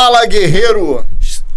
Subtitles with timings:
[0.00, 1.04] Fala guerreiro!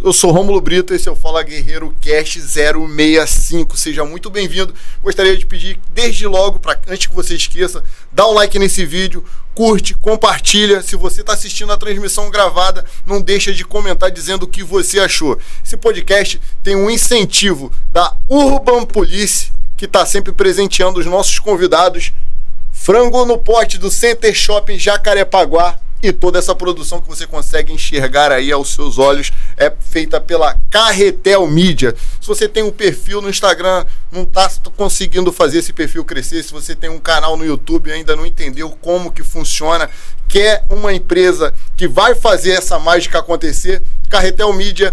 [0.03, 3.77] Eu sou Rômulo Brito, esse é o Fala Guerreiro Cast 065.
[3.77, 4.73] Seja muito bem-vindo.
[5.03, 9.23] Gostaria de pedir desde logo, para antes que você esqueça, dá um like nesse vídeo,
[9.53, 10.81] curte, compartilha.
[10.81, 14.99] Se você está assistindo a transmissão gravada, não deixa de comentar dizendo o que você
[14.99, 15.37] achou.
[15.63, 22.11] Esse podcast tem um incentivo da Urban Police, que está sempre presenteando os nossos convidados.
[22.83, 28.31] Frango no pote do Center Shopping Jacarepaguá e toda essa produção que você consegue enxergar
[28.31, 31.93] aí aos seus olhos é feita pela Carretel Mídia.
[32.19, 36.51] Se você tem um perfil no Instagram, não está conseguindo fazer esse perfil crescer, se
[36.51, 39.87] você tem um canal no YouTube e ainda não entendeu como que funciona,
[40.27, 44.91] quer uma empresa que vai fazer essa mágica acontecer, Carretel Mídia,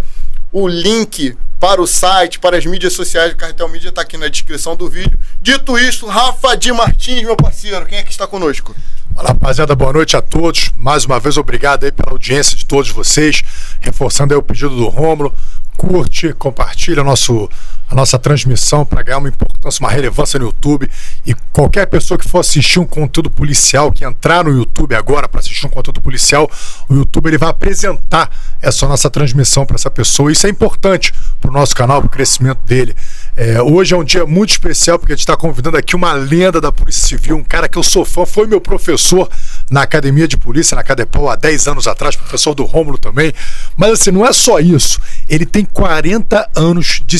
[0.52, 4.28] o link para o site, para as mídias sociais do Carretel Mídia está aqui na
[4.28, 5.18] descrição do vídeo.
[5.42, 8.74] Dito isso, Rafa de Martins, meu parceiro, quem é que está conosco?
[9.14, 10.70] Fala rapaziada, boa noite a todos.
[10.77, 13.42] Mais uma vez, obrigado aí pela audiência de todos vocês.
[13.80, 15.34] Reforçando aí o pedido do Rômulo.
[15.77, 17.50] Curte, compartilha nosso,
[17.91, 20.89] a nossa transmissão para ganhar uma importância, uma relevância no YouTube.
[21.25, 25.41] E qualquer pessoa que for assistir um conteúdo policial, que entrar no YouTube agora para
[25.41, 26.50] assistir um conteúdo policial,
[26.89, 28.30] o YouTube ele vai apresentar
[28.61, 30.30] essa nossa transmissão para essa pessoa.
[30.30, 32.95] Isso é importante para o nosso canal, para o crescimento dele.
[33.36, 36.61] É, hoje é um dia muito especial porque a gente está convidando aqui uma lenda
[36.61, 39.30] da Polícia Civil, um cara que eu sou fã, foi meu professor
[39.70, 43.33] na Academia de Polícia, na Cadepol, há 10 anos atrás, professor do Rômulo também.
[43.77, 45.00] Mas assim, não é só isso.
[45.28, 47.19] Ele tem 40 anos de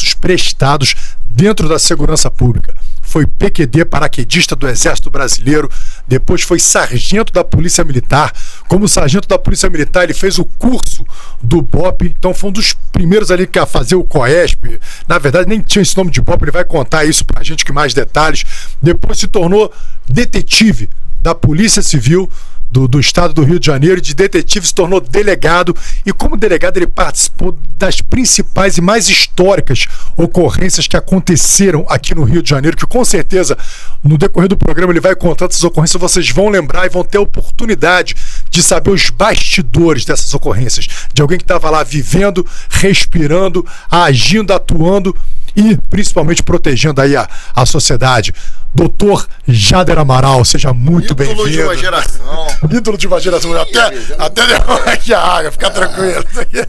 [0.00, 0.94] serviços prestados
[1.28, 5.68] dentro da segurança pública foi PQD paraquedista do Exército Brasileiro,
[6.06, 8.32] depois foi sargento da Polícia Militar.
[8.68, 11.04] Como sargento da Polícia Militar, ele fez o curso
[11.42, 14.78] do BOP, então foi um dos primeiros ali que a fazer o COESP.
[15.08, 17.72] Na verdade, nem tinha esse nome de BOP, ele vai contar isso pra gente com
[17.72, 18.44] mais detalhes.
[18.80, 19.72] Depois se tornou
[20.08, 20.88] detetive
[21.20, 22.30] da Polícia Civil
[22.70, 25.74] do, do estado do Rio de Janeiro, de detetive, se tornou delegado.
[26.06, 29.86] E, como delegado, ele participou das principais e mais históricas
[30.16, 33.56] ocorrências que aconteceram aqui no Rio de Janeiro, que com certeza
[34.02, 37.18] no decorrer do programa ele vai contar essas ocorrências, vocês vão lembrar e vão ter
[37.18, 38.14] a oportunidade
[38.50, 45.16] de saber os bastidores dessas ocorrências, de alguém que estava lá vivendo, respirando, agindo, atuando
[45.56, 48.34] e principalmente protegendo aí a, a sociedade.
[48.72, 51.48] Doutor Jader Amaral, seja muito bem-vindo.
[51.48, 52.46] Ídolo de uma geração.
[52.70, 53.60] Ídolo de uma geração.
[53.60, 53.80] Até,
[54.16, 56.24] até derramar aqui a água, fica ah, tranquilo.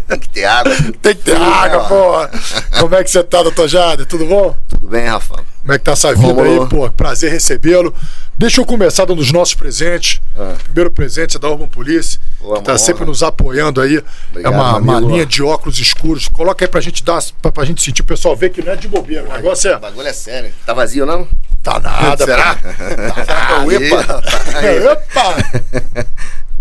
[0.08, 0.76] Tem que ter água.
[1.02, 2.32] Tem que ter Sim, água, porra.
[2.80, 4.06] Como é que você tá, doutor Jader?
[4.08, 4.56] Tudo bom?
[4.68, 5.51] Tudo bem, Rafa.
[5.62, 6.90] Como é que tá essa vida aí, pô?
[6.92, 7.94] Prazer recebê-lo.
[8.38, 10.20] Deixa eu começar dando os nossos presentes.
[10.36, 10.56] Ah.
[10.64, 14.04] Primeiro presente é da Urban Police, que tá sempre nos apoiando aí.
[14.32, 16.28] Obrigado, é uma, uma linha de óculos escuros.
[16.28, 18.02] Coloca aí pra gente dar, pra, pra gente sentir.
[18.02, 19.30] O pessoal ver que não é de bobeira.
[19.30, 19.76] O negócio é.
[19.78, 20.52] O bagulho é sério.
[20.66, 21.28] Tá vazio, não?
[21.62, 22.56] Tá nada, Será?
[22.56, 24.24] Tá, tá, Epa!
[24.92, 26.08] Epa!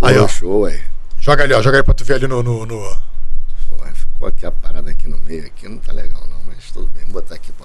[0.02, 0.28] Aí, ó.
[0.28, 0.78] Show, aí.
[1.18, 1.62] Joga ali, ó.
[1.62, 2.42] Joga aí pra tu ver ali no.
[2.42, 2.96] no, no...
[3.70, 5.46] Pô, ficou aqui a parada aqui no meio.
[5.46, 6.36] Aqui não tá legal, não.
[6.46, 7.04] Mas tudo bem.
[7.04, 7.64] Vou botar aqui, pô.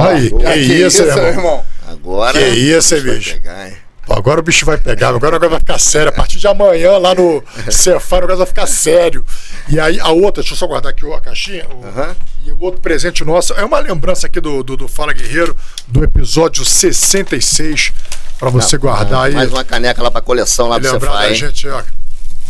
[0.00, 1.64] Aí, que, que, isso, isso, irmão?
[1.86, 2.38] Agora.
[2.38, 3.34] Que isso, hein, bicho?
[3.34, 3.76] Pegar, hein?
[4.06, 6.08] Pô, agora o bicho vai pegar, agora o negócio vai ficar sério.
[6.08, 9.24] A partir de amanhã, lá no Cefar, o negócio vai ficar sério.
[9.68, 11.66] E aí, a outra, deixa eu só guardar aqui a caixinha.
[11.68, 12.14] O, uhum.
[12.46, 15.54] E o outro presente nosso é uma lembrança aqui do, do, do Fala Guerreiro,
[15.86, 17.92] do episódio 66,
[18.38, 19.34] pra você Não, guardar aí.
[19.34, 21.82] Mais uma caneca lá pra coleção lá do Cefar, gente, ó.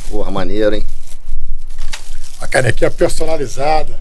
[0.08, 0.86] Porra, maneiro, hein?
[2.40, 3.98] A canequinha personalizada.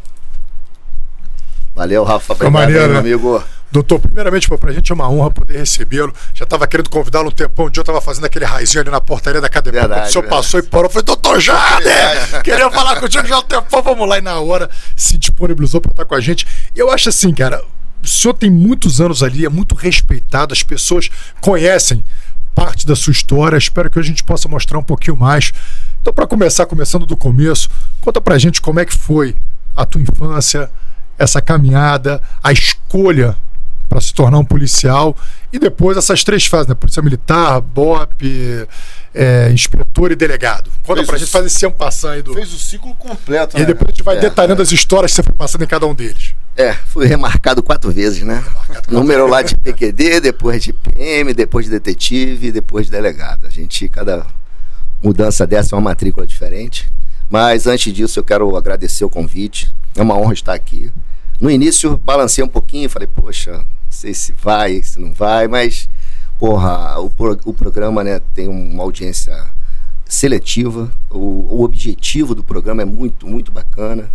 [1.77, 2.33] Valeu, Rafa.
[2.33, 2.99] Obrigado, maneiro, né?
[2.99, 3.43] amigo.
[3.71, 6.11] Doutor, primeiramente, para a gente é uma honra poder recebê-lo.
[6.33, 7.67] Já estava querendo convidá-lo um tempão.
[7.67, 9.81] Um dia eu estava fazendo aquele raizinho ali na portaria da academia.
[9.81, 10.41] Verdade, o senhor verdade.
[10.41, 10.85] passou e parou.
[10.87, 13.83] Eu falei, doutor Jader, queria falar contigo já há um tempão.
[13.83, 14.17] Vamos lá.
[14.17, 16.47] E na hora se disponibilizou para estar com a gente.
[16.75, 17.63] E eu acho assim, cara,
[18.03, 20.53] o senhor tem muitos anos ali, é muito respeitado.
[20.53, 21.09] As pessoas
[21.41, 22.03] conhecem
[22.55, 23.55] parte da sua história.
[23.55, 25.53] Espero que a gente possa mostrar um pouquinho mais.
[26.01, 27.69] Então, para começar, começando do começo,
[28.01, 29.35] conta para a gente como é que foi
[29.75, 30.71] a tua infância,
[31.17, 33.35] essa caminhada, a escolha
[33.87, 35.15] para se tornar um policial
[35.51, 36.75] e depois essas três fases, né?
[36.75, 38.67] Polícia Militar, BOP,
[39.13, 40.69] é, inspetor e delegado.
[40.83, 41.19] Conta fez pra o...
[41.19, 42.33] gente fazer esse ano passando aí do.
[42.33, 43.65] Fez o ciclo completo, E né?
[43.65, 44.63] depois a gente vai é, detalhando é.
[44.63, 46.35] as histórias que você foi passando em cada um deles.
[46.55, 48.43] É, fui remarcado quatro vezes, né?
[48.67, 49.31] Quatro Número vezes.
[49.31, 53.45] lá de PQD, depois de PM, depois de detetive, depois de delegado.
[53.47, 54.25] A gente, cada
[55.01, 56.91] mudança dessa é uma matrícula diferente.
[57.29, 59.71] Mas antes disso, eu quero agradecer o convite.
[59.95, 60.91] É uma honra estar aqui.
[61.39, 65.87] No início, balancei um pouquinho, falei, poxa, não sei se vai, se não vai, mas,
[66.39, 67.11] porra, o,
[67.45, 69.45] o programa né, tem uma audiência
[70.03, 74.09] seletiva, o, o objetivo do programa é muito, muito bacana.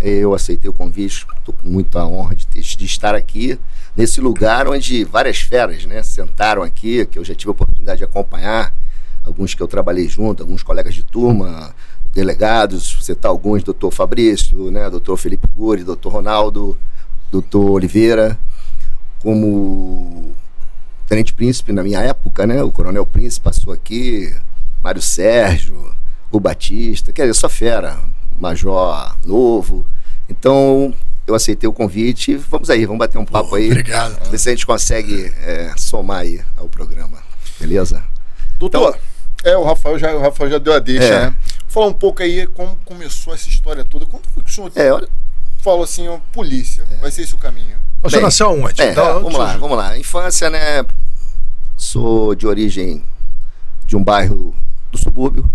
[0.00, 3.58] Eu aceitei o convite, estou com muita honra de, ter, de, estar aqui,
[3.96, 8.04] nesse lugar onde várias feras né, sentaram aqui, que eu já tive a oportunidade de
[8.04, 8.72] acompanhar
[9.24, 11.74] alguns que eu trabalhei junto, alguns colegas de turma,
[12.14, 16.76] delegados, citar alguns, doutor Fabrício, né, doutor Felipe Cury, doutor Ronaldo,
[17.30, 18.38] doutor Oliveira,
[19.20, 20.34] como
[21.06, 24.34] Tenente Príncipe na minha época, né, o Coronel Príncipe passou aqui,
[24.82, 25.94] Mário Sérgio,
[26.30, 27.98] o Batista, quer dizer, só fera,
[28.38, 29.86] Major Novo.
[30.28, 30.94] Então,
[31.26, 32.36] eu aceitei o convite.
[32.36, 33.70] Vamos aí, vamos bater um papo aí.
[33.70, 34.30] Obrigado.
[34.30, 37.18] Ver se a gente consegue é, somar aí ao programa.
[37.58, 38.02] Beleza?
[38.58, 38.98] Doutor,
[39.40, 41.26] então, é, o Rafael, já, o Rafael já deu a deixa, é.
[41.26, 41.36] né?
[41.68, 44.06] Falar um pouco aí como começou essa história toda.
[44.06, 45.08] Quando foi que o senhor é, olha...
[45.58, 46.96] falou assim, ó, polícia, é.
[46.96, 47.76] vai ser esse o caminho?
[48.02, 48.80] Você nasceu onde?
[48.80, 49.98] É, então, vamos lá, vamos lá.
[49.98, 50.84] Infância, né?
[51.76, 53.04] Sou de origem
[53.86, 54.54] de um bairro
[54.90, 55.50] do subúrbio,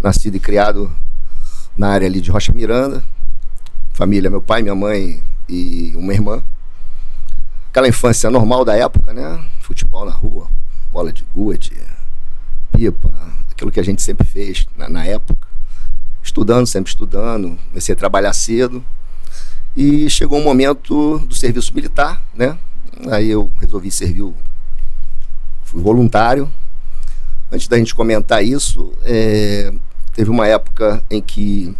[0.00, 0.90] nascido e criado
[1.76, 3.04] na área ali de Rocha Miranda.
[3.92, 6.42] Família, meu pai, minha mãe e uma irmã.
[7.68, 9.44] Aquela infância normal da época, né?
[9.60, 10.48] Futebol na rua,
[10.92, 11.80] bola de gude,
[12.72, 13.12] pipa,
[13.54, 15.46] aquilo que a gente sempre fez na, na época.
[16.22, 18.84] Estudando, sempre estudando, comecei a trabalhar cedo.
[19.76, 22.58] E chegou um momento do serviço militar, né?
[23.10, 24.32] Aí eu resolvi servir,
[25.64, 26.50] fui voluntário.
[27.50, 29.72] Antes da gente comentar isso, é,
[30.12, 31.76] teve uma época em que,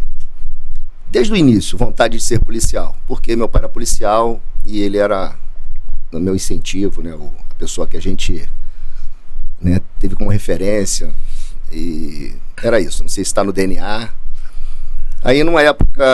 [1.08, 5.36] desde o início, vontade de ser policial, porque meu pai era policial e ele era,
[6.12, 7.12] no meu incentivo, né,
[7.50, 8.48] a pessoa que a gente
[9.60, 11.14] né, teve como referência.
[11.74, 14.08] E era isso, não sei se está no DNA.
[15.24, 16.04] Aí, numa época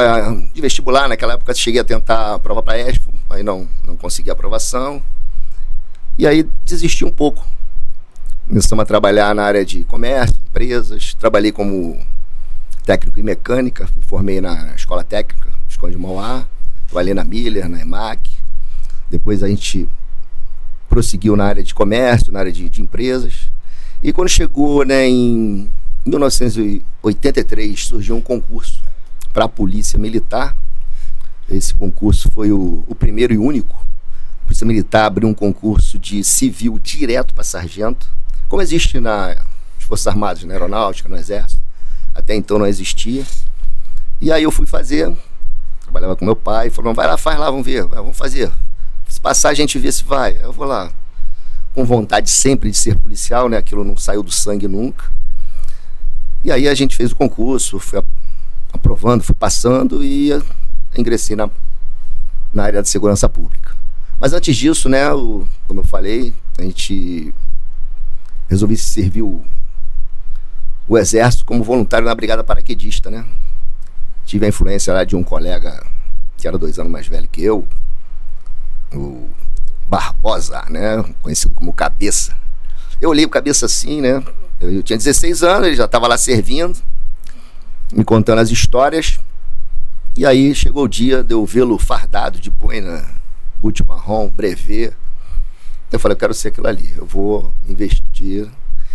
[0.55, 4.31] de vestibular, naquela época, cheguei a tentar a prova para ESFO, aí não, não consegui
[4.31, 5.03] aprovação.
[6.17, 7.47] E aí desisti um pouco.
[8.49, 11.13] Começamos a trabalhar na área de comércio, empresas.
[11.15, 11.99] Trabalhei como
[12.85, 16.47] técnico em mecânica, me formei na escola técnica, Esconde Mauá.
[16.87, 18.39] Trabalhei na Miller, na EMAC.
[19.11, 19.89] Depois a gente
[20.89, 23.51] prosseguiu na área de comércio, na área de, de empresas.
[24.03, 25.71] E quando chegou né, em
[26.07, 28.83] 1983, surgiu um concurso
[29.33, 30.57] para a Polícia Militar.
[31.49, 33.77] Esse concurso foi o, o primeiro e único.
[34.43, 38.09] A Polícia Militar abriu um concurso de civil direto para sargento,
[38.49, 39.37] como existe nas
[39.79, 41.63] Forças Armadas, na Aeronáutica, no Exército.
[42.15, 43.25] Até então não existia.
[44.21, 45.15] E aí eu fui fazer,
[45.83, 48.51] trabalhava com meu pai, falou, vai lá, faz lá, vamos ver, vamos fazer.
[49.09, 50.39] Se passar, a gente vê se vai.
[50.43, 50.91] Eu vou lá.
[51.75, 53.57] Com vontade sempre de ser policial, né?
[53.57, 55.11] Aquilo não saiu do sangue nunca.
[56.43, 58.03] E aí a gente fez o concurso, fui
[58.73, 60.31] aprovando, fui passando e
[60.97, 61.49] ingressei na,
[62.53, 63.77] na área de segurança pública.
[64.19, 67.33] Mas antes disso, né, o, como eu falei, a gente
[68.49, 69.45] resolvi servir o,
[70.89, 73.25] o exército como voluntário na brigada paraquedista, né?
[74.27, 75.87] Tive a influência lá de um colega
[76.37, 77.67] que era dois anos mais velho que eu,
[78.93, 79.29] o
[79.91, 81.05] Barbosa, né?
[81.21, 82.37] Conhecido como Cabeça.
[83.01, 84.23] Eu olhei o Cabeça assim, né?
[84.61, 86.79] Eu, eu tinha 16 anos, ele já estava lá servindo,
[87.93, 89.19] me contando as histórias.
[90.17, 93.05] E aí chegou o dia de eu vê-lo fardado de boina,
[93.59, 94.95] boot marrom, brevet.
[95.91, 98.49] Eu falei, eu quero ser aquilo ali, eu vou investir.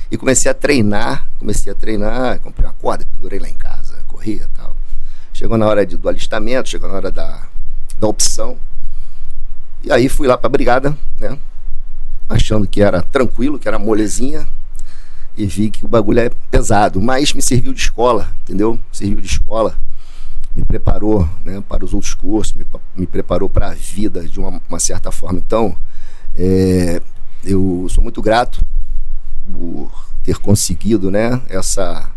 [0.10, 4.44] E comecei a treinar, comecei a treinar, comprei uma corda, pendurei lá em casa, corria
[4.44, 4.74] e tal.
[5.34, 7.48] Chegou na hora de, do alistamento, chegou na hora da,
[8.00, 8.58] da opção.
[9.86, 11.38] E aí fui lá para a brigada, né?
[12.28, 14.48] Achando que era tranquilo, que era molezinha.
[15.38, 18.80] E vi que o bagulho é pesado, mas me serviu de escola, entendeu?
[18.92, 19.78] Serviu de escola.
[20.56, 22.66] Me preparou né, para os outros cursos, me,
[22.96, 25.38] me preparou para a vida de uma, uma, certa forma.
[25.38, 25.78] Então,
[26.36, 27.00] é,
[27.44, 28.66] eu sou muito grato
[29.52, 29.92] por
[30.24, 32.10] ter conseguido né, essa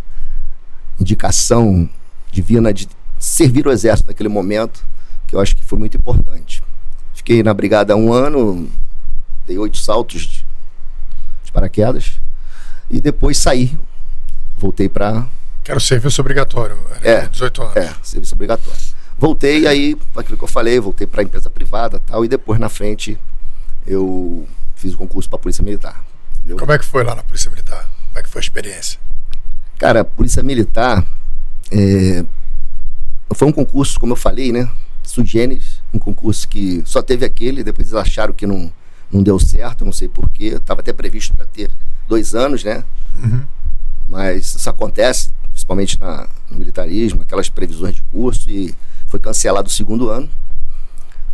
[0.99, 1.87] indicação
[2.33, 4.87] divina de servir o exército naquele momento,
[5.27, 6.63] que eu acho que foi muito importante.
[7.29, 8.71] Fiquei na brigada um ano,
[9.47, 10.47] dei oito saltos de,
[11.45, 12.19] de paraquedas
[12.89, 13.79] e depois saí.
[14.57, 15.27] Voltei para.
[15.63, 16.79] Quero serviço obrigatório.
[17.03, 17.77] É, 18 anos.
[17.77, 18.81] É, serviço obrigatório.
[19.19, 23.19] Voltei aí, aquilo que eu falei, voltei para empresa privada tal, e depois na frente
[23.87, 26.03] eu fiz o concurso para Polícia Militar.
[26.37, 26.57] Entendeu?
[26.57, 27.91] Como é que foi lá na Polícia Militar?
[28.07, 28.99] Como é que foi a experiência?
[29.77, 31.05] Cara, Polícia Militar
[31.71, 32.25] é,
[33.35, 34.67] foi um concurso, como eu falei, né?
[35.09, 38.71] Sugêneres um concurso que só teve aquele, depois eles acharam que não,
[39.11, 40.57] não deu certo, não sei porquê.
[40.57, 41.71] Estava até previsto para ter
[42.07, 42.85] dois anos, né?
[43.17, 43.43] Uhum.
[44.07, 48.75] Mas isso acontece, principalmente na, no militarismo, aquelas previsões de curso, e
[49.07, 50.29] foi cancelado o segundo ano.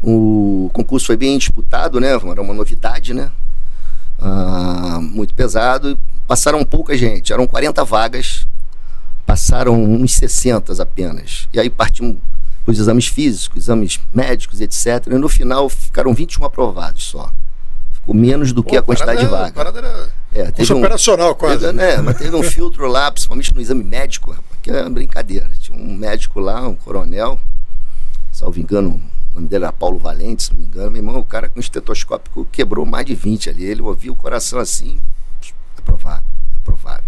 [0.00, 2.10] O concurso foi bem disputado, né?
[2.10, 3.32] Era uma novidade, né?
[4.20, 5.98] Ah, muito pesado.
[6.28, 8.46] Passaram pouca gente, eram 40 vagas,
[9.26, 11.48] passaram uns 60 apenas.
[11.52, 12.18] E aí partimos
[12.66, 15.06] os exames físicos, exames médicos, etc.
[15.06, 17.32] E no final ficaram 21 aprovados só.
[17.92, 19.76] Ficou menos do Pô, que a quantidade de vagas.
[19.76, 20.10] Era...
[20.32, 21.60] É, teve um, operacional quase.
[21.60, 25.48] Teve, né, mas teve um filtro lá, principalmente no exame médico, rapaz, que é brincadeira.
[25.58, 27.38] Tinha um médico lá, um coronel,
[28.32, 29.00] salvo engano,
[29.32, 30.90] o nome dele era Paulo Valente, se não me engano.
[30.90, 33.64] Meu irmão, o cara com estetoscópio quebrou mais de 20 ali.
[33.64, 35.00] Ele ouvia o coração assim,
[35.76, 36.24] aprovado,
[36.56, 37.04] aprovado.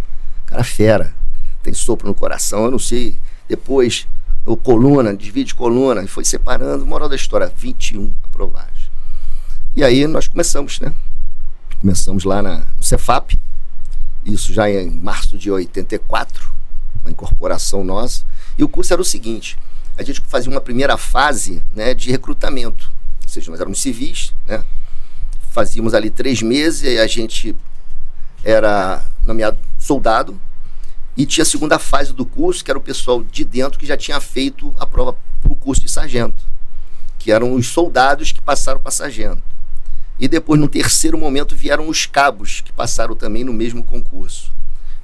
[0.47, 1.15] Cara fera,
[1.63, 3.19] tem sopro no coração, eu não sei.
[3.49, 4.09] Depois,
[4.47, 6.87] o coluna, divide coluna, e foi separando.
[6.87, 8.89] Moral da história, 21 aprovados.
[9.75, 10.95] E aí nós começamos, né?
[11.81, 13.37] Começamos lá na, no Cefap,
[14.25, 16.51] isso já em março de 84,
[17.03, 18.25] uma incorporação nossa.
[18.57, 19.59] E o curso era o seguinte:
[19.99, 22.91] a gente fazia uma primeira fase né, de recrutamento,
[23.23, 24.65] ou seja, nós éramos civis, né?
[25.51, 27.57] Fazíamos ali três meses e a gente
[28.45, 30.41] era nomeado soldado.
[31.17, 33.97] E tinha a segunda fase do curso, que era o pessoal de dentro que já
[33.97, 36.45] tinha feito a prova para o curso de sargento,
[37.19, 39.43] que eram os soldados que passaram para sargento.
[40.19, 44.53] E depois, no terceiro momento, vieram os cabos, que passaram também no mesmo concurso.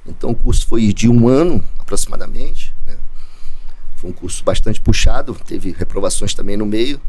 [0.05, 2.73] Então, o curso foi de um ano, aproximadamente.
[2.85, 2.97] Né?
[3.95, 6.99] Foi um curso bastante puxado, teve reprovações também no meio.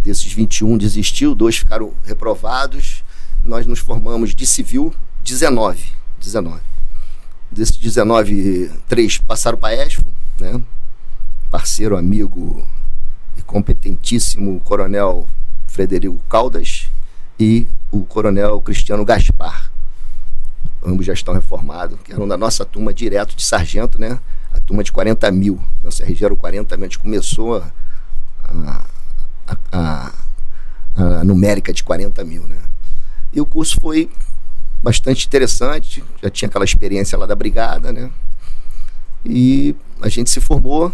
[0.00, 3.04] Desses 21 desistiu, dois ficaram reprovados.
[3.42, 5.92] Nós nos formamos de civil 19.
[6.20, 6.71] 19.
[7.52, 10.06] Desses 19, três passaram para ESFO,
[10.40, 10.62] né?
[11.50, 12.66] parceiro, amigo
[13.36, 15.28] e competentíssimo coronel
[15.66, 16.88] Frederico Caldas
[17.38, 19.70] e o coronel Cristiano Gaspar.
[20.82, 24.18] Ambos já estão reformados, que eram da nossa turma direto de sargento, né?
[24.50, 25.62] A turma de 40 mil.
[25.84, 26.86] Nossa RG era 40 mil.
[26.86, 27.70] A gente começou a,
[28.44, 28.84] a,
[29.70, 30.12] a,
[30.96, 32.56] a numérica de 40 mil, né?
[33.30, 34.10] E o curso foi
[34.82, 36.02] bastante interessante.
[36.22, 38.10] Já tinha aquela experiência lá da brigada, né?
[39.24, 40.92] E a gente se formou.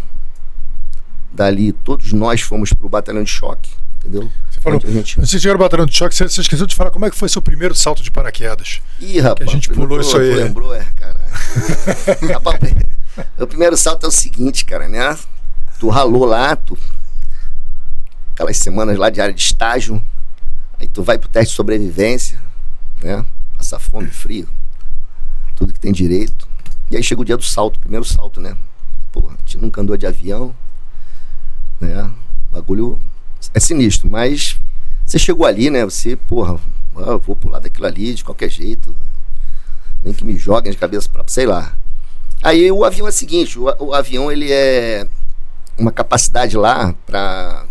[1.31, 3.69] Dali, todos nós fomos para o batalhão de choque
[3.99, 4.31] entendeu?
[4.49, 5.19] Você falou, gente...
[5.19, 7.29] você chegou no batalhão de choque, você, você, esqueceu de falar como é que foi
[7.29, 8.81] seu primeiro salto de paraquedas.
[8.99, 9.37] Ih, rapaz.
[9.37, 10.35] Que a gente pulou isso aí.
[10.35, 11.19] lembrou, é, cara.
[13.37, 15.17] o primeiro salto é o seguinte, cara, né?
[15.79, 16.77] Tu ralou lá, tu...
[18.33, 20.01] Aquelas semanas lá de área de estágio,
[20.79, 22.39] aí tu vai pro teste de sobrevivência,
[23.03, 23.25] né?
[23.69, 24.49] Passa fome, frio,
[25.55, 26.47] tudo que tem direito.
[26.89, 28.57] E aí chega o dia do salto, primeiro salto, né?
[29.11, 30.55] Pô, a gente nunca andou de avião,
[31.79, 32.11] né?
[32.51, 32.99] Bagulho
[33.53, 34.59] é sinistro, mas
[35.05, 35.85] você chegou ali, né?
[35.85, 36.59] Você, porra,
[36.95, 38.95] eu vou pular daquilo ali de qualquer jeito.
[40.03, 41.77] Nem que me joguem de cabeça para, sei lá.
[42.41, 45.07] Aí o avião é o seguinte, o, o avião ele é
[45.77, 47.67] uma capacidade lá para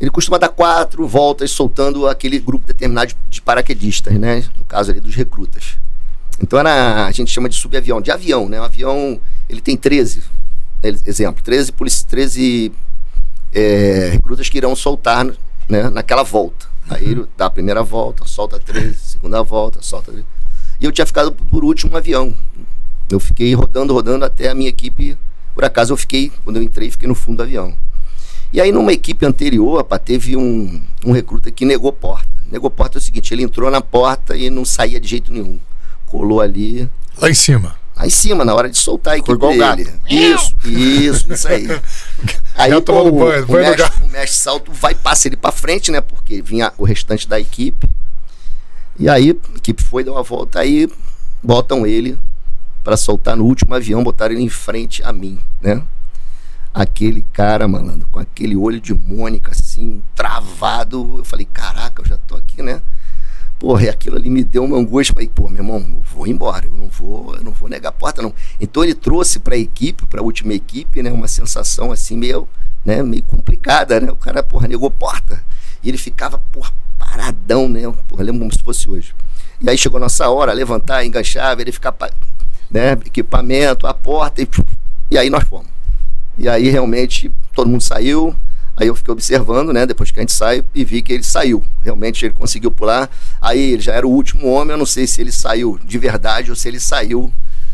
[0.00, 4.44] ele costuma dar quatro voltas soltando aquele grupo determinado de paraquedistas, né?
[4.56, 5.78] No caso ali dos recrutas.
[6.40, 8.60] Então era, a gente chama de subavião, de avião, né?
[8.60, 10.22] O avião, ele tem 13,
[10.82, 11.72] exemplo, 13,
[12.08, 12.72] 13
[13.52, 15.24] é, recrutas que irão soltar
[15.68, 16.66] né, naquela volta.
[16.90, 20.26] Aí ele dá a primeira volta, solta três, segunda volta, solta três.
[20.80, 22.34] E eu tinha ficado por último no avião.
[23.08, 25.16] Eu fiquei rodando, rodando até a minha equipe.
[25.54, 27.74] Por acaso eu fiquei, quando eu entrei, fiquei no fundo do avião.
[28.54, 32.28] E aí numa equipe anterior, rapaz, teve um, um recruta que negou porta.
[32.52, 35.58] Negou porta é o seguinte, ele entrou na porta e não saía de jeito nenhum.
[36.06, 36.88] Colou ali.
[37.18, 37.74] Lá em cima.
[37.96, 39.56] Lá em cima, na hora de soltar a equipe dele.
[39.58, 39.92] Gato.
[40.08, 41.66] Isso, isso, isso aí.
[42.54, 46.00] Aí pô, o, banho, o, mestre, o mestre salto vai, passa ele para frente, né?
[46.00, 47.90] Porque vinha o restante da equipe.
[48.96, 50.88] E aí a equipe foi, deu uma volta, aí
[51.42, 52.16] botam ele
[52.84, 55.82] para soltar no último avião, botaram ele em frente a mim, né?
[56.74, 61.18] Aquele cara, malandro, com aquele olho de Mônica, assim, travado.
[61.18, 62.82] Eu falei, caraca, eu já tô aqui, né?
[63.60, 65.14] Porra, e aquilo ali me deu uma angústia.
[65.14, 67.92] Falei, pô, meu irmão, eu vou embora, eu não vou, eu não vou negar a
[67.92, 68.34] porta, não.
[68.60, 72.48] Então ele trouxe para a equipe, para a última equipe, né, uma sensação assim meio,
[72.84, 74.10] né, meio complicada, né?
[74.10, 75.44] O cara, porra, negou porta.
[75.80, 77.82] E ele ficava, porra, paradão, né?
[78.08, 79.14] Porra, lembro como se fosse hoje.
[79.60, 81.94] E aí chegou a nossa hora, levantar, enganchar, verificar,
[82.68, 84.48] né, equipamento, a porta, e,
[85.12, 85.73] e aí nós fomos.
[86.36, 88.36] E aí realmente todo mundo saiu,
[88.76, 91.62] Aí eu fiquei observando, né, depois que a gente sai, e vi que ele saiu.
[91.80, 93.08] Realmente ele conseguiu pular.
[93.40, 96.50] Aí ele já era o último homem, eu não sei se ele saiu de verdade
[96.50, 97.32] ou se ele saiu,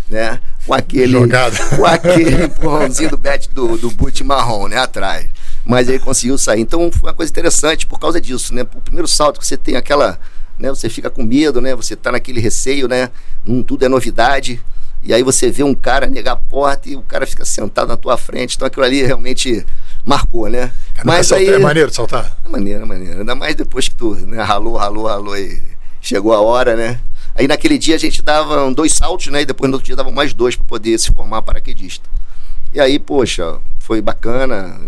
[0.08, 1.56] né, com aquele Jogado.
[1.74, 5.26] com aquele empurrãozinho do bet do, do boot marrom, né, atrás.
[5.64, 6.60] Mas ele conseguiu sair.
[6.60, 8.62] Então foi uma coisa interessante por causa disso, né?
[8.62, 10.18] O primeiro salto que você tem aquela,
[10.58, 11.74] né, você fica com medo, né?
[11.76, 13.10] Você tá naquele receio, né?
[13.46, 14.60] Hum, tudo é novidade.
[15.02, 17.96] E aí você vê um cara negar a porta e o cara fica sentado na
[17.96, 18.56] tua frente.
[18.56, 19.64] Então aquilo ali realmente
[20.04, 20.72] marcou, né?
[21.04, 22.36] Mas aí, é maneiro saltar?
[22.44, 23.20] É maneiro, é maneiro.
[23.20, 25.60] Ainda mais depois que tu né, ralou, ralou, ralou e
[26.00, 27.00] chegou a hora, né?
[27.34, 29.42] Aí naquele dia a gente dava dois saltos, né?
[29.42, 32.08] E depois no outro dia dava mais dois para poder se formar paraquedista.
[32.72, 34.78] E aí, poxa, foi bacana,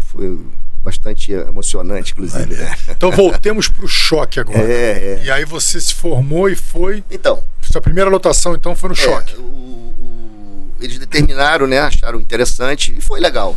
[0.00, 0.38] foi
[0.82, 2.54] bastante emocionante, inclusive.
[2.54, 2.76] Né?
[2.90, 4.58] Então voltemos para o choque agora.
[4.64, 5.24] É, é.
[5.24, 7.02] E aí você se formou e foi.
[7.10, 7.42] Então.
[7.74, 9.34] Sua primeira lotação, então, foi no É, choque.
[9.34, 11.80] o- o- eles determinaram, né?
[11.80, 13.56] Acharam interessante e foi legal.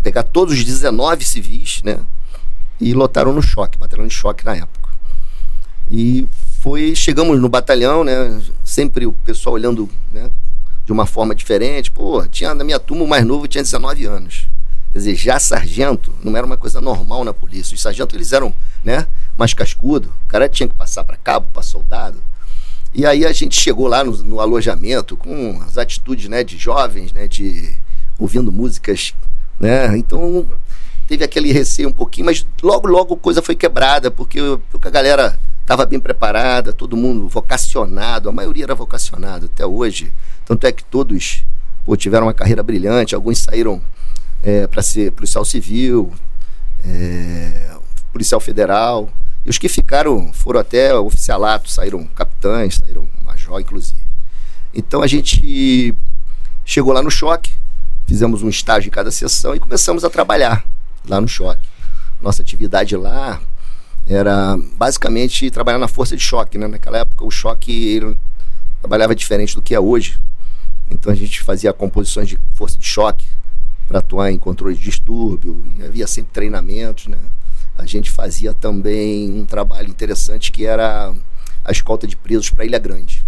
[0.00, 1.98] Pegar todos os 19 civis, né?
[2.80, 4.88] E lotaram no choque, batalhão de choque na época.
[5.90, 6.28] E
[6.60, 8.40] foi, chegamos no batalhão, né?
[8.62, 10.30] Sempre o pessoal olhando, né?
[10.86, 11.90] De uma forma diferente.
[11.90, 14.48] Pô, tinha na minha turma o mais novo tinha 19 anos.
[14.92, 17.74] Quer dizer, já sargento não era uma coisa normal na polícia.
[17.74, 19.04] Os sargentos eles eram, né?
[19.36, 20.14] Mais cascudo.
[20.26, 22.22] O cara tinha que passar para cabo, para soldado.
[22.94, 27.12] E aí a gente chegou lá no, no alojamento com as atitudes, né, de jovens,
[27.12, 27.76] né, de
[28.18, 29.14] ouvindo músicas,
[29.60, 29.96] né?
[29.96, 30.46] Então
[31.06, 34.40] teve aquele receio um pouquinho, mas logo logo coisa foi quebrada porque,
[34.70, 40.12] porque a galera estava bem preparada, todo mundo vocacionado, a maioria era vocacionado até hoje.
[40.44, 41.44] Tanto é que todos
[41.84, 43.82] pô, tiveram uma carreira brilhante, alguns saíram
[44.70, 46.12] para ser policial civil,
[46.84, 47.76] é,
[48.12, 49.10] policial federal.
[49.48, 54.06] E os que ficaram foram até oficialato, saíram capitães, saíram major, inclusive.
[54.74, 55.94] Então a gente
[56.66, 57.50] chegou lá no choque,
[58.06, 60.66] fizemos um estágio em cada sessão e começamos a trabalhar
[61.08, 61.66] lá no choque.
[62.20, 63.40] Nossa atividade lá
[64.06, 66.68] era basicamente trabalhar na força de choque, né?
[66.68, 68.02] Naquela época o choque
[68.82, 70.20] trabalhava diferente do que é hoje.
[70.90, 73.26] Então a gente fazia composições de força de choque
[73.86, 77.16] para atuar em controle de distúrbio, havia sempre treinamentos, né?
[77.78, 81.14] A gente fazia também um trabalho interessante que era
[81.64, 83.24] a escolta de presos para Ilha Grande.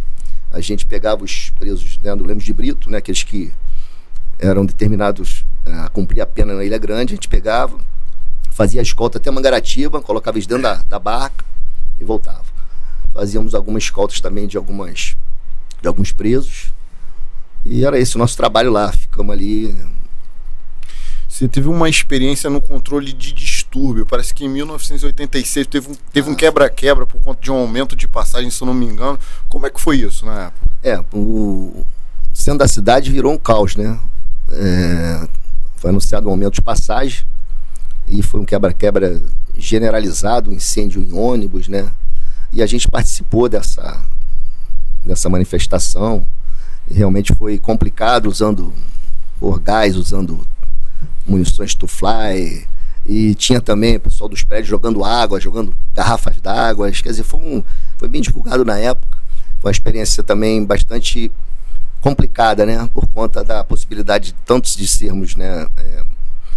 [0.50, 3.52] A gente pegava os presos né, do Lemos de Brito, né, aqueles que
[4.38, 7.78] eram determinados a cumprir a pena na Ilha Grande, a gente pegava,
[8.50, 11.44] fazia a escolta até Mangaratiba, colocava eles dentro da, da barca
[12.00, 12.44] e voltava.
[13.14, 15.16] Fazíamos algumas escoltas também de algumas
[15.80, 16.72] de alguns presos.
[17.64, 18.92] E era esse o nosso trabalho lá.
[18.92, 19.76] Ficamos ali
[21.28, 23.32] Você teve uma experiência no controle de
[23.70, 24.04] distúrbio.
[24.04, 28.08] Parece que em 1986 teve um, teve um quebra-quebra por conta de um aumento de
[28.08, 29.18] passagem, se eu não me engano.
[29.48, 30.70] Como é que foi isso na época?
[30.82, 31.86] É, o
[32.34, 33.98] centro da cidade virou um caos, né?
[34.50, 35.28] É,
[35.76, 37.24] foi anunciado um aumento de passagem
[38.08, 39.22] e foi um quebra-quebra
[39.56, 41.90] generalizado, um incêndio em ônibus, né?
[42.52, 44.04] E a gente participou dessa,
[45.04, 46.26] dessa manifestação.
[46.90, 48.74] E realmente foi complicado usando
[49.40, 50.44] orgás, usando
[51.24, 52.66] munições to fly.
[53.10, 56.88] E tinha também o pessoal dos prédios jogando água, jogando garrafas d'água.
[56.92, 57.60] Quer dizer, foi, um,
[57.98, 59.18] foi bem divulgado na época.
[59.58, 61.28] Foi uma experiência também bastante
[62.00, 62.88] complicada, né?
[62.94, 66.04] Por conta da possibilidade de tantos de sermos né, é,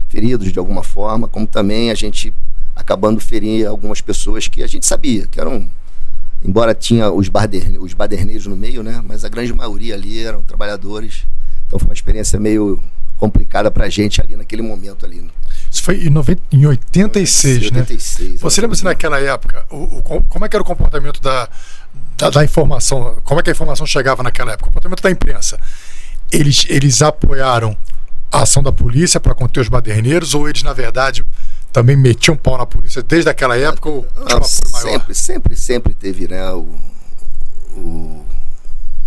[0.10, 2.32] feridos de alguma forma, como também a gente
[2.76, 5.68] acabando ferir algumas pessoas que a gente sabia que eram
[6.46, 9.04] embora tinha os, baderne, os baderneiros no meio, né?
[9.04, 11.26] Mas a grande maioria ali eram trabalhadores.
[11.66, 12.80] Então foi uma experiência meio
[13.18, 15.28] complicada pra gente ali naquele momento ali.
[15.74, 18.38] Isso foi em, 90, em 86, 86, né?
[18.38, 21.50] Você lembra se naquela época, o, o, como é que era o comportamento da,
[22.16, 23.20] da, da, informação?
[23.24, 24.66] Como é que a informação chegava naquela época?
[24.66, 25.60] O comportamento da imprensa.
[26.32, 27.76] Eles, eles apoiaram
[28.32, 31.26] a ação da polícia para conter os baderneiros ou eles, na verdade,
[31.72, 34.08] também metiam pau na polícia desde aquela época ou
[34.44, 36.68] sempre, sempre, sempre teve, né, o,
[37.76, 38.26] o,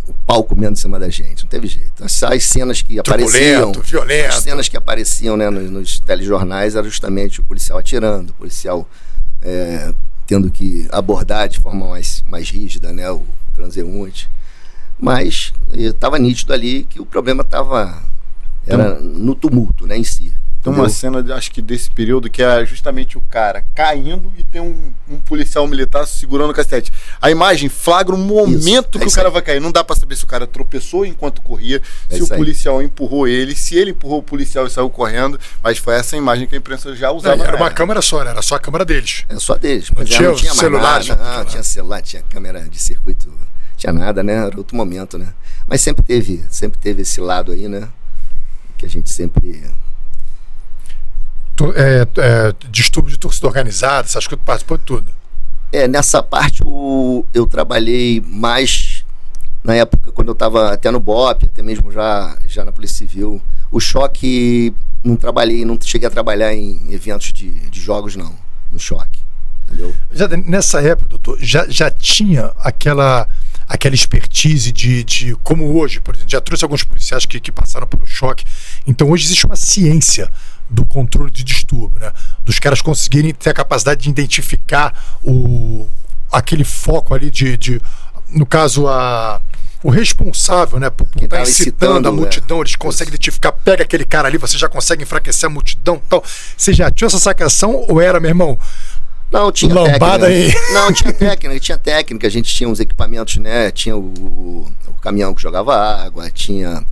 [0.07, 2.05] o pau comendo em cima da gente, não teve jeito.
[2.05, 4.29] As, as cenas que apareciam, violento.
[4.29, 8.89] as cenas que apareciam, né, nos, nos telejornais era justamente o policial atirando, o policial
[9.43, 9.93] é,
[10.27, 14.29] tendo que abordar de forma mais, mais rígida, né, o transeunte.
[14.99, 18.03] Mas estava nítido ali que o problema estava
[18.67, 20.33] era no tumulto, né, em si.
[20.73, 24.61] Tem uma cena, acho que desse período, que é justamente o cara caindo e tem
[24.61, 26.93] um, um policial militar segurando o cacete.
[27.21, 29.61] A imagem flagra um momento Isso, que é o cara vai cair.
[29.61, 32.39] Não dá para saber se o cara tropeçou enquanto corria, É se o isso aí.
[32.39, 35.39] policial empurrou ele, se ele empurrou o policial e saiu correndo.
[35.63, 37.37] Mas foi essa imagem que a imprensa já usava.
[37.37, 38.31] Não, era uma câmera só, né?
[38.31, 39.25] era só a câmera deles.
[39.29, 39.91] É só deles.
[39.95, 41.23] Mas Não tinha não tinha mais celulares, nada.
[41.23, 43.33] não Não, tinha tinha celular, tinha câmera de circuito.
[43.77, 44.33] Tinha nada, né?
[44.47, 45.33] Era outro momento, né?
[45.69, 47.89] Mas sempre teve, sempre teve esse lado aí, né?
[48.79, 49.63] Que a gente sempre.
[51.57, 55.11] Tu- É, é, distúrbio de torcida organizada, acha que tu participou de tudo?
[55.73, 59.05] É, nessa parte o, eu trabalhei mais
[59.65, 63.43] na época quando eu estava até no BOP, até mesmo já, já na Polícia Civil.
[63.71, 68.35] O choque, não trabalhei, não cheguei a trabalhar em eventos de, de jogos, não.
[68.71, 69.19] No choque.
[69.67, 69.95] Entendeu?
[70.13, 73.27] Já, nessa época, doutor, já, já tinha aquela,
[73.69, 75.35] aquela expertise de, de.
[75.43, 78.45] Como hoje, por exemplo, já trouxe alguns policiais que, que passaram pelo choque.
[78.87, 80.31] Então hoje existe uma ciência
[80.69, 82.13] do controle de distúrbio, né?
[82.45, 85.87] Dos caras conseguirem ter a capacidade de identificar o,
[86.31, 87.57] aquele foco ali de.
[87.57, 87.81] de
[88.29, 89.41] no caso, a.
[89.83, 92.15] O responsável, né, por estar tava incitando incitando, a é.
[92.15, 96.25] multidão, eles conseguem identificar, pega aquele cara ali, você já consegue enfraquecer a multidão tal.
[96.57, 98.59] Você já tinha essa sacação ou era, meu irmão?
[99.31, 100.59] Não, tinha Lambada técnica.
[100.59, 100.75] Aí.
[100.75, 102.27] Não, tinha técnica, tinha técnica.
[102.27, 103.71] A gente tinha uns equipamentos, né?
[103.71, 106.85] Tinha o, o caminhão que jogava água, tinha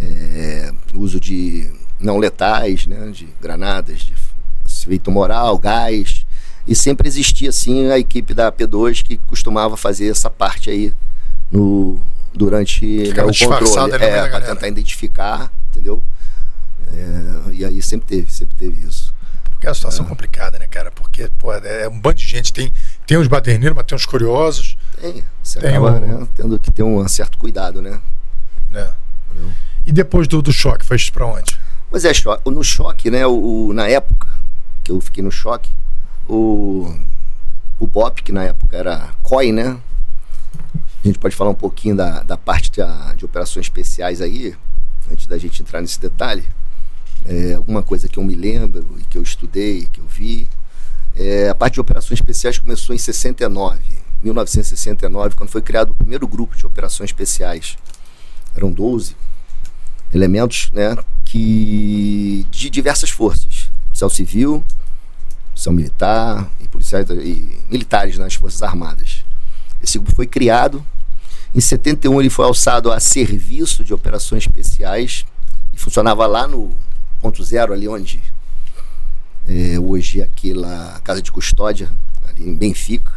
[0.00, 3.10] é, uso de não letais, né?
[3.10, 4.14] De granadas, de
[4.66, 6.26] feito moral, gás.
[6.66, 10.92] E sempre existia, assim, a equipe da P2 que costumava fazer essa parte aí
[11.50, 12.00] no,
[12.34, 13.94] durante né, o controle.
[14.04, 16.02] É, para tentar identificar, entendeu?
[16.92, 19.14] É, e aí sempre teve, sempre teve isso.
[19.44, 20.08] Porque é uma situação é.
[20.08, 20.90] complicada, né, cara?
[20.90, 22.52] Porque pô, é um bando de gente.
[22.52, 22.72] Tem,
[23.06, 24.76] tem os baderneiros, mas tem os curiosos.
[25.00, 25.24] Tem.
[25.42, 28.00] Você tem acaba, né, tendo que ter um certo cuidado, né?
[28.74, 28.88] É.
[29.84, 31.57] E depois do, do choque, foi para onde?
[31.90, 32.12] Pois é,
[32.46, 33.26] no choque, né?
[33.26, 34.28] O, o, na época
[34.84, 35.70] que eu fiquei no choque,
[36.28, 36.94] o,
[37.78, 39.80] o BOP, que na época era COI, né?
[41.02, 42.82] A gente pode falar um pouquinho da, da parte de,
[43.16, 44.54] de operações especiais aí,
[45.10, 46.44] antes da gente entrar nesse detalhe.
[47.24, 50.46] É, alguma coisa que eu me lembro e que eu estudei, que eu vi.
[51.16, 53.80] É, a parte de operações especiais começou em 69,
[54.22, 57.78] 1969, quando foi criado o primeiro grupo de operações especiais.
[58.54, 59.16] Eram 12
[60.12, 60.96] elementos né,
[61.28, 63.70] que, de diversas forças.
[63.88, 64.64] Policial civil,
[65.50, 69.24] policial militar e policiais e militares nas Forças Armadas.
[69.82, 70.84] Esse grupo foi criado.
[71.54, 75.26] Em 71 ele foi alçado a serviço de operações especiais
[75.74, 76.74] e funcionava lá no
[77.20, 78.20] ponto zero, ali onde
[79.46, 81.90] é, hoje é aquela casa de custódia,
[82.26, 83.12] ali em Benfica.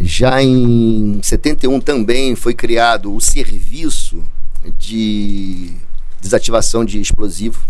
[0.00, 4.22] Já em 71 também foi criado o serviço
[4.78, 5.76] de
[6.20, 7.60] desativação de explosivo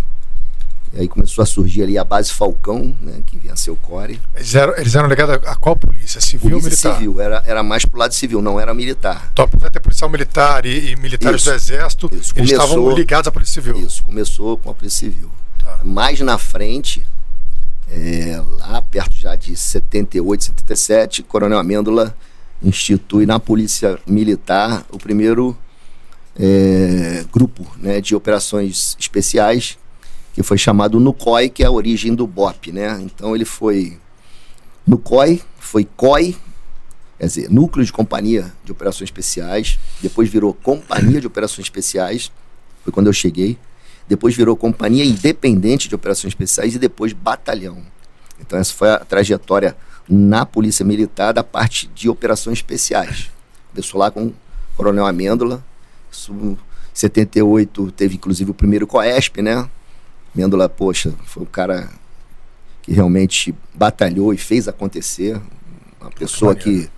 [0.93, 4.21] e aí começou a surgir ali a base Falcão, né, que ser o core.
[4.35, 6.21] Eles eram, eles eram ligados a qual polícia?
[6.21, 6.95] Civil polícia ou militar?
[6.95, 9.29] civil, era, era mais pro lado civil, não era militar.
[9.33, 12.33] Então, apesar de ter policial militar e, e militares isso, do exército, isso.
[12.37, 13.79] eles começou, estavam ligados à polícia civil.
[13.79, 15.31] Isso, começou com a polícia civil.
[15.63, 15.81] Tá.
[15.85, 17.07] Mais na frente,
[17.91, 22.17] é, lá perto já de 78, 77, Coronel Amêndola
[22.63, 25.57] institui na polícia militar o primeiro
[26.39, 29.79] é, grupo né, de operações especiais
[30.39, 32.97] que foi chamado NUCOI, que é a origem do BOP, né?
[33.03, 33.99] Então ele foi
[34.87, 36.37] NUCOI, foi COI,
[37.19, 42.31] quer dizer, Núcleo de Companhia de Operações Especiais, depois virou Companhia de Operações Especiais,
[42.85, 43.59] foi quando eu cheguei,
[44.07, 47.83] depois virou Companhia Independente de Operações Especiais e depois Batalhão.
[48.41, 49.77] Então essa foi a trajetória
[50.09, 53.29] na Polícia Militar da parte de operações especiais.
[53.71, 54.35] Começou lá com o
[54.77, 55.65] Coronel Amêndola,
[56.93, 59.69] 78 teve inclusive o primeiro COESP, né?
[60.35, 61.89] Mêndola, poxa, foi um cara
[62.83, 65.41] que realmente batalhou e fez acontecer.
[66.01, 66.89] Uma pessoa que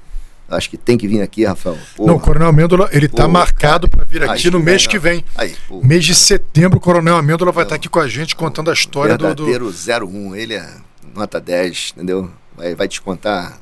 [0.48, 1.78] acho que tem que vir aqui, Rafael.
[1.96, 2.08] Porra.
[2.08, 5.24] Não, o Coronel Amêndola, ele está marcado para vir aqui no mês que vem.
[5.36, 8.70] Aí, mês de setembro, o Coronel Amêndola vai estar tá aqui com a gente contando
[8.70, 9.24] a história do...
[9.24, 10.06] Verdadeiro do...
[10.06, 10.68] 01, ele é
[11.14, 12.30] nota 10, entendeu?
[12.56, 13.60] Vai, vai te contar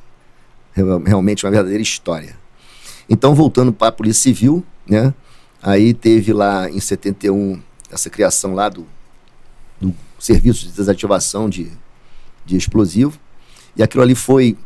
[1.05, 2.35] realmente uma verdadeira história.
[3.09, 5.13] Então, voltando para a Polícia Civil, né?
[5.61, 8.85] Aí teve lá em 71 essa criação lá do
[9.79, 11.71] do serviço de desativação de,
[12.45, 13.17] de explosivo.
[13.75, 14.57] E aquilo ali foi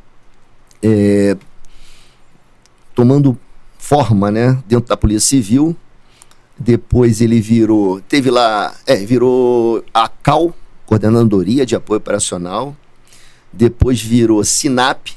[0.82, 1.38] é,
[2.96, 3.38] tomando
[3.78, 5.76] forma né, dentro da Polícia Civil.
[6.58, 8.02] Depois ele virou.
[8.02, 8.76] Teve lá.
[8.86, 12.76] É, virou a CAL, Coordenadoria de Apoio Operacional.
[13.52, 15.12] Depois virou SINAP,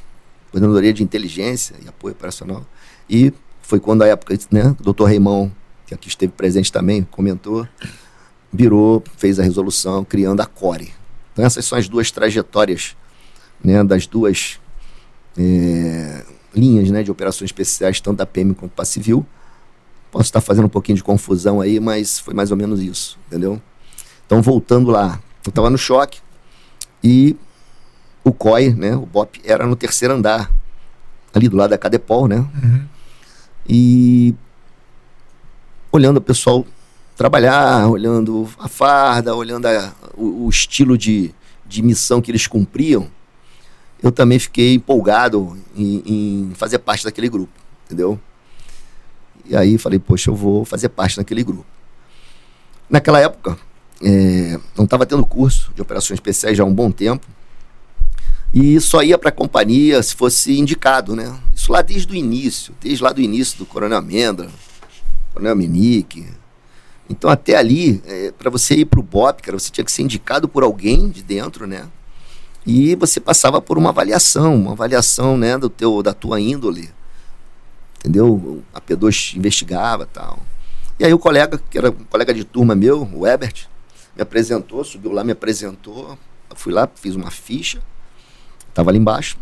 [0.51, 2.67] Coordenadoria de Inteligência e Apoio Operacional.
[3.09, 5.51] E foi quando a época, né, o doutor Reimão,
[5.87, 7.67] que aqui esteve presente também, comentou,
[8.53, 10.93] virou, fez a resolução, criando a CORE.
[11.33, 12.97] Então essas são as duas trajetórias
[13.63, 14.59] né, das duas
[15.37, 19.25] é, linhas né, de operações especiais, tanto da PM quanto da Civil.
[20.11, 23.61] Posso estar fazendo um pouquinho de confusão aí, mas foi mais ou menos isso, entendeu?
[24.25, 26.21] Então, voltando lá, eu estava no choque
[27.03, 27.37] e
[28.25, 30.51] o COI, né, o BOP, era no terceiro andar,
[31.35, 32.39] ali do lado da Cadepol, né?
[32.39, 32.85] Uhum.
[33.69, 34.35] E
[35.97, 36.65] olhando o pessoal
[37.17, 41.35] trabalhar, olhando a farda, olhando a, o, o, estilo de,
[41.67, 43.11] de missão que eles cumpriam,
[44.03, 47.53] eu também fiquei empolgado em, em, fazer parte daquele grupo,
[47.87, 48.21] entendeu?
[49.47, 51.65] E aí falei, poxa, eu vou fazer parte daquele grupo.
[52.91, 53.59] Naquela época,
[54.03, 57.27] é, não estava tendo curso de operações especiais já há um bom tempo,
[58.53, 61.35] e só ia para a companhia se fosse indicado, né?
[61.55, 64.49] Isso lá desde o início, desde lá do início do Coronel Amenda,
[65.37, 66.27] Coronel Minique,
[67.09, 70.03] então, até ali, é, para você ir para o BOP, cara, você tinha que ser
[70.03, 71.87] indicado por alguém de dentro, né?
[72.67, 76.91] E você passava por uma avaliação, uma avaliação, né, do teu, da tua índole.
[78.01, 78.63] Entendeu?
[78.75, 80.41] A P2 investigava tal.
[80.99, 83.69] E aí o colega, que era um colega de turma meu, o Ebert,
[84.17, 86.19] me apresentou, subiu lá, me apresentou.
[86.51, 87.81] Eu fui lá, fiz uma ficha.
[88.75, 89.39] Tava ali embaixo.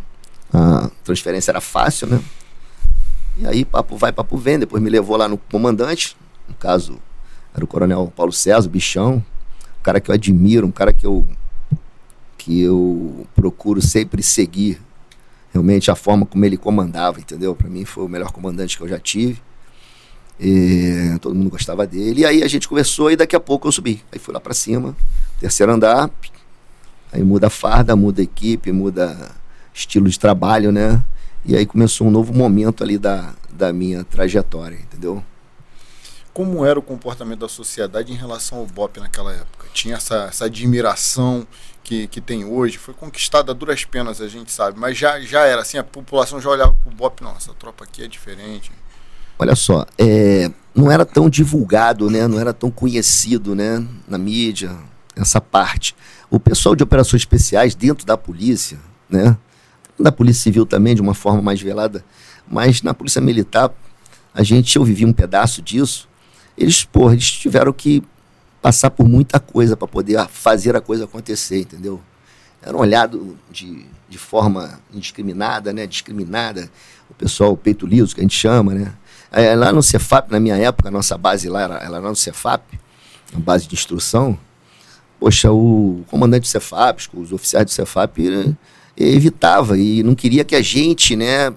[0.52, 2.20] A transferência era fácil, né?
[3.36, 4.58] E aí, papo vai, papo vem.
[4.58, 6.16] Depois me levou lá no comandante.
[6.48, 6.98] No caso,
[7.54, 9.24] era o coronel Paulo César, bichão.
[9.80, 11.26] Um cara que eu admiro, um cara que eu,
[12.38, 14.80] que eu procuro sempre seguir.
[15.52, 17.54] Realmente a forma como ele comandava, entendeu?
[17.54, 19.40] Para mim foi o melhor comandante que eu já tive.
[20.38, 22.22] E todo mundo gostava dele.
[22.22, 24.02] E aí a gente conversou e daqui a pouco eu subi.
[24.10, 24.96] Aí fui lá para cima,
[25.38, 26.10] terceiro andar.
[27.12, 29.30] Aí muda a farda, muda a equipe, muda
[29.72, 31.00] estilo de trabalho, né?
[31.44, 35.22] E aí começou um novo momento ali da, da minha trajetória, entendeu?
[36.32, 39.66] Como era o comportamento da sociedade em relação ao BOP naquela época?
[39.72, 41.46] Tinha essa, essa admiração
[41.82, 45.44] que, que tem hoje, foi conquistada a duras penas, a gente sabe, mas já, já
[45.44, 48.72] era assim, a população já olhava pro BOP, não, essa tropa aqui é diferente.
[49.38, 52.26] Olha só, é, não era tão divulgado, né?
[52.26, 53.84] Não era tão conhecido, né?
[54.08, 54.76] Na mídia,
[55.16, 55.94] essa parte.
[56.30, 58.78] O pessoal de operações especiais dentro da polícia,
[59.08, 59.36] né?
[59.98, 62.04] Da Polícia Civil também, de uma forma mais velada,
[62.48, 63.70] mas na Polícia Militar,
[64.32, 66.08] a gente, eu vivi um pedaço disso,
[66.56, 68.02] eles, porra, eles tiveram que
[68.60, 72.00] passar por muita coisa para poder fazer a coisa acontecer, entendeu?
[72.62, 75.86] Era um olhado de, de forma indiscriminada, né?
[75.86, 76.70] Discriminada.
[77.10, 78.94] O pessoal peito liso, que a gente chama, né?
[79.56, 82.62] Lá no Cefap, na minha época, a nossa base lá era, era lá no Cefap,
[83.34, 84.38] a base de instrução.
[85.20, 88.18] Poxa, o comandante do Cefap, os oficiais do Cefap?
[88.96, 91.52] Evitava e não queria que a gente, né,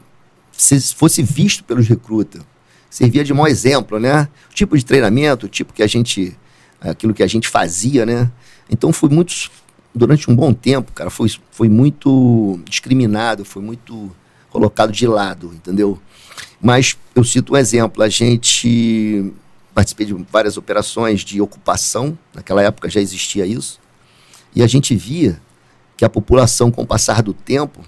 [0.96, 2.42] fosse visto pelos recrutas.
[2.90, 4.28] Servia de mau exemplo, né?
[4.50, 6.36] O tipo de treinamento, o tipo que a gente,
[6.80, 8.32] aquilo que a gente fazia, né?
[8.70, 9.52] Então foi muito,
[9.94, 14.12] durante um bom tempo, cara, foi, foi muito discriminado, foi muito
[14.50, 16.00] colocado de lado, entendeu?
[16.62, 19.32] Mas eu cito um exemplo, a gente
[19.76, 23.80] participei de várias operações de ocupação, naquela época já existia isso,
[24.56, 25.40] e a gente via
[25.98, 27.82] que a população, com o passar do tempo,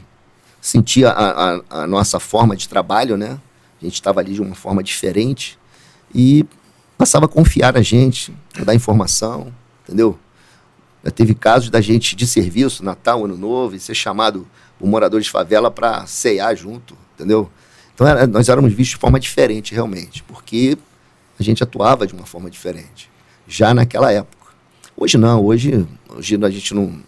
[0.59, 3.39] sentia a, a, a nossa forma de trabalho, né?
[3.79, 5.57] A gente estava ali de uma forma diferente
[6.13, 6.45] e
[6.97, 10.17] passava a confiar na gente, a dar informação, entendeu?
[11.03, 14.45] Já teve casos da gente de serviço, Natal, Ano Novo, e ser chamado
[14.77, 17.49] por moradores de favela para cear junto, entendeu?
[17.93, 20.77] Então era, nós éramos vistos de forma diferente, realmente, porque
[21.39, 23.09] a gente atuava de uma forma diferente,
[23.47, 24.37] já naquela época.
[24.97, 27.01] Hoje não, hoje, hoje a gente não,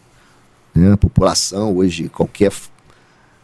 [0.74, 0.94] né?
[0.94, 2.52] A população hoje, qualquer,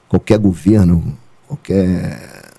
[0.07, 2.53] qualquer governo, qualquer.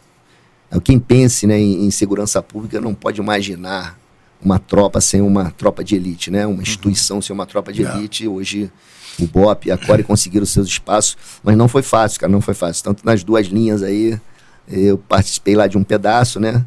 [0.85, 3.99] Quem pense né, em, segurança pública não pode imaginar
[4.41, 6.47] uma tropa sem uma tropa de elite, né?
[6.47, 7.23] Uma instituição uhum.
[7.23, 8.29] sem uma tropa de elite.
[8.29, 8.71] Hoje
[9.19, 12.55] o BOP e a Core conseguiram seus espaços, mas não foi fácil, cara, não foi
[12.55, 12.85] fácil.
[12.85, 14.21] Tanto nas duas linhas aí,
[14.69, 16.65] eu participei lá de um pedaço, né?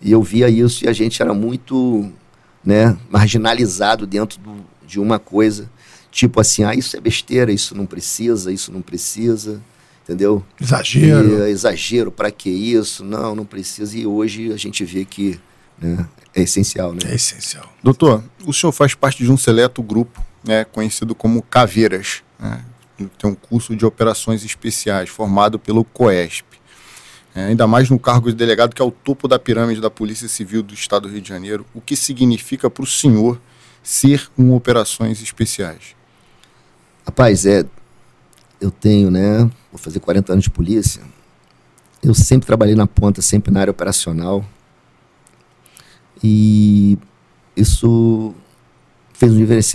[0.00, 2.10] E eu via isso e a gente era muito,
[2.64, 5.70] né, marginalizado dentro do, de uma coisa
[6.12, 9.62] Tipo assim, ah, isso é besteira, isso não precisa, isso não precisa,
[10.04, 10.44] entendeu?
[10.60, 11.48] Exagero.
[11.48, 13.02] E, exagero, para que isso?
[13.02, 13.96] Não, não precisa.
[13.96, 15.40] E hoje a gente vê que
[15.80, 17.00] né, é essencial, né?
[17.06, 17.66] É essencial.
[17.82, 22.62] Doutor, o senhor faz parte de um seleto grupo, né, conhecido como Caveiras, né?
[23.18, 26.44] Tem um curso de operações especiais formado pelo COESP.
[27.34, 30.28] É, ainda mais no cargo de delegado, que é o topo da pirâmide da Polícia
[30.28, 31.66] Civil do Estado do Rio de Janeiro.
[31.74, 33.40] O que significa para o senhor
[33.82, 35.96] ser um operações especiais?
[37.06, 37.64] Rapaz, é.
[38.60, 39.38] Eu tenho, né?
[39.70, 41.02] Vou fazer 40 anos de polícia.
[42.02, 44.44] Eu sempre trabalhei na ponta, sempre na área operacional.
[46.22, 46.96] E
[47.56, 48.34] isso
[49.12, 49.32] fez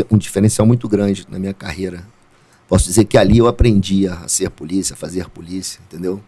[0.10, 2.06] um diferencial, muito grande na minha carreira.
[2.68, 6.22] Posso dizer que ali eu aprendi a ser polícia, a fazer polícia, entendeu?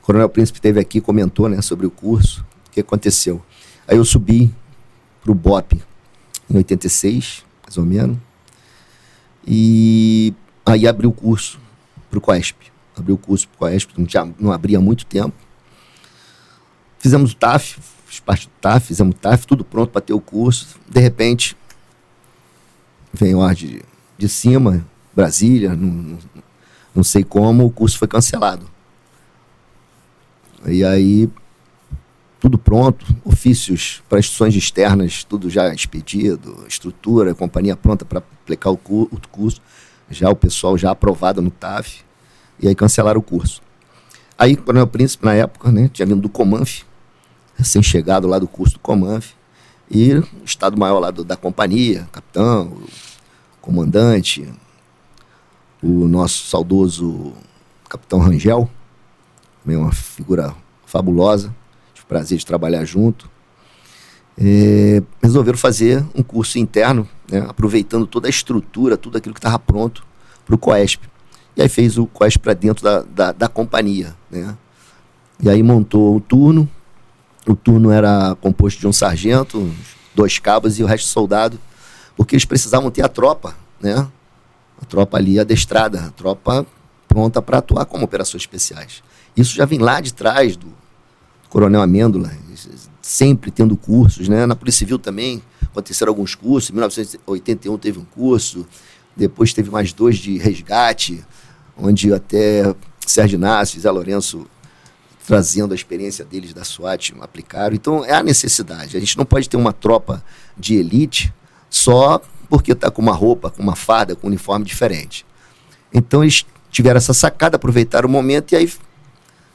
[0.00, 2.44] O Coronel Príncipe esteve aqui comentou né, sobre o curso.
[2.68, 3.42] O que aconteceu?
[3.86, 4.54] Aí eu subi
[5.22, 5.82] para o BOP
[6.48, 8.16] em 86, mais ou menos.
[9.50, 10.34] E
[10.66, 11.58] aí abri o curso
[12.10, 12.70] para o COESP.
[12.94, 15.34] Abri o curso para o COESP, não, tinha, não abria há muito tempo.
[16.98, 20.20] Fizemos o TAF, fiz parte do TAF, fizemos o TAF, tudo pronto para ter o
[20.20, 20.78] curso.
[20.86, 21.56] De repente,
[23.10, 23.80] vem o ar de,
[24.18, 24.84] de cima,
[25.16, 26.18] Brasília, não, não,
[26.94, 28.68] não sei como, o curso foi cancelado.
[30.66, 31.30] E aí
[32.40, 38.76] tudo pronto, ofícios para instituições externas, tudo já expedido, estrutura, companhia pronta para aplicar o,
[38.76, 39.60] cu o, curso,
[40.08, 42.04] já o pessoal já aprovado no TAF,
[42.60, 43.60] e aí cancelaram o curso.
[44.38, 46.82] Aí, o Coronel Príncipe, na época, né, tinha vindo do Comanf,
[47.56, 49.32] recém-chegado lá do curso do Comanf,
[49.90, 52.88] e o Estado-Maior lá do, da companhia, capitão, o
[53.60, 54.48] comandante,
[55.82, 57.32] o nosso saudoso
[57.88, 58.70] capitão Rangel,
[59.64, 60.54] uma figura
[60.86, 61.54] fabulosa,
[62.08, 63.30] prazer de trabalhar junto,
[64.40, 69.58] é, resolveram fazer um curso interno, né, aproveitando toda a estrutura, tudo aquilo que estava
[69.58, 70.06] pronto
[70.46, 71.08] para o COESP.
[71.56, 74.56] E aí fez o quest para dentro da, da, da, companhia, né?
[75.40, 76.68] E aí montou o turno.
[77.46, 79.72] O turno era composto de um sargento,
[80.14, 81.58] dois cabos e o resto soldado,
[82.16, 84.06] porque eles precisavam ter a tropa, né?
[84.80, 86.64] A tropa ali adestrada, a tropa
[87.08, 89.02] pronta para atuar como operações especiais.
[89.36, 90.72] Isso já vem lá de trás do
[91.48, 92.30] Coronel Amêndola,
[93.00, 94.46] sempre tendo cursos, né?
[94.46, 96.70] Na Polícia Civil também aconteceram alguns cursos.
[96.70, 98.66] Em 1981 teve um curso,
[99.16, 101.24] depois teve mais dois de resgate,
[101.76, 102.74] onde até
[103.06, 104.46] Sérgio Inácio e Zé Lourenço
[105.26, 107.74] trazendo a experiência deles da SWAT aplicaram.
[107.74, 108.96] Então é a necessidade.
[108.96, 110.24] A gente não pode ter uma tropa
[110.56, 111.32] de elite
[111.68, 115.26] só porque está com uma roupa, com uma farda, com um uniforme diferente.
[115.92, 118.72] Então eles tiveram essa sacada, aproveitaram o momento e aí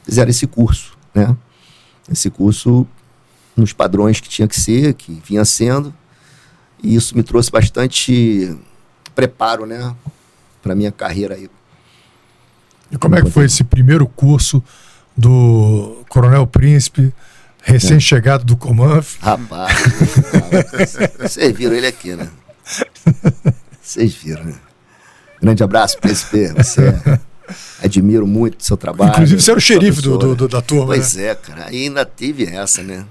[0.03, 1.35] fizeram esse curso, né?
[2.11, 2.87] Esse curso
[3.55, 5.93] nos padrões que tinha que ser, que vinha sendo.
[6.81, 8.55] E isso me trouxe bastante
[9.15, 9.95] preparo, né,
[10.61, 11.49] para minha carreira aí.
[12.91, 14.63] E como é que foi esse primeiro curso
[15.15, 17.13] do Coronel Príncipe,
[17.63, 19.17] recém-chegado do Comanf?
[19.21, 19.73] Rapaz,
[21.19, 22.29] vocês viram ele aqui, né?
[23.81, 24.55] Vocês viram, né?
[25.41, 26.47] Grande abraço, Príncipe.
[26.53, 27.19] Você é
[27.81, 29.11] admiro muito o seu trabalho.
[29.11, 30.87] Inclusive, você era o xerife do, do, do, da turma.
[30.87, 31.27] Pois né?
[31.27, 31.67] é, cara.
[31.67, 33.05] ainda teve essa, né?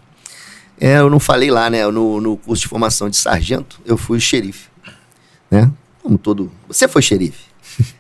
[0.81, 1.87] É, eu não falei lá, né?
[1.87, 4.69] No, no curso de formação de sargento, eu fui xerife.
[5.51, 5.71] Né?
[6.03, 6.51] Como todo.
[6.67, 7.53] Você foi xerife.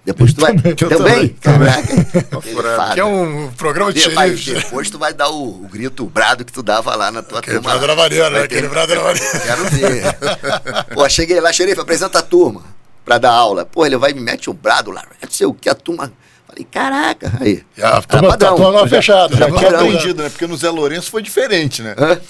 [0.04, 0.54] Depois tu vai.
[0.56, 1.28] também, também?
[1.28, 2.94] Caraca.
[2.94, 4.54] que é um programa de xerife.
[4.54, 7.38] Depois tu vai dar o, o, grito, o brado que tu dava lá na tua
[7.38, 7.70] Aquele turma.
[7.70, 8.42] Brado era maneiro, né?
[8.42, 9.28] Aquele brado era maneiro.
[9.30, 10.94] Quero ver.
[10.94, 12.62] Pô, cheguei lá, xerife, apresenta a turma
[13.04, 13.64] pra dar aula.
[13.64, 15.04] Pô, ele vai e me mete um brado lá.
[15.22, 16.12] Não sei o que, a turma
[16.52, 17.62] Falei, caraca, aí.
[17.74, 19.34] Já, toma, tá, toma fechada.
[19.34, 20.28] Já, já tinha aprendido, né?
[20.28, 21.94] Porque no Zé Lourenço foi diferente, né?
[21.96, 22.20] Hã?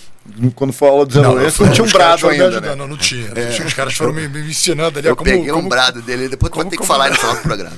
[0.55, 2.75] Quando falou do Zé não, Lourenço, não tinha um brado ainda, né?
[2.77, 3.33] Não, não tinha.
[3.35, 3.65] É.
[3.65, 5.09] Os caras foram me, me ensinando ali.
[5.09, 7.35] Eu como, peguei como, um brado dele, depois tu vai ter que falar no final
[7.35, 7.77] do programa.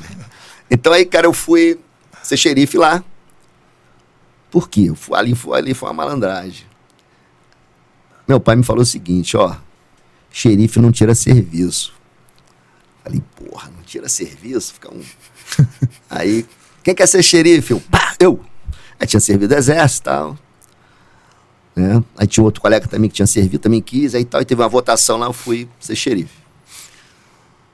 [0.70, 1.78] Então aí, cara, eu fui
[2.22, 3.02] ser xerife lá.
[4.50, 4.92] Por quê?
[4.94, 6.66] Fui, ali, fui, ali foi uma malandragem.
[8.28, 9.56] Meu pai me falou o seguinte, ó.
[10.30, 11.94] Xerife não tira serviço.
[13.02, 14.74] Falei, porra, não tira serviço?
[14.74, 15.02] Fica um
[16.08, 16.46] Aí,
[16.82, 17.72] quem quer ser xerife?
[17.72, 18.40] Eu, pá, eu.
[18.98, 20.38] Aí tinha servido exército e tal.
[21.74, 22.02] Né?
[22.16, 24.68] Aí tinha outro colega também que tinha servido, também quis, aí tal, e teve uma
[24.68, 26.44] votação lá, eu fui ser xerife.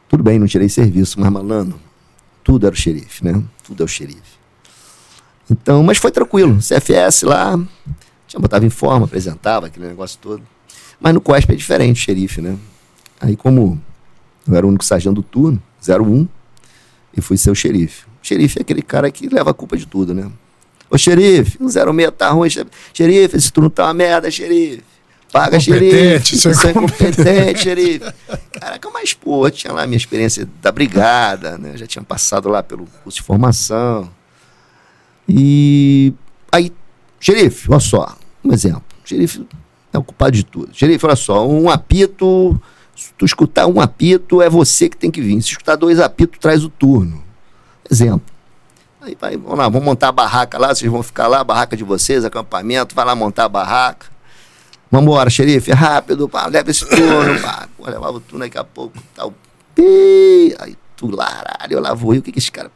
[0.09, 1.79] Tudo bem, não tirei serviço, mas malandro,
[2.43, 3.43] tudo era o xerife, né?
[3.63, 4.41] Tudo é o xerife.
[5.51, 6.59] Então, mas foi tranquilo.
[6.59, 7.59] CFS lá,
[8.27, 10.43] tinha botava em forma, apresentava aquele negócio todo.
[10.99, 12.57] Mas no COSP é diferente, xerife, né?
[13.21, 13.81] Aí como
[14.49, 16.27] eu era o único sargento do turno, 01,
[17.17, 18.05] e fui ser o xerife.
[18.23, 20.31] O xerife é aquele cara que leva a culpa de tudo, né?
[20.91, 22.49] Ô xerife, o 06 tá ruim,
[22.93, 24.83] xerife, esse turno tá uma merda, xerife.
[25.33, 26.37] Paga, xerife.
[26.37, 28.13] Você é incompetente, xerife.
[28.53, 31.77] Caraca, mas, pô, eu tinha lá a minha experiência da brigada, né?
[31.77, 34.11] já tinha passado lá pelo curso de formação.
[35.29, 36.13] E
[36.51, 36.73] aí,
[37.21, 38.83] xerife, olha só, um exemplo.
[39.05, 39.47] Xerife
[39.93, 40.71] é o culpado de tudo.
[40.73, 42.61] Xerife, olha só, um apito
[43.01, 45.41] se tu escutar um apito, é você que tem que vir.
[45.41, 47.25] Se escutar dois apitos, traz o turno.
[47.91, 48.21] Exemplo.
[49.01, 51.83] Aí vai, vamos lá, vamos montar a barraca lá, vocês vão ficar lá, barraca de
[51.83, 54.07] vocês, acampamento, vai lá montar a barraca.
[54.91, 57.67] Vamos embora, xerife, rápido, pá, leva esse turno, pá.
[57.75, 59.33] Pô, o turno daqui a pouco, tal.
[59.75, 62.71] Pi, aí tu laralho, eu lá vou, e o que que esse cara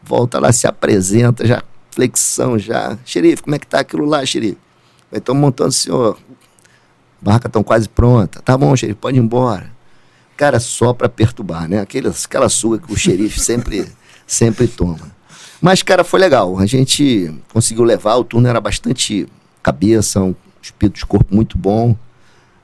[0.00, 2.96] volta lá, se apresenta, já flexão, já.
[3.04, 4.58] Xerife, como é que tá aquilo lá, xerife?
[5.10, 6.16] Estão montando, senhor,
[7.24, 8.40] barraca estão quase pronta.
[8.42, 9.72] Tá bom, xerife, pode ir embora.
[10.36, 11.80] Cara, só para perturbar, né?
[11.80, 13.86] Aquela, aquela suga que o xerife sempre,
[14.26, 15.12] sempre toma.
[15.60, 16.58] Mas, cara, foi legal.
[16.58, 19.26] A gente conseguiu levar, o turno era bastante
[19.62, 21.96] cabeça, um espírito de corpo muito bom.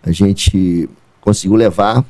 [0.03, 0.89] A gente
[1.21, 2.05] conseguiu levar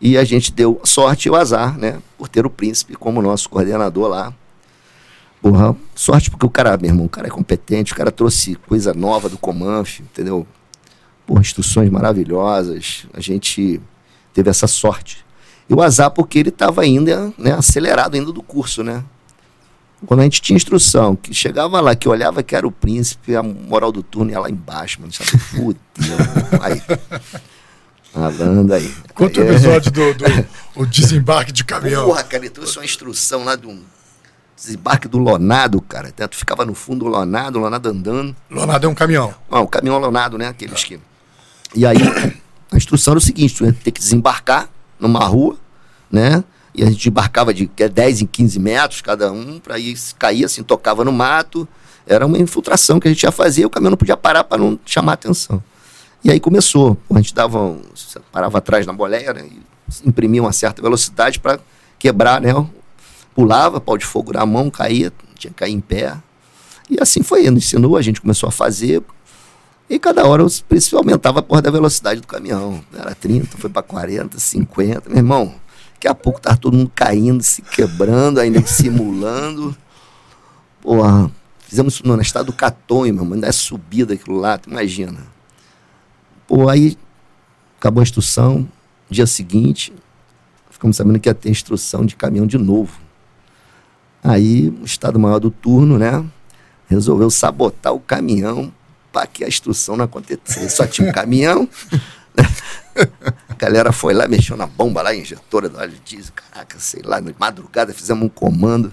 [0.00, 1.98] e a gente deu sorte e o azar, né?
[2.18, 4.34] Por ter o príncipe como nosso coordenador lá.
[5.40, 8.94] Porra, sorte porque o cara, meu irmão, o cara é competente, o cara trouxe coisa
[8.94, 10.46] nova do Comanf, entendeu?
[11.26, 13.06] Por instruções maravilhosas.
[13.12, 13.80] A gente
[14.32, 15.24] teve essa sorte.
[15.68, 19.02] E o azar porque ele estava ainda né, acelerado ainda do curso, né?
[20.06, 23.42] Quando a gente tinha instrução, que chegava lá, que olhava que era o príncipe, a
[23.42, 25.30] moral do turno ia lá embaixo, mano, sabe?
[25.38, 25.80] Fudeu.
[26.60, 26.82] aí.
[28.12, 28.94] Falando aí.
[29.14, 29.48] Quanto é.
[29.48, 30.24] episódio do, do
[30.76, 32.04] o desembarque de caminhão?
[32.04, 33.80] Porra, cara, ele trouxe uma instrução lá de um
[34.54, 36.12] desembarque do Lonado, cara.
[36.12, 38.36] Tu ficava no fundo do Lonado, o Lonado andando.
[38.50, 39.34] Lonado é um caminhão?
[39.50, 40.48] Não, um caminhão Lonado, né?
[40.48, 41.02] Aquele esquema.
[41.74, 41.98] E aí,
[42.70, 44.68] a instrução era o seguinte: tu ia que desembarcar
[44.98, 45.56] numa rua,
[46.10, 46.44] né?
[46.74, 50.62] E a gente embarcava de 10 em 15 metros cada um, para ir cair assim,
[50.62, 51.68] tocava no mato.
[52.06, 54.78] Era uma infiltração que a gente ia fazer, o caminhão não podia parar para não
[54.84, 55.62] chamar atenção.
[56.22, 56.98] E aí começou.
[57.10, 57.80] A gente dava um,
[58.32, 59.46] parava atrás na boleia, né?
[59.46, 61.58] E imprimia uma certa velocidade para
[61.98, 62.52] quebrar, né?
[63.34, 66.16] pulava, pau de fogo na mão, caía, tinha que cair em pé.
[66.88, 69.02] E assim foi indo, ensinou, a gente começou a fazer.
[69.88, 72.82] E cada hora o preço aumentava a porra da velocidade do caminhão.
[72.92, 75.08] Era 30, foi para 40, 50.
[75.10, 75.54] Meu irmão,
[75.94, 79.76] daqui a pouco tava todo mundo caindo, se quebrando, ainda simulando.
[80.80, 85.20] Porra, fizemos isso no estado do Catonho, meu irmão, ainda é subida aquilo lá, imagina.
[86.46, 86.96] Pô, aí
[87.78, 88.68] acabou a instrução,
[89.10, 89.92] dia seguinte,
[90.70, 92.98] ficamos sabendo que ia ter instrução de caminhão de novo.
[94.22, 96.24] Aí o Estado Maior do turno, né,
[96.88, 98.72] resolveu sabotar o caminhão
[99.14, 100.74] para que a instrução não acontecesse.
[100.74, 101.68] Só tinha um caminhão.
[103.48, 106.32] a galera foi lá, mexeu na bomba lá, injetora do óleo diesel.
[106.34, 108.92] Caraca, sei lá, madrugada fizemos um comando.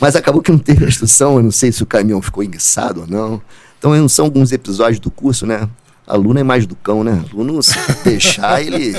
[0.00, 3.02] Mas acabou que não teve a instrução, eu não sei se o caminhão ficou enguiçado
[3.02, 3.42] ou não.
[3.78, 5.68] Então são alguns episódios do curso, né?
[6.06, 7.22] Aluno é mais do cão, né?
[7.30, 7.74] Aluno, se
[8.04, 8.96] deixar, ele.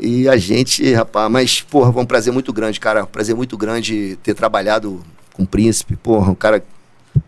[0.00, 3.04] E a gente, rapaz, mas, porra, foi um prazer muito grande, cara.
[3.04, 5.00] Um prazer muito grande ter trabalhado
[5.32, 5.94] com o Príncipe.
[5.94, 6.64] Porra, um cara,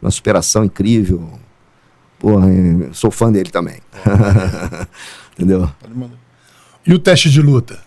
[0.03, 1.39] uma superação incrível.
[2.25, 2.49] Porra,
[2.95, 3.81] sou fã dele também.
[5.37, 5.70] Entendeu?
[6.87, 7.79] E o teste de luta?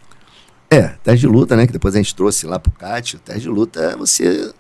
[0.70, 1.66] É, teste de luta, né?
[1.66, 3.16] Que depois a gente trouxe lá pro CAT.
[3.16, 4.54] O teste de luta é você.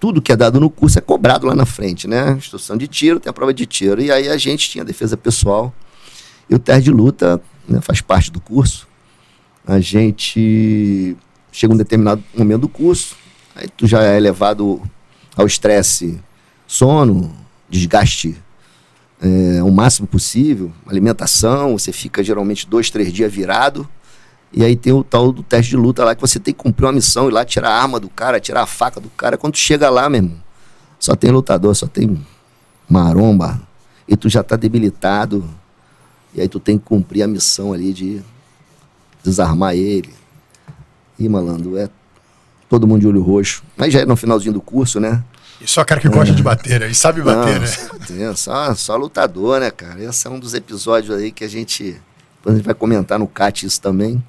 [0.00, 2.30] Tudo que é dado no curso é cobrado lá na frente, né?
[2.30, 4.00] Instrução de tiro, tem a prova de tiro.
[4.00, 5.74] E aí a gente tinha defesa pessoal.
[6.48, 8.88] E o teste de luta né, faz parte do curso.
[9.66, 11.18] A gente
[11.52, 13.14] chega um determinado momento do curso,
[13.54, 14.80] aí tu já é levado
[15.36, 16.18] ao estresse,
[16.66, 17.30] sono,
[17.68, 18.38] desgaste
[19.20, 23.86] é, o máximo possível, alimentação, você fica geralmente dois, três dias virado.
[24.52, 26.86] E aí tem o tal do teste de luta lá que você tem que cumprir
[26.86, 29.36] uma missão, ir lá tirar a arma do cara, tirar a faca do cara.
[29.36, 30.42] Quando chega lá, meu irmão,
[30.98, 32.20] só tem lutador, só tem
[32.88, 33.60] maromba.
[34.08, 35.48] E tu já tá debilitado.
[36.34, 38.22] E aí tu tem que cumprir a missão ali de
[39.22, 40.12] desarmar ele.
[41.18, 41.88] E, malandro, é
[42.68, 43.62] todo mundo de olho roxo.
[43.76, 45.22] Mas já é no finalzinho do curso, né?
[45.60, 46.36] E só cara que gosta é.
[46.36, 46.88] de bater, né?
[46.88, 47.66] E sabe bater, Não, né?
[47.66, 50.02] Só, bater, só, só lutador, né, cara?
[50.02, 52.00] Esse é um dos episódios aí que a gente.
[52.36, 54.22] Depois a gente vai comentar no CAT isso também.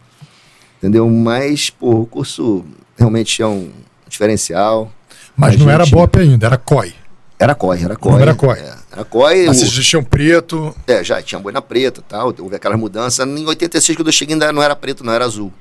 [0.78, 1.10] Entendeu?
[1.10, 2.66] Mas, pô, o curso
[2.98, 3.72] realmente é um
[4.10, 4.92] diferencial.
[5.36, 5.74] Mas a não gente...
[5.74, 6.94] era BOP ainda, era COI.
[7.40, 8.14] Era COI, era COI.
[8.14, 8.60] Não era COI.
[8.60, 9.46] É, era COI.
[9.48, 10.76] Mas vocês tinham preto.
[10.86, 12.36] É, já tinha boina preta e tal.
[12.40, 13.24] Houve aquela mudança.
[13.24, 15.52] Em 86, quando eu cheguei, ainda não era preto, não era azul.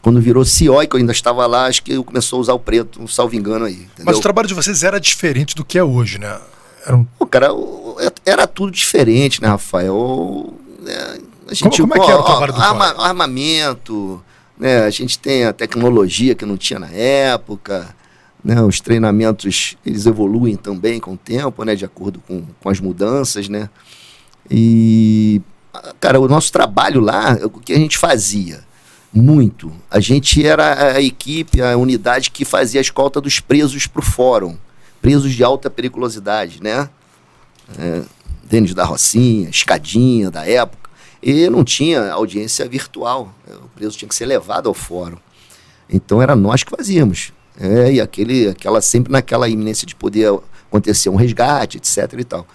[0.00, 2.58] Quando virou CIOI, que eu ainda estava lá, acho que eu começou a usar o
[2.58, 3.74] preto, um salvo engano aí.
[3.74, 4.04] Entendeu?
[4.04, 6.38] Mas o trabalho de vocês era diferente do que é hoje, né?
[6.86, 7.04] Era, um...
[7.04, 7.48] Pô, cara,
[8.24, 10.54] era tudo diferente, né, Rafael?
[10.86, 11.18] É,
[11.48, 14.22] a gente, como, como é que era o trabalho do arma, Armamento,
[14.58, 14.84] né?
[14.84, 17.94] A gente tem a tecnologia que não tinha na época,
[18.42, 18.62] né?
[18.62, 21.74] Os treinamentos, eles evoluem também com o tempo, né?
[21.74, 23.68] De acordo com, com as mudanças, né?
[24.50, 25.42] E,
[26.00, 28.67] cara, o nosso trabalho lá, o que a gente fazia?
[29.12, 29.72] Muito.
[29.90, 34.04] A gente era a equipe, a unidade que fazia a escolta dos presos para o
[34.04, 34.56] fórum.
[35.00, 36.88] Presos de alta periculosidade, né?
[37.78, 38.02] É,
[38.44, 40.90] Denis da Rocinha, Escadinha da época.
[41.22, 43.34] E não tinha audiência virtual.
[43.46, 45.18] O preso tinha que ser levado ao fórum.
[45.88, 47.32] Então era nós que fazíamos.
[47.58, 50.32] É, e aquele, aquela sempre naquela iminência de poder
[50.68, 52.14] acontecer um resgate, etc.
[52.18, 52.46] e tal.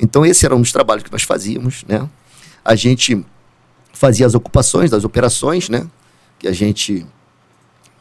[0.00, 2.08] Então esse era um dos trabalhos que nós fazíamos, né?
[2.64, 3.24] A gente
[3.92, 5.86] fazia as ocupações das operações, né?
[6.38, 7.06] Que a gente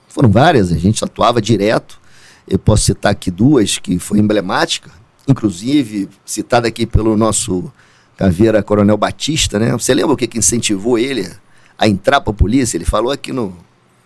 [0.10, 2.00] foram várias, a gente atuava direto.
[2.48, 4.90] Eu posso citar aqui duas que foi emblemática,
[5.28, 7.72] inclusive citada aqui pelo nosso
[8.16, 9.72] caveira Coronel Batista, né?
[9.74, 11.30] Você lembra o que, que incentivou ele
[11.78, 12.78] a entrar para a polícia?
[12.78, 13.56] Ele falou aqui no,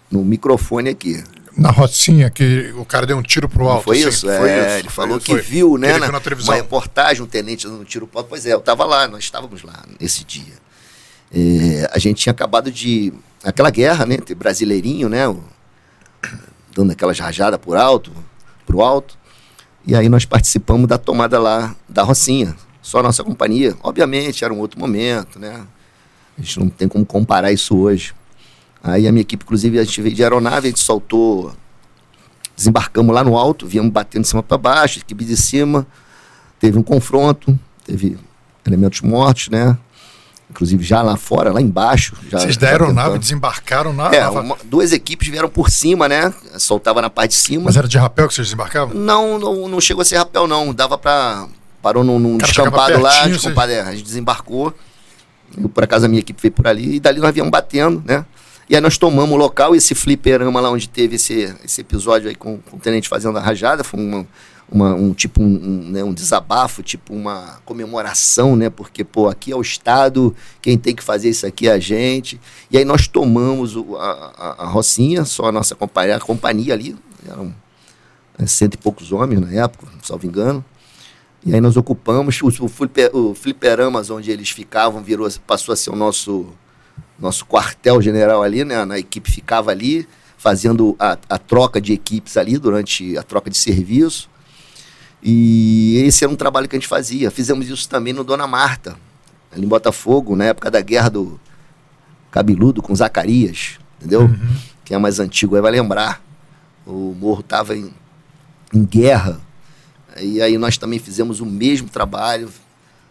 [0.09, 1.23] no microfone aqui
[1.55, 3.83] na Rocinha, que o cara deu um tiro pro alto.
[3.83, 4.09] Foi assim.
[4.09, 4.25] isso?
[4.25, 4.77] Foi é, isso.
[4.79, 5.41] ele falou que foi.
[5.41, 5.97] viu, né?
[5.97, 8.29] na, uma reportagem, um tenente dando um tiro pro alto.
[8.29, 10.53] Pois é, eu estava lá, nós estávamos lá nesse dia.
[11.33, 13.13] É, a gente tinha acabado de.
[13.43, 14.15] Aquela guerra, né?
[14.15, 15.27] Entre brasileirinho, né?
[15.27, 15.43] O,
[16.73, 18.11] dando aquelas rajadas por alto,
[18.65, 19.17] pro alto.
[19.85, 22.55] E aí nós participamos da tomada lá da Rocinha.
[22.81, 23.75] Só a nossa companhia.
[23.83, 25.65] Obviamente, era um outro momento, né?
[26.37, 28.13] A gente não tem como comparar isso hoje.
[28.83, 31.53] Aí a minha equipe, inclusive, a gente veio de aeronave, a gente soltou,
[32.55, 35.85] desembarcamos lá no alto, viemos batendo de cima para baixo, equipe de cima,
[36.59, 38.17] teve um confronto, teve
[38.65, 39.77] elementos mortos, né?
[40.51, 42.15] Inclusive já lá fora, lá embaixo.
[42.29, 44.13] Já, Vocês da aeronave desembarcaram na.
[44.13, 46.33] É, uma, duas equipes vieram por cima, né?
[46.57, 47.63] Soltava na parte de cima.
[47.65, 48.93] Mas era de rapel que vocês desembarcavam?
[48.93, 50.73] Não, não, não chegou a ser rapel, não.
[50.73, 51.47] Dava para
[51.81, 54.73] Parou num, num descampado lá, descampado, é, a gente desembarcou.
[55.57, 58.23] Eu, por acaso a minha equipe veio por ali e dali nós viemos batendo, né?
[58.69, 62.35] E aí nós tomamos o local, esse fliperama lá onde teve esse, esse episódio aí
[62.35, 64.25] com, com o tenente fazendo a rajada, foi um,
[64.71, 68.69] uma, um tipo um, um, né, um desabafo, tipo uma comemoração, né?
[68.69, 72.39] Porque, pô, aqui é o Estado, quem tem que fazer isso aqui é a gente.
[72.71, 76.73] E aí nós tomamos o, a, a, a Rocinha, só a nossa companhia, a companhia
[76.73, 76.95] ali,
[77.27, 77.53] eram
[78.39, 80.63] né, cento e poucos homens na época, salvo engano.
[81.45, 85.89] E aí nós ocupamos o, o, o fliperamas onde eles ficavam, virou, passou a ser
[85.89, 86.47] o nosso,
[87.19, 88.75] nosso quartel-general ali, né?
[88.89, 90.07] A equipe ficava ali,
[90.37, 94.29] fazendo a, a troca de equipes ali durante a troca de serviço.
[95.23, 97.29] E esse era um trabalho que a gente fazia.
[97.29, 98.97] Fizemos isso também no Dona Marta,
[99.51, 101.39] ali em Botafogo, na época da guerra do
[102.31, 104.21] Cabeludo com Zacarias, entendeu?
[104.21, 104.55] Uhum.
[104.83, 106.21] Quem é mais antigo aí vai lembrar.
[106.85, 107.93] O morro estava em,
[108.73, 109.39] em guerra.
[110.19, 112.49] E aí nós também fizemos o mesmo trabalho,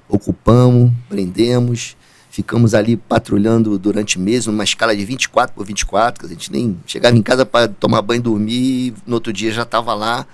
[0.09, 1.97] ocupamos, prendemos,
[2.31, 6.79] ficamos ali patrulhando durante meses, numa escala de 24 por 24, que a gente nem
[6.87, 10.27] chegava em casa para tomar banho e dormir, e no outro dia já estava lá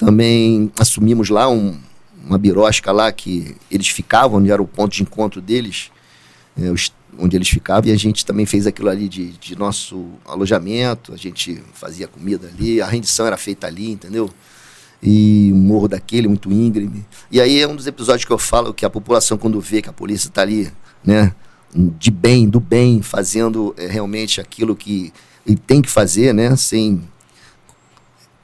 [0.00, 1.78] também assumimos lá um,
[2.24, 5.90] uma birosca lá que eles ficavam, onde era o ponto de encontro deles,
[6.58, 10.06] é, os, onde eles ficavam, e a gente também fez aquilo ali de, de nosso
[10.24, 14.30] alojamento, a gente fazia comida ali, a rendição era feita ali, entendeu?
[15.02, 17.04] E o morro daquele, muito íngreme.
[17.30, 19.90] E aí é um dos episódios que eu falo que a população, quando vê que
[19.90, 20.72] a polícia está ali,
[21.04, 21.34] né,
[21.74, 25.12] de bem, do bem, fazendo é, realmente aquilo que
[25.66, 27.02] tem que fazer, né, sem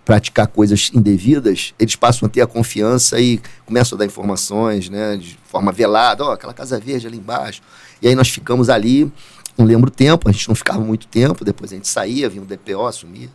[0.06, 5.16] praticar coisas indevidas, eles passam a ter a confiança e começam a dar informações, né,
[5.16, 7.60] de forma velada, ó, oh, aquela casa verde ali embaixo.
[8.00, 9.10] E aí nós ficamos ali,
[9.58, 12.40] não lembro o tempo, a gente não ficava muito tempo, depois a gente saía, vinha
[12.40, 13.28] o DPO, assumia.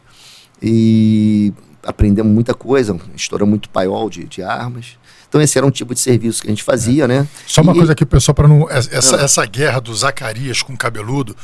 [0.61, 1.51] E
[1.84, 4.97] aprendemos muita coisa, estourou muito paiol de, de armas.
[5.28, 7.07] Então esse era um tipo de serviço que a gente fazia, é.
[7.07, 7.28] né?
[7.47, 7.76] Só uma e...
[7.76, 9.24] coisa aqui, pessoal, para não essa, não.
[9.26, 11.36] essa guerra do Zacarias com o cabeludo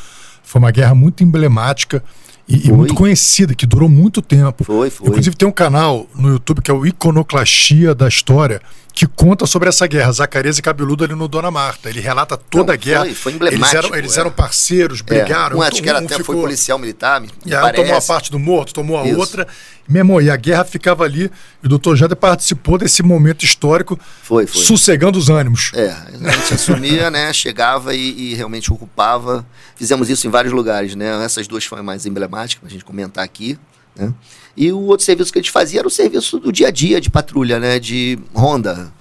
[0.41, 2.01] foi uma guerra muito emblemática
[2.47, 4.63] e, muito conhecida, que durou muito tempo.
[4.63, 5.07] Foi, foi.
[5.09, 8.61] Inclusive tem um canal no YouTube que é o Iconoclastia da História,
[8.97, 11.87] que conta sobre essa guerra, Zacarias e Cabeludo ali no Dona Marta.
[11.87, 13.01] Ele relata toda Não, a guerra.
[13.01, 13.63] Foi, foi emblemático.
[13.63, 14.19] Eles eram, eles é.
[14.21, 15.57] eram parceiros, brigaram.
[15.57, 15.59] É.
[15.59, 16.33] Um, acho que era, um até ficou...
[16.33, 19.19] foi policial militar, me, me um tomou a parte do morto, tomou a Isso.
[19.19, 19.47] outra.
[19.87, 21.31] Mesmo, e a guerra ficava ali,
[21.61, 24.63] e o doutor Jader participou desse momento histórico, foi, foi.
[24.63, 25.71] sossegando os ânimos.
[25.75, 29.45] É, a gente assumia, né, chegava e, e, realmente ocupava.
[29.75, 31.23] Fizemos isso em vários lugares, né?
[31.23, 33.59] Essas duas foram mais emblemáticas, para a gente comentar aqui.
[33.97, 34.13] Né?
[34.55, 36.99] E o outro serviço que a gente fazia era o serviço do dia a dia
[37.01, 37.79] de patrulha, né?
[37.79, 38.91] De ronda.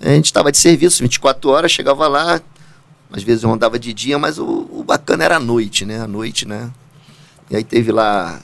[0.00, 2.40] A gente estava de serviço 24 horas, chegava lá,
[3.12, 6.00] às vezes rondava de dia, mas o, o bacana era a noite, né?
[6.00, 6.70] A noite, né?
[7.50, 8.40] E aí teve lá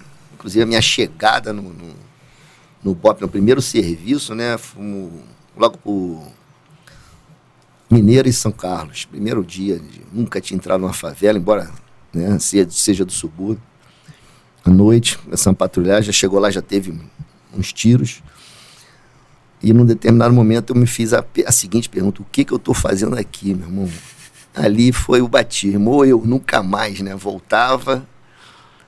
[0.46, 1.94] Inclusive, a minha chegada no, no,
[2.84, 4.56] no BOP, no primeiro serviço, né?
[4.56, 5.10] Fomos
[5.56, 6.22] logo por
[7.90, 9.06] Mineiro e São Carlos.
[9.06, 9.82] Primeiro dia,
[10.12, 11.68] nunca tinha entrado numa favela, embora
[12.12, 13.60] né, seja do subúrbio.
[14.66, 16.98] À noite, começamos a patrulhar, já chegou lá, já teve
[17.56, 18.22] uns tiros.
[19.62, 22.56] E num determinado momento eu me fiz a, a seguinte pergunta: o que, que eu
[22.56, 23.88] estou fazendo aqui, meu irmão?
[24.54, 27.14] Ali foi o batismo, ou eu nunca mais, né?
[27.14, 28.06] Voltava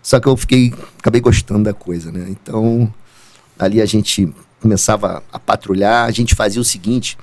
[0.09, 2.27] só que eu fiquei, acabei gostando da coisa, né?
[2.31, 2.93] Então,
[3.59, 7.19] ali a gente começava a patrulhar, a gente fazia o seguinte,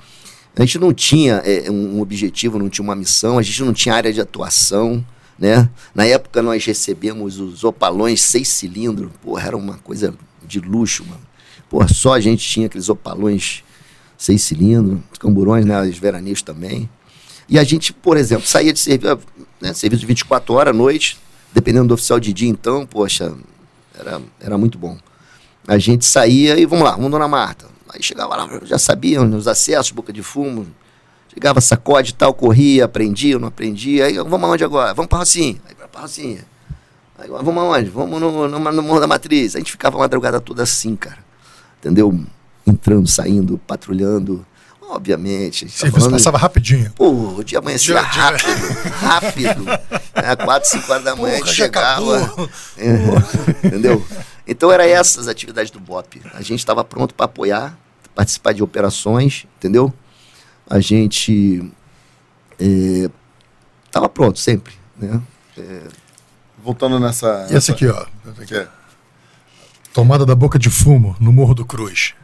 [0.55, 3.95] a gente não tinha é, um objetivo, não tinha uma missão, a gente não tinha
[3.95, 5.03] área de atuação,
[5.37, 5.69] né?
[5.93, 10.13] Na época nós recebemos os opalões seis cilindros, porra, era uma coisa
[10.45, 11.21] de luxo, mano.
[11.69, 13.63] Porra, só a gente tinha aqueles opalões
[14.17, 15.81] seis cilindros, os camburões, né?
[15.81, 16.89] Os veraneiros também.
[17.47, 19.19] E a gente, por exemplo, saía de serviço,
[19.61, 19.73] né?
[19.73, 21.17] serviço de 24 horas à noite,
[21.53, 23.33] dependendo do oficial de dia, então, poxa,
[23.97, 24.97] era, era muito bom.
[25.67, 27.67] A gente saía e vamos lá, vamos Dona Marta.
[27.89, 30.67] Aí chegava lá, já sabiam os acessos, boca de fumo.
[31.35, 34.05] Chegava, sacode e tal, corria, aprendia, não aprendia.
[34.05, 34.93] Aí vamos aonde agora?
[34.93, 35.57] Vamos para Rocinha.
[35.67, 36.45] Aí para Rocinha.
[37.19, 37.89] Aí vamos aonde?
[37.89, 39.53] Vamos no, no, no Morro da Matriz.
[39.53, 41.17] A gente ficava a madrugada toda assim, cara.
[41.79, 42.17] Entendeu?
[42.65, 44.45] Entrando, saindo, patrulhando.
[44.89, 45.67] Obviamente.
[45.69, 46.89] Sim, tá passava rapidinho.
[46.95, 48.47] Pô, o dia amanhecia rápido,
[49.01, 49.65] rápido.
[50.13, 52.49] É, quatro, cinco horas da manhã Porra, a gente chegava.
[52.77, 54.05] É, entendeu?
[54.47, 56.21] Então era essas atividades do BOP.
[56.33, 57.77] A gente estava pronto para apoiar,
[58.13, 59.93] participar de operações, entendeu?
[60.69, 61.71] A gente
[62.59, 65.21] estava é, pronto sempre, né?
[65.57, 65.81] É,
[66.65, 67.47] Voltando nessa.
[67.51, 68.05] E essa aqui, ó.
[68.41, 68.55] Aqui.
[68.55, 68.67] É.
[69.93, 72.15] Tomada da boca de fumo no Morro do Cruz.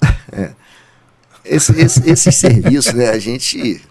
[0.30, 0.52] É.
[1.44, 3.10] Esse, esse, esse serviço, né?
[3.10, 3.82] A gente.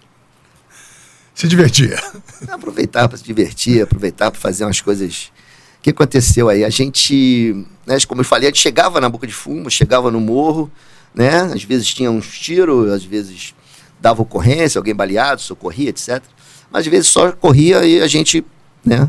[1.34, 2.02] Se divertia.
[2.48, 5.30] Aproveitar para se divertir, aproveitar para fazer umas coisas.
[5.78, 6.64] O que aconteceu aí?
[6.64, 10.20] A gente, né, como eu falei, a gente chegava na boca de fumo, chegava no
[10.20, 10.72] morro,
[11.14, 11.42] né?
[11.54, 13.54] Às vezes tinha uns tiros, às vezes
[14.02, 16.20] dava ocorrência, alguém baleado, socorria, etc.
[16.70, 18.44] Mas às vezes só corria e a gente,
[18.84, 19.08] né?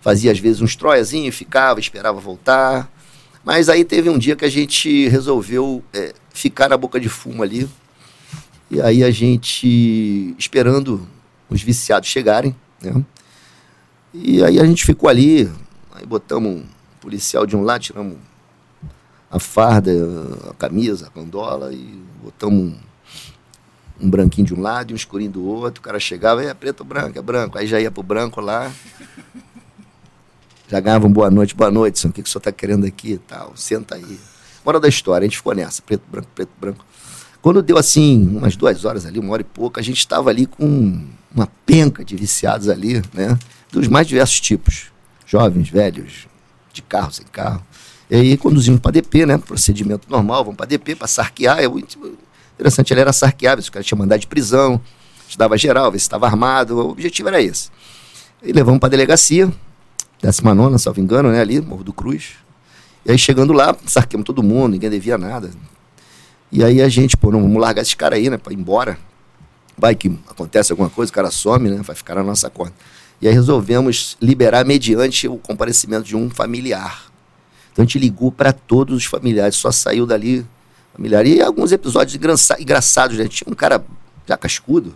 [0.00, 2.90] Fazia às vezes uns troiazinhos, ficava, esperava voltar.
[3.44, 7.44] Mas aí teve um dia que a gente resolveu é, ficar na boca de fumo
[7.44, 7.68] ali.
[8.68, 11.08] E aí a gente esperando
[11.48, 13.04] os viciados chegarem, né?
[14.12, 15.48] E aí a gente ficou ali,
[15.92, 16.64] aí botamos um
[17.00, 18.16] policial de um lado, tiramos
[19.30, 19.92] a farda,
[20.50, 22.76] a camisa, a candola e botamos um,
[24.00, 25.80] um branquinho de um lado e um escurinho do outro.
[25.80, 27.58] O cara chegava, é preto ou branco, é branco.
[27.58, 28.70] Aí já ia pro branco lá.
[30.68, 32.10] Já ganhava um boa noite, boa noite, senhor.
[32.10, 33.52] O que, que o senhor está querendo aqui e tal?
[33.56, 34.18] Senta aí.
[34.64, 36.86] Moral da história, a gente ficou nessa, preto, branco, preto, branco.
[37.42, 40.46] Quando deu assim, umas duas horas ali, uma hora e pouco, a gente estava ali
[40.46, 43.36] com uma penca de viciados ali, né?
[43.70, 44.92] Dos mais diversos tipos.
[45.26, 46.28] Jovens, velhos,
[46.72, 47.62] de carro, sem carro.
[48.08, 49.38] E aí conduzimos para DP, né?
[49.38, 51.68] Procedimento normal, vamos para DP, para sarquear.
[51.68, 51.98] Muito
[52.62, 54.80] interessante, ele era sarquear, se o cara tinha mandado de prisão,
[55.28, 56.78] estava geral, ver se estava armado.
[56.78, 57.70] O objetivo era esse.
[58.42, 59.52] E levamos para a delegacia,
[60.22, 61.40] 19, salvo engano, né?
[61.40, 62.34] Ali, Morro do Cruz.
[63.04, 65.50] E aí chegando lá, sarquemos todo mundo, ninguém devia nada.
[66.50, 68.36] E aí a gente, pô, não vamos largar esse cara aí, né?
[68.36, 68.98] Pra ir embora.
[69.76, 71.80] Vai que acontece alguma coisa, o cara some, né?
[71.82, 72.72] Vai ficar na nossa conta.
[73.20, 77.10] E aí resolvemos liberar mediante o comparecimento de um familiar.
[77.72, 80.46] Então a gente ligou para todos os familiares, só saiu dali
[80.94, 81.26] familiar.
[81.26, 82.18] E alguns episódios
[82.58, 83.28] engraçados, né?
[83.28, 83.84] Tinha um cara
[84.26, 84.94] já cascudo.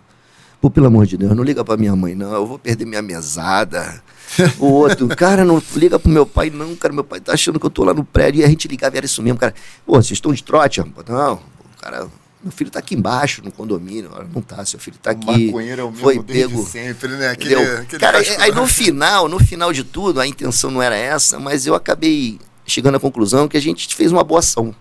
[0.59, 2.33] Pô, pelo amor de Deus, não liga para minha mãe, não.
[2.33, 4.01] Eu vou perder minha mesada.
[4.59, 6.93] o outro, cara, não liga pro meu pai, não, cara.
[6.93, 8.41] Meu pai tá achando que eu tô lá no prédio.
[8.41, 9.53] E a gente ligava, era isso mesmo, cara.
[9.85, 10.81] Pô, vocês estão de trote?
[11.07, 12.07] Não, o cara.
[12.43, 14.11] Meu filho tá aqui embaixo no condomínio.
[14.33, 15.25] Não tá, seu filho tá aqui.
[15.25, 16.63] O maconheiro é o mesmo foi pego.
[16.65, 17.29] sempre, né?
[17.29, 21.39] Aquele, aquele cara, aí no final, no final de tudo, a intenção não era essa,
[21.39, 24.73] mas eu acabei chegando à conclusão que a gente fez uma boa ação.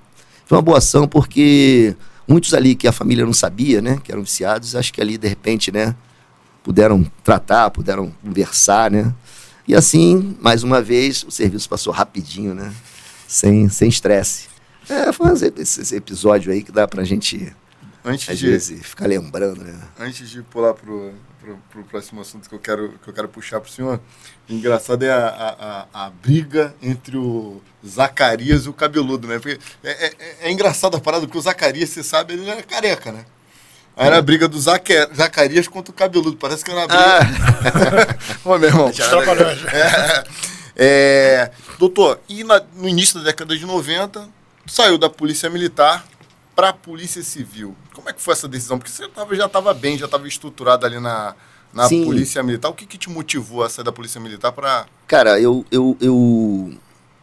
[0.47, 1.95] Foi uma boa ação porque
[2.27, 5.29] muitos ali que a família não sabia, né, que eram viciados, acho que ali de
[5.29, 5.95] repente, né,
[6.63, 9.13] puderam tratar, puderam conversar, né?
[9.69, 12.73] E assim, mais uma vez, o serviço passou rapidinho, né?
[13.27, 14.47] Sem sem estresse.
[14.89, 17.53] É, foi esse, esse episódio aí que dá pra gente
[18.05, 19.77] antes às de, vezes ficar lembrando, né?
[19.99, 21.13] Antes de pular pro
[21.71, 24.01] para o próximo assunto que eu quero, que eu quero puxar para o senhor.
[24.49, 29.39] Engraçado é a, a, a, briga entre o Zacarias e o cabeludo, né?
[29.39, 33.13] Porque é, é, é engraçado a parada, porque o Zacarias, você sabe, ele era careca,
[33.13, 33.25] né?
[33.97, 36.37] Aí era a briga do Zacarias contra o cabeludo.
[36.37, 38.19] Parece que era uma briga.
[38.45, 38.45] Ah.
[38.45, 38.93] Ô, meu irmão.
[40.79, 44.29] É, é, doutor, e na, no início da década de 90,
[44.67, 46.05] saiu da Polícia Militar
[46.57, 47.77] para a Polícia Civil.
[47.95, 48.79] Como é que foi essa decisão?
[48.79, 51.35] Porque você tava, já estava bem, já estava estruturado ali na,
[51.73, 52.71] na Polícia Militar.
[52.71, 54.87] O que, que te motivou a sair da Polícia Militar para...
[55.07, 56.73] Cara, eu, eu, eu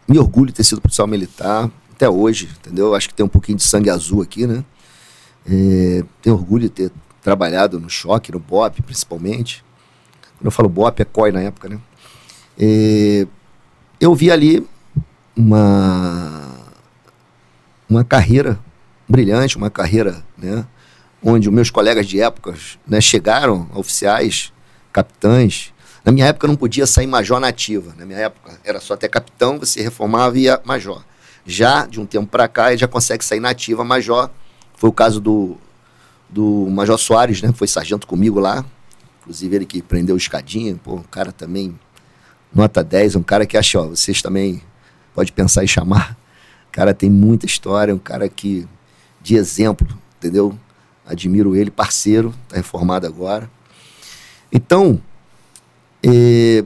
[0.07, 2.93] me orgulho de ter sido policial militar até hoje, entendeu?
[2.93, 4.63] Acho que tem um pouquinho de sangue azul aqui, né?
[5.49, 9.65] É, tenho orgulho de ter trabalhado no choque, no BOP, principalmente.
[10.37, 11.79] Quando eu falo BOP, é COI na época, né?
[12.59, 13.25] É,
[13.99, 14.67] eu vi ali
[15.35, 16.55] uma,
[17.89, 18.59] uma carreira
[19.13, 20.65] brilhante, uma carreira, né,
[21.23, 22.55] onde os meus colegas de época
[22.87, 24.51] né, chegaram, oficiais,
[24.91, 25.71] capitães.
[26.03, 27.93] Na minha época não podia sair major nativa.
[27.95, 31.05] Na minha época era só até capitão, você reformava e ia major.
[31.45, 34.31] Já de um tempo para cá ele já consegue sair nativa major.
[34.75, 35.57] Foi o caso do,
[36.27, 37.53] do Major Soares, né?
[37.53, 38.65] Foi sargento comigo lá.
[39.21, 41.79] Inclusive ele que prendeu o escadinha, pô, um cara também
[42.53, 44.61] nota 10, um cara que acha, ó, vocês também
[45.13, 46.17] pode pensar em chamar.
[46.67, 48.67] O cara tem muita história, um cara que
[49.23, 50.55] de exemplo, entendeu?
[51.05, 53.49] Admiro ele, parceiro, está reformado agora.
[54.51, 55.01] Então,
[56.03, 56.63] é,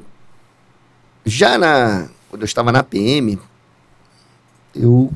[1.24, 3.40] já na, quando eu estava na PM,
[4.76, 5.14] eu,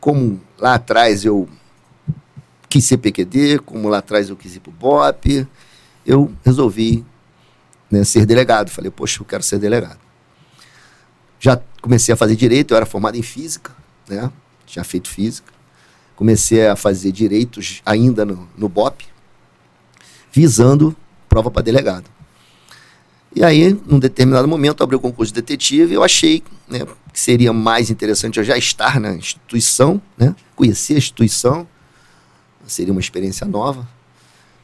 [0.00, 1.48] como lá atrás eu
[2.68, 5.46] quis ser PQD, como lá atrás eu quis ir para o BOP,
[6.06, 7.04] eu resolvi
[7.90, 8.70] né, ser delegado.
[8.70, 9.98] Falei, poxa, eu quero ser delegado.
[11.40, 13.74] Já comecei a fazer direito, eu era formado em física,
[14.08, 14.30] né?
[14.66, 15.57] Tinha feito física
[16.18, 19.04] comecei a fazer direitos ainda no, no BOP,
[20.32, 20.96] visando
[21.28, 22.10] prova para delegado.
[23.32, 26.80] E aí, num determinado momento, abri o concurso de detetive e eu achei né,
[27.12, 31.68] que seria mais interessante eu já estar na instituição, né, conhecer a instituição,
[32.66, 33.88] seria uma experiência nova.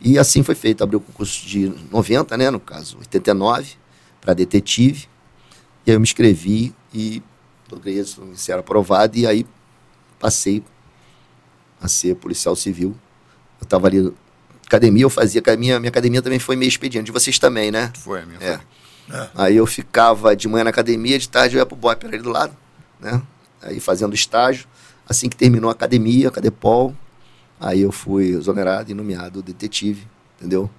[0.01, 0.83] E assim foi feito.
[0.83, 3.75] Abri o concurso de 90, né, no caso, 89,
[4.21, 5.07] para detetive.
[5.87, 7.23] E aí eu me inscrevi e
[7.71, 9.47] logrei ser aprovado e aí
[10.19, 10.65] passei
[11.85, 12.97] a ser policial civil.
[13.61, 14.11] Eu estava ali
[14.67, 17.93] academia, eu fazia, a minha, minha academia também foi meio expediente, de vocês também, né?
[17.99, 18.61] Foi, a minha é.
[19.11, 19.29] é.
[19.35, 22.31] Aí eu ficava de manhã na academia, de tarde eu ia pro BOP ali do
[22.31, 22.57] lado,
[22.99, 23.21] né?
[23.61, 24.67] Aí fazendo estágio.
[25.07, 26.97] Assim que terminou a academia, a Cadepol,
[27.61, 30.07] aí eu fui exonerado e nomeado detetive,
[30.39, 30.71] entendeu?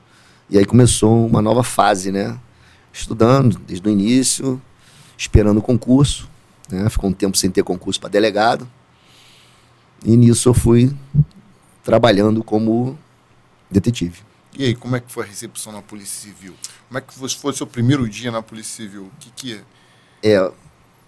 [0.50, 2.36] E aí começou uma nova fase, né?
[2.92, 4.60] Estudando desde o início,
[5.16, 6.28] esperando o concurso,
[6.68, 6.90] né?
[6.90, 8.68] Ficou um tempo sem ter concurso para delegado.
[10.04, 10.96] E nisso eu fui
[11.84, 12.98] trabalhando como
[13.70, 14.22] detetive.
[14.58, 16.54] E aí, como é que foi a recepção na Polícia Civil?
[16.88, 19.04] Como é que foi, o seu primeiro dia na Polícia Civil?
[19.04, 20.34] O que que é?
[20.36, 20.52] É,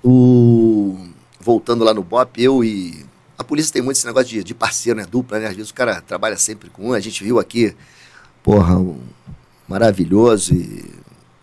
[0.04, 1.08] o...
[1.40, 3.06] voltando lá no BOP, eu e...
[3.38, 5.06] A polícia tem muito esse negócio de, de parceiro, né?
[5.06, 5.48] Dupla, né?
[5.48, 6.94] Às vezes o cara trabalha sempre com um.
[6.94, 7.76] A gente viu aqui,
[8.42, 9.00] porra, um
[9.68, 10.92] maravilhoso e,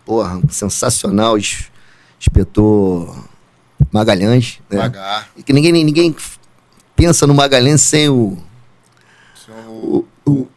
[0.05, 1.37] porra, um sensacional
[2.19, 3.25] inspetor
[3.91, 4.59] Magalhães.
[4.69, 4.77] Né?
[4.77, 5.29] Magar.
[5.37, 6.13] E que ninguém, ninguém
[6.95, 8.37] pensa no Magalhães sem o...
[9.45, 10.05] Sem o...
[10.25, 10.47] o, o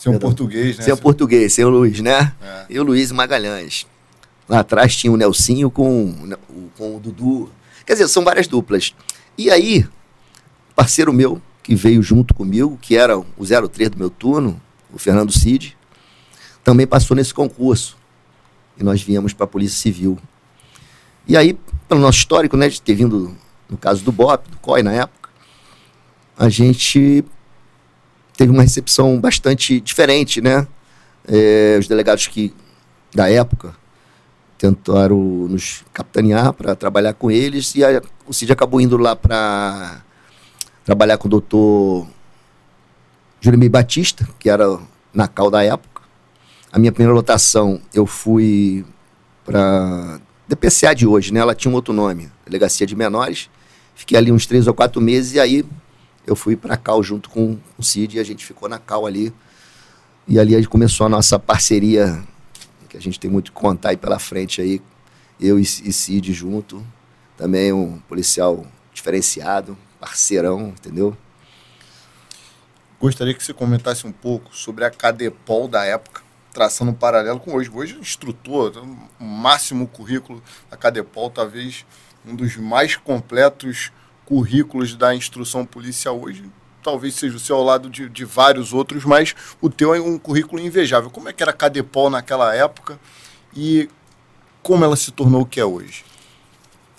[0.00, 0.84] sem o português, né?
[0.84, 2.32] Sem o português, sem o Luiz, né?
[2.42, 2.64] É.
[2.70, 3.86] E o Luiz Magalhães.
[4.48, 6.34] Lá atrás tinha o Nelsinho com,
[6.78, 7.52] com o Dudu.
[7.84, 8.94] Quer dizer, são várias duplas.
[9.36, 9.86] E aí,
[10.74, 14.58] parceiro meu, que veio junto comigo, que era o 03 do meu turno,
[14.90, 15.76] o Fernando Cid,
[16.64, 17.98] também passou nesse concurso.
[18.78, 20.18] E nós viemos para a Polícia Civil.
[21.28, 23.36] E aí, pelo nosso histórico, né, de ter vindo,
[23.68, 25.19] no caso do BOP, do COI na época,
[26.40, 27.22] a gente
[28.34, 30.66] teve uma recepção bastante diferente, né?
[31.28, 32.54] É, os delegados que,
[33.14, 33.74] da época,
[34.56, 40.02] tentaram nos capitanear para trabalhar com eles e a, o Cid acabou indo lá para
[40.82, 42.06] trabalhar com o doutor
[43.38, 44.78] Juremi Batista, que era
[45.12, 46.00] na cal da época.
[46.72, 48.82] A minha primeira lotação eu fui
[49.44, 50.18] para
[50.48, 51.40] DPCA de hoje, né?
[51.40, 53.50] Ela tinha um outro nome, Delegacia de Menores.
[53.94, 55.66] Fiquei ali uns três ou quatro meses e aí
[56.26, 59.32] eu fui para Cal junto com o Cid e a gente ficou na Cal ali.
[60.28, 62.22] E ali começou a nossa parceria,
[62.88, 64.80] que a gente tem muito que contar aí pela frente aí.
[65.40, 66.84] Eu e, e Cid junto.
[67.36, 71.16] Também um policial diferenciado, parceirão, entendeu?
[73.00, 76.20] Gostaria que você comentasse um pouco sobre a Cadepol da época,
[76.52, 77.70] traçando um paralelo com hoje.
[77.72, 78.86] Hoje, instrutor,
[79.18, 81.86] máximo currículo da Cadepol, talvez
[82.26, 83.90] um dos mais completos
[84.30, 86.44] currículos da instrução policial hoje,
[86.84, 90.16] talvez seja o seu ao lado de, de vários outros, mas o teu é um
[90.16, 91.10] currículo invejável.
[91.10, 92.96] Como é que era a Cadepol naquela época
[93.56, 93.88] e
[94.62, 96.04] como ela se tornou o que é hoje?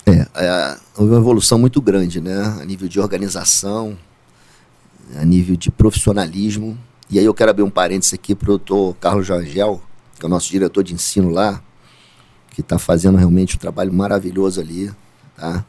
[0.05, 2.57] É, é, houve uma evolução muito grande, né?
[2.59, 3.97] A nível de organização,
[5.15, 6.77] a nível de profissionalismo.
[7.09, 9.81] E aí eu quero abrir um parênteses aqui para o doutor Carlos Jangel,
[10.19, 11.63] que é o nosso diretor de ensino lá,
[12.49, 14.91] que está fazendo realmente um trabalho maravilhoso ali,
[15.37, 15.63] tá?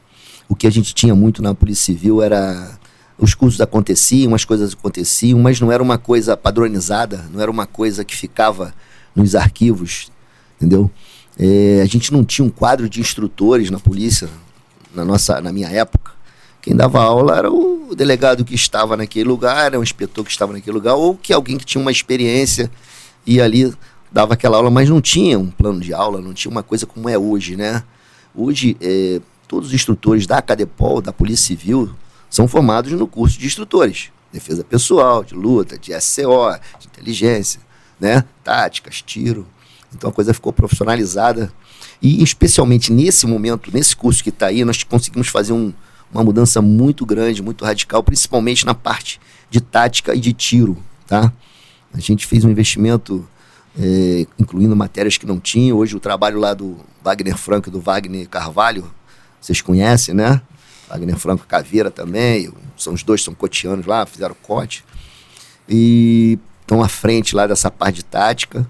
[0.48, 2.78] O que a gente tinha muito na Polícia Civil era
[3.18, 7.66] os cursos aconteciam, as coisas aconteciam, mas não era uma coisa padronizada, não era uma
[7.66, 8.74] coisa que ficava
[9.14, 10.10] nos arquivos,
[10.56, 10.90] entendeu?
[11.38, 14.28] É, a gente não tinha um quadro de instrutores na polícia
[14.94, 16.12] na nossa, na minha época.
[16.60, 20.52] Quem dava aula era o delegado que estava naquele lugar, era o inspetor que estava
[20.52, 22.70] naquele lugar, ou que alguém que tinha uma experiência
[23.26, 23.72] e ali
[24.10, 27.08] dava aquela aula, mas não tinha um plano de aula, não tinha uma coisa como
[27.08, 27.82] é hoje, né?
[28.34, 29.20] Hoje, é,
[29.52, 31.94] todos os instrutores da Cadepol, da Polícia Civil,
[32.30, 34.10] são formados no curso de instrutores.
[34.32, 37.60] Defesa pessoal, de luta, de SCO, de inteligência,
[38.00, 38.24] né?
[38.42, 39.46] táticas, tiro.
[39.94, 41.52] Então a coisa ficou profissionalizada.
[42.00, 45.70] E especialmente nesse momento, nesse curso que está aí, nós conseguimos fazer um,
[46.10, 50.78] uma mudança muito grande, muito radical, principalmente na parte de tática e de tiro.
[51.06, 51.30] Tá?
[51.92, 53.28] A gente fez um investimento
[53.78, 55.74] é, incluindo matérias que não tinha.
[55.74, 58.90] Hoje o trabalho lá do Wagner Franco e do Wagner Carvalho
[59.42, 60.40] vocês conhecem, né?
[60.88, 64.84] Wagner Franco Caveira também, são os dois são cotianos lá, fizeram cote.
[65.68, 68.66] E estão à frente lá dessa parte de tática.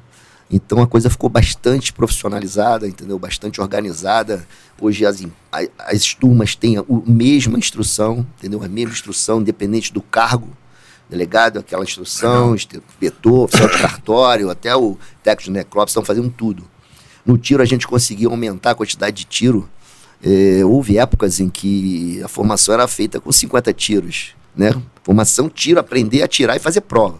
[0.50, 3.18] Então a coisa ficou bastante profissionalizada, entendeu?
[3.18, 4.46] Bastante organizada.
[4.80, 5.22] Hoje as,
[5.78, 8.62] as turmas têm a mesma instrução, entendeu?
[8.62, 10.48] A mesma instrução, independente do cargo.
[11.08, 16.64] Delegado, aquela instrução, inspetor, oficial de cartório, até o técnico de necrópsia estão fazendo tudo.
[17.24, 19.68] No tiro a gente conseguiu aumentar a quantidade de tiro
[20.22, 24.72] é, houve épocas em que a formação era feita com 50 tiros, né?
[25.02, 27.18] Formação, tiro, aprender a tirar e fazer prova,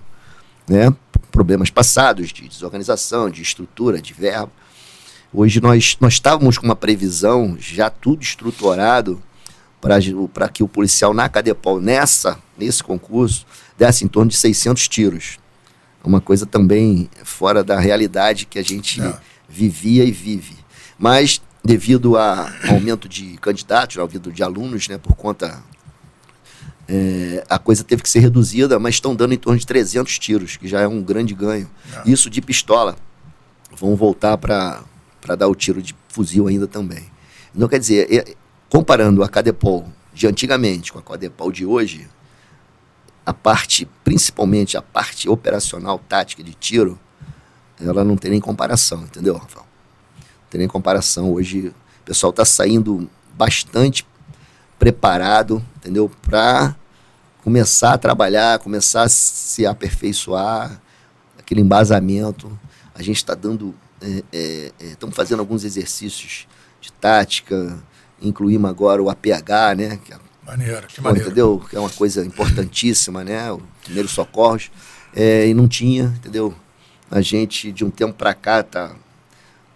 [0.68, 0.94] né?
[1.32, 4.53] Problemas passados de desorganização, de estrutura, de verbo.
[5.32, 9.20] Hoje nós, nós estávamos com uma previsão já tudo estruturado
[9.80, 13.44] para que o policial na Cadepol, nessa, nesse concurso,
[13.76, 15.38] desse em torno de 600 tiros.
[16.05, 19.14] Uma coisa também fora da realidade que a gente é.
[19.48, 20.57] vivia e vive.
[20.98, 25.62] Mas devido ao aumento de candidatos, ao aumento de alunos, né, por conta.
[26.88, 30.56] É, a coisa teve que ser reduzida, mas estão dando em torno de 300 tiros,
[30.56, 31.70] que já é um grande ganho.
[31.94, 32.10] É.
[32.10, 32.96] Isso de pistola.
[33.76, 34.84] Vão voltar para
[35.38, 37.04] dar o tiro de fuzil ainda também.
[37.54, 38.34] Então, quer dizer, é,
[38.68, 42.08] comparando a Cadepol de antigamente com a Cadepol de hoje,
[43.24, 46.98] a parte, principalmente a parte operacional, tática de tiro,
[47.80, 49.71] ela não tem nem comparação, entendeu, Rafael?
[50.53, 51.32] Tem nem comparação.
[51.32, 54.07] Hoje o pessoal está saindo bastante
[54.78, 56.11] preparado, entendeu?
[56.20, 56.76] Para
[57.42, 60.78] começar a trabalhar, começar a se aperfeiçoar,
[61.38, 62.59] aquele embasamento.
[62.94, 66.46] A gente está dando, estamos é, é, é fazendo alguns exercícios
[66.82, 67.82] de tática,
[68.20, 69.98] incluímos agora o APH, né?
[70.05, 71.28] Que é, maneiro, que maneiro.
[71.28, 71.64] Entendeu?
[71.70, 73.50] Que é uma coisa importantíssima, né?
[73.50, 74.70] O primeiro socorros.
[75.14, 76.55] É, e não tinha, entendeu?
[77.11, 78.94] A gente, de um tempo para cá, tá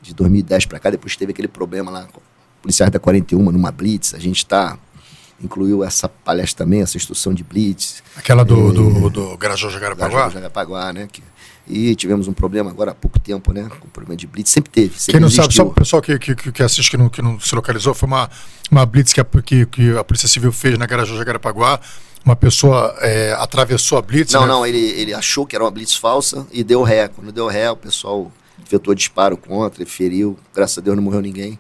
[0.06, 2.20] de 2010 para cá, depois teve aquele problema lá com
[2.62, 4.78] policiais da 41 numa blitz, a gente está
[5.42, 8.02] incluiu essa palestra também, essa instrução de blitz.
[8.16, 10.30] Aquela do, é, do, do Garajó Jagarapaguá?
[10.30, 11.08] Jagarapaguá, né?
[11.10, 11.22] Que,
[11.68, 13.68] e tivemos um problema agora há pouco tempo, né?
[13.80, 14.98] Com o problema de blitz, sempre teve.
[14.98, 15.44] Sempre Quem não existiu.
[15.44, 18.06] sabe, só o pessoal que, que, que assiste que não, que não se localizou, foi
[18.06, 18.30] uma,
[18.70, 21.80] uma blitz que a, que, que a Polícia Civil fez na Garajó Jagarapaguá.
[22.24, 24.32] Uma pessoa é, atravessou a blitz.
[24.32, 24.46] Não, né?
[24.48, 27.08] não, ele, ele achou que era uma blitz falsa e deu ré.
[27.08, 28.32] Quando deu ré, o pessoal
[28.66, 30.36] efetuou disparo contra, ele feriu.
[30.54, 31.58] Graças a Deus não morreu ninguém.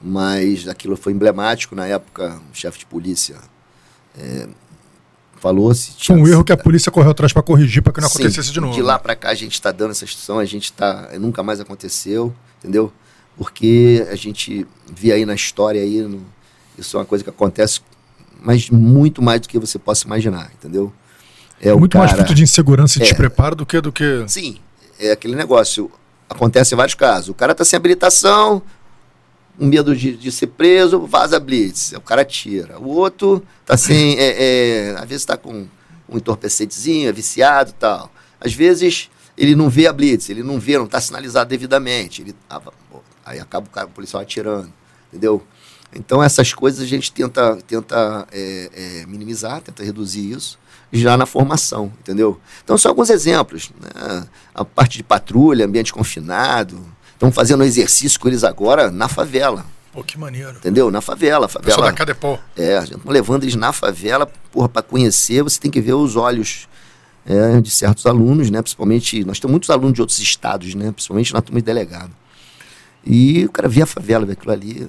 [0.00, 1.74] Mas aquilo foi emblemático.
[1.74, 3.36] Na época, o chefe de polícia
[4.18, 4.48] é,
[5.40, 5.92] falou-se.
[5.98, 8.52] Foi um erro que a polícia correu atrás para corrigir, para que não sim, acontecesse
[8.52, 8.72] de novo.
[8.72, 11.10] De lá para cá a gente está dando essa instrução, a gente está.
[11.18, 12.92] Nunca mais aconteceu, entendeu?
[13.36, 16.22] Porque a gente via aí na história aí, no,
[16.78, 17.80] isso é uma coisa que acontece,
[18.40, 20.92] mas muito mais do que você possa imaginar, entendeu?
[21.60, 24.24] É muito cara, mais fruto de insegurança e é, despreparo do que do que.
[24.28, 24.58] Sim,
[24.98, 25.90] é aquele negócio.
[26.30, 27.28] Acontece em vários casos.
[27.28, 28.62] O cara está sem habilitação,
[29.58, 31.92] um medo de, de, ser preso, vaza blitz.
[31.92, 32.78] O cara tira.
[32.78, 34.16] O outro tá sem.
[34.16, 35.66] É, é, às vezes está com
[36.08, 38.12] um entorpecetezinho, é viciado tal.
[38.40, 42.22] Às vezes ele não vê a blitz, ele não vê, não está sinalizado devidamente.
[42.22, 42.62] Ele, ah,
[43.26, 44.72] aí acaba o, cara, o policial atirando.
[45.08, 45.42] Entendeu?
[45.92, 50.59] Então essas coisas a gente tenta, tenta é, é, minimizar, tenta reduzir isso
[50.92, 52.40] já na formação, entendeu?
[52.64, 53.70] Então são alguns exemplos.
[53.80, 54.26] Né?
[54.54, 56.80] A parte de patrulha, ambiente confinado.
[57.12, 59.64] Estão fazendo exercício com eles agora na favela.
[59.92, 60.56] Pô, que maneiro.
[60.56, 60.90] Entendeu?
[60.90, 61.48] Na favela.
[61.48, 62.38] favela da Cadepó.
[62.56, 65.94] É, a gente tá levando eles na favela, porra, para conhecer, você tem que ver
[65.94, 66.68] os olhos
[67.26, 68.62] é, de certos alunos, né?
[68.62, 70.92] Principalmente, nós temos muitos alunos de outros estados, né?
[70.92, 72.12] Principalmente na turma de delegado.
[73.04, 74.88] E o cara via a favela, vê aquilo ali.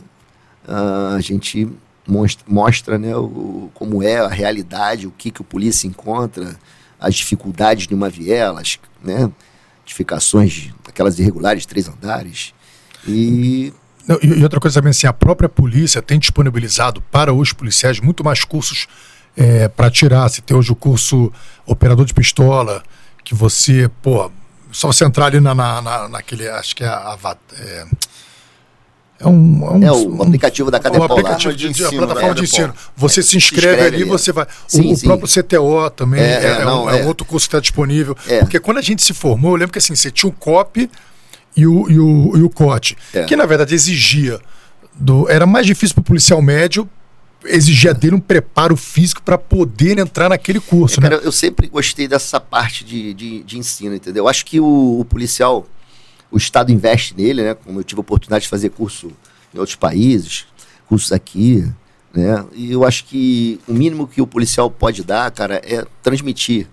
[0.68, 1.68] Uh, a gente
[2.12, 6.58] mostra, mostra né, o, como é a realidade, o que, que o polícia encontra,
[7.00, 9.32] as dificuldades de uma viela, as né,
[9.86, 12.54] edificações, aquelas irregulares três andares.
[13.08, 13.74] E
[14.06, 18.24] não, e, outra coisa também, assim, a própria polícia tem disponibilizado para os policiais muito
[18.24, 18.88] mais cursos
[19.38, 20.28] é, para tirar.
[20.28, 21.32] Você tem hoje o curso
[21.66, 22.84] operador de pistola,
[23.24, 24.30] que você, pô,
[24.72, 27.86] só você entrar ali na, na, na naquele, acho que é a, a é,
[29.24, 31.08] é, um, é, um, é o aplicativo da Cadepol.
[31.08, 32.74] O aplicativo de, ensino, a plataforma de ensino.
[32.96, 34.48] Você é, se inscreve, se inscreve ali, você vai.
[34.68, 35.06] Sim, o, sim.
[35.06, 38.16] próprio CTO também é, é, é não, um, é, um, outro curso que está disponível.
[38.40, 40.90] Porque quando a gente se formou, eu lembro que assim, você tinha o COP
[41.56, 42.98] e o, e o, e o COT,
[43.28, 44.40] que na verdade exigia.
[44.94, 46.88] Do, era mais difícil para o policial médio
[47.46, 51.10] exigia dele um preparo físico para poder entrar naquele curso, é, né?
[51.10, 54.26] Cara, eu sempre gostei dessa parte de, de, de ensino, entendeu?
[54.26, 55.66] Eu acho que o, o policial
[56.32, 57.54] o Estado investe nele, né?
[57.54, 59.12] Como eu tive a oportunidade de fazer curso
[59.54, 60.46] em outros países,
[60.88, 61.70] cursos aqui,
[62.14, 62.46] né?
[62.54, 66.68] E eu acho que o mínimo que o policial pode dar, cara, é transmitir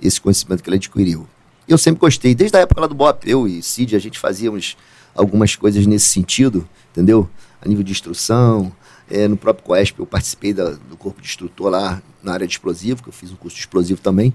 [0.00, 1.26] esse conhecimento que ele adquiriu.
[1.68, 4.76] Eu sempre gostei, desde a época lá do BOP, eu e Cid, a gente fazíamos
[5.14, 7.28] algumas coisas nesse sentido, entendeu?
[7.60, 8.72] A nível de instrução,
[9.10, 12.52] é, no próprio COESP eu participei da, do corpo de instrutor lá na área de
[12.52, 14.34] explosivo, que eu fiz um curso de explosivo também.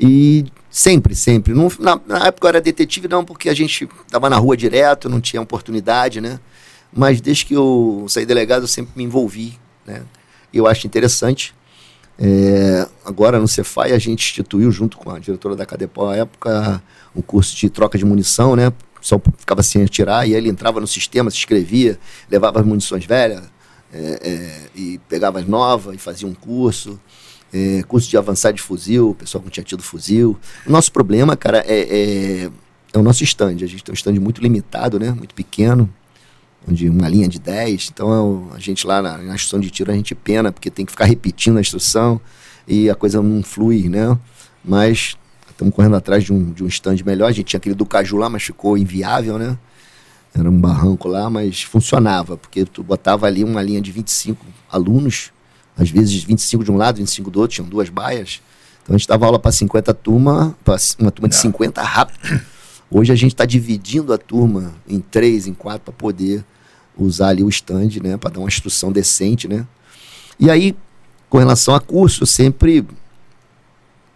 [0.00, 1.52] E sempre, sempre.
[1.52, 5.08] Não, na, na, época eu era detetive, não, porque a gente estava na rua direto,
[5.08, 6.40] não tinha oportunidade, né?
[6.90, 10.02] Mas desde que eu saí delegado, eu sempre me envolvi, né?
[10.52, 11.54] E eu acho interessante.
[12.18, 16.82] É, agora no Cefai a gente instituiu, junto com a diretora da Cadepol à época,
[17.14, 18.72] um curso de troca de munição, né?
[19.02, 21.98] Só ficava sem atirar e ele entrava no sistema, se inscrevia,
[22.30, 23.42] levava as munições velhas
[23.92, 27.00] é, é, e pegava as novas e fazia um curso
[27.52, 30.38] é, curso de avançado de fuzil, o pessoal não tinha tido fuzil.
[30.66, 32.50] O nosso problema, cara, é, é,
[32.92, 33.56] é o nosso stand.
[33.62, 35.10] A gente tem um stand muito limitado, né?
[35.10, 35.92] Muito pequeno,
[36.68, 37.90] onde uma linha de 10.
[37.92, 40.92] Então a gente lá na, na instrução de tiro a gente pena, porque tem que
[40.92, 42.20] ficar repetindo a instrução
[42.66, 44.16] e a coisa não flui, né?
[44.64, 45.16] Mas
[45.50, 47.28] estamos correndo atrás de um, de um stand melhor.
[47.28, 49.58] A gente tinha aquele do Caju lá, mas ficou inviável, né?
[50.32, 55.32] Era um barranco lá, mas funcionava, porque tu botava ali uma linha de 25 alunos
[55.80, 58.42] às vezes 25 de um lado, 25 do outro, tinham duas baias.
[58.82, 62.42] Então a gente dava aula para 50 turma, para uma turma de 50 rápido.
[62.90, 66.44] Hoje a gente está dividindo a turma em três, em quatro, para poder
[66.98, 68.18] usar ali o stand, né?
[68.18, 69.66] Para dar uma instrução decente, né?
[70.38, 70.76] E aí,
[71.30, 72.86] com relação a curso, eu sempre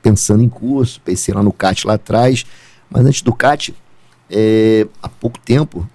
[0.03, 2.45] pensando em curso, pensei lá no CAT lá atrás,
[2.91, 3.75] mas antes do CAT,
[4.29, 5.89] é, há pouco tempo,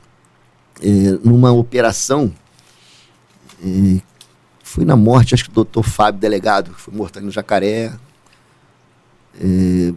[0.82, 0.88] é,
[1.24, 2.34] numa operação
[3.62, 4.02] E
[4.70, 7.92] fui na morte, acho que do doutor Fábio, delegado, que foi morto ali no Jacaré.
[9.42, 9.96] E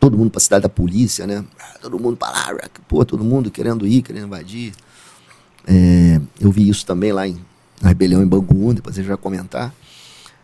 [0.00, 1.44] todo mundo para a cidade da polícia, né?
[1.80, 2.58] Todo mundo para lá,
[2.88, 4.72] pô, todo mundo querendo ir, querendo invadir.
[5.66, 7.38] É, eu vi isso também lá em,
[7.80, 9.72] na rebelião em Bangu, depois a gente vai comentar.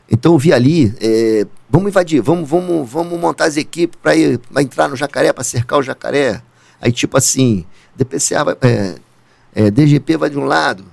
[0.08, 4.38] Então eu vi ali, é, vamos invadir, vamos, vamos, vamos montar as equipes para ir
[4.38, 6.40] pra entrar no jacaré, para cercar o jacaré.
[6.80, 7.64] Aí tipo assim,
[7.96, 8.94] DPCA vai, é,
[9.52, 10.84] é, DGP vai de um lado,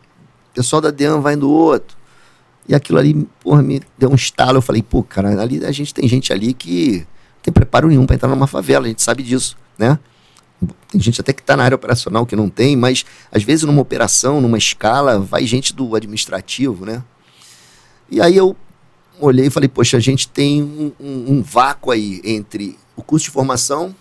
[0.51, 2.00] pessoal da DEAN vai do outro.
[2.67, 4.57] E aquilo ali, porra, me deu um estalo.
[4.57, 8.05] Eu falei, pô, cara, ali a gente tem gente ali que não tem preparo nenhum
[8.05, 9.97] para entrar numa favela, a gente sabe disso, né?
[10.89, 13.81] Tem gente até que está na área operacional que não tem, mas às vezes numa
[13.81, 17.03] operação, numa escala, vai gente do administrativo, né?
[18.09, 18.55] E aí eu
[19.19, 23.25] olhei e falei, poxa, a gente tem um, um, um vácuo aí entre o curso
[23.25, 23.95] de formação,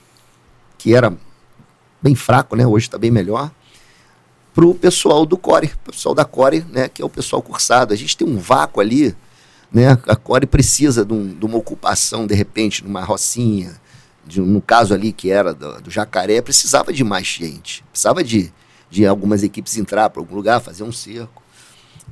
[0.77, 1.17] que era
[2.03, 2.67] bem fraco, né?
[2.67, 3.51] Hoje está bem melhor,
[4.61, 6.87] para o pessoal do Core, pessoal da Core, né?
[6.87, 7.95] Que é o pessoal cursado.
[7.95, 9.17] A gente tem um vácuo ali,
[9.73, 9.93] né?
[10.07, 13.81] A Core precisa de, um, de uma ocupação, de repente, numa rocinha,
[14.27, 17.83] de, no caso ali que era do, do, Jacaré, precisava de mais gente.
[17.91, 18.53] Precisava de,
[18.91, 21.43] de algumas equipes entrar para algum lugar, fazer um cerco.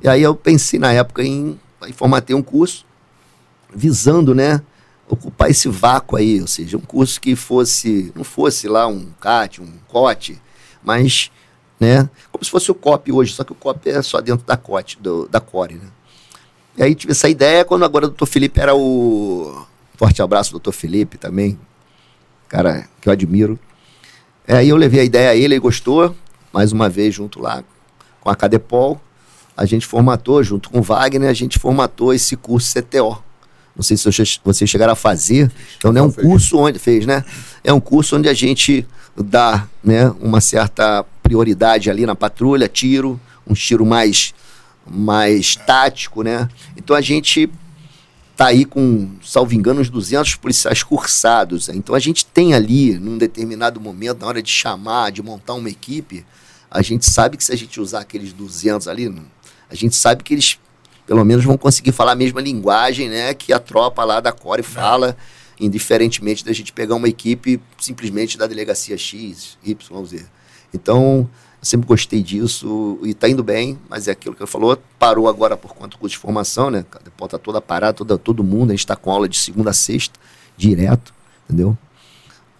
[0.01, 2.83] E aí eu pensei na época em, em formatei um curso
[3.71, 4.59] visando, né,
[5.07, 9.61] ocupar esse vácuo aí, ou seja, um curso que fosse, não fosse lá um CAT,
[9.61, 10.41] um COT,
[10.83, 11.29] mas,
[11.79, 14.57] né, como se fosse o COP hoje, só que o COP é só dentro da
[14.57, 15.87] COT, do, da CORE, né.
[16.77, 19.65] E aí tive essa ideia quando agora o doutor Felipe era o...
[19.97, 21.59] Forte abraço, doutor Felipe, também,
[22.47, 23.59] cara que eu admiro.
[24.47, 26.15] É, aí eu levei a ideia a ele, ele gostou,
[26.53, 27.63] mais uma vez junto lá
[28.21, 28.99] com a Cadepol,
[29.57, 33.21] a gente formatou, junto com o Wagner, a gente formatou esse curso CTO,
[33.75, 35.49] não sei se vocês chegaram a fazer.
[35.77, 37.23] Então, não é um curso onde fez, né?
[37.63, 43.19] É um curso onde a gente dá, né, uma certa prioridade ali na patrulha, tiro,
[43.45, 44.33] um tiro mais
[44.91, 46.49] mais tático, né?
[46.75, 47.47] Então a gente
[48.35, 51.69] tá aí com, salvo engano, uns 200 policiais cursados.
[51.69, 55.69] Então a gente tem ali, num determinado momento, na hora de chamar, de montar uma
[55.69, 56.25] equipe,
[56.71, 59.13] a gente sabe que se a gente usar aqueles 200 ali,
[59.69, 60.57] a gente sabe que eles
[61.05, 64.63] pelo menos vão conseguir falar a mesma linguagem né, que a tropa lá da Core
[64.63, 65.17] fala,
[65.59, 70.25] indiferentemente da gente pegar uma equipe simplesmente da delegacia X, Y, Z.
[70.73, 71.29] Então,
[71.61, 75.27] eu sempre gostei disso e está indo bem, mas é aquilo que eu falou, parou
[75.27, 76.85] agora por conta do curso de formação, né?
[76.93, 79.71] A porta tá toda parada, toda, todo mundo, a gente está com aula de segunda
[79.71, 80.19] a sexta,
[80.57, 81.13] direto,
[81.45, 81.77] entendeu?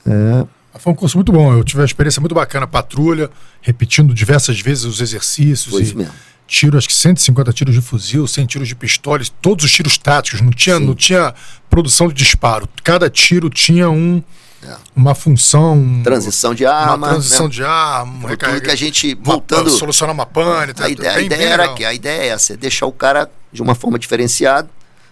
[0.05, 0.45] É,
[0.80, 1.53] foi um curso muito bom.
[1.53, 3.30] Eu tive uma experiência muito bacana, patrulha,
[3.62, 5.74] repetindo diversas vezes os exercícios.
[5.74, 6.14] Foi isso mesmo
[6.49, 10.41] tiro, acho que 150 tiros de fuzil, 100 tiros de pistolas, todos os tiros táticos,
[10.41, 11.34] não tinha, não tinha
[11.70, 12.68] produção de disparo.
[12.84, 14.22] Cada tiro tinha um,
[14.64, 14.76] é.
[14.95, 16.01] uma função.
[16.03, 16.95] Transição de arma.
[16.95, 17.51] Uma transição né?
[17.51, 19.70] de arma, tudo que a gente voltando.
[19.70, 20.74] Solucionar uma pane.
[20.80, 23.62] A, ideia, a ideia era que a ideia é essa, é deixar o cara de
[23.62, 24.70] uma forma diferenciada,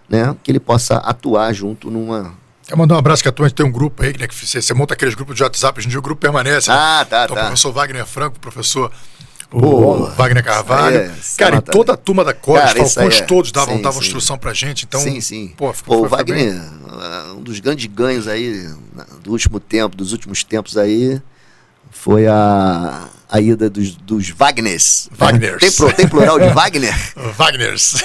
[0.10, 0.36] né?
[0.44, 2.34] Que ele possa atuar junto numa
[2.68, 4.74] Quero mandar um abraço que a tua tem um grupo aí, né, que você, você
[4.74, 6.70] monta aqueles grupos de WhatsApp, hoje em dia o grupo permanece.
[6.70, 6.76] Né?
[6.78, 7.44] Ah, tá, então, tá.
[7.44, 8.92] O professor Wagner Franco, professor
[9.52, 10.98] o Wagner Carvalho.
[10.98, 13.26] É, cara, e toda a turma da Costa, os falcões é.
[13.26, 14.08] todos davam, sim, davam sim.
[14.08, 14.86] instrução pra gente.
[14.86, 15.54] Então, sim, sim.
[15.56, 16.60] Pô, ficou, pô, o Wagner, bem...
[16.60, 18.70] Uh, um dos grandes ganhos aí
[19.24, 21.22] do último tempo, dos últimos tempos aí,
[21.90, 25.10] foi a, a ida dos, dos Wagners.
[25.14, 25.60] Wagners.
[25.60, 26.96] Tem, pro, tem plural de Wagner?
[27.38, 28.04] Wagners.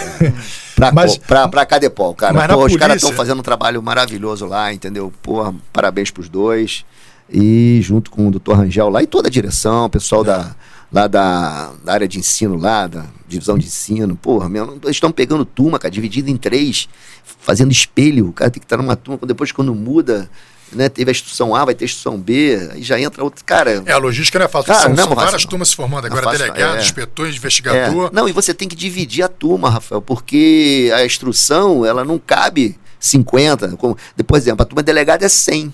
[0.76, 2.34] pra, mas, pra, pra Cadepol, cara.
[2.46, 2.78] Pô, os polícia...
[2.78, 5.12] caras estão fazendo um trabalho maravilhoso lá, entendeu?
[5.20, 6.84] Pô, parabéns pros dois.
[7.28, 10.54] E junto com o doutor Rangel lá e toda a direção, o pessoal da
[10.92, 14.14] lá da, da, área de ensino, lá, da divisão de ensino.
[14.14, 16.88] Porra, meu, eles estão pegando turma, cara, dividido em três,
[17.24, 18.28] fazendo espelho.
[18.28, 20.28] O cara tem que estar numa turma, depois quando muda,
[20.70, 23.42] né, teve a instrução A, vai ter a instrução B, aí já entra outro.
[23.44, 23.82] Cara.
[23.86, 24.72] É, a logística não é fácil.
[24.72, 25.50] Cara, são, não, é são várias não.
[25.50, 26.06] turmas se formando.
[26.06, 26.82] Agora, fácil, delegado, é.
[26.82, 28.08] inspetores, investigador.
[28.08, 28.10] É.
[28.14, 32.78] Não, e você tem que dividir a turma, Rafael, porque a instrução, ela não cabe
[33.00, 33.76] 50.
[33.78, 35.72] Como, por exemplo, a turma delegada é 100.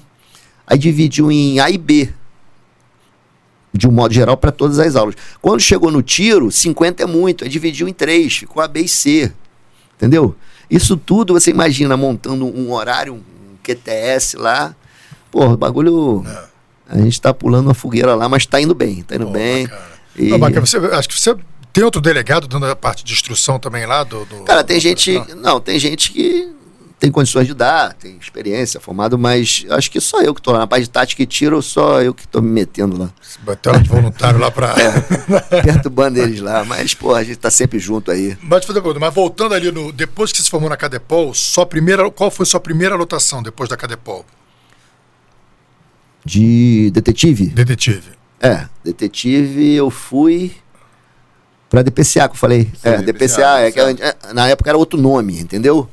[0.65, 2.13] Aí dividiu em A e B
[3.79, 5.15] de um modo geral, para todas as aulas.
[5.41, 8.89] Quando chegou no tiro, 50 é muito, aí dividiu em três, ficou A, B e
[8.89, 9.33] C.
[9.97, 10.35] Entendeu?
[10.69, 13.23] Isso tudo você imagina montando um horário, um
[13.63, 14.75] QTS lá.
[15.31, 16.25] Pô, o bagulho.
[16.27, 16.49] É.
[16.91, 19.69] A gente está pulando uma fogueira lá, mas está indo bem, está indo Pô, bem.
[20.17, 20.29] E...
[20.29, 20.67] Não, bacana.
[20.67, 21.37] Você, acho que você
[21.73, 24.25] tem outro delegado dando a parte de instrução também lá do.
[24.25, 25.23] do cara, tem gente.
[25.37, 26.53] Não, tem gente que
[26.99, 30.61] tem condições de dar, tem experiência, formado, mas acho que só eu que estou lá
[30.61, 33.11] na parte de tática e tiro, só eu que estou me metendo lá.
[33.41, 34.75] Bateu de voluntário lá para.
[35.51, 38.37] É, perturbando eles lá, mas, pô, a gente está sempre junto aí.
[38.43, 38.67] Mas,
[39.01, 42.47] mas voltando ali, no, depois que você se formou na Cadepol, sua primeira, qual foi
[42.47, 44.25] sua primeira lotação depois da Cadepol?
[46.25, 47.47] De detetive?
[47.47, 48.13] Detetive.
[48.41, 50.55] É, detetive eu fui
[51.69, 52.65] Pra DPCA que eu falei.
[52.65, 54.17] Sim, é, DPCA, DPCA, é, DPCA.
[54.31, 55.89] é, na época era outro nome, entendeu?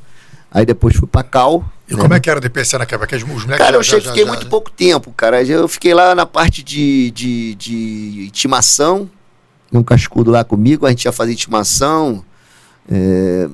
[0.56, 1.66] Aí depois fui pra Cal.
[1.88, 2.02] E né?
[2.02, 3.18] como é que era o DPC naquela época?
[3.18, 5.44] Os moleques Cara, já- eu já- cheguei, já- fiquei já- muito pouco tempo, cara.
[5.44, 9.10] Eu fiquei lá na parte de, de, de intimação,
[9.74, 12.24] um cascudo lá comigo, a gente ia fazer intimação.
[12.90, 13.50] é,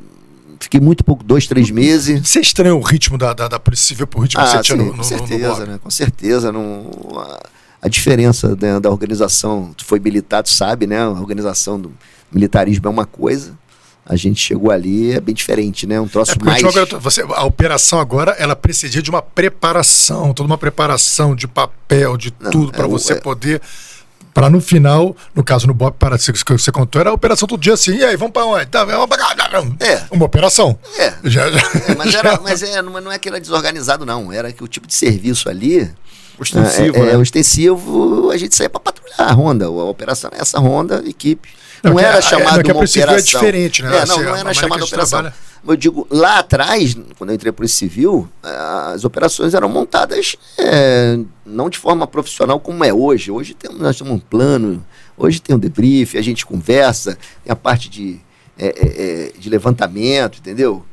[0.60, 2.28] fiquei muito pouco, dois, três meses.
[2.28, 4.78] Você estranha o ritmo da, da, da Polícia Civil pro ritmo que você Ah, tinha
[4.78, 5.68] sim, no, no, com no- no certeza, Bob?
[5.70, 5.80] né?
[5.82, 6.52] Com certeza.
[6.52, 7.40] Não, a,
[7.82, 11.02] a diferença né, da organização, tu foi militar, tu sabe, né?
[11.02, 11.92] A organização do
[12.32, 13.58] militarismo é uma coisa.
[14.06, 16.00] A gente chegou ali, é bem diferente, né?
[16.00, 16.64] Um troço É mais.
[16.64, 22.18] agora, você, a operação agora, ela precedia de uma preparação, toda uma preparação de papel,
[22.18, 23.62] de Não, tudo, é para você é- poder.
[24.34, 27.60] Para no final, no caso no Bob para que você contou, era a operação todo
[27.60, 28.66] dia assim, e aí, vamos para onde?
[28.68, 29.36] Tá, vamos pra.
[29.86, 30.04] É.
[30.10, 30.78] Uma operação.
[30.98, 31.14] É.
[31.26, 34.32] Já, já, É, mas já- era, mas é, não é que era desorganizado, não.
[34.32, 35.90] Era que o tipo de serviço ali.
[36.40, 37.18] Ostensivo, é, é, né?
[37.18, 39.66] ostensivo, a gente saía para patrulhar a Ronda.
[39.66, 41.48] A operação era essa Ronda, equipe.
[41.84, 43.18] Não, Não, era a- chamado é, a uma é operação.
[43.42, 43.90] diferente, né?
[43.90, 45.20] É, não, Assim, não era chamada operação.
[45.22, 45.36] trabalha.
[45.68, 51.20] Eu digo, lá atrás, quando eu entrei para Polícia Civil, as operações eram montadas é,
[51.46, 53.30] não de forma profissional como é hoje.
[53.32, 54.84] Hoje temos, nós temos um plano,
[55.18, 58.20] hoje tem um debrief, a gente conversa, tem a parte de,
[58.58, 58.72] é, é,
[59.28, 60.84] é, de levantamento, entendeu?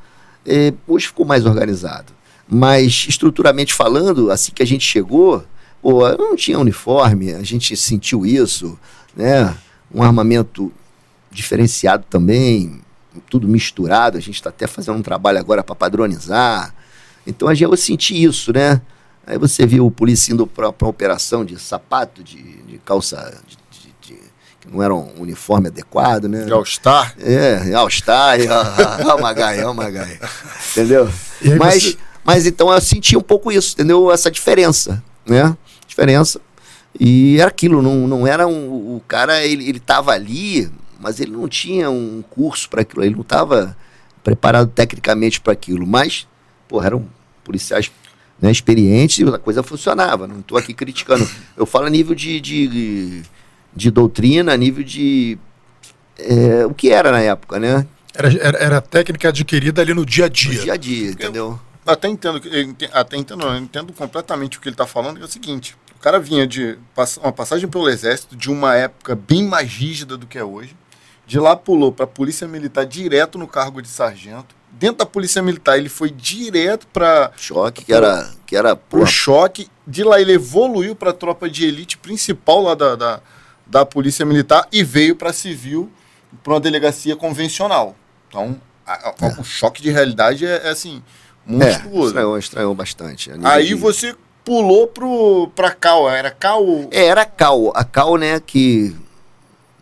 [0.47, 2.13] É, hoje ficou mais organizado.
[2.47, 5.45] Mas, estruturalmente falando, assim que a gente chegou,
[5.83, 8.79] pô, não tinha uniforme, a gente sentiu isso,
[9.17, 9.55] né?
[9.93, 10.73] Um armamento
[11.31, 12.81] diferenciado também,
[13.31, 14.17] tudo misturado.
[14.17, 16.75] A gente está até fazendo um trabalho agora para padronizar.
[17.27, 18.81] Então a gente, eu senti isso, né?
[19.27, 23.57] Aí você viu o polícia indo para uma operação de sapato, de, de calça, de,
[24.01, 24.21] de-
[24.61, 26.45] que não era um uniforme adequado, né?
[26.45, 27.15] De All-Star.
[27.21, 28.39] É, All-Star,
[29.07, 30.19] ó, Magai, ó, Magai.
[30.73, 31.11] Entendeu?
[31.59, 34.11] Mas, você- mas então eu senti um pouco isso, entendeu?
[34.11, 35.55] Essa diferença, né?
[35.87, 36.41] Diferença.
[36.99, 38.97] E era aquilo, não, não era um.
[38.97, 43.15] O cara, ele, ele tava ali, mas ele não tinha um curso para aquilo, ele
[43.15, 43.77] não estava
[44.23, 45.87] preparado tecnicamente para aquilo.
[45.87, 46.27] Mas,
[46.67, 47.07] porra, eram
[47.45, 47.91] policiais
[48.41, 50.27] né, experientes e a coisa funcionava.
[50.27, 51.29] Não estou aqui criticando.
[51.57, 53.23] Eu falo a nível de, de,
[53.75, 55.39] de doutrina, a nível de.
[56.19, 57.87] é, o que era na época, né?
[58.15, 60.61] Era, era, era técnica adquirida ali no dia a No dia.
[60.63, 61.61] dia a dia, entendeu?
[61.87, 65.23] Até entendo, eu até entendo, não, eu entendo completamente o que ele está falando, que
[65.23, 66.79] é o seguinte, o cara vinha de
[67.23, 70.77] uma passagem pelo exército de uma época bem mais rígida do que é hoje,
[71.27, 75.43] de lá pulou para a polícia militar direto no cargo de sargento, dentro da polícia
[75.43, 78.31] militar ele foi direto para Choque, que era.
[78.47, 82.63] Que era o porra, choque, de lá ele evoluiu para a tropa de elite principal
[82.63, 83.21] lá da, da,
[83.67, 85.91] da polícia militar e veio para civil,
[86.43, 87.95] para uma delegacia convencional.
[88.29, 91.03] Então, a- a- o choque de realidade é, é assim,
[91.47, 92.07] é, monstruoso.
[92.09, 93.31] estranhou, estranhou bastante.
[93.43, 94.15] Aí de- você
[94.49, 96.65] pulou pro, pra Cal, era Cal.
[96.91, 97.71] É, era a Cal.
[97.77, 98.97] A Cal, né, que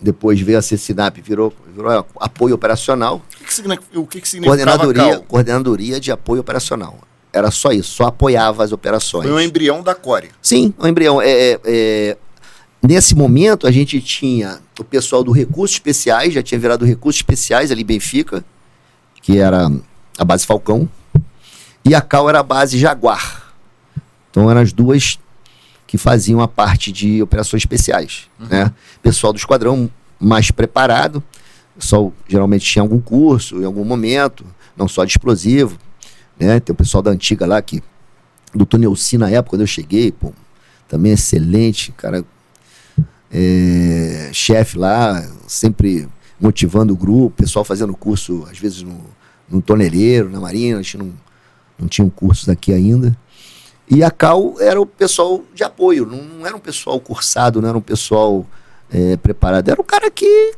[0.02, 3.22] depois veio a ser Sinap, virou, virou apoio operacional.
[3.32, 5.22] O que, que, significa- o que, que Coordenadoria, Cal?
[5.22, 6.98] coordenadoria de apoio operacional.
[7.32, 9.22] Era só isso, só apoiava as operações.
[9.28, 10.30] Foi um embrião da Core.
[10.42, 11.22] Sim, o embrião.
[11.22, 12.16] É, é, é,
[12.82, 17.70] nesse momento, a gente tinha o pessoal do Recursos Especiais, já tinha virado Recursos Especiais
[17.70, 18.44] ali em Benfica,
[19.22, 19.70] que era
[20.18, 20.88] a base Falcão,
[21.84, 23.45] e a Cal era a base Jaguar.
[24.36, 25.18] Então eram as duas
[25.86, 28.28] que faziam a parte de operações especiais.
[28.38, 28.70] Né?
[29.00, 31.22] Pessoal do esquadrão mais preparado,
[31.74, 34.44] pessoal geralmente tinha algum curso em algum momento,
[34.76, 35.78] não só de explosivo.
[36.38, 36.60] Né?
[36.60, 37.82] Tem o pessoal da antiga lá que
[38.54, 40.34] doutor Neuci na época, quando eu cheguei, pô,
[40.86, 42.22] também excelente, cara,
[43.32, 46.06] é, chefe lá, sempre
[46.38, 49.02] motivando o grupo, pessoal fazendo curso, às vezes no,
[49.48, 51.10] no toneleiro, na marina, a gente não,
[51.78, 53.16] não tinha um curso daqui ainda.
[53.88, 57.68] E a Cal era o pessoal de apoio, não, não era um pessoal cursado, não
[57.68, 58.44] era um pessoal
[58.90, 60.54] é, preparado, era o cara que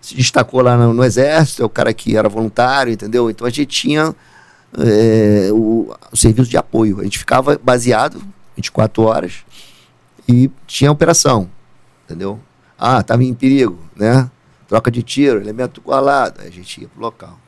[0.00, 3.30] se destacou lá no, no exército, é o cara que era voluntário, entendeu?
[3.30, 4.14] Então a gente tinha
[4.78, 7.00] é, o, o serviço de apoio.
[7.00, 8.22] A gente ficava baseado
[8.56, 9.44] 24 horas
[10.28, 11.48] e tinha operação,
[12.04, 12.40] entendeu?
[12.78, 14.30] Ah, estava em perigo, né?
[14.66, 17.38] Troca de tiro, elemento colado, a gente ia pro local.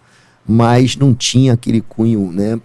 [0.46, 2.60] Mas não tinha aquele cunho, né,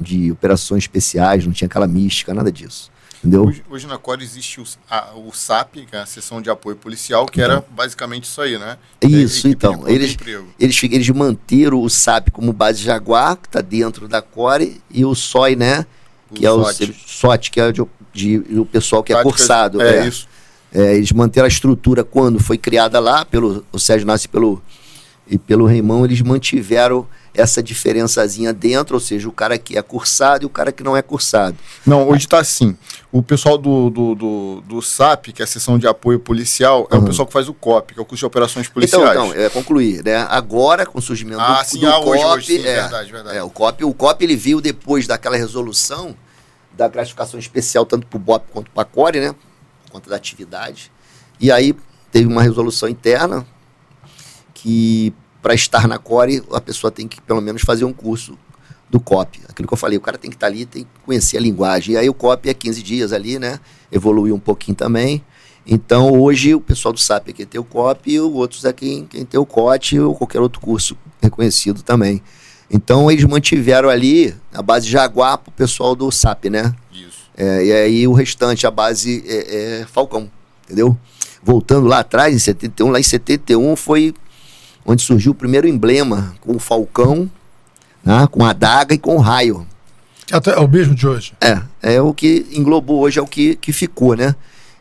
[0.00, 2.90] de operações especiais, não tinha aquela mística, nada disso.
[3.18, 3.44] Entendeu?
[3.44, 6.74] Hoje, hoje na Core existe o, a- o SAP, que é a seção de apoio
[6.74, 8.78] policial, que era basicamente isso aí, né?
[9.02, 9.72] Isso, Equipe então.
[9.72, 10.16] de contra Eles,
[10.58, 15.14] eles, eles manteram o SAP como base Jaguar, que está dentro da Core, e o
[15.14, 15.84] SOI, né?
[16.34, 16.64] Que O é o
[17.06, 17.50] SOT.
[17.50, 17.82] que é de,
[18.14, 19.82] de- o pessoal que é cursado.
[19.82, 20.26] É, isso.
[20.72, 24.62] É, eles manteram a estrutura quando foi criada lá, pelo o Sérgio Nasce e pelo,
[25.28, 30.44] e pelo Reimão, eles mantiveram essa diferençazinha dentro, ou seja, o cara que é cursado
[30.44, 31.56] e o cara que não é cursado.
[31.86, 32.76] Não, hoje está assim.
[33.12, 36.94] O pessoal do, do, do, do, SAP, que é a seção de apoio policial, é
[36.94, 37.02] uhum.
[37.02, 39.10] o pessoal que faz o COP, que é o curso de operações então, policiais.
[39.10, 40.26] Então, então é, concluir, né?
[40.28, 43.12] Agora, com o surgimento ah, do, sim, do ah, COP, hoje, hoje, sim, é, verdade,
[43.12, 43.36] verdade.
[43.36, 46.16] É, o COP, o COP ele viu depois daquela resolução
[46.72, 49.34] da classificação especial, tanto para o BOP quanto para a CORE, né?
[49.84, 50.90] Por conta da atividade.
[51.40, 51.74] E aí
[52.10, 53.46] teve uma resolução interna
[54.54, 55.12] que
[55.42, 58.38] para estar na Core, a pessoa tem que pelo menos fazer um curso
[58.90, 59.40] do COP.
[59.48, 61.40] Aquilo que eu falei, o cara tem que estar tá ali, tem que conhecer a
[61.40, 61.94] linguagem.
[61.94, 63.60] E aí o COP é 15 dias ali, né?
[63.90, 65.24] Evoluiu um pouquinho também.
[65.66, 68.72] Então hoje o pessoal do SAP é quem tem o COP e os outros é
[68.72, 72.22] quem, quem tem o COT ou qualquer outro curso reconhecido também.
[72.70, 76.74] Então eles mantiveram ali a base Jaguar para o pessoal do SAP, né?
[76.92, 77.30] Isso.
[77.36, 80.30] É, e aí o restante, a base é, é Falcão,
[80.64, 80.96] entendeu?
[81.42, 84.14] Voltando lá atrás, em 71, lá em 71 foi
[84.84, 87.30] onde surgiu o primeiro emblema com o falcão,
[88.04, 89.66] né, com a adaga e com o raio.
[90.32, 91.32] Até, é o mesmo de hoje?
[91.40, 94.34] É, é o que englobou hoje, é o que, que ficou, né?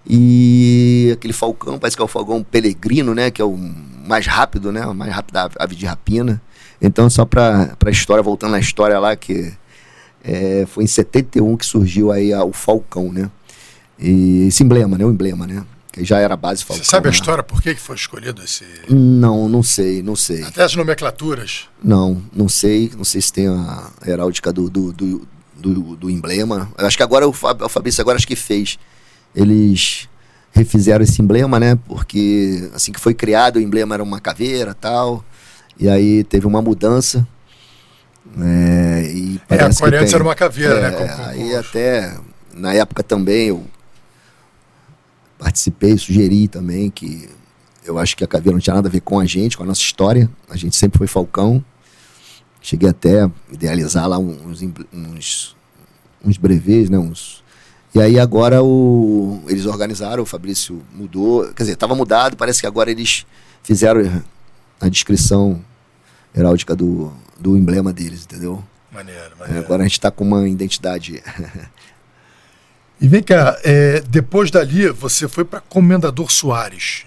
[0.07, 3.31] E aquele falcão, parece que é o falcão Pelegrino, né?
[3.31, 4.85] Que é o mais rápido, né?
[4.85, 6.41] O mais rápido da ave de rapina.
[6.81, 9.51] Então, só para a história, voltando na história lá, que
[10.23, 13.29] é, foi em 71 que surgiu aí a, o falcão, né?
[13.97, 15.05] E esse emblema, né?
[15.05, 15.63] O emblema, né?
[16.05, 16.83] Já era base Falcão.
[16.83, 17.17] Você sabe a né?
[17.17, 18.63] história por que foi escolhido esse.
[18.89, 20.43] Não, não sei, não sei.
[20.43, 21.67] Até as nomenclaturas?
[21.83, 22.91] Não, não sei.
[22.95, 26.71] Não sei se tem a heráldica do, do, do, do, do emblema.
[26.77, 28.77] Acho que agora o, Fabrício agora acho que fez.
[29.35, 30.07] Eles
[30.51, 31.77] refizeram esse emblema, né?
[31.87, 35.23] Porque assim que foi criado, o emblema era uma caveira tal.
[35.79, 37.27] E aí teve uma mudança.
[38.37, 40.91] É, e é, a Corinthians era uma caveira, é, né?
[40.91, 42.17] Com, com, aí até,
[42.53, 43.65] na época também, eu
[45.39, 47.29] participei, sugeri também que
[47.85, 49.65] eu acho que a caveira não tinha nada a ver com a gente, com a
[49.65, 50.29] nossa história.
[50.49, 51.63] A gente sempre foi Falcão.
[52.61, 54.61] Cheguei até a idealizar lá uns,
[54.93, 55.55] uns,
[56.23, 56.99] uns brevês, né?
[56.99, 57.43] Uns...
[57.95, 61.47] E aí agora o, eles organizaram, o Fabrício mudou.
[61.53, 63.25] Quer dizer, estava mudado, parece que agora eles
[63.63, 64.21] fizeram
[64.79, 65.63] a descrição
[66.35, 68.63] heráldica do, do emblema deles, entendeu?
[68.91, 69.65] Maneiro, maneiro.
[69.65, 71.23] Agora a gente está com uma identidade
[73.01, 77.05] E vem cá, é, depois dali você foi para Comendador Soares.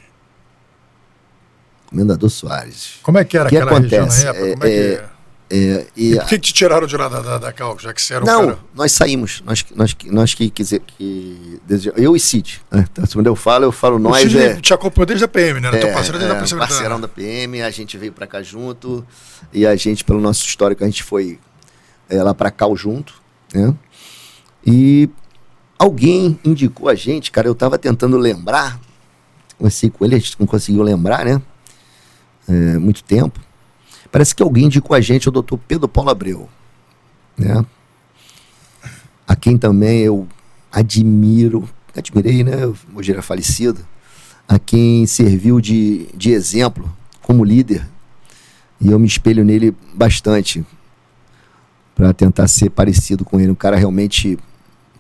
[1.87, 2.95] Comendador Soares.
[3.03, 4.25] Como é que era que aquela acontece?
[4.25, 4.47] região na época?
[4.47, 5.13] É, Como é, que...
[5.55, 7.93] É, e, e por que, que te tiraram de lá da, da, da Cal, já
[7.93, 8.59] que você era Não, um cara...
[8.75, 9.43] nós saímos.
[9.45, 11.61] Nós, nós, nós que, quiser, que
[11.95, 12.63] eu e Cid.
[12.71, 12.87] Né?
[12.91, 14.17] Então, quando eu falo, eu falo nós.
[14.17, 15.69] O Cid é, te acompanhou desde a PM, né?
[15.69, 16.59] Era é, teu parceiro desde é, a PM.
[16.59, 19.07] Parceirão da PM, a gente veio para cá junto.
[19.53, 21.39] E a gente, pelo nosso histórico, a gente foi
[22.09, 23.13] é, lá para Cal junto.
[23.53, 23.75] Né?
[24.65, 25.11] E
[25.83, 28.81] Alguém indicou a gente, cara, eu tava tentando lembrar,
[29.59, 31.43] conversei com ele, a gente não conseguiu lembrar, né?
[32.49, 33.41] É, muito tempo.
[34.09, 36.49] Parece que alguém indicou a gente, o doutor Pedro Paulo Abreu,
[37.37, 37.67] né?
[39.27, 40.29] A quem também eu
[40.71, 42.59] admiro, admirei, né?
[42.95, 43.85] Hoje é falecido,
[44.47, 46.89] a quem serviu de, de exemplo
[47.23, 47.85] como líder.
[48.81, 50.65] E eu me espelho nele bastante
[51.93, 53.51] para tentar ser parecido com ele.
[53.51, 54.39] Um cara realmente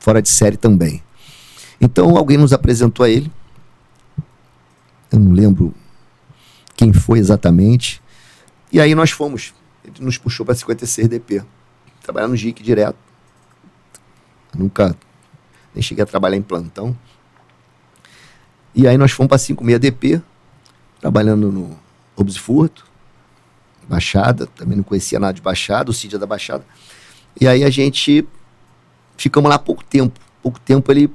[0.02, 1.00] fora de série também.
[1.80, 3.30] Então alguém nos apresentou a ele.
[5.12, 5.72] Eu não lembro
[6.76, 8.02] quem foi exatamente.
[8.72, 9.54] E aí nós fomos.
[9.84, 11.44] Ele nos puxou para 56 DP.
[12.02, 12.98] Trabalhar no GIC direto.
[14.52, 14.96] nunca
[15.72, 16.98] nem cheguei a trabalhar em plantão.
[18.74, 20.20] E aí nós fomos para 56 DP,
[21.00, 21.78] trabalhando no
[22.16, 22.84] Robos Furto,
[23.88, 26.64] Baixada, também não conhecia nada de Baixada, o Cid é da Baixada.
[27.40, 28.26] E aí a gente
[29.16, 30.18] ficamos lá pouco tempo.
[30.42, 31.10] Pouco tempo ele.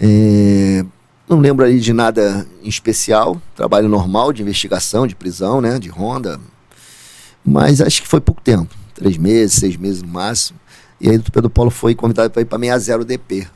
[0.00, 0.84] É,
[1.28, 3.40] não lembro ali de nada em especial.
[3.54, 5.78] Trabalho normal de investigação, de prisão, né?
[5.78, 6.40] De ronda.
[7.44, 8.74] Mas acho que foi pouco tempo.
[8.94, 10.58] Três meses, seis meses no máximo.
[11.00, 13.46] E aí o Pedro Paulo foi convidado para ir para 60 DP.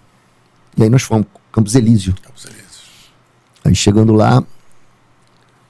[0.77, 2.15] E aí nós fomos, Campos Elísio.
[2.23, 2.65] Campos Elísio.
[3.65, 4.43] Aí chegando lá,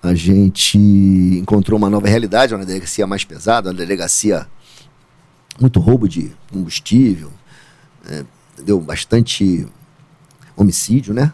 [0.03, 4.47] a gente encontrou uma nova realidade, uma delegacia mais pesada, uma delegacia
[5.61, 7.33] muito roubo de combustível,
[8.07, 8.25] é,
[8.63, 9.67] deu bastante
[10.57, 11.33] homicídio, né?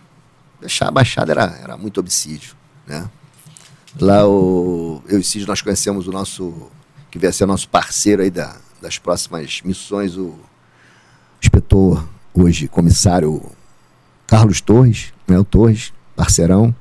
[0.80, 2.54] A Baixada era, era muito homicídio,
[2.86, 3.08] né?
[3.98, 6.70] Lá o, eu e o Cid, nós conhecemos o nosso,
[7.10, 10.38] que vai ser nosso parceiro aí da, das próximas missões, o
[11.42, 13.42] inspetor, hoje comissário
[14.26, 15.38] Carlos Torres, né?
[15.38, 16.74] O Torres, parceirão.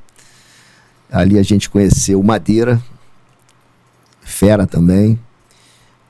[1.12, 2.82] Ali a gente conheceu Madeira,
[4.22, 5.20] fera também,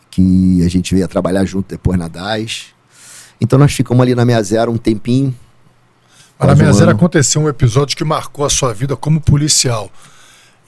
[0.10, 2.68] que a gente veio a trabalhar junto depois na DAS.
[3.40, 5.36] Então nós ficamos ali na 60 um tempinho.
[6.38, 9.92] Mas na 60 um aconteceu um episódio que marcou a sua vida como policial.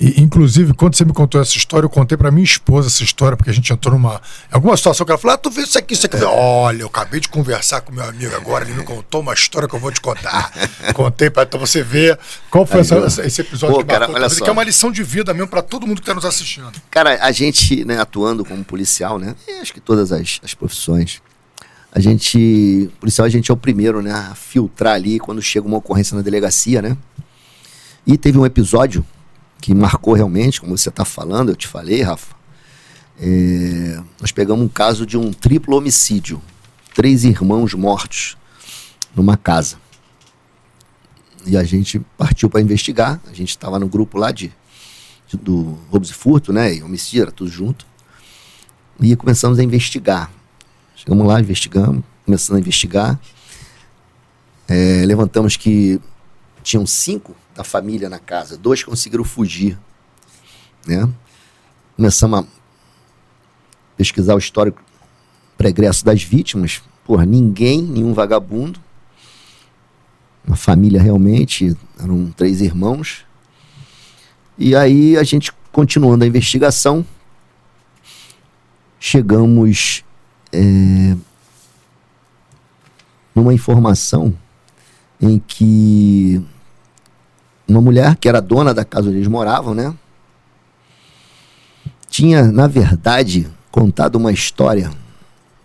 [0.03, 3.37] E, inclusive, quando você me contou essa história, eu contei pra minha esposa essa história,
[3.37, 4.19] porque a gente entrou numa.
[4.51, 6.17] Em alguma situação que ela falou: Ah, tu viu isso aqui, isso aqui.
[6.23, 9.75] Olha, eu acabei de conversar com meu amigo agora, ele me contou uma história que
[9.75, 10.51] eu vou te contar.
[10.95, 12.17] Contei pra então você ver
[12.49, 14.43] qual foi Aí, essa- esse episódio Pô, que marcou olha só.
[14.43, 16.71] que é uma lição de vida mesmo pra todo mundo que tá nos assistindo.
[16.89, 19.35] Cara, a gente, né, atuando como policial, né?
[19.61, 21.21] acho que todas as, as profissões.
[21.93, 22.89] A gente.
[22.99, 24.11] Policial, a gente é o primeiro, né?
[24.11, 26.97] A filtrar ali quando chega uma ocorrência na delegacia, né?
[28.07, 29.05] E teve um episódio
[29.61, 32.35] que marcou realmente, como você está falando, eu te falei, Rafa.
[33.19, 36.41] É, nós pegamos um caso de um triplo homicídio.
[36.95, 38.35] Três irmãos mortos
[39.15, 39.77] numa casa.
[41.45, 43.21] E a gente partiu para investigar.
[43.29, 44.51] A gente estava no grupo lá de,
[45.27, 46.75] de- do roubos e furto, né?
[46.75, 47.85] E homicídio, era tudo junto.
[48.99, 50.31] E começamos a investigar.
[50.95, 53.19] Chegamos lá, investigamos, começamos a investigar.
[54.67, 55.99] É, levantamos que
[56.63, 59.77] tinham cinco da família na casa, dois conseguiram fugir,
[60.85, 61.09] né?
[61.95, 62.45] Começamos a
[63.97, 64.81] pesquisar o histórico
[65.57, 66.81] pregresso das vítimas.
[67.05, 68.79] Porra, ninguém, nenhum vagabundo.
[70.45, 73.25] Uma família realmente, eram três irmãos.
[74.57, 77.05] E aí a gente, continuando a investigação,
[78.99, 80.03] chegamos
[80.51, 81.15] é,
[83.35, 84.33] numa informação
[85.21, 86.43] em que
[87.67, 89.93] uma mulher que era dona da casa onde eles moravam, né?
[92.09, 94.91] Tinha, na verdade, contado uma história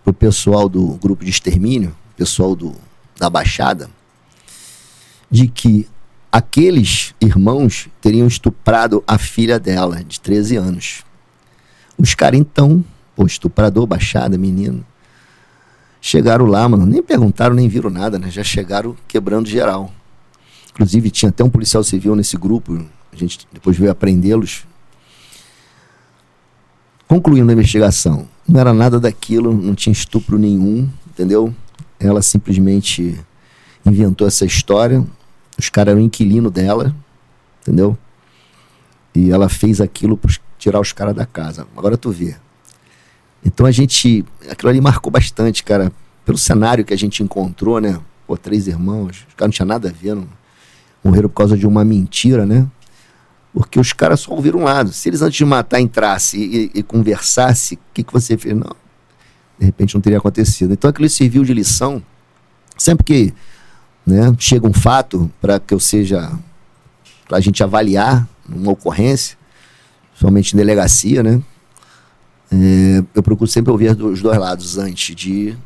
[0.05, 2.74] pro pessoal do grupo de extermínio, pessoal do,
[3.18, 3.90] da Baixada,
[5.28, 5.89] de que
[6.31, 11.02] aqueles irmãos teriam estuprado a filha dela, de 13 anos.
[11.98, 12.85] Os caras, então,
[13.16, 14.85] pô, estuprador, Baixada, menino,
[16.01, 18.31] chegaram lá, mano, nem perguntaram, nem viram nada, né?
[18.31, 19.93] Já chegaram quebrando geral.
[20.77, 24.66] Inclusive, tinha até um policial civil nesse grupo, a gente depois veio aprendê-los.
[27.09, 31.55] Concluindo a investigação, não era nada daquilo, não tinha estupro nenhum, entendeu?
[31.98, 33.19] Ela simplesmente
[33.86, 35.03] inventou essa história,
[35.59, 36.94] os caras eram inquilino dela,
[37.62, 37.97] entendeu?
[39.15, 41.66] E ela fez aquilo para tirar os caras da casa.
[41.74, 42.36] Agora tu vê.
[43.43, 44.27] Então a gente.
[44.51, 45.90] Aquilo ali marcou bastante, cara.
[46.23, 47.98] Pelo cenário que a gente encontrou, né?
[48.27, 49.24] Pô, três irmãos.
[49.27, 50.15] Os caras não tinham nada a ver.
[50.15, 50.28] Não,
[51.07, 52.66] morreram por causa de uma mentira, né?
[53.53, 54.93] Porque os caras só ouviram um lado.
[54.93, 58.55] Se eles antes de matar entrassem e, e conversassem, o que, que você fez?
[58.55, 58.77] Não.
[59.59, 60.73] De repente não teria acontecido.
[60.73, 62.03] Então aquilo serviu de lição.
[62.77, 63.35] Sempre que
[64.07, 66.31] né, chega um fato para que eu seja.
[67.27, 69.39] para a gente avaliar uma ocorrência,
[70.15, 71.43] somente em delegacia, né?
[72.53, 75.57] É, eu procuro sempre ouvir os dois lados antes de,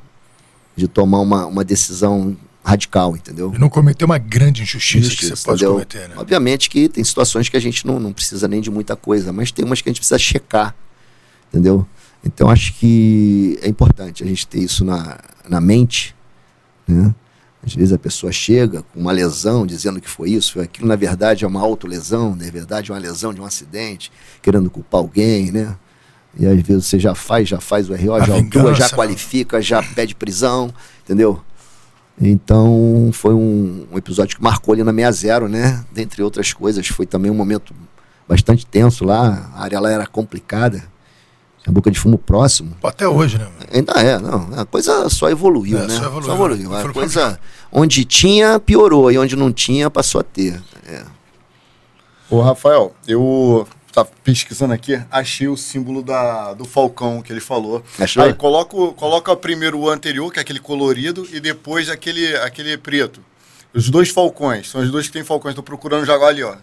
[0.75, 2.37] de tomar uma, uma decisão
[2.70, 3.52] radical, entendeu?
[3.55, 5.72] E não cometer uma grande injustiça que Injustiça, você pode entendeu?
[5.74, 6.14] cometer, né?
[6.16, 9.51] Obviamente que tem situações que a gente não, não precisa nem de muita coisa, mas
[9.51, 10.74] tem umas que a gente precisa checar,
[11.48, 11.86] entendeu?
[12.24, 15.18] Então acho que é importante a gente ter isso na,
[15.48, 16.14] na mente,
[16.86, 17.14] né?
[17.62, 20.97] Às vezes a pessoa chega com uma lesão dizendo que foi isso, foi aquilo, na
[20.97, 24.10] verdade é uma autolesão, na verdade é uma lesão de um acidente,
[24.40, 25.76] querendo culpar alguém, né?
[26.38, 28.84] E às vezes você já faz, já faz o RO, A já autua, vingança, já
[28.86, 28.92] né?
[28.92, 30.72] qualifica, já pede prisão,
[31.05, 31.42] entendeu?
[32.20, 35.84] Então foi um, um episódio que marcou ali na 60, né?
[35.90, 37.74] Dentre outras coisas, foi também um momento
[38.28, 40.84] bastante tenso lá, a área lá era complicada,
[41.62, 42.76] tinha boca de fumo próximo.
[42.82, 43.48] Até hoje, né?
[43.72, 44.48] Ainda é, não.
[44.56, 45.94] A coisa só evoluiu, É, né?
[45.94, 46.78] só evoluiu, né?
[46.78, 47.38] A Foi coisa
[47.72, 49.10] onde tinha, piorou.
[49.10, 50.60] E onde não tinha, passou a ter.
[50.86, 51.02] É.
[52.30, 57.83] Ô, Rafael, eu tava pesquisando aqui, achei o símbolo da, do Falcão que ele falou.
[57.99, 58.23] Achou?
[58.23, 62.77] Aí coloca, o- coloca primeiro o anterior, que é aquele colorido, e depois aquele, aquele
[62.79, 63.21] preto.
[63.75, 65.55] Os dois falcões, são os dois que tem falcões.
[65.55, 66.55] Tô procurando já ali, ó.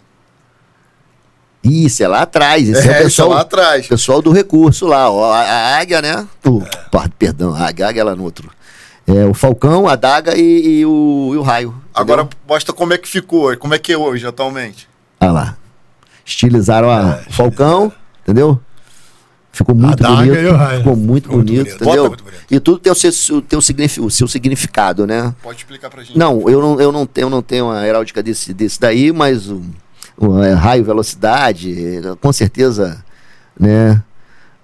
[1.63, 2.67] Isso, é lá atrás.
[2.69, 3.87] Esse é, o isso pessoal, lá atrás.
[3.87, 5.09] pessoal do recurso lá.
[5.11, 6.27] Ó, a, a águia, né?
[6.45, 8.49] O, pá, Perdão, a águia, a águia lá no outro.
[9.05, 11.69] É, o falcão, a daga e, e o, e o raio.
[11.69, 11.91] entendeu?
[11.93, 14.87] Agora mostra como é que ficou, como é que é hoje atualmente.
[15.19, 15.57] Olha lá.
[16.27, 17.91] Estilizaram a, o falcão,
[18.21, 18.59] entendeu?
[19.51, 20.35] Ficou muito bonito.
[20.35, 20.77] e raio.
[20.79, 21.75] Ficou muito muito bonito, bonito.
[21.83, 22.07] entendeu?
[22.09, 22.43] Muito bonito.
[22.51, 25.33] E tudo tem o seu, tem o, signifi- o seu significado, né?
[25.41, 26.17] Pode explicar pra gente.
[26.17, 29.49] Não, eu não, eu não tenho, eu não tenho a heráldica desse, desse daí, mas
[29.49, 29.63] o,
[30.17, 33.03] o, é, raio, velocidade, é, com certeza,
[33.59, 34.03] né?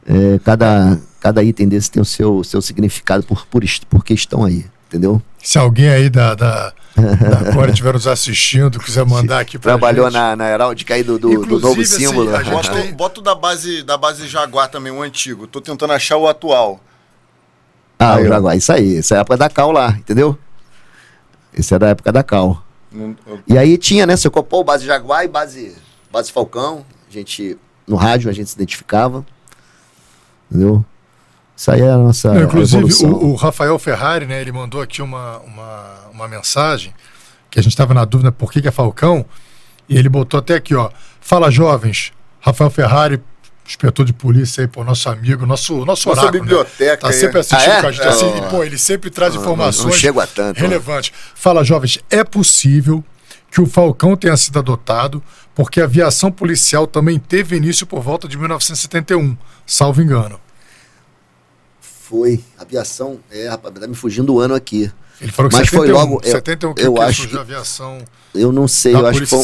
[0.05, 4.43] é, cada, cada item desse tem o seu, seu significado por, por, est- porque estão
[4.45, 5.21] aí, entendeu?
[5.41, 10.05] Se alguém aí da, da, da Core estiver nos assistindo, quiser mandar aqui pra Trabalhou
[10.05, 10.13] gente.
[10.13, 12.33] na, na heráldica aí do, do, do novo assim, símbolo.
[12.35, 15.47] a gente Bota, tem- o- bota o da base, da base Jaguar também, o antigo.
[15.47, 16.79] Tô tentando achar o atual.
[17.97, 18.27] ah, Aí, o.
[18.27, 20.37] Jaguar, isso aí, essa é a época da Cal lá, entendeu?
[21.53, 22.63] Esse é da época da Cal.
[22.91, 25.75] Não- eu- E aí tinha, né, Secopol, base Jaguar e base,
[26.11, 26.85] base Falcão.
[27.09, 27.57] gente,
[27.87, 29.25] no rádio a gente se identificava.
[30.49, 30.85] Entendeu?
[31.55, 32.33] Isso aí é a nossa.
[32.33, 36.93] Não, inclusive, o, o Rafael Ferrari, né, ele mandou aqui uma, uma, uma mensagem
[37.49, 39.23] que a gente estava na dúvida por que, que é Falcão,
[39.87, 40.89] e ele botou até aqui, ó.
[41.21, 42.11] Fala, jovens.
[42.39, 43.21] Rafael Ferrari,
[43.65, 46.31] inspetor de polícia aí, pô, nosso amigo, nosso, nosso Nossa oráculo.
[46.43, 46.49] né?
[46.49, 46.97] biblioteca.
[46.97, 47.13] Tá aí.
[47.13, 47.81] sempre assistindo Ah, é?
[47.81, 48.05] com a gente.
[48.05, 48.09] É.
[48.09, 50.67] Assim, e, pô, ele sempre traz Não, informações não tanto, né?
[50.67, 51.13] relevantes.
[51.35, 53.03] Fala, jovens, é possível
[53.51, 55.21] que o Falcão tenha sido adotado
[55.53, 60.39] porque a aviação policial também teve início por volta de 1971, salvo engano.
[62.13, 62.39] Foi.
[62.59, 63.17] Aviação.
[63.31, 64.91] É, rapaz, tá me fugindo o ano aqui.
[65.19, 67.97] Ele falou que Mas foi 71, logo- eu- 71 que, eu acho a que- aviação
[68.35, 69.39] Eu não sei, eu acho, que foi,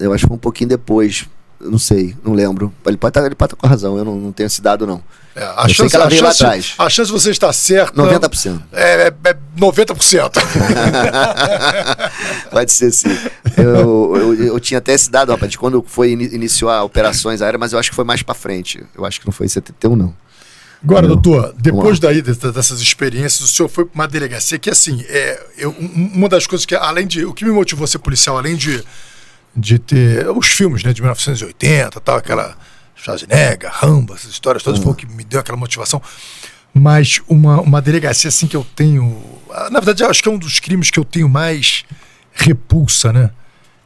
[0.00, 1.26] eu acho que foi um pouquinho depois.
[1.60, 2.72] Eu não sei, não lembro.
[2.86, 5.00] Ele pode estar ele pode estar com razão, eu não, não tenho esse dado, não.
[5.36, 6.74] É, a, Eu sei chance, que ela a, veio lá chance, atrás.
[6.78, 8.60] a chance de você estar certo 90%.
[8.72, 10.40] é, é, é 90%.
[12.50, 13.08] Pode ser sim.
[13.56, 17.60] Eu, eu, eu tinha até esse dado, rapaz, de quando foi ini- iniciou operações aéreas,
[17.60, 18.82] mas eu acho que foi mais pra frente.
[18.96, 20.14] Eu acho que não foi em 71, não.
[20.82, 21.16] Agora, Entendeu?
[21.22, 25.46] doutor, depois daí dessa- dessas experiências, o senhor foi para uma delegacia que, assim, é,
[25.58, 27.24] eu, um- uma das coisas que, além de.
[27.26, 28.82] O que me motivou a ser policial, além de,
[29.54, 32.56] de ter os filmes né, de 1980, tal, aquela
[32.96, 36.00] Schwarzenegger, Rambo, essas histórias todas, foi o que me deu aquela motivação.
[36.72, 39.22] Mas uma, uma delegacia, assim, que eu tenho.
[39.50, 41.84] ah, Na verdade, eu acho que é um dos crimes que eu tenho mais
[42.32, 43.30] repulsa, né?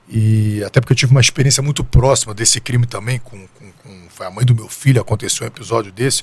[0.08, 4.08] E até porque eu tive uma experiência muito próxima desse crime também, com, com, com
[4.10, 6.22] foi a mãe do meu filho, aconteceu um episódio desse.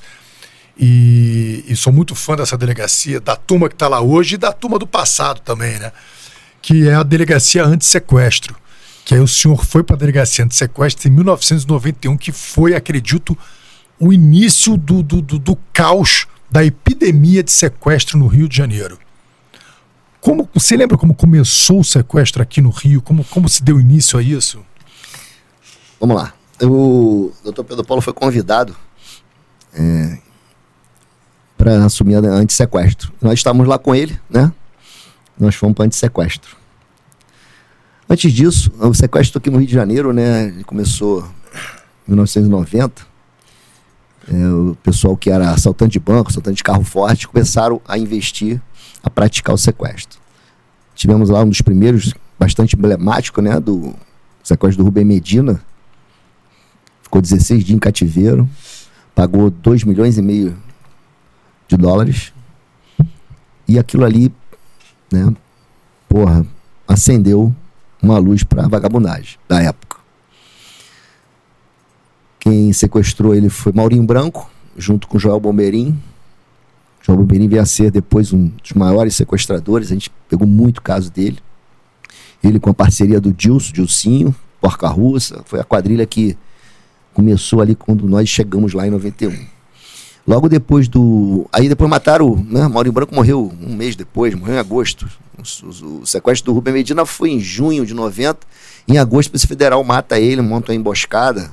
[0.78, 4.52] E, e sou muito fã dessa delegacia, da turma que está lá hoje e da
[4.52, 5.92] turma do passado também, né?
[6.60, 8.56] Que é a delegacia anti-sequestro.
[9.04, 13.36] Que aí o senhor foi para a delegacia anti-sequestro em 1991, que foi, acredito,
[13.98, 18.98] o início do, do, do, do caos da epidemia de sequestro no Rio de Janeiro.
[20.20, 23.02] Como, você lembra como começou o sequestro aqui no Rio?
[23.02, 24.64] Como, como se deu início a isso?
[25.98, 26.32] Vamos lá.
[26.60, 28.76] O doutor Pedro Paulo foi convidado
[31.62, 33.12] para assumir a antissequestro.
[33.20, 34.50] Nós estávamos lá com ele, né?
[35.38, 36.56] Nós fomos para antissequestro.
[38.10, 40.46] Antes disso, o sequestro aqui no Rio de Janeiro, né?
[40.46, 41.22] Ele começou
[42.08, 43.06] em 1990.
[44.28, 48.60] É, o pessoal que era assaltante de banco, assaltante de carro forte, começaram a investir,
[49.00, 50.18] a praticar o sequestro.
[50.96, 53.60] Tivemos lá um dos primeiros, bastante emblemático, né?
[53.60, 53.94] Do
[54.42, 55.62] sequestro do Rubem Medina.
[57.04, 58.50] Ficou 16 dias em cativeiro,
[59.14, 60.56] pagou 2 milhões e meio
[61.76, 62.32] de dólares.
[63.66, 64.32] E aquilo ali,
[65.10, 65.34] né,
[66.08, 66.46] porra,
[66.86, 67.54] acendeu
[68.02, 69.96] uma luz para vagabundagem da época.
[72.40, 75.98] Quem sequestrou ele foi Maurinho Branco, junto com Joel Bombeirim.
[77.00, 81.10] Joel Bombeirim veio a ser depois um dos maiores sequestradores, a gente pegou muito caso
[81.10, 81.38] dele.
[82.42, 86.36] Ele com a parceria do Dilson, Dilcinho, Porca Russa, foi a quadrilha que
[87.14, 89.51] começou ali quando nós chegamos lá em 91.
[90.26, 91.46] Logo depois do.
[91.52, 92.36] Aí depois mataram.
[92.48, 92.66] Né?
[92.68, 95.08] Maurinho Branco morreu um mês depois, morreu em agosto.
[95.36, 98.38] O, o- o sequestro do Rubem Medina foi em junho de 90.
[98.86, 101.50] Em agosto, a Polícia Federal mata ele, monta uma emboscada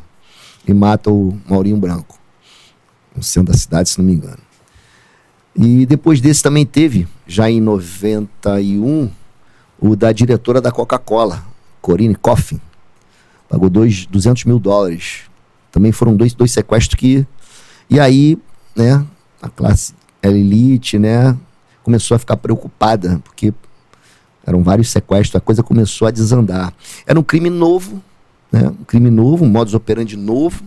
[0.68, 2.20] e mata o Maurinho Branco.
[3.16, 4.38] No centro da cidade, se não me engano.
[5.56, 9.10] E depois desse também teve, já em 91,
[9.80, 11.44] o da diretora da Coca-Cola,
[11.82, 12.62] Corine Coffin.
[13.50, 15.22] Pagou dois, 200 mil dólares.
[15.72, 17.26] Também foram dois, dois sequestros que.
[17.90, 18.38] E aí,
[18.80, 19.06] né,
[19.41, 19.93] a classe
[20.23, 21.38] elite, né,
[21.84, 23.53] começou a ficar preocupada, porque
[24.45, 26.73] eram vários sequestros, a coisa começou a desandar.
[27.06, 28.01] Era um crime novo,
[28.49, 30.64] né, um crime novo, um modus operandi novo,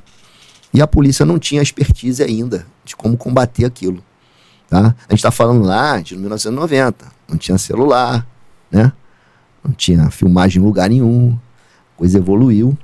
[0.75, 4.03] e a polícia não tinha expertise ainda de como combater aquilo.
[4.69, 4.95] Tá?
[5.09, 8.27] A gente está falando lá de 1990, não tinha celular,
[8.71, 8.93] né?
[9.65, 11.39] não tinha filmagem em lugar nenhum,
[11.95, 12.77] a coisa evoluiu.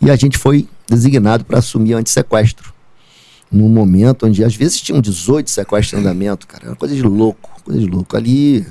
[0.00, 2.77] E a gente foi designado para assumir o antissequestro.
[3.50, 6.66] Num momento onde às vezes tinham 18 sequestros em andamento, cara.
[6.66, 8.16] Era coisa de louco, coisa de louco.
[8.16, 8.66] Ali.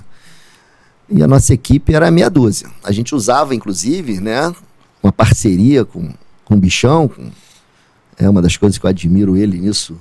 [1.09, 2.69] E a nossa equipe era meia dúzia.
[2.83, 4.53] A gente usava, inclusive, né,
[5.01, 6.13] uma parceria com,
[6.45, 7.07] com o Bichão.
[7.07, 7.31] Com,
[8.19, 9.97] é uma das coisas que eu admiro ele nisso.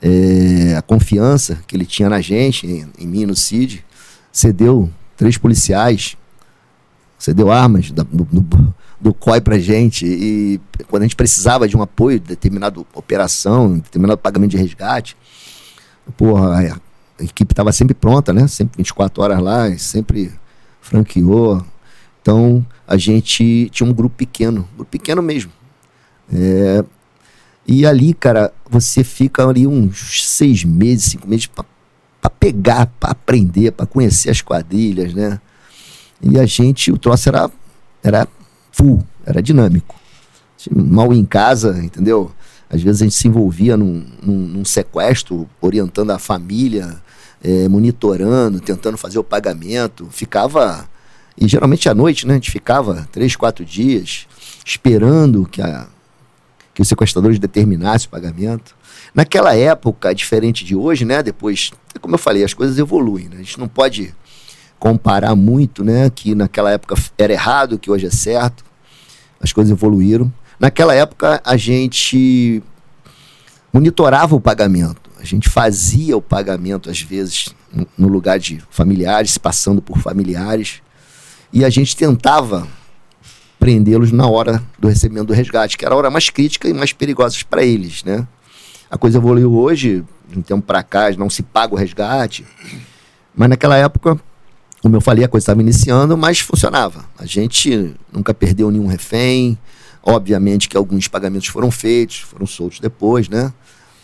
[0.00, 3.84] É, a confiança que ele tinha na gente, em, em mim no Cid.
[4.30, 6.16] Cedeu três policiais,
[7.18, 8.06] cedeu armas da-
[9.00, 10.06] do COI pra gente.
[10.06, 15.16] E quando a gente precisava de um apoio, de determinada operação, determinado pagamento de resgate,
[16.16, 16.78] porra,
[17.18, 18.46] a, equipe estava sempre pronta, né?
[18.46, 20.32] Sempre 24 horas lá, sempre
[20.80, 21.64] franqueou.
[22.22, 25.52] Então a gente tinha um grupo pequeno, grupo pequeno mesmo.
[26.32, 26.84] É,
[27.66, 31.64] e ali, cara, você fica ali uns seis meses, cinco meses para
[32.30, 35.40] pegar, para aprender, para conhecer as quadrilhas, né?
[36.22, 37.50] E a gente, o troço era,
[38.02, 38.28] era
[38.76, 39.94] full, era dinâmico.
[40.70, 42.30] mal em casa, entendeu?
[42.68, 47.00] Às vezes a gente se envolvia num, num, num sequestro, orientando a família,
[47.42, 50.08] é, monitorando, tentando fazer o pagamento.
[50.10, 50.88] Ficava.
[51.38, 52.34] E geralmente à noite, né?
[52.34, 54.26] A gente ficava três, quatro dias
[54.64, 55.86] esperando que, a,
[56.74, 58.76] que os sequestradores determinassem o pagamento.
[59.14, 61.22] Naquela época, diferente de hoje, né?
[61.22, 61.70] Depois,
[62.00, 63.28] como eu falei, as coisas evoluem.
[63.28, 63.36] Né?
[63.36, 64.14] A gente não pode
[64.78, 66.10] comparar muito, né?
[66.10, 68.65] Que naquela época era errado, que hoje é certo.
[69.40, 70.32] As coisas evoluíram.
[70.58, 72.62] Naquela época, a gente
[73.72, 75.10] monitorava o pagamento.
[75.20, 77.54] A gente fazia o pagamento, às vezes,
[77.96, 80.80] no lugar de familiares, passando por familiares.
[81.52, 82.66] E a gente tentava
[83.58, 86.92] prendê-los na hora do recebimento do resgate, que era a hora mais crítica e mais
[86.92, 88.26] perigosa para eles, né?
[88.90, 92.46] A coisa evoluiu hoje, de um tempo para cá, não se paga o resgate.
[93.34, 94.18] Mas naquela época,
[94.86, 97.04] como eu falei, a coisa estava iniciando, mas funcionava.
[97.18, 99.58] A gente nunca perdeu nenhum refém,
[100.08, 103.52] Obviamente que alguns pagamentos foram feitos, foram soltos depois, né?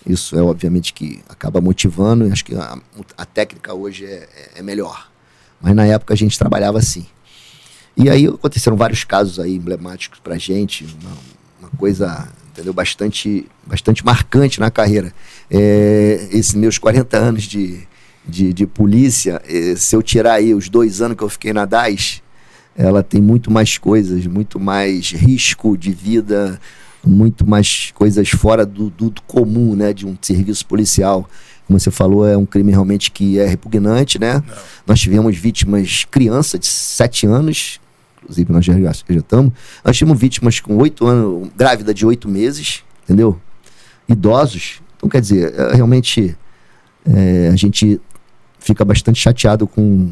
[0.05, 2.77] Isso é obviamente que acaba motivando, e acho que a,
[3.17, 5.09] a técnica hoje é, é, é, melhor.
[5.61, 7.07] Mas na época a gente trabalhava assim.
[7.97, 11.17] E aí aconteceram vários casos aí emblemáticos pra gente, uma,
[11.61, 15.15] uma coisa, entendeu, bastante, bastante marcante na carreira.
[15.49, 17.87] É, esses meus 40 anos de,
[18.27, 21.65] de, de polícia, é, se eu tirar aí os dois anos que eu fiquei na
[21.65, 22.23] DAS,
[22.77, 26.59] ela tem muito mais coisas, muito mais risco de vida,
[27.05, 31.29] muito mais coisas fora do, do, do, comum, né, de um serviço policial.
[31.67, 34.35] Como você falou, é um crime realmente que é repugnante, né?
[34.35, 34.55] Não.
[34.87, 37.81] Nós tivemos vítimas criança de 7 anos,
[38.23, 39.53] inclusive nós já estamos.
[39.85, 43.41] Nós tivemos vítimas com 8 anos, grávida de 8 meses, entendeu?
[44.09, 44.81] Idosos.
[44.97, 46.37] Então, quer dizer, é, realmente
[47.05, 48.01] é, a gente
[48.63, 50.11] fica bastante chateado com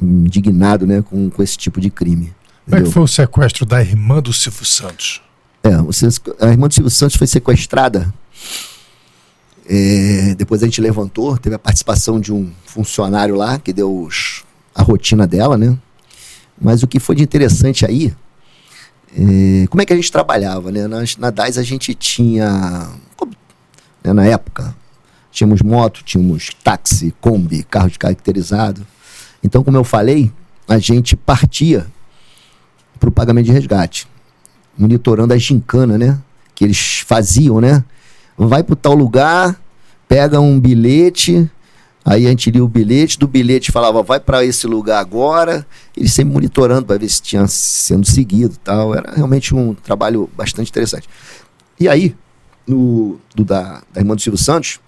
[0.00, 2.32] indignado né, com, com esse tipo de crime.
[2.64, 5.22] Como é que foi o sequestro da irmã do Silvio Santos?
[5.62, 5.70] É,
[6.44, 8.12] a irmã do Silvio Santos foi sequestrada.
[9.68, 14.44] É, depois a gente levantou, teve a participação de um funcionário lá que deu os,
[14.74, 15.76] a rotina dela, né?
[16.60, 18.14] Mas o que foi de interessante aí,
[19.16, 20.86] é, como é que a gente trabalhava, né?
[20.86, 22.88] Na, na DAS a gente tinha,
[24.02, 24.74] né, na época,
[25.30, 28.86] tínhamos moto, tínhamos táxi, Kombi, carro de caracterizado.
[29.42, 30.32] Então, como eu falei,
[30.66, 31.86] a gente partia
[32.98, 34.06] para o pagamento de resgate,
[34.76, 36.18] monitorando a gincana, né?
[36.54, 37.84] Que eles faziam, né?
[38.36, 39.60] Vai para tal lugar,
[40.08, 41.48] pega um bilhete,
[42.04, 46.12] aí a gente lia o bilhete, do bilhete falava, vai para esse lugar agora, eles
[46.12, 48.94] sempre monitorando para ver se tinha sendo seguido tal.
[48.94, 51.08] Era realmente um trabalho bastante interessante.
[51.78, 52.14] E aí,
[52.66, 54.80] no, do, da, da irmã do Silvio Santos,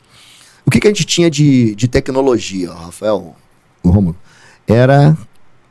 [0.67, 3.35] o que, que a gente tinha de, de tecnologia, Rafael,
[3.83, 4.17] o Romulo?
[4.73, 5.17] era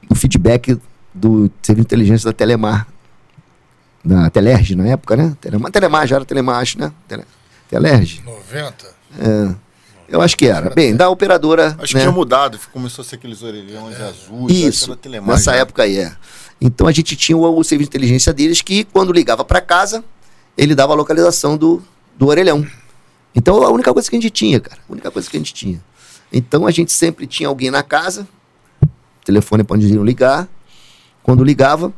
[0.09, 0.77] o feedback
[1.13, 2.87] do serviço de inteligência da Telemar,
[4.03, 5.35] da Telerge na época, né?
[5.39, 6.91] Telemar, Telemar já era Telemar, acho, né?
[7.07, 7.23] Tele,
[7.69, 8.21] Telerge.
[8.25, 8.99] 90?
[9.19, 9.55] É.
[10.07, 10.71] Eu acho que era.
[10.71, 11.67] Bem, da operadora.
[11.79, 11.85] Acho né?
[11.85, 14.03] que tinha mudado, começou a ser aqueles orelhões é.
[14.03, 14.57] azuis.
[14.57, 15.57] Isso, nessa já.
[15.57, 16.11] época aí, é.
[16.59, 20.03] Então a gente tinha o, o, serviço de inteligência deles que, quando ligava para casa,
[20.57, 21.81] ele dava a localização do,
[22.17, 22.65] do orelhão.
[23.33, 24.81] Então a única coisa que a gente tinha, cara.
[24.87, 25.81] A única coisa que a gente tinha.
[26.31, 28.27] Então a gente sempre tinha alguém na casa,
[29.25, 30.47] telefone para onde iriam ligar.
[31.23, 31.93] Quando ligava,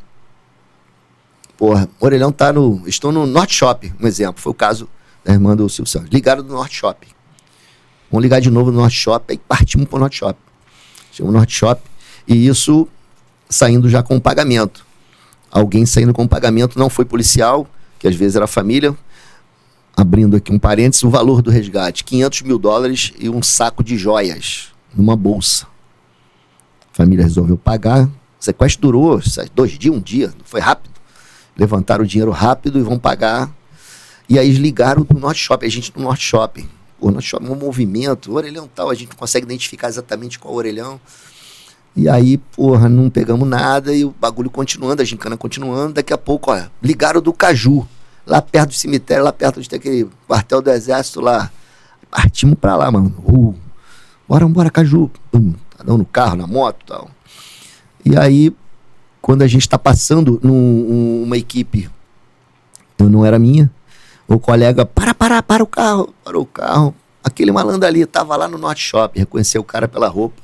[1.57, 2.83] porra, orelhão tá no.
[2.87, 4.41] Estou no Norte Shopping, um exemplo.
[4.41, 4.89] Foi o caso
[5.23, 6.09] da irmã do Silvio Santos.
[6.09, 7.09] Ligaram do Norte Shopping.
[8.09, 10.41] Vamos ligar de novo no Norte Shopping, aí partimos para o Norte Shopping.
[11.11, 11.89] Chegamos no Norte Shopping.
[12.27, 12.87] E isso
[13.49, 14.85] saindo já com pagamento.
[15.49, 17.67] Alguém saindo com pagamento não foi policial,
[17.99, 18.95] que às vezes era família.
[19.95, 23.97] Abrindo aqui um parênteses, o valor do resgate: 500 mil dólares e um saco de
[23.97, 25.67] joias numa bolsa.
[26.93, 28.05] A família resolveu pagar.
[28.05, 28.11] O
[28.43, 29.19] sequestro durou
[29.53, 30.91] dois dias, um dia, foi rápido.
[31.55, 33.51] Levantaram o dinheiro rápido e vão pagar.
[34.27, 36.67] E aí ligaram do Norte Shopping, a gente do Norte Shopping.
[36.99, 40.53] O Norte Shopping, um movimento, o orelhão tal, a gente não consegue identificar exatamente qual
[40.53, 40.99] orelhão.
[41.95, 45.93] E aí, porra, não pegamos nada e o bagulho continuando, a gincana continuando.
[45.93, 46.51] Daqui a pouco,
[46.81, 47.85] ligaram do Caju,
[48.25, 51.51] lá perto do cemitério, lá perto de ter aquele quartel do exército lá.
[52.09, 53.15] Partimos pra lá, mano.
[53.25, 53.55] Uh,
[54.27, 55.09] bora, bora, Caju.
[55.33, 57.09] Hum, cada um no carro, na moto e tal.
[58.03, 58.53] E aí,
[59.21, 61.89] quando a gente está passando numa equipe,
[62.97, 63.71] eu não era minha,
[64.27, 66.95] o colega, para, para, para o carro, parou o carro.
[67.23, 70.41] Aquele malandro ali estava lá no Norte Shopping, reconheceu o cara pela roupa,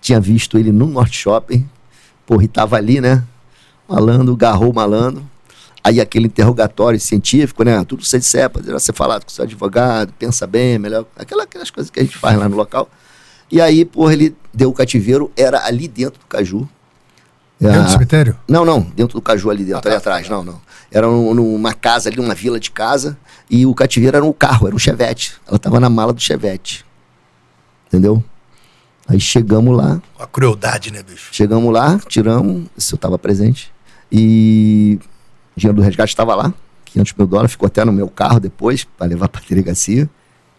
[0.00, 1.68] tinha visto ele no Norte Shopping,
[2.24, 3.24] porra, e tava ali, né?
[3.88, 5.22] Malandro, garrou o malandro.
[5.82, 7.82] Aí aquele interrogatório científico, né?
[7.84, 11.06] Tudo sem cepa, você falado com o seu advogado, pensa bem, melhor.
[11.16, 12.88] Aquela, aquelas coisas que a gente faz lá no local.
[13.50, 16.68] E aí, porra, ele deu o cativeiro, era ali dentro do caju.
[17.60, 18.36] Dentro do cemitério?
[18.46, 19.88] Não, não, dentro do caju ali dentro, Ah, tá.
[19.88, 20.60] ali atrás, não, não.
[20.92, 23.16] Era um- numa casa ali, numa vila de casa,
[23.50, 25.34] e o cativeiro era um carro, era um chevette.
[25.46, 26.84] Ela tava na mala do chevette.
[27.86, 28.22] Entendeu?
[29.08, 31.30] Aí chegamos lá, A crueldade, né, bicho?
[31.32, 33.72] chegamos lá, tiramos, isso eu tava presente,
[34.12, 34.98] e
[35.58, 36.54] o dinheiro do resgate estava lá,
[36.86, 40.08] 500 mil dólares, ficou até no meu carro depois, para levar pra delegacia.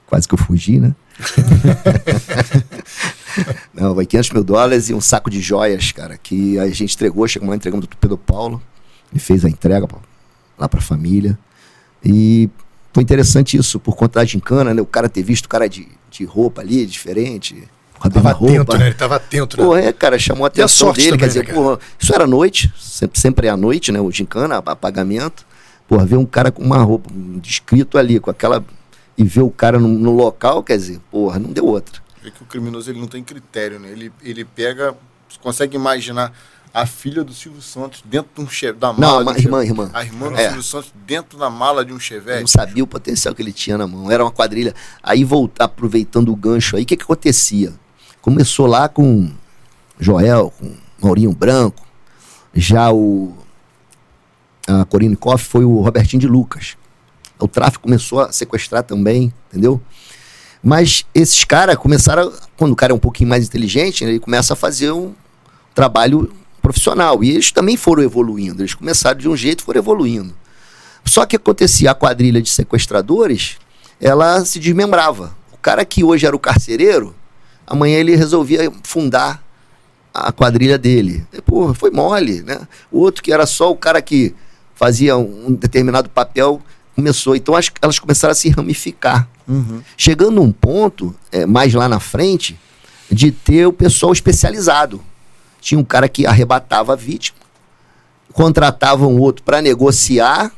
[0.06, 0.94] Quase que eu fugi, né?
[3.74, 7.28] Não, vai 500 mil dólares e um saco de joias, cara, que a gente entregou,
[7.28, 8.62] chegamos lá, entregamos do Pedro Paulo.
[9.12, 9.88] Ele fez a entrega
[10.58, 11.38] lá pra família.
[12.04, 12.50] E
[12.94, 14.82] foi interessante isso, por conta da gincana, né?
[14.82, 17.64] O cara ter visto o cara de, de roupa ali, diferente.
[18.02, 18.54] A Tava roupa.
[18.54, 18.86] atento, né?
[18.88, 19.64] Ele tava atento, né?
[19.64, 21.10] Pô, é, cara, chamou a a atenção sorte dele.
[21.12, 24.00] também, quer dizer, né, porra, isso era à noite, sempre, sempre é à noite, né?
[24.00, 25.46] O gincana, ap- apagamento.
[25.88, 28.64] Porra, ver um cara com uma roupa, um descrito ali, com aquela.
[29.18, 32.02] E ver o cara no, no local, quer dizer, porra, não deu outra.
[32.24, 33.90] Vê que o criminoso ele não tem critério, né?
[33.90, 34.96] Ele, ele pega.
[35.28, 36.32] Você consegue imaginar
[36.74, 39.24] a filha do Silvio Santos dentro de um che- da mala.
[39.24, 39.90] Não, um irmã, che- irmã.
[39.94, 40.46] A irmã do É.
[40.46, 42.52] Silvio Santos dentro da mala de um Eu não chevette.
[42.52, 44.10] sabia o potencial que ele tinha na mão.
[44.12, 44.74] Era uma quadrilha.
[45.04, 47.74] Aí, voltar, aproveitando o gancho aí, o que, que acontecia?
[48.22, 49.30] Começou lá com
[50.00, 51.86] Joel, com Maurinho Branco.
[52.54, 53.34] Já o.
[54.68, 56.78] A Corine Koff foi o Robertinho de Lucas.
[57.40, 59.82] O tráfico começou a sequestrar também, entendeu?
[60.62, 62.32] Mas esses caras começaram.
[62.58, 65.14] Quando o cara é um pouquinho mais inteligente, ele começa a fazer um
[65.74, 66.32] trabalho
[66.62, 67.24] profissional.
[67.24, 68.62] E eles também foram evoluindo.
[68.62, 70.34] Eles começaram de um jeito e foram evoluindo.
[71.06, 73.58] Só que acontecia a quadrilha de sequestradores,
[74.00, 75.36] ela se desmembrava.
[75.52, 77.16] O cara que hoje era o carcereiro,
[77.70, 79.44] amanhã ele resolvia fundar
[80.14, 81.26] a quadrilha dele.
[81.32, 82.60] E, porra, foi mole, né?
[82.92, 84.36] O outro que era só o cara que
[84.76, 86.62] fazia um determinado papel
[86.96, 87.36] começou.
[87.36, 89.28] Então as- elas começaram a se ramificar.
[89.48, 89.82] Uhum.
[89.96, 92.60] Chegando num ponto, é, mais lá na frente,
[93.12, 95.02] de ter o pessoal especializado.
[95.62, 97.38] Tinha um cara que arrebatava a vítima,
[98.34, 100.52] contratava um outro para negociar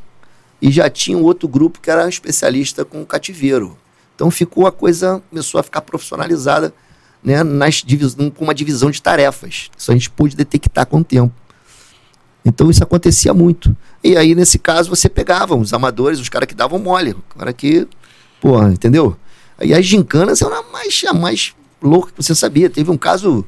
[0.62, 3.78] e já tinha um outro grupo que era especialista com cativeiro.
[4.16, 6.74] Então ficou a coisa, começou a ficar profissionalizada
[7.24, 9.70] né, nas divis- com uma divisão de tarefas.
[9.78, 11.34] Isso a gente pôde detectar com o tempo.
[12.44, 13.76] Então isso acontecia muito.
[14.04, 17.54] E aí, nesse caso, você pegava os amadores, os caras que davam mole, o cara
[17.54, 17.88] que
[18.42, 19.16] Porra, entendeu?
[19.60, 22.72] Aí as gincanas eram a mais, a mais louca que você sabia.
[22.72, 23.46] Teve um caso,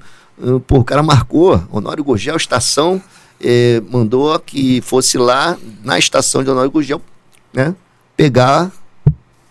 [0.68, 3.02] pô, o cara marcou, Honório Gurgel, estação,
[3.42, 7.02] eh, mandou que fosse lá na estação de Honório Gurgel,
[7.52, 7.76] né?
[8.16, 8.72] Pegar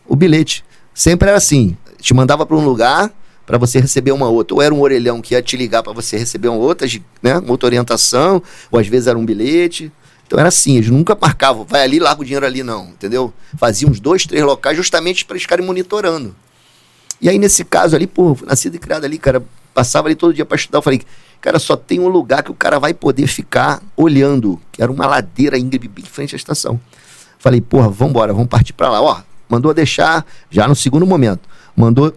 [0.06, 0.64] o bilhete.
[0.94, 3.12] Sempre era assim, te mandava para um lugar
[3.46, 4.54] para você receber uma outra.
[4.54, 6.86] Ou era um orelhão que ia te ligar para você receber uma outra,
[7.22, 7.38] né?
[7.38, 9.92] Uma outra orientação, ou às vezes era um bilhete.
[10.26, 13.32] Então era assim, eles nunca marcavam, vai ali, larga o dinheiro ali, não, entendeu?
[13.58, 16.34] Faziam uns dois, três locais justamente para eles ficarem monitorando.
[17.20, 19.42] E aí, nesse caso ali, pô, nascido e criado ali, cara,
[19.74, 20.78] passava ali todo dia para estudar.
[20.78, 21.02] Eu falei,
[21.40, 25.06] cara, só tem um lugar que o cara vai poder ficar olhando, que era uma
[25.06, 26.80] ladeira íngreme bem em frente à estação.
[27.38, 29.02] Falei, porra, vambora, vamos partir para lá.
[29.02, 32.14] Ó, mandou deixar, já no segundo momento, mandou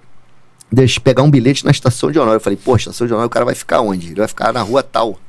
[0.72, 2.38] deixa, pegar um bilhete na estação de Honório.
[2.38, 4.08] Eu falei, pô, estação de Honório, o cara vai ficar onde?
[4.08, 5.20] Ele vai ficar na rua tal.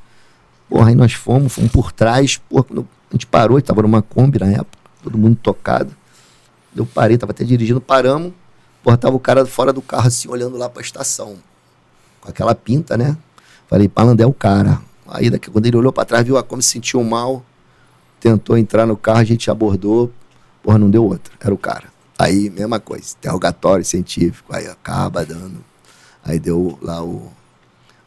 [0.68, 4.38] Porra, aí nós fomos, fomos por trás, porra, quando a gente parou, tava numa Kombi
[4.38, 5.94] na época, todo mundo tocado.
[6.74, 8.32] Eu parei, tava até dirigindo, paramos,
[8.82, 11.36] porra, tava o cara fora do carro assim, olhando lá pra estação.
[12.20, 13.16] Com aquela pinta, né?
[13.68, 14.80] Falei, Palandé é o cara.
[15.08, 17.44] Aí daqui, quando ele olhou pra trás, viu a Kombi, se sentiu mal,
[18.18, 20.10] tentou entrar no carro, a gente abordou,
[20.62, 21.95] porra, não deu outra, era o cara.
[22.18, 25.62] Aí, mesma coisa, interrogatório científico, aí acaba dando.
[26.24, 27.30] Aí deu lá o,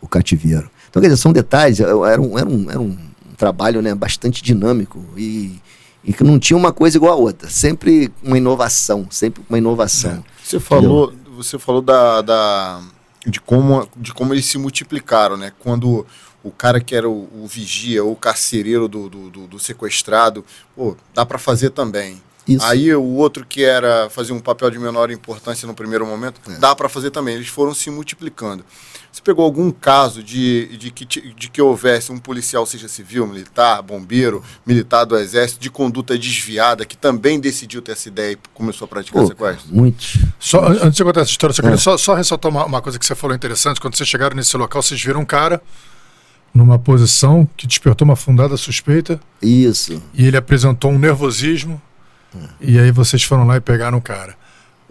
[0.01, 0.69] o cativeiro.
[0.89, 2.97] Então, quer dizer, são detalhes, era um, era um, era um
[3.37, 5.61] trabalho né, bastante dinâmico e,
[6.03, 7.49] e que não tinha uma coisa igual a outra.
[7.49, 10.23] Sempre uma inovação, sempre uma inovação.
[10.43, 12.81] Você falou, você falou da, da-
[13.25, 15.53] de, como, de como eles se multiplicaram, né?
[15.59, 16.05] Quando
[16.43, 20.43] o cara que era o, o vigia ou o carcereiro do, do, do- do sequestrado,
[20.75, 22.19] pô, dá para fazer também.
[22.55, 22.65] Isso.
[22.65, 26.57] Aí o outro que era fazer um papel de menor importância no primeiro momento, É.
[26.57, 27.35] dá para fazer também.
[27.35, 28.63] Eles foram se multiplicando.
[29.11, 33.81] Você pegou algum caso de, de, que, de que houvesse um policial, seja civil, militar,
[33.81, 38.85] bombeiro, militar do exército, de conduta desviada, que também decidiu ter essa ideia e começou
[38.85, 39.73] a praticar Pô, sequestro?
[39.73, 40.17] muitos.
[40.39, 41.77] Só, an- antes de contar essa história, só queria É.
[41.77, 43.81] só, só ressaltar uma, uma coisa que você falou interessante.
[43.81, 45.59] Quando vocês chegaram nesse local, vocês viram um cara
[46.53, 50.01] numa posição que despertou uma fundada suspeita Isso.
[50.13, 51.81] e ele apresentou um nervosismo.
[52.61, 54.35] E aí vocês foram lá e pegaram o cara.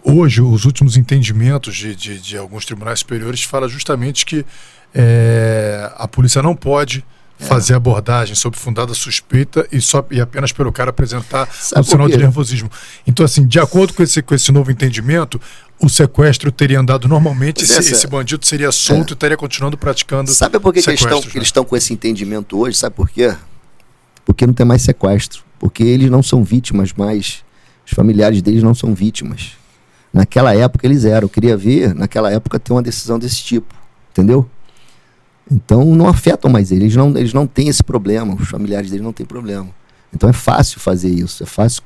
[0.03, 4.45] Hoje, os últimos entendimentos de, de, de alguns tribunais superiores falam justamente que
[4.93, 7.03] é, a polícia não pode
[7.41, 7.45] É.
[7.45, 12.09] fazer abordagem sob fundada suspeita e, só, e apenas pelo cara apresentar Sabe um sinal
[12.09, 12.69] de nervosismo.
[13.07, 15.39] Então, assim, de acordo com esse, com esse novo entendimento,
[15.79, 20.29] o sequestro teria andado normalmente, esse, é, esse bandido seria solto e estaria continuando praticando.
[20.31, 21.27] Sabe por que, que eles estão né?
[21.33, 22.77] eles estão com esse entendimento hoje?
[22.77, 23.33] Sabe por quê?
[24.25, 25.41] Porque não tem mais sequestro.
[25.59, 27.43] Porque eles não são vítimas mais.
[27.85, 29.51] Os familiares deles não são vítimas.
[30.13, 31.25] Naquela época eles eram.
[31.25, 33.75] Eu queria ver, naquela época, ter uma decisão desse tipo.
[34.11, 34.49] Entendeu?
[35.51, 36.83] Então não afetam mais eles.
[36.83, 38.35] Eles não, eles não têm esse problema.
[38.35, 39.69] Os familiares deles não têm problema.
[40.13, 41.43] Então é fácil fazer isso.
[41.43, 41.83] É fácil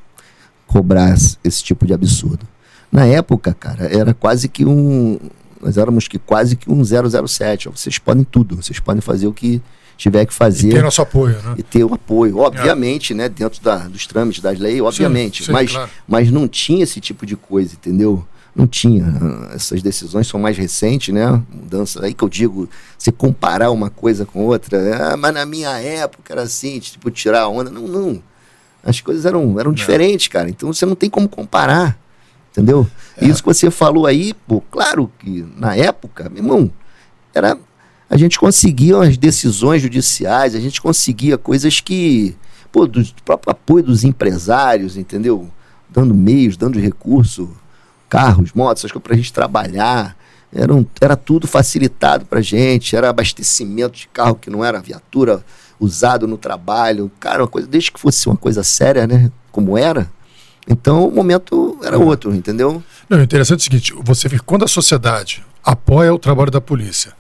[0.68, 1.14] cobrar
[1.44, 2.48] esse, tipo de absurdo.
[2.92, 5.20] Na época, cara, era quase que um.
[5.62, 7.70] Nós éramos que quase que um 007.
[7.70, 8.58] Ó, Vocês podem tudo.
[8.58, 9.62] Vocês podem fazer o que
[9.98, 11.56] tiver que E fazer tem nosso apoio, né?
[11.58, 15.72] e ter o apoio, obviamente, né, dentro da, dos trâmites das leis, obviamente, sim, mas,
[15.72, 15.90] claro.
[16.08, 18.26] mas não tinha esse tipo de coisa, entendeu?
[18.56, 19.06] Não tinha.
[19.54, 21.42] Essas decisões são mais recentes, né?
[21.52, 25.72] Mudanças aí que eu digo, se comparar uma coisa com outra, ah, mas na minha
[25.80, 27.72] época era assim, tipo, tirar a onda.
[27.72, 28.22] Não, não.
[28.84, 30.50] As coisas eram, eram diferentes, cara.
[30.50, 31.98] Então você não tem como comparar.
[32.52, 32.88] Entendeu?
[33.20, 36.72] Isso que você falou aí, pô, claro que na época, meu irmão,
[37.34, 37.58] era
[38.14, 42.36] a gente conseguia as decisões judiciais, a gente conseguia coisas que,
[42.72, 45.50] pô, do próprio apoio dos empresários, entendeu?
[45.90, 47.50] Dando meios, dando recurso,
[48.08, 50.16] carros, motos, essas coisas pra gente trabalhar.
[50.54, 55.44] Era, um- era tudo facilitado pra gente, era abastecimento de carro que não era viatura
[55.80, 57.12] usado no trabalho.
[57.20, 59.32] Cara, uma coisa, desde que fosse uma coisa séria, né?
[59.52, 60.08] Como era.
[60.68, 62.84] Então o momento era outro, entendeu?
[63.10, 67.14] Não, interessante é o seguinte: você vê quando a sociedade apoia o trabalho da polícia,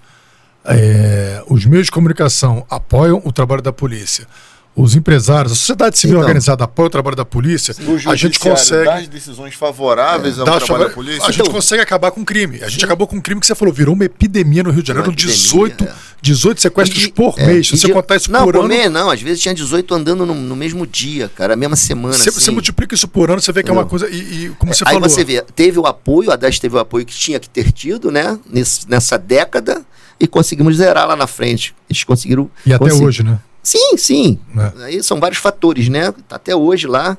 [0.66, 4.28] é, os meios de comunicação apoiam o trabalho da polícia,
[4.76, 6.22] os empresários, a sociedade civil Então.
[6.28, 8.86] organizada apoia o trabalho da polícia, O a gente consegue.
[8.86, 11.22] dá as decisões favoráveis ao dá trabalho da polícia.
[11.24, 12.60] A gente Então- consegue acabar com o crime.
[12.64, 14.88] A gente acabou com um crime que você falou, virou uma epidemia no Rio de
[14.88, 15.08] Janeiro.
[15.10, 15.94] Uma Eram epidemia, 18, é.
[16.24, 17.68] 18 sequestros E- por é, mês.
[17.68, 18.68] Se você de- contar isso não, por ano.
[18.68, 19.12] mês não.
[19.12, 22.16] Às vezes tinha 18 andando no, no mesmo dia, cara, a mesma semana.
[22.16, 22.40] Você, assim.
[22.40, 24.10] você multiplica isso por ano, você vê que é uma coisa.
[24.10, 25.08] E, e como você Aí falou.
[25.08, 28.10] você vê, teve o apoio, a 10 teve o apoio que tinha que ter tido,
[28.10, 28.40] né?
[28.50, 29.84] Nesse, nessa década,
[30.20, 31.76] e conseguimos zerar lá na frente.
[31.90, 32.50] Eles conseguiram.
[32.66, 33.40] E até hoje, né?
[33.62, 34.40] Sim, sim.
[34.80, 34.84] É.
[34.86, 36.12] Aí são vários fatores, né?
[36.28, 37.18] Tá até hoje lá.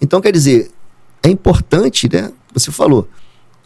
[0.00, 0.70] Então, quer dizer,
[1.22, 2.30] é importante, né?
[2.52, 3.08] Você falou,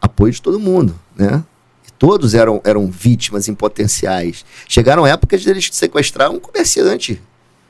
[0.01, 1.43] apoio de todo mundo, né?
[1.87, 4.45] E Todos eram, eram vítimas em potenciais.
[4.69, 7.21] Chegaram épocas deles sequestrar um comerciante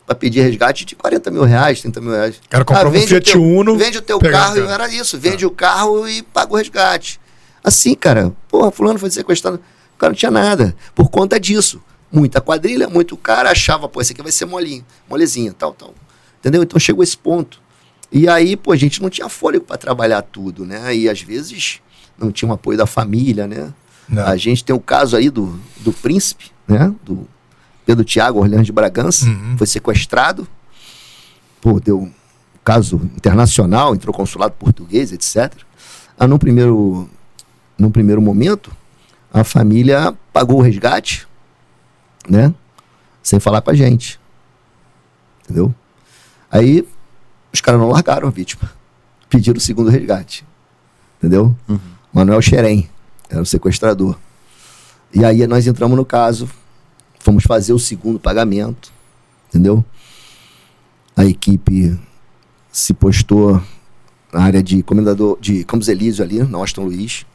[0.07, 2.41] para pedir resgate de 40 mil reais, 30 mil reais.
[2.51, 5.19] Cara comprava um vende o Fiat teu- Uno, Vende o teu carro e era isso.
[5.19, 7.21] Vende o carro e paga o resgate.
[7.65, 8.33] Assim, cara.
[8.49, 9.61] Porra, fulano foi sequestrado.
[10.01, 10.75] O cara não tinha nada.
[10.95, 11.79] Por conta disso.
[12.11, 15.95] Muita quadrilha, muito cara achava, pô, esse aqui vai ser molinho, molezinha, tal, tal.
[16.41, 16.63] Entendeu?
[16.63, 17.61] Então chegou esse ponto.
[18.11, 20.97] E aí, pô, a gente não tinha fôlego para trabalhar tudo, né?
[20.97, 21.81] E às vezes
[22.19, 23.73] não tinha o apoio da família, né?
[24.09, 24.27] Não.
[24.27, 26.93] A gente tem o caso aí do, do príncipe, né?
[27.05, 27.29] Do
[27.85, 29.55] Pedro Tiago Orleans de Bragança, Uhum.
[29.59, 30.49] foi sequestrado.
[31.61, 32.13] Pô, deu um
[32.65, 35.53] caso internacional, entrou consulado português, etc.
[36.19, 37.09] Ah, num primeiro,
[37.79, 38.73] num primeiro momento,
[39.33, 41.27] a família pagou o resgate,
[42.29, 42.55] né?
[43.23, 44.21] Sem falar com a gente.
[45.45, 45.75] Entendeu?
[46.51, 46.87] Aí
[47.53, 48.71] os caras não largaram a vítima.
[49.29, 50.45] Pediram o segundo resgate.
[51.19, 51.57] Entendeu?
[52.13, 52.89] Manuel Xerém
[53.29, 54.19] era o sequestrador.
[55.13, 56.49] E aí nós entramos no caso,
[57.19, 58.93] fomos fazer o segundo pagamento,
[59.49, 59.85] entendeu?
[61.17, 61.99] A equipe
[62.73, 63.63] se postou
[64.33, 67.27] na área de comendador de Campos Elísio ali, na Austin Luiz.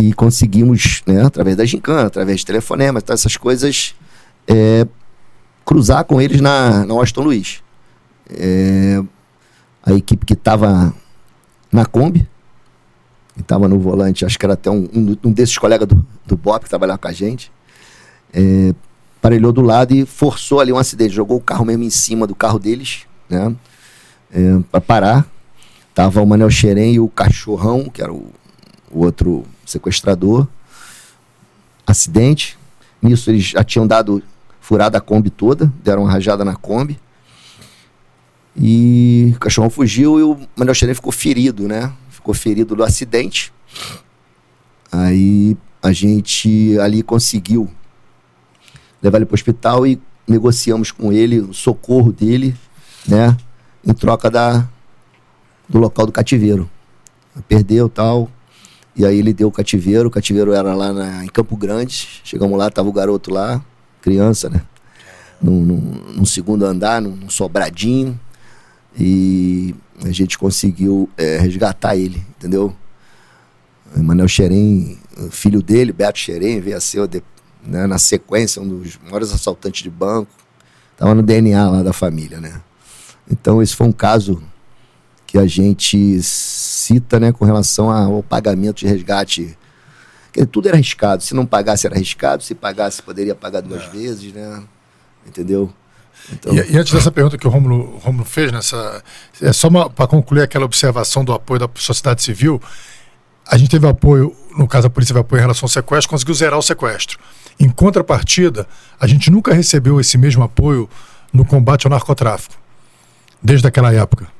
[0.00, 3.94] E conseguimos, né, através da gincana, através de telefonema, tá, essas coisas,
[4.48, 4.86] é,
[5.64, 7.62] cruzar com eles na, na Austin Luiz.
[8.30, 9.02] É,
[9.82, 10.94] a equipe que estava
[11.70, 12.28] na Kombi,
[13.34, 14.88] que estava no volante, acho que era até um,
[15.22, 17.52] um, desses colegas do, do Bop que trabalhava com a gente,
[18.32, 18.74] é,
[19.20, 22.34] parelhou do lado e forçou ali um acidente, jogou o carro mesmo em cima do
[22.34, 23.54] carro deles, né,
[24.32, 25.26] é, para parar.
[25.94, 28.32] Tava o Manel Xerém e o Cachorrão, que era o,
[28.90, 30.46] o outro sequestrador.
[31.86, 32.58] Acidente.
[33.00, 34.22] Nisso eles já tinham dado
[34.60, 36.98] furada a Kombi toda, deram uma rajada na Kombi.
[38.56, 41.92] E o cachorrão fugiu e o Manuel Xerém ficou ferido, né?
[42.10, 43.52] Ficou ferido do acidente.
[44.92, 47.70] Aí a gente ali conseguiu
[49.02, 52.54] levar ele para o hospital e negociamos com ele o socorro dele,
[53.06, 53.36] né?
[53.84, 54.68] Em troca da,
[55.68, 56.68] do local do cativeiro.
[57.48, 58.30] Perdeu tal.
[59.00, 60.08] E aí ele deu o cativeiro.
[60.08, 62.20] O cativeiro era lá na- em Campo Grande.
[62.22, 63.64] Chegamos lá, tava o garoto lá,
[64.02, 64.60] criança, né?
[65.40, 68.20] Num, num- num segundo andar, num, num sobradinho.
[68.98, 69.74] E
[70.04, 72.76] a gente conseguiu é, resgatar ele, entendeu?
[73.96, 74.98] Manuel Xerém,
[75.30, 77.08] filho dele, Beto Xerém, veio a ser,
[77.66, 80.30] né, na sequência, um dos maiores assaltantes de banco.
[80.92, 82.60] Estava no DNA lá da família, né?
[83.30, 84.42] Então esse foi um caso
[85.30, 89.56] que a gente cita né, com relação ao pagamento de resgate.
[90.24, 91.22] Porque tudo era arriscado.
[91.22, 92.42] Se não pagasse, era arriscado.
[92.42, 93.88] Se pagasse, poderia pagar duas é.
[93.90, 94.60] vezes, né?
[95.24, 95.72] Entendeu?
[96.32, 96.52] Então...
[96.52, 99.04] E, e, antes dessa pergunta que o Romulo, Romulo fez, nessa,
[99.40, 102.60] é só para concluir aquela observação do apoio da sociedade civil,
[103.46, 106.34] a gente teve apoio, no caso a polícia teve apoio em relação ao sequestro, conseguiu
[106.34, 107.20] zerar o sequestro.
[107.58, 108.66] Em contrapartida,
[108.98, 110.90] a gente nunca recebeu esse mesmo apoio
[111.32, 112.56] no combate ao narcotráfico,
[113.40, 114.39] desde aquela época.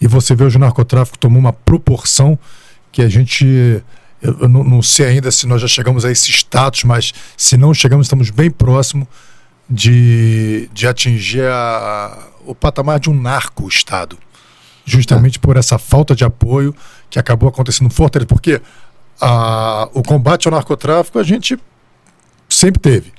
[0.00, 2.38] E você vê hoje o narcotráfico tomou uma proporção
[2.90, 3.82] que a gente.
[4.22, 7.72] Eu não, não sei ainda se nós já chegamos a esse status, mas se não
[7.72, 9.06] chegamos, estamos bem próximo
[9.68, 14.18] de, de atingir a, o patamar de um narco-estado.
[14.84, 16.74] Justamente por essa falta de apoio
[17.08, 18.26] que acabou acontecendo no Fortaleza.
[18.26, 18.60] Porque
[19.20, 21.58] a, o combate ao narcotráfico a gente
[22.48, 23.12] sempre teve.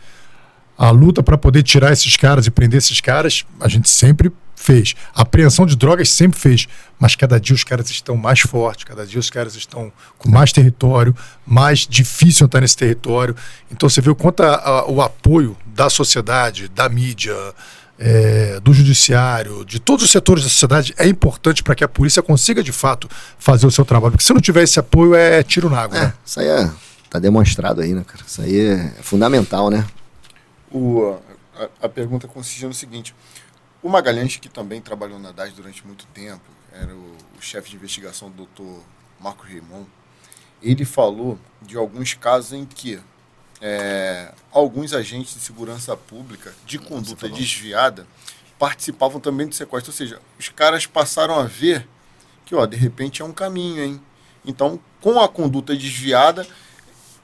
[0.78, 4.32] A luta para poder tirar esses caras e prender esses caras, a gente sempre
[4.62, 4.96] fez.
[5.14, 6.68] A apreensão de drogas sempre fez.
[7.00, 10.52] Mas cada dia os caras estão mais fortes, cada dia os caras estão com mais
[10.52, 13.36] território, mais difícil entrar nesse território.
[13.72, 17.36] Então você vê o quanto a, a, o apoio da sociedade, da mídia,
[17.98, 22.22] é, do judiciário, de todos os setores da sociedade é importante para que a polícia
[22.22, 23.08] consiga de fato
[23.38, 24.12] fazer o seu trabalho.
[24.12, 25.98] Porque se não tiver esse apoio, é tiro na água.
[25.98, 26.14] É, né?
[26.26, 26.72] Isso aí é,
[27.10, 28.24] tá demonstrado aí, né, cara?
[28.26, 29.86] Isso aí é fundamental, né?
[30.72, 31.16] O,
[31.56, 33.14] a, a pergunta consiste no seguinte:
[33.82, 37.76] o Magalhães, que também trabalhou na DAS durante muito tempo, era o, o chefe de
[37.76, 38.82] investigação do Dr.
[39.20, 39.88] Marco Raymond,
[40.62, 42.99] ele falou de alguns casos em que
[43.62, 48.08] é, alguns agentes de segurança pública de conduta desviada
[48.58, 49.91] participavam também do sequestro.
[49.91, 51.88] Ou seja, os caras passaram a ver
[52.45, 54.02] que, ó, de repente é um caminho, hein?
[54.45, 56.45] Então, com a conduta desviada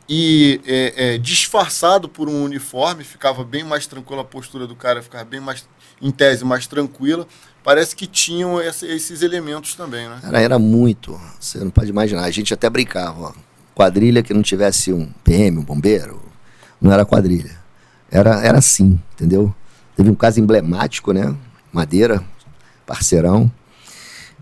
[0.09, 5.01] e é, é, disfarçado por um uniforme, ficava bem mais tranquila a postura do cara,
[5.01, 5.67] ficava bem mais
[6.01, 7.27] em tese, mais tranquila,
[7.63, 10.19] parece que tinham essa, esses elementos também, né?
[10.21, 11.19] Cara, era muito.
[11.39, 12.23] Você não pode imaginar.
[12.23, 13.33] A gente até brincava, ó.
[13.75, 16.19] Quadrilha que não tivesse um PM, um bombeiro,
[16.81, 17.55] não era quadrilha.
[18.09, 19.53] Era, era assim, entendeu?
[19.95, 21.35] Teve um caso emblemático, né?
[21.71, 22.23] Madeira,
[22.85, 23.51] parceirão,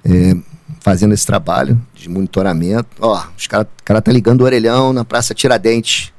[0.06, 0.36] é,
[0.80, 2.88] fazendo esse trabalho de monitoramento.
[2.99, 6.14] Ó, os caras cara tá ligando o orelhão na Praça Tiradentes.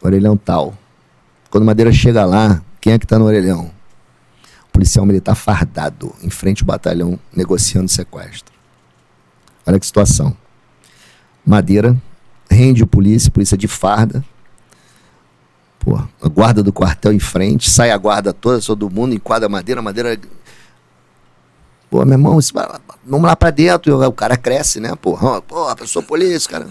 [0.00, 0.76] Orelhão tal.
[1.50, 3.70] Quando Madeira chega lá, quem é que está no orelhão?
[4.68, 8.52] O policial militar fardado, em frente ao batalhão, negociando sequestro.
[9.64, 10.36] Olha que situação.
[11.46, 11.96] Madeira,
[12.50, 14.24] rende o polícia, polícia de farda.
[15.78, 19.48] Pô, a guarda do quartel em frente, sai a guarda toda, todo mundo, enquadra a
[19.48, 20.18] madeira, a madeira.
[21.88, 22.40] Pô, meu irmão,
[23.06, 23.96] vamos lá pra dentro.
[24.08, 24.96] O cara cresce, né?
[24.96, 26.68] Pô, pô, a pessoa polícia, cara.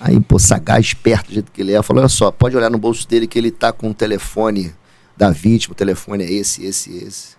[0.00, 2.78] Aí, pô, sagaz, esperto do jeito que ele é, falou: olha só, pode olhar no
[2.78, 4.74] bolso dele que ele tá com um telefone
[5.18, 7.36] da vítima, o telefone é esse, esse, esse.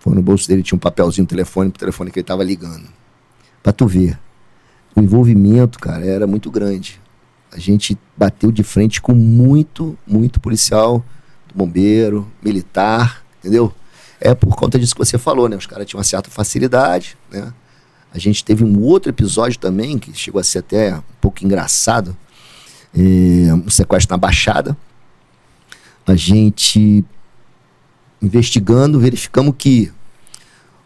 [0.00, 2.88] Foi no bolso dele, tinha um papelzinho, um telefone, o telefone que ele estava ligando.
[3.62, 4.18] Pra tu ver.
[4.96, 7.00] O envolvimento, cara, era muito grande.
[7.52, 11.04] A gente bateu de frente com muito, muito policial,
[11.54, 13.72] bombeiro, militar, entendeu?
[14.20, 15.56] É por conta disso que você falou, né?
[15.56, 17.52] Os caras tinham uma certa facilidade, né?
[18.12, 22.16] A gente teve um outro episódio também, que chegou a ser até um pouco engraçado,
[22.96, 24.76] é, um sequestro na Baixada,
[26.12, 27.04] a gente
[28.20, 29.92] investigando, verificamos que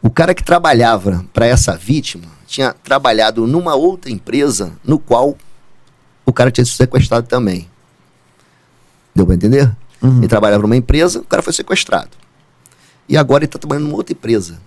[0.03, 5.37] o cara que trabalhava para essa vítima tinha trabalhado numa outra empresa no qual
[6.27, 7.69] o cara tinha sido sequestrado também.
[9.15, 9.75] Deu para entender?
[10.03, 10.19] Uhum.
[10.19, 12.11] Ele trabalhava numa empresa, o cara foi sequestrado.
[13.09, 14.59] E agora ele está trabalhando numa outra empresa.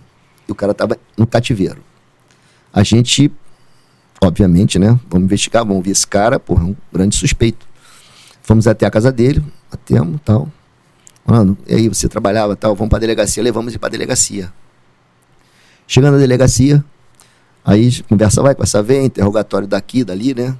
[0.48, 1.82] E o cara estava no cativeiro.
[2.72, 3.30] A gente,
[4.22, 4.98] obviamente, né?
[5.08, 7.66] Vamos investigar, vamos ver esse cara, porra, é um grande suspeito.
[8.42, 9.44] Fomos até a casa dele,
[9.76, 10.50] batemos tal.
[11.24, 14.52] Mano, e aí você trabalhava tal, vamos pra delegacia, levamos ele pra delegacia.
[15.86, 16.84] Chegando na delegacia,
[17.64, 20.56] aí conversa vai, conversa vem, interrogatório daqui, dali, né?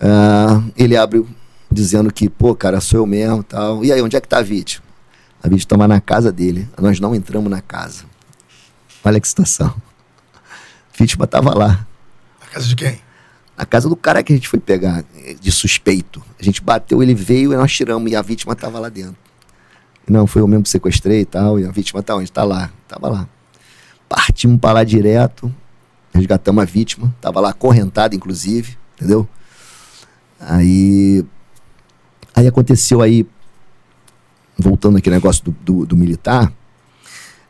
[0.00, 1.24] Ah, ele abre
[1.70, 3.84] dizendo que, pô, cara, sou eu mesmo tal.
[3.84, 4.84] E aí, onde é que tá a vítima?
[5.42, 6.68] A vítima estava na casa dele.
[6.80, 8.04] Nós não entramos na casa.
[9.04, 9.68] Olha que situação.
[10.92, 11.86] A vítima tava lá.
[12.40, 13.05] Na casa de quem?
[13.56, 15.04] Na casa do cara que a gente foi pegar,
[15.40, 16.22] de suspeito.
[16.38, 19.16] A gente bateu, ele veio e nós tiramos, e a vítima estava lá dentro.
[20.06, 22.30] Não, foi eu mesmo que sequestrei e tal, e a vítima tá onde?
[22.30, 23.28] Tá lá, tava lá.
[24.08, 25.52] Partimos para lá direto,
[26.12, 29.26] resgatamos a vítima, tava lá acorrentada, inclusive, entendeu?
[30.38, 31.24] Aí,
[32.34, 33.26] aí aconteceu aí,
[34.56, 36.52] voltando aqui negócio do, do, do militar,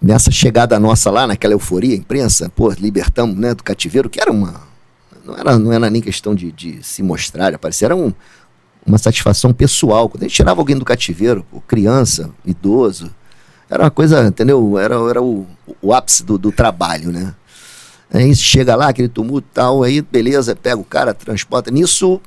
[0.00, 4.65] nessa chegada nossa lá, naquela euforia, imprensa, pô, libertamos, né, do cativeiro, que era uma
[5.26, 8.12] não era, não era nem questão de, de se mostrar, aparecer, era um,
[8.86, 10.08] uma satisfação pessoal.
[10.08, 13.10] Quando a gente tirava alguém do cativeiro, criança, idoso,
[13.68, 14.78] Era uma coisa, entendeu?
[14.78, 15.46] Era, era o,
[15.82, 17.34] o ápice do, do trabalho, né?
[18.12, 21.72] Aí chega lá, aquele tumulto tal, aí beleza, pega o cara, transporta.
[21.72, 22.20] Nisso,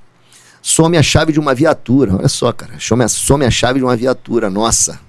[0.61, 2.13] some a chave de uma viatura.
[2.13, 4.99] Olha só, cara, some a, some a chave de uma viatura, nossa.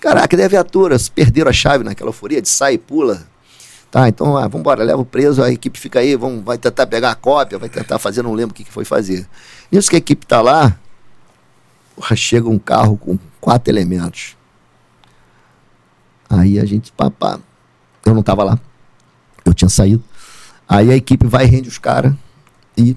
[0.00, 0.96] Caraca, cadê a viatura?
[1.14, 3.26] Perderam a chave naquela euforia de sai e pula.
[3.94, 6.84] Tá, então ah, vamos embora, leva o preso, a equipe fica aí, vamos, vai tentar
[6.84, 9.24] pegar a cópia, vai tentar fazer, não lembro o que, que foi fazer.
[9.70, 10.76] Nisso que a equipe tá lá,
[12.16, 14.36] chega um carro com quatro elementos.
[16.28, 17.38] Aí a gente, papá,
[18.04, 18.58] eu não tava lá,
[19.44, 20.02] eu tinha saído.
[20.68, 22.12] Aí a equipe vai, rende os caras
[22.76, 22.96] e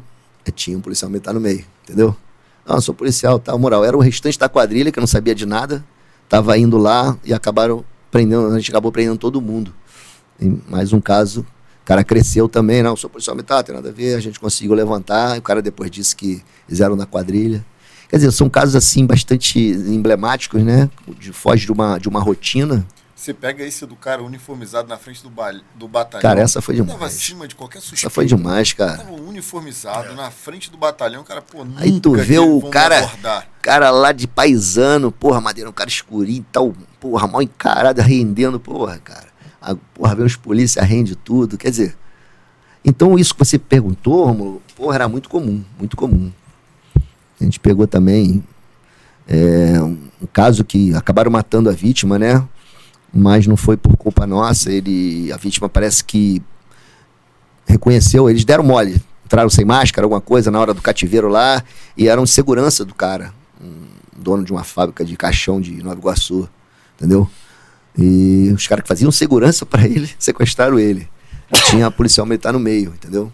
[0.56, 2.18] tinha um policial militar no meio, entendeu?
[2.66, 3.86] Não, sou policial, tá, moral.
[3.86, 5.86] Era o restante da quadrilha que eu não sabia de nada,
[6.28, 9.72] tava indo lá e acabaram prendendo, a gente acabou prendendo todo mundo.
[10.40, 13.92] E mais um caso, o cara cresceu também, não, sou policial militar, tem nada a
[13.92, 17.66] ver, a gente conseguiu levantar, o cara depois disse que fizeram na quadrilha.
[18.10, 20.90] Quer dizer, são casos assim bastante emblemáticos, né?
[21.20, 22.86] De, foge de uma, de uma rotina.
[23.14, 26.22] Você pega esse do cara uniformizado na frente do, ba do batalhão.
[26.22, 26.94] Cara, essa foi demais.
[26.94, 28.06] Tava acima de qualquer suspeita.
[28.06, 28.98] Essa foi demais, cara.
[28.98, 30.16] Tava uniformizado é.
[30.16, 33.12] na frente do batalhão, cara, pô, nunca Aí tu vê o cara,
[33.60, 38.60] cara lá de paisano, porra, madeira, um cara escurinho e tal, porra, mal encarado, rendendo,
[38.60, 39.27] porra, cara.
[39.68, 41.98] A, porra, vê os polícia rende tudo, quer dizer.
[42.84, 46.32] Então isso que você perguntou, Romulo, porra, era muito comum, muito comum.
[47.40, 48.44] A gente pegou também
[49.28, 52.48] é, um caso que acabaram matando a vítima, né?
[53.14, 54.72] mas não foi por culpa nossa.
[54.72, 56.42] Ele, a vítima parece que
[57.66, 61.64] reconheceu, eles deram mole, entraram sem máscara, alguma coisa na hora do cativeiro lá,
[61.98, 66.48] e eram segurança do cara, um dono de uma fábrica de caixão de Nova Iguaçu,
[66.96, 67.30] entendeu?
[67.98, 71.10] E os caras que faziam segurança para ele sequestraram ele.
[71.70, 73.32] Tinha a policial militar no meio, entendeu?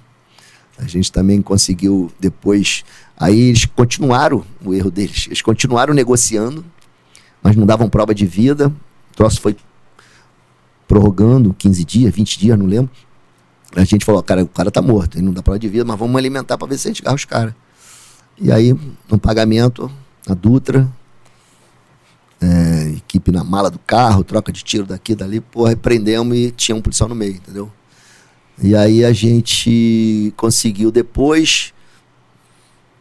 [0.78, 2.84] A gente também conseguiu depois.
[3.18, 5.26] Aí eles continuaram o erro deles.
[5.28, 6.64] Eles continuaram negociando,
[7.42, 8.70] mas não davam prova de vida.
[9.12, 9.56] O troço foi
[10.88, 12.92] prorrogando 15 dias, 20 dias, não lembro.
[13.76, 15.98] A gente falou, cara, o cara tá morto, ele não dá prova de vida, mas
[15.98, 17.54] vamos alimentar para ver se a gente agarra os caras.
[18.40, 18.76] E aí,
[19.10, 19.92] no pagamento,
[20.28, 20.88] a Dutra,
[22.44, 26.76] é, equipe na mala do carro, troca de tiro daqui dali, porra, prendemos e tinha
[26.76, 27.72] um policial no meio, entendeu?
[28.62, 31.74] E aí a gente conseguiu depois,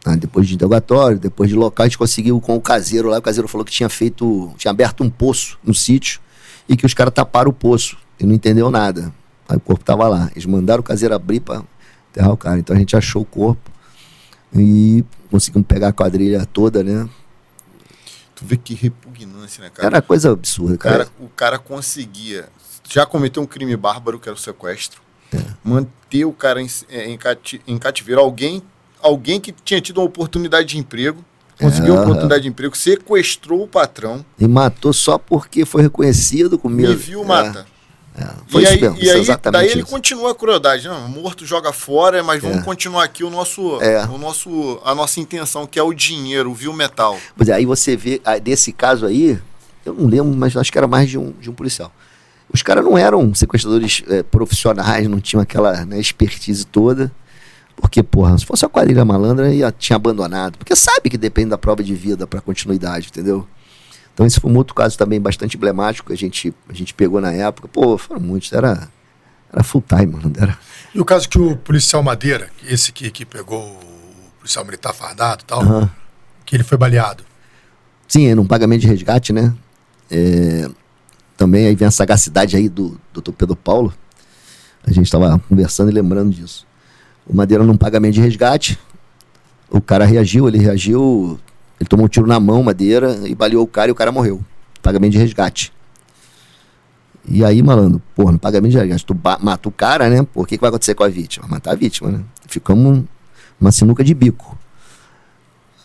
[0.05, 3.21] ah, depois de interrogatório, depois de local, a gente conseguiu com o caseiro lá, o
[3.21, 6.21] caseiro falou que tinha feito, tinha aberto um poço no sítio,
[6.67, 9.13] e que os caras taparam o poço e não entendeu nada.
[9.47, 10.31] Aí o corpo tava lá.
[10.31, 11.61] Eles mandaram o caseiro abrir para
[12.09, 12.57] enterrar o cara.
[12.57, 13.69] Então a gente achou o corpo
[14.55, 17.09] e conseguimos pegar a quadrilha toda, né?
[18.35, 19.87] Tu vê que repugnância, né, cara?
[19.87, 21.05] Era coisa absurda, cara.
[21.05, 22.49] cara o cara conseguia.
[22.89, 25.01] Já cometeu um crime bárbaro, que era o sequestro.
[25.33, 25.43] É.
[25.63, 28.21] Manter o cara em, é, em, cati em cativeiro.
[28.21, 28.61] Alguém,
[29.01, 31.23] alguém que tinha tido uma oportunidade de emprego
[31.59, 34.25] Conseguiu uma oportunidade de emprego, sequestrou o patrão.
[34.39, 36.89] E matou só porque foi reconhecido com medo.
[36.89, 37.65] Me viu, mata.
[38.15, 38.27] É.
[38.47, 39.77] Foi e aí, mesmo, e aí daí isso.
[39.77, 40.87] ele continua a crueldade.
[40.87, 42.61] Não, morto joga fora, mas vamos é.
[42.61, 44.05] continuar aqui o nosso, é.
[44.05, 47.17] o nosso, a nossa intenção, que é o dinheiro, viu metal.
[47.35, 49.39] Pois é, aí você vê, nesse caso aí,
[49.85, 51.91] eu não lembro, mas acho que era mais de um, de um policial.
[52.53, 57.11] Os caras não eram sequestradores é, profissionais, não tinham aquela né, expertise toda.
[57.75, 60.57] Porque, porra, se fosse a quadrilha malandra, ia, tinha abandonado.
[60.59, 63.47] Porque sabe que depende da prova de vida para continuidade, entendeu?
[64.13, 67.19] Então esse foi um outro caso também bastante emblemático que a gente, a gente pegou
[67.19, 67.67] na época.
[67.67, 68.87] Pô, foram muitos, era,
[69.51, 70.31] era full time, mano.
[70.37, 70.57] Era...
[70.93, 75.43] E o caso que o policial Madeira, esse que, que pegou o policial militar fardado
[75.43, 75.89] e tal, uhum.
[76.45, 77.23] que ele foi baleado.
[78.07, 79.53] Sim, é num pagamento de resgate, né?
[80.11, 80.69] É,
[81.35, 83.91] também aí vem a sagacidade aí do doutor Pedro Paulo.
[84.85, 86.67] A gente estava conversando e lembrando disso.
[87.25, 88.77] O Madeira num pagamento de resgate.
[89.69, 91.39] O cara reagiu, ele reagiu,
[91.79, 94.43] ele tomou um tiro na mão, Madeira, e baleou o cara e o cara morreu.
[94.81, 95.73] Pagamento de resgate.
[97.25, 100.23] E aí, malandro, porra, no pagamento de resgate, tu mata o cara, né?
[100.23, 101.47] Por que, que vai acontecer com a vítima?
[101.47, 102.21] Matar a vítima, né?
[102.47, 103.03] Ficamos
[103.59, 104.57] uma sinuca de bico.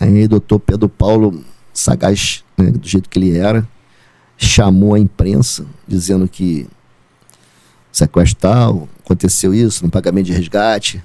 [0.00, 3.66] Aí, doutor Pedro Paulo, sagaz, né, do jeito que ele era,
[4.36, 6.68] chamou a imprensa, dizendo que
[7.90, 11.02] sequestro tal, aconteceu isso, no pagamento de resgate,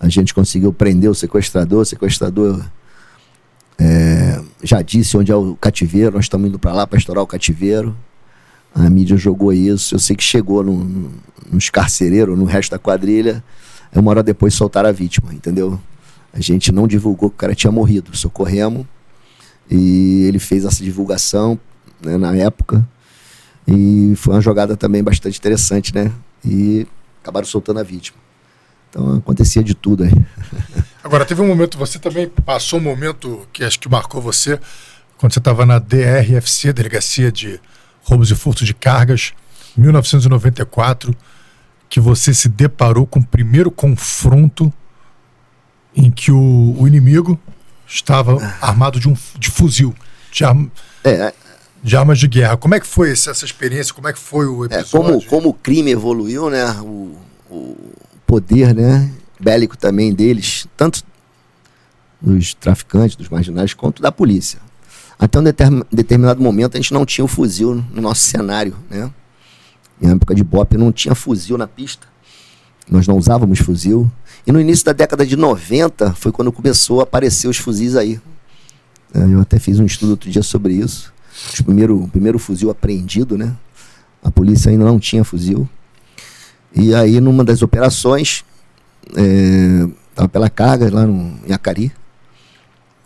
[0.00, 1.82] a gente conseguiu prender o sequestrador.
[1.82, 2.64] O sequestrador
[3.78, 6.14] é, já disse onde é o cativeiro.
[6.16, 7.96] Nós estamos indo para lá para estourar o cativeiro.
[8.74, 9.94] A mídia jogou isso.
[9.94, 11.12] Eu sei que chegou no, no,
[11.50, 13.42] nos carcereiros, no resto da quadrilha.
[13.94, 15.78] Uma hora depois soltaram a vítima, entendeu?
[16.32, 18.16] A gente não divulgou que o cara tinha morrido.
[18.16, 18.86] Socorremos.
[19.70, 21.58] E ele fez essa divulgação
[22.02, 22.86] né, na época.
[23.66, 26.12] E foi uma jogada também bastante interessante, né?
[26.44, 26.86] E
[27.22, 28.23] acabaram soltando a vítima.
[28.94, 30.12] Então acontecia de tudo aí.
[31.02, 34.58] Agora, teve um momento, você também passou um momento que acho que marcou você,
[35.18, 37.60] quando você estava na DRFC, Delegacia de
[38.02, 39.32] roubos e furtos de cargas,
[39.76, 41.12] 1994,
[41.88, 44.72] que você se deparou com o primeiro confronto
[45.96, 47.38] em que o, o inimigo
[47.86, 49.92] estava armado de um de fuzil,
[50.30, 50.70] de, arma,
[51.02, 51.34] É,
[51.82, 52.56] de armas de guerra.
[52.56, 53.92] Como é que foi essa, essa experiência?
[53.92, 54.90] Como é que foi o é, episódio?
[54.90, 56.64] como, como o crime evoluiu, né?
[56.80, 57.18] O,
[57.50, 57.94] o
[58.26, 59.10] poder, né?
[59.40, 61.02] Bélico também deles, tanto
[62.20, 64.58] dos traficantes, dos marginais, quanto da polícia.
[65.18, 69.10] Até um determin- determinado momento a gente não tinha o fuzil no nosso cenário, né?
[70.00, 72.06] Em época de BOP não tinha fuzil na pista.
[72.90, 74.10] Nós não usávamos fuzil.
[74.46, 78.20] E no início da década de 90 foi quando começou a aparecer os fuzis aí.
[79.14, 81.12] É, Eu até fiz um estudo outro dia sobre isso.
[81.52, 83.54] Os primeiro, o primeiro fuzil apreendido, né?
[84.22, 85.68] A polícia ainda não tinha fuzil.
[86.74, 88.44] E aí, numa das operações,
[89.16, 91.92] é, pela carga lá no, em Acari.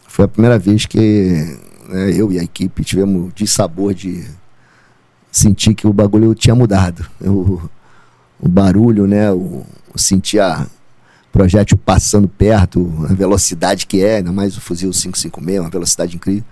[0.07, 1.59] Foi a primeira vez que
[1.89, 4.27] né, eu e a equipe tivemos de sabor de
[5.31, 7.07] sentir que o bagulho tinha mudado.
[7.21, 7.61] O,
[8.41, 9.31] o barulho, né?
[9.33, 9.65] O,
[9.95, 10.67] o sentir a
[11.31, 16.45] projétil passando perto, a velocidade que é, ainda mais o fuzil 556, uma velocidade incrível.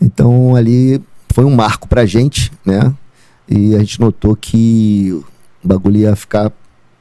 [0.00, 1.02] Então ali
[1.34, 2.94] foi um marco pra gente, né?
[3.48, 5.22] E a gente notou que
[5.66, 6.52] o bagulho ia ficar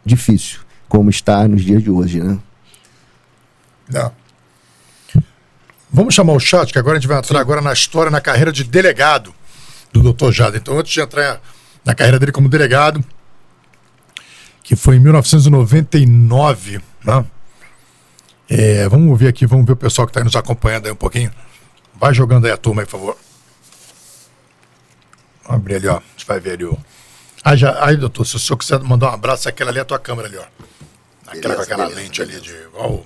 [0.03, 0.59] difícil,
[0.89, 2.39] como está nos dias de hoje, né?
[3.87, 4.11] Não.
[5.91, 8.51] Vamos chamar o chat, que agora a gente vai entrar agora na história, na carreira
[8.51, 9.33] de delegado
[9.93, 10.31] do Dr.
[10.31, 10.57] Jada.
[10.57, 11.39] Então, antes de entrar
[11.85, 13.03] na carreira dele como delegado,
[14.63, 17.25] que foi em 1999, né?
[18.49, 21.31] É, vamos ouvir aqui, vamos ver o pessoal que está nos acompanhando aí um pouquinho.
[21.93, 23.17] Vai jogando aí a turma aí, por favor.
[25.43, 25.97] Vamos abrir ali, ó.
[25.97, 26.77] A gente vai ver ali o.
[27.45, 29.85] Aí, já, aí, doutor, se o senhor quiser mandar um abraço, aquela ali é a
[29.85, 30.43] tua câmera ali, ó.
[31.27, 32.53] Aquela Beleza, com aquela beleza, lente ali beleza.
[32.53, 32.63] de.
[32.63, 33.05] Igual o-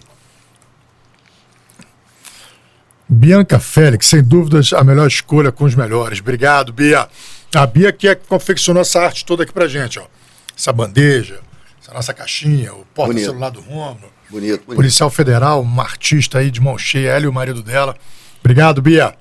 [3.08, 6.20] Bianca Félix, sem dúvidas, a melhor escolha com os melhores.
[6.20, 7.10] Obrigado, Bia.
[7.56, 10.06] A Bia que é que confeccionou essa arte toda aqui pra gente, ó.
[10.56, 11.40] Essa bandeja,
[11.82, 14.12] essa nossa caixinha, o porta-celular do Romulo.
[14.30, 14.76] Bonito, bonito.
[14.76, 17.96] Policial Federal, uma artista aí de mão cheia, ela e o marido dela.
[18.42, 19.16] Obrigado, Bia.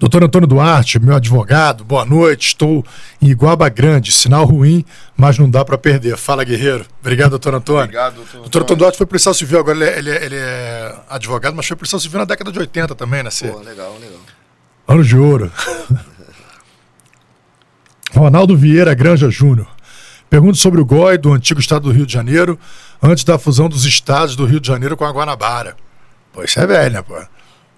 [0.00, 2.46] Doutor Antônio Duarte, meu advogado, boa noite.
[2.48, 2.82] Estou
[3.20, 4.82] em Iguaba Grande, sinal ruim,
[5.14, 6.16] mas não dá para perder.
[6.16, 6.86] Fala, guerreiro.
[7.02, 7.82] Obrigado, doutor Antônio.
[7.84, 10.94] Obrigado, doutor Doutor Antônio Duarte foi policial civil, agora ele é, ele é- ele é
[11.10, 13.28] advogado, mas foi policial civil na década de 80 também, né?
[13.28, 13.48] Cê?
[13.48, 14.18] Pô, legal, legal.
[14.88, 15.52] Anos de ouro.
[18.16, 19.68] Ronaldo Vieira Granja Júnior.
[20.30, 22.58] Pergunta sobre o GOI do antigo estado do Rio de Janeiro,
[23.02, 25.76] antes da fusão dos estados do Rio de Janeiro com a Guanabara.
[26.32, 27.20] Pô, isso é velho, né, pô?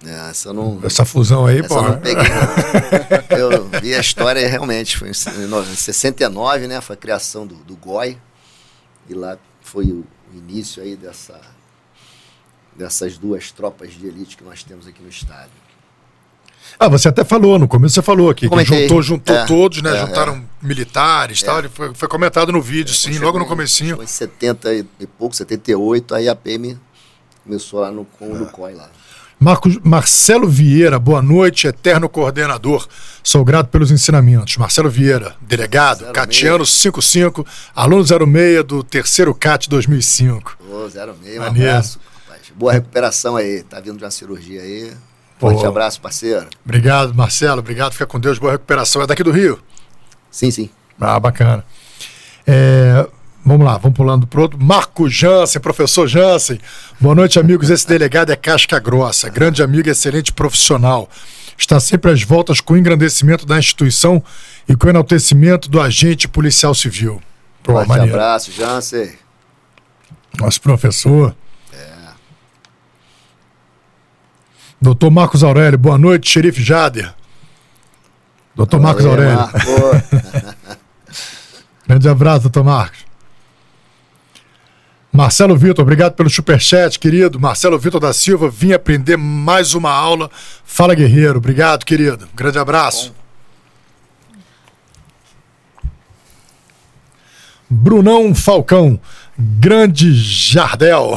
[0.05, 1.75] É, essa não, Essa fusão aí, essa pô.
[1.77, 2.23] eu não peguei.
[2.23, 3.37] não.
[3.37, 6.81] Eu vi a história realmente, foi em no- em 69, né?
[6.81, 8.17] Foi a criação do, do GOI.
[9.09, 11.39] E lá foi o início aí dessa,
[12.75, 15.51] dessas duas tropas de elite que nós temos aqui no estado.
[16.79, 18.83] Ah, você até falou, no começo você falou aqui, que Comentei.
[18.83, 19.95] juntou, juntou É, todos, né?
[19.95, 21.59] é, juntaram militares e tal.
[21.59, 23.95] Ele foi, foi comentado no vídeo, sim, logo no comecinho.
[23.97, 26.77] Foi em 70 e pouco, 78, aí a PM
[27.43, 28.89] começou lá no, com o COI lá.
[29.43, 32.87] Marcos, Marcelo Vieira, boa noite, eterno coordenador.
[33.21, 34.55] Sou grato pelos ensinamentos.
[34.55, 36.11] Marcelo Vieira, delegado, 06.
[36.13, 37.45] Catiano 55,
[37.75, 40.57] aluno 06 do terceiro CAT 2005.
[40.61, 42.41] Ô, 06, um abraço, rapaz.
[42.55, 43.63] Boa recuperação aí.
[43.63, 44.93] Tá vindo de uma cirurgia aí.
[45.37, 45.67] Forte Pô.
[45.67, 46.47] abraço, parceiro.
[46.63, 49.01] Obrigado, Marcelo, obrigado, fica com Deus, boa recuperação.
[49.01, 49.59] É daqui do Rio?
[50.31, 50.69] Sim, sim.
[50.97, 51.65] Ah, bacana.
[52.47, 53.05] É,
[53.45, 54.59] vamos lá, vamos pulando pro outro.
[54.61, 56.59] Marco Jansen, professor Jansen.
[56.99, 57.69] Boa noite, amigos.
[57.69, 61.09] Esse delegado é casca grossa, grande amigo e excelente profissional.
[61.57, 64.23] Está sempre às voltas com o engrandecimento da instituição
[64.67, 67.21] e com o enaltecimento do agente policial civil.
[67.61, 68.13] Pô, Forte maneiro.
[68.13, 69.11] abraço, Jansen.
[70.39, 71.35] Nosso professor.
[74.81, 77.13] Doutor Marcos Aurélio, boa noite, xerife Jader.
[78.53, 79.35] Doutor Marcos Aurélio.
[79.35, 79.57] Marco.
[81.87, 83.02] Grande abraço, doutor Marcos.
[85.13, 87.39] Marcelo Vitor, obrigado pelo superchat, querido.
[87.39, 90.27] Marcelo Vitor da Silva, vim aprender mais uma aula.
[90.65, 91.37] Fala, guerreiro.
[91.37, 92.27] Obrigado, querido.
[92.33, 93.13] Grande abraço.
[97.69, 98.99] Brunão Falcão,
[99.37, 101.13] grande Jardel.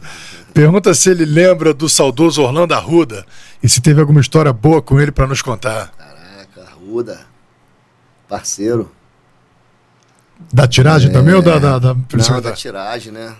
[0.54, 3.26] Pergunta se ele lembra do saudoso Orlando Arruda
[3.62, 5.92] e se teve alguma história boa com ele para nos contar.
[5.98, 7.26] Caraca, Ruda.
[8.26, 8.90] Parceiro.
[10.52, 13.36] Da tiragem também ou da, da, da polícia Não, da tiragem, né?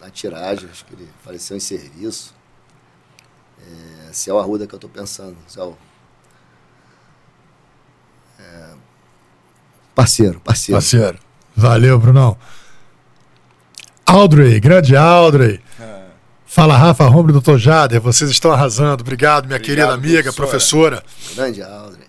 [0.00, 2.34] Da tiragem, acho que ele faleceu em serviço.
[3.60, 5.36] É, se é o Arruda que eu tô pensando.
[5.46, 5.76] Se é o...
[8.38, 8.68] É,
[9.94, 10.80] parceiro, parceiro.
[10.80, 11.18] Parceiro.
[11.56, 12.36] Valeu, Brunão.
[14.06, 15.60] Audrey, grande Audrey.
[16.54, 18.00] Fala, Rafa, Romulo e Doutor Jader.
[18.00, 19.00] Vocês estão arrasando.
[19.00, 21.02] Obrigado, minha Obrigado, querida amiga, professora.
[21.02, 21.34] professora.
[21.34, 22.03] Grande Aldre.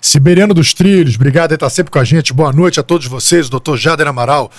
[0.00, 2.32] Siberiano dos Trilhos, obrigado por estar sempre com a gente.
[2.32, 4.50] Boa noite a todos vocês, o doutor Jader Amaral.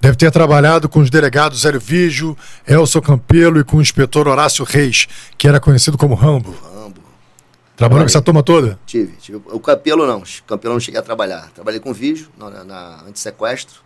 [0.00, 4.64] Deve ter trabalhado com os delegados Hélio Vigio, Elson Campelo e com o inspetor Horácio
[4.64, 5.06] Reis,
[5.36, 6.50] que era conhecido como Rambo.
[6.50, 7.00] Rambo.
[7.76, 8.78] Trabalhou com essa turma toda?
[8.86, 9.40] Tive, tive.
[9.46, 11.48] O Campelo não, o Campelo não cheguei a trabalhar.
[11.54, 13.80] Trabalhei com o Vigio na, na antissequestro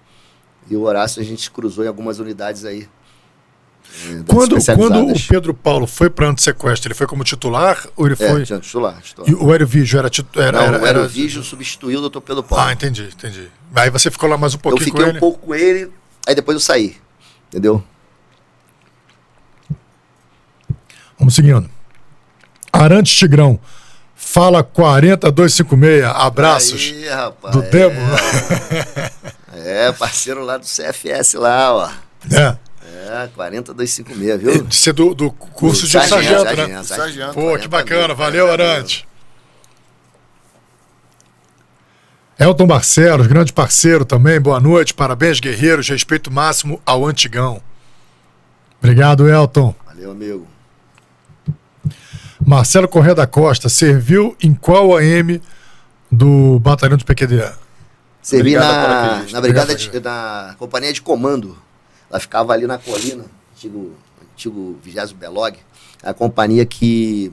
[0.70, 2.88] e o Horácio a gente cruzou em algumas unidades aí.
[4.08, 8.14] É, quando, quando o Pedro Paulo foi para antissequestro, ele foi como titular ou ele
[8.18, 8.44] é, foi.
[8.44, 9.30] titular, titular.
[9.30, 10.52] E o Hélio Vigio era titular?
[10.52, 12.64] Não, o Hélio Vigio substituiu o doutor Pedro Paulo.
[12.64, 13.48] Ah, entendi, entendi.
[13.74, 15.02] Aí você ficou lá mais um pouquinho com ele?
[15.02, 15.92] Eu fiquei um pouco com ele,
[16.26, 16.96] aí depois eu saí.
[17.48, 17.84] Entendeu?
[21.18, 21.68] Vamos seguindo.
[22.72, 23.60] Arantes Tigrão.
[24.14, 26.04] Fala 40256.
[26.04, 26.80] Abraços.
[26.80, 28.00] Aí, rapaz, do é, Demo.
[29.54, 31.90] É, parceiro lá do CFS lá, ó.
[32.34, 32.56] É.
[32.92, 34.64] É, 40256, viu?
[34.64, 36.54] De ser do, do curso do de sargento, sargento, né?
[36.54, 38.14] Sargento, sargento, Pô, que bacana.
[38.14, 39.06] Valeu, Arante.
[42.38, 47.62] Elton Barcelos, grande parceiro também, boa noite, parabéns, guerreiros, respeito máximo ao antigão.
[48.80, 49.74] Obrigado, Elton.
[49.86, 50.48] Valeu, amigo.
[52.44, 55.40] Marcelo Correia da Costa, serviu em qual AM
[56.10, 57.52] do batalhão de PQD?
[58.20, 61.56] Servi na, na brigada de, na companhia de comando.
[62.12, 63.24] Ela ficava ali na colina,
[63.54, 63.94] antigo,
[64.34, 65.58] antigo 20 Belog,
[66.02, 67.32] a companhia que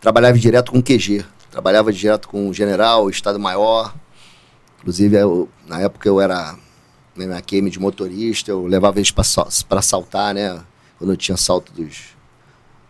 [0.00, 1.24] trabalhava direto com QG.
[1.50, 3.92] Trabalhava direto com o general, o Estado-Maior.
[4.78, 6.56] Inclusive, eu, na época eu era
[7.16, 10.62] na QM de motorista, eu levava eles para assaltar, né?
[10.98, 12.16] Quando eu tinha assalto dos,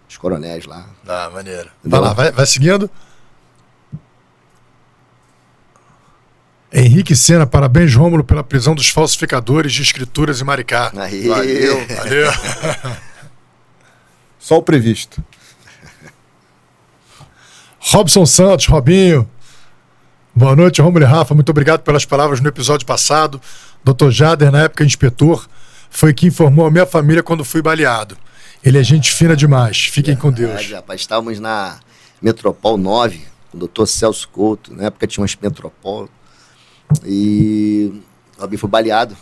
[0.06, 0.86] dos coronéis lá.
[1.08, 1.70] Ah, maneiro.
[1.82, 2.90] Vai lá, vai, vai seguindo.
[6.72, 10.90] Henrique Sena, parabéns, Rômulo, pela prisão dos falsificadores de escrituras em Maricá.
[10.96, 11.28] Aí.
[11.28, 11.86] Valeu.
[11.86, 12.32] Valeu.
[14.40, 15.22] Só o previsto.
[17.78, 19.28] Robson Santos, Robinho.
[20.34, 21.34] Boa noite, Rômulo e Rafa.
[21.34, 23.38] Muito obrigado pelas palavras no episódio passado.
[23.84, 24.08] Dr.
[24.08, 25.46] Jader, na época inspetor,
[25.90, 28.16] foi quem informou a minha família quando fui baleado.
[28.64, 29.84] Ele é gente fina demais.
[29.84, 30.70] Fiquem com Deus.
[30.70, 31.80] Rapaz, estávamos na
[32.22, 34.74] Metropol 9, com o doutor Celso Couto.
[34.74, 36.08] Na época tinha umas Metropol
[37.04, 38.02] e
[38.36, 39.16] o Robin foi baleado.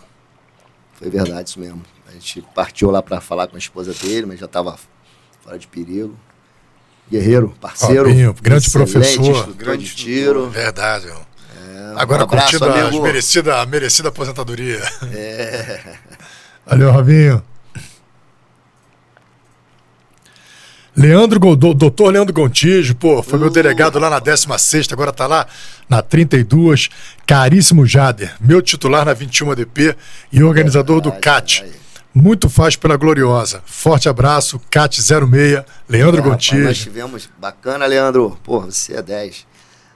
[0.94, 1.82] Foi verdade isso mesmo.
[2.06, 4.76] A gente partiu lá para falar com a esposa dele, mas já estava
[5.42, 6.16] fora de perigo.
[7.10, 8.08] Guerreiro, parceiro.
[8.08, 9.52] Robinho, grande professor.
[9.54, 10.48] Grande de tiro.
[10.48, 14.80] Verdade, é, Agora um abraço, curtindo a merecida, a merecida aposentadoria.
[15.12, 15.96] É.
[16.66, 17.42] Valeu, Robinho.
[21.00, 23.40] Leandro, doutor Leandro Gontijo, pô, foi uh.
[23.40, 25.46] meu delegado lá na 16, agora tá lá
[25.88, 26.90] na 32.
[27.26, 29.96] Caríssimo Jader, meu titular na 21 ADP
[30.30, 31.64] e organizador do CAT.
[32.12, 33.62] Muito faz pela Gloriosa.
[33.64, 36.64] Forte abraço, CAT06, Leandro é, Gontijo.
[36.64, 39.46] Nós tivemos, bacana, Leandro, pô, você é 10.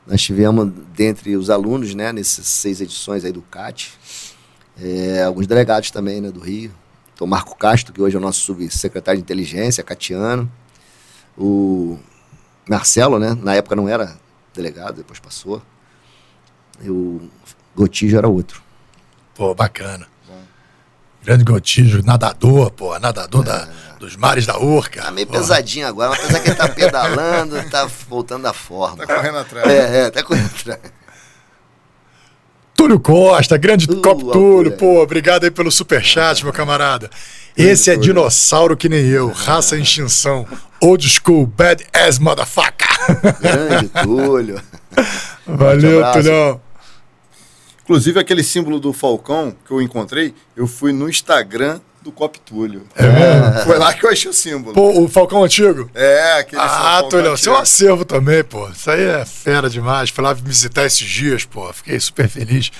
[0.06, 3.92] Nós tivemos, dentre os alunos, né, nessas seis edições aí do CAT,
[4.80, 6.72] é, alguns delegados também, né, do Rio.
[7.12, 10.50] Então, Marco Castro, que hoje é o nosso subsecretário de inteligência, catiano.
[11.36, 11.98] O
[12.68, 13.36] Marcelo, né?
[13.40, 14.16] Na época não era
[14.54, 15.62] delegado, depois passou.
[16.80, 17.28] E o
[17.74, 18.62] Gotijo era outro.
[19.34, 20.06] Pô, bacana.
[20.26, 20.42] Bom.
[21.22, 23.46] Grande Gotijo, nadador, pô, nadador é.
[23.46, 25.02] da, dos mares da Urca.
[25.02, 25.34] Tá meio pô.
[25.34, 29.06] pesadinho agora, mas apesar que ele tá pedalando, tá voltando à forma.
[29.06, 29.66] Tá correndo atrás.
[29.66, 30.80] É, é, tá correndo atrás.
[32.74, 37.08] Túlio Costa, grande uh, Copo Túlio, pô, obrigado aí pelo superchat, meu camarada.
[37.56, 40.46] Esse é dinossauro que nem eu, raça em extinção.
[40.80, 42.88] Old school, bad ass motherfucker.
[43.40, 44.60] Grande Túlio.
[45.46, 46.60] Valeu, Tulhão.
[47.84, 52.82] Inclusive, aquele símbolo do Falcão que eu encontrei, eu fui no Instagram do Cop Túlio.
[52.96, 53.64] É mesmo?
[53.64, 54.74] Foi lá que eu achei o símbolo.
[54.74, 55.90] Pô, o Falcão antigo?
[55.94, 58.68] É, aquele Ah, Tulhão, seu acervo também, pô.
[58.68, 60.10] Isso aí é fera demais.
[60.10, 61.72] Fui lá visitar esses dias, pô.
[61.72, 62.70] Fiquei super feliz.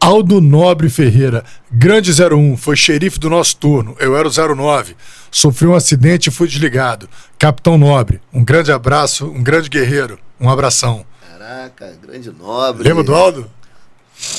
[0.00, 3.96] Aldo Nobre Ferreira, grande 01, foi xerife do nosso turno.
[3.98, 4.96] Eu era o 09.
[5.30, 7.08] Sofri um acidente e fui desligado.
[7.38, 10.18] Capitão Nobre, um grande abraço, um grande guerreiro.
[10.40, 11.04] Um abração.
[11.28, 12.86] Caraca, grande Nobre.
[12.86, 13.50] Lembra do Aldo?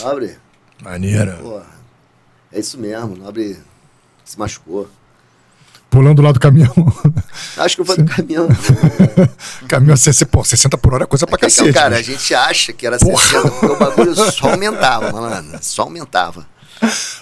[0.02, 0.38] Nobre.
[0.82, 1.34] Maneira.
[1.42, 1.66] Porra,
[2.52, 3.58] é isso mesmo, Nobre
[4.24, 4.88] se machucou.
[5.98, 6.72] Pulando lá do caminhão.
[7.58, 8.48] Acho que foi do caminhão.
[9.68, 11.74] caminhão 60, pô, 60 por hora é coisa pra é cacete.
[11.74, 11.98] Cara, né?
[11.98, 13.24] a gente acha que era Porra.
[13.26, 15.58] 60, porque o bagulho só aumentava, mano.
[15.60, 16.46] Só aumentava.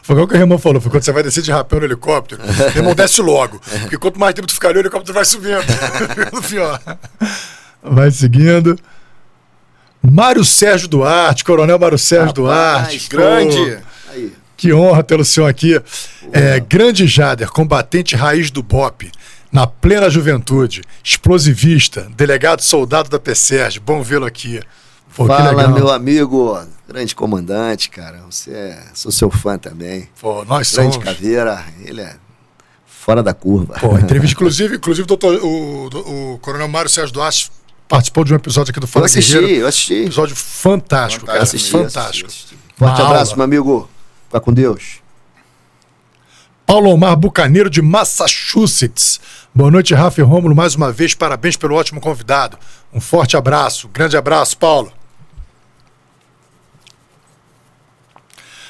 [0.04, 2.42] Foi o que o irmão falou, foi quando você vai descer de rapel no helicóptero,
[2.44, 3.62] o irmão desce logo.
[3.80, 5.64] Porque quanto mais tempo tu ficar ali, o helicóptero vai subindo.
[6.50, 6.82] pior.
[7.82, 8.78] Vai seguindo.
[10.02, 13.10] Mário Sérgio Duarte, Coronel Mário Sérgio Rapaz, Duarte.
[13.10, 13.80] Grande.
[14.58, 15.82] Que honra tê-lo senhor aqui.
[16.32, 19.12] É, grande Jader, combatente raiz do BOP.
[19.52, 23.80] na plena juventude, explosivista, delegado soldado da PSERG.
[23.80, 24.60] Bom vê-lo aqui.
[25.16, 28.22] Pô, Fala, meu amigo, grande comandante, cara.
[28.30, 30.10] Você é, sou seu fã também.
[30.20, 30.98] Pô, nós grande somos.
[30.98, 32.18] Caveira, ele é
[32.86, 33.76] fora da curva.
[33.80, 37.50] Pô, entrevista, inclusive, inclusive doutor, o, o, o Coronel Mário Sérgio Duarte
[37.88, 39.62] participou de um episódio aqui do Fala eu assisti, Guerreiro.
[39.62, 41.44] Eu assisti, Episódio fantástico, fantástico cara.
[41.44, 42.28] Assisti, fantástico.
[42.28, 42.76] Assisti, assisti.
[42.76, 43.36] Forte abraço, aula.
[43.38, 43.90] meu amigo.
[44.36, 45.02] Fica com Deus.
[46.66, 49.22] Paulo Omar Bucaneiro de Massachusetts.
[49.54, 50.54] Boa noite, Rafa e Rômulo.
[50.54, 52.58] Mais uma vez, parabéns pelo ótimo convidado.
[52.94, 53.88] Um forte abraço.
[53.88, 54.92] Grande abraço, Paulo.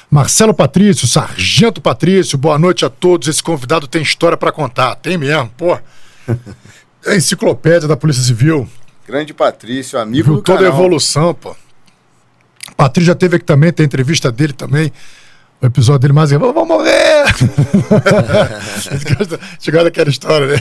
[0.08, 3.26] Marcelo Patrício, Sargento Patrício, boa noite a todos.
[3.26, 4.94] Esse convidado tem história para contar.
[4.94, 5.76] Tem mesmo, pô.
[7.04, 8.68] É enciclopédia da Polícia Civil.
[9.04, 10.72] Grande Patrício, amigo Viu do toda canal.
[10.72, 11.56] a evolução, pô.
[12.76, 14.92] Patrício já teve aqui também, tem entrevista dele também
[15.60, 17.24] o episódio dele mais vamos morrer!
[19.58, 20.60] Chegou daquela história, né?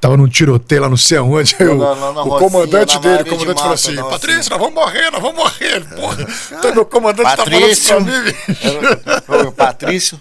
[0.00, 1.54] Tava num tiroteio lá não sei aonde.
[1.60, 4.50] o, o comandante dele, o comandante falou assim: não, Patrícia, assim.
[4.50, 5.84] nós vamos morrer, nós vamos morrer.
[5.94, 10.18] Porra, então meu comandante Patrício, tá falando isso pra mim, Patrício.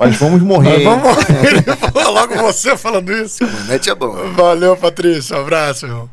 [0.00, 0.78] Nós vamos morrer.
[0.78, 1.64] Nós vamos morrer.
[2.10, 3.46] Logo você falando isso.
[3.46, 4.32] Comandante é bom.
[4.32, 5.36] Valeu, Patrício.
[5.36, 6.10] Um abraço, irmão.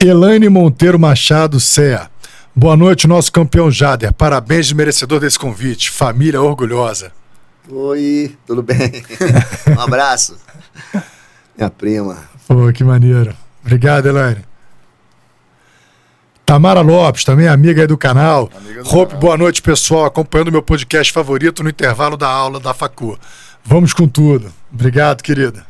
[0.00, 2.10] Elaine Monteiro Machado Cea.
[2.54, 4.12] Boa noite, nosso campeão Jader.
[4.12, 5.90] Parabéns, merecedor desse convite.
[5.90, 7.12] Família orgulhosa.
[7.70, 9.04] Oi, tudo bem?
[9.76, 10.36] um abraço.
[11.56, 12.18] Minha prima.
[12.48, 13.34] Pô, que maneiro.
[13.62, 14.44] Obrigado, Elaine.
[16.44, 18.50] Tamara Lopes, também amiga aí do canal.
[18.84, 20.06] Hope, boa noite, pessoal.
[20.06, 23.16] Acompanhando meu podcast favorito no intervalo da aula da Facu.
[23.62, 24.52] Vamos com tudo.
[24.72, 25.64] Obrigado, querida.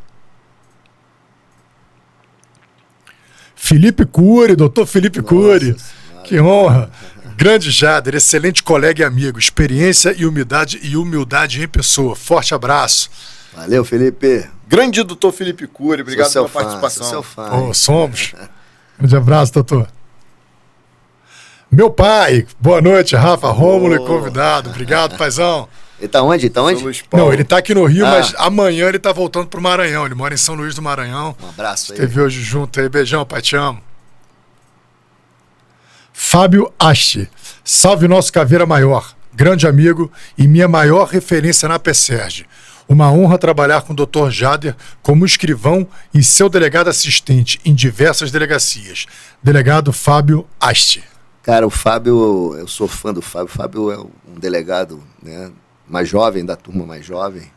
[3.55, 5.29] Felipe Cury, doutor Felipe Nossa.
[5.29, 5.75] Cury.
[6.23, 6.89] Que honra!
[7.35, 12.15] Grande Jader, excelente colega e amigo, experiência e humildade e humildade em pessoa.
[12.15, 13.09] Forte abraço.
[13.55, 14.47] Valeu, Felipe.
[14.67, 17.03] Grande doutor Felipe Cury, obrigado pela fã, participação.
[17.03, 17.49] Sou seu fã.
[17.51, 18.33] Oh, somos.
[18.97, 19.87] Grande abraço, doutor.
[21.71, 24.03] Meu pai, boa noite, Rafa Rômulo oh.
[24.03, 24.69] e convidado.
[24.69, 25.67] Obrigado, paizão.
[25.99, 26.49] Ele tá onde?
[26.49, 27.03] Tá onde?
[27.13, 28.11] Não, ele tá aqui no Rio, ah.
[28.11, 30.05] mas amanhã ele tá voltando pro Maranhão.
[30.05, 31.35] Ele mora em São Luís do Maranhão.
[31.41, 31.97] Um abraço aí.
[31.97, 32.89] Esteve hoje junto aí.
[32.89, 33.81] Beijão, pai, te amo.
[36.23, 37.27] Fábio Ache.
[37.65, 42.45] Salve nosso Caveira Maior, grande amigo e minha maior referência na PSERG.
[42.87, 44.29] Uma honra trabalhar com o Dr.
[44.29, 49.07] Jader como escrivão e seu delegado assistente em diversas delegacias.
[49.43, 51.03] Delegado Fábio Aste.
[51.41, 53.47] Cara, o Fábio, eu sou fã do Fábio.
[53.47, 55.51] O Fábio é um delegado né,
[55.89, 57.51] mais jovem, da turma mais jovem,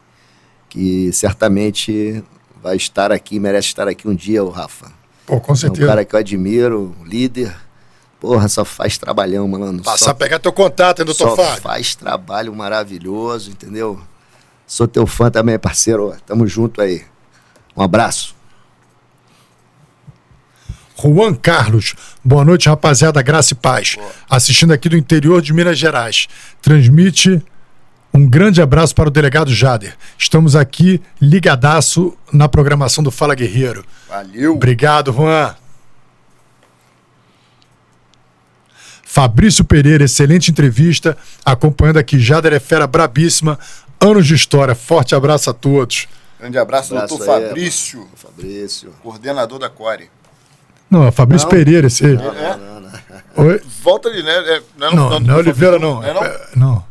[0.70, 2.24] que certamente
[2.60, 4.90] vai estar aqui, merece estar aqui um dia, o Rafa.
[5.26, 5.82] Pô, com certeza.
[5.82, 7.54] É um cara que eu admiro, líder,
[8.24, 9.82] Porra, só faz trabalhão, mano.
[9.82, 11.60] Passar a pegar teu contato, hein, doutor Fábio?
[11.60, 14.00] faz trabalho maravilhoso, entendeu?
[14.66, 16.16] Sou teu fã também, parceiro.
[16.24, 17.04] Tamo junto aí.
[17.76, 18.34] Um abraço.
[20.98, 21.94] Juan Carlos.
[22.24, 23.20] Boa noite, rapaziada.
[23.20, 23.96] Graça e paz.
[23.96, 24.10] Boa.
[24.30, 26.26] Assistindo aqui do interior de Minas Gerais.
[26.62, 27.44] Transmite
[28.14, 29.94] um grande abraço para o delegado Jader.
[30.16, 33.84] Estamos aqui ligadaço na programação do Fala Guerreiro.
[34.08, 34.54] Valeu.
[34.54, 35.54] Obrigado, Juan.
[39.14, 43.56] Fabrício Pereira, excelente entrevista, acompanhando aqui Jader é fera brabíssima,
[44.00, 44.74] anos de história.
[44.74, 46.08] Forte abraço a todos.
[46.40, 48.08] Grande abraço, abraço doutor aí, Fabrício.
[48.16, 48.92] Fabrício.
[49.04, 50.10] Coordenador da Core.
[50.90, 51.50] Não, é Fabrício não.
[51.56, 52.14] Pereira, esse aí.
[52.14, 52.90] Não, não, não,
[53.46, 53.62] Oi?
[53.84, 54.32] Volta ali, né?
[54.32, 56.02] É, não, não, não, é Oliveira, não.
[56.02, 56.84] É, não?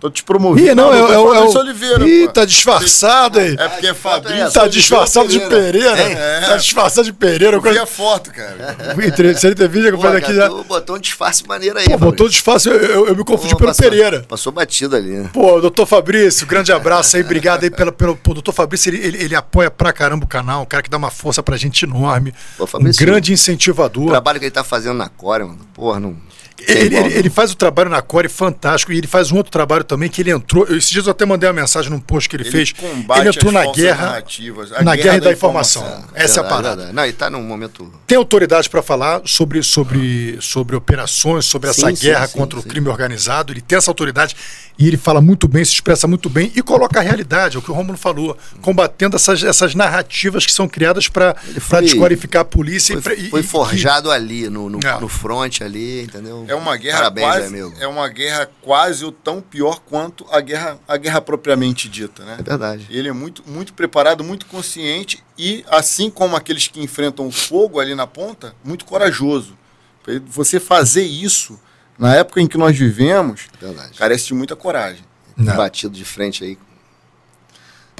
[0.00, 0.10] É.
[0.10, 0.66] Tô te promovendo.
[0.66, 2.08] Ih, não, é, é, é o Oliveira.
[2.08, 2.32] Ih, pô.
[2.32, 3.54] tá disfarçado aí.
[3.58, 4.52] É porque é Fabrício.
[4.52, 5.98] Tá disfarçado de Pereira.
[5.98, 6.40] É.
[6.40, 7.56] Tá disfarçado de Pereira.
[7.56, 8.76] Eu vi a foto, cara.
[9.14, 10.48] Teve vídeo que eu falei aqui já.
[10.48, 11.88] Botou um disfarce maneiro aí.
[11.88, 14.24] Pô, botou um disfarce, eu, eu, eu me confundi pô, pelo passou, Pereira.
[14.28, 15.30] Passou batido ali, né?
[15.32, 17.22] Pô, doutor Fabrício, grande abraço aí.
[17.22, 17.92] Obrigado aí pelo.
[17.92, 20.62] pelo pô, doutor Fabrício, ele, ele, ele, apoia pra caramba o canal.
[20.62, 22.32] Um cara que dá uma força pra gente enorme.
[22.56, 24.06] Pô, Fabrício, um grande incentivador.
[24.06, 25.58] O trabalho que ele tá fazendo na Core, mano.
[25.74, 26.16] Porra, não.
[26.66, 29.84] Ele, ele, ele, faz o trabalho na Core fantástico e ele faz um outro trabalho
[29.84, 30.66] também que ele entrou.
[30.66, 32.74] Eu, esses dias eu até mandei uma mensagem num post que ele, ele fez.
[32.82, 34.06] Ele entrou na guerra.
[34.06, 35.82] Na guerra, guerra da, da, informação.
[35.82, 36.10] informação.
[36.14, 36.92] Essa é, é a parada.
[36.92, 37.90] Não, e tá num momento.
[38.06, 42.58] Tem autoridade para falar sobre, sobre, sobre operações, sobre sim, essa sim, guerra sim, contra
[42.58, 43.52] o crime organizado.
[43.52, 44.36] Ele tem essa autoridade
[44.80, 47.62] e ele fala muito bem, se expressa muito bem e coloca a realidade, é o
[47.62, 51.36] que o Romulo falou, combatendo essas, essas narrativas que são criadas para
[51.82, 53.00] desqualificar a polícia.
[53.02, 54.98] Foi, e, foi forjado ali, no, no, é.
[54.98, 56.46] no front ali, entendeu?
[56.50, 57.74] É uma guerra Parabéns, quase, amigo.
[57.78, 62.36] é uma guerra quase ou tão pior quanto a guerra, a guerra propriamente dita, né?
[62.38, 62.86] É verdade.
[62.90, 67.78] Ele é muito, muito preparado, muito consciente e, assim como aqueles que enfrentam o fogo
[67.78, 69.56] ali na ponta, muito corajoso.
[70.26, 71.58] Você fazer isso
[71.98, 73.96] na época em que nós vivemos, Verdade.
[73.96, 75.04] carece de muita coragem.
[75.36, 75.54] Não.
[75.56, 76.58] Batido de frente aí.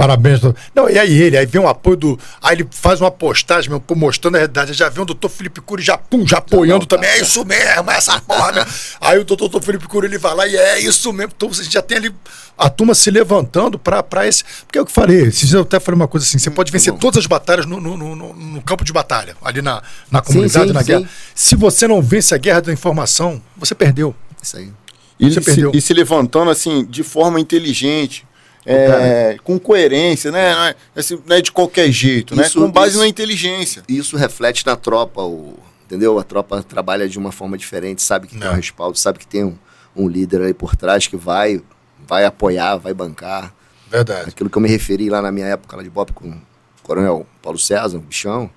[0.01, 0.41] Parabéns.
[0.41, 0.61] doutor.
[0.75, 2.19] Não, e aí ele, aí vem um apoio do.
[2.43, 4.73] Aí ele faz uma postagem pô, mostrando a realidade.
[4.73, 7.11] Já vem o doutor Felipe Cury já, pum, já apoiando tá, também.
[7.11, 8.53] É isso mesmo, é essa porra.
[8.53, 8.71] mesmo.
[9.01, 11.33] aí o doutor Felipe Cury ele vai lá e é isso mesmo.
[11.37, 12.15] Então você já tem ali
[12.57, 14.45] a turma se levantando pra, pra esse.
[14.67, 16.51] Porque é o que eu falei, esses dias eu até falei uma coisa assim: você
[16.51, 16.99] pode vencer bom.
[16.99, 20.25] todas as batalhas no, no, no- no- no campo de batalha, ali na, na Sim,
[20.27, 20.87] comunidade, sim, na sim.
[20.87, 21.09] guerra.
[21.35, 24.15] Se você não vence a guerra da informação, você perdeu.
[24.43, 24.73] Isso aí.
[25.19, 25.71] E Você se, perdeu.
[25.75, 28.25] e se levantando assim, de forma inteligente,
[28.67, 30.55] é, com coerência, né?
[30.55, 32.47] Não é, assim, não é de qualquer jeito, né?
[32.47, 33.83] Isso- Com base isso- na inteligência.
[33.89, 36.19] Isso reflete na tropa, o, entendeu?
[36.19, 38.51] A tropa trabalha de uma forma diferente, sabe que tem É.
[38.51, 39.57] um respaldo, sabe que tem um,
[39.97, 41.61] um líder aí por trás que vai,
[42.07, 43.53] vai apoiar, vai bancar.
[43.91, 44.29] Verdade.
[44.29, 46.41] Aquilo que eu me referi lá na minha época lá de Bop com o
[46.83, 48.49] Coronel Paulo César, o bichão.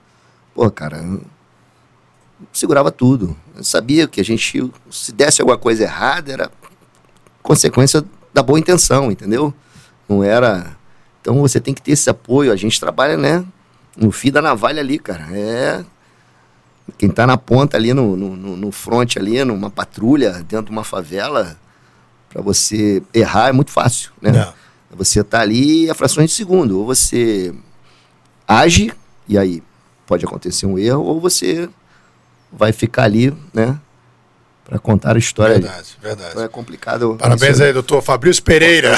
[0.53, 1.01] Pô, cara,
[2.51, 3.35] segurava tudo.
[3.55, 6.51] Eu sabia que a gente, se desse alguma coisa errada, era
[7.41, 8.03] consequência
[8.33, 9.53] da boa intenção, entendeu?
[10.13, 10.75] Não era.
[11.21, 12.51] Então você tem que ter esse apoio.
[12.51, 13.43] A gente trabalha, né?
[13.97, 15.27] No fio da navalha ali, cara.
[15.31, 15.83] É.
[16.97, 20.83] Quem tá na ponta ali, no, no, no front ali, numa patrulha, dentro de uma
[20.83, 21.57] favela,
[22.29, 24.31] para você errar é muito fácil, né?
[24.37, 24.53] É.
[24.95, 26.79] Você tá ali a frações de segundo.
[26.79, 27.53] Ou você
[28.47, 28.93] age,
[29.27, 29.63] e aí
[30.05, 31.69] pode acontecer um erro, ou você
[32.51, 33.79] vai ficar ali, né?
[34.73, 35.53] Para contar a história.
[35.59, 36.29] Verdade, verdade.
[36.31, 37.15] Então é complicado.
[37.19, 38.97] Parabéns Isso- aí, doutor Fabrício Pereira.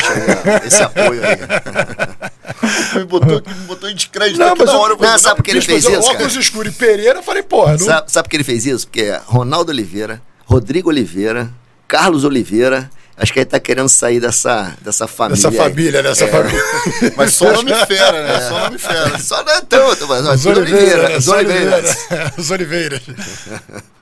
[0.66, 1.36] Esse apoio aí.
[2.96, 4.94] Me botou, me botou em descrédito Não, mas na hora.
[4.94, 6.40] eu Não, sabe por que ele fez eu- isso, Óculos cara?
[6.40, 7.80] escuro e Pereira, eu falei, porra, não.
[7.80, 8.88] Sabe, sabe por que ele fez isso?
[8.88, 11.50] Porque é Ronaldo Oliveira, Rodrigo Oliveira,
[11.90, 12.90] Carlos Oliveira.
[13.18, 15.36] Acho que ele tá querendo sair dessa, dessa família.
[15.36, 15.56] Dessa aí.
[15.70, 16.28] família, dessa É.
[16.30, 16.64] família.
[17.18, 18.42] Mas só nome fera, né?
[18.48, 19.20] Só nome fera.
[19.20, 21.10] Só não é tanto, mas mas Os tudo Oliveira, Oliveira.
[21.10, 21.18] né?
[21.18, 21.76] Os Os Oliveira.
[21.76, 22.34] Oliveira.
[22.38, 23.02] Os Oliveiras.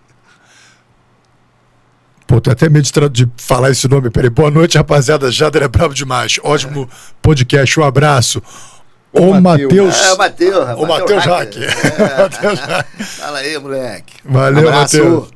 [2.34, 4.10] Pô, tô até medo de, tra- de falar esse nome.
[4.10, 4.28] Peraí.
[4.28, 5.30] Boa noite, rapaziada.
[5.32, 6.40] Jader é brabo demais.
[6.42, 6.90] Ótimo
[7.22, 7.80] podcast.
[7.80, 8.42] Um abraço.
[9.12, 10.02] Ô, Matheus.
[10.02, 10.70] É, o Matheus.
[10.80, 11.56] Ô, Matheus Hack.
[11.58, 13.04] É.
[13.06, 14.14] Fala aí, moleque.
[14.26, 14.72] Valeu.
[14.72, 15.30] Matheus.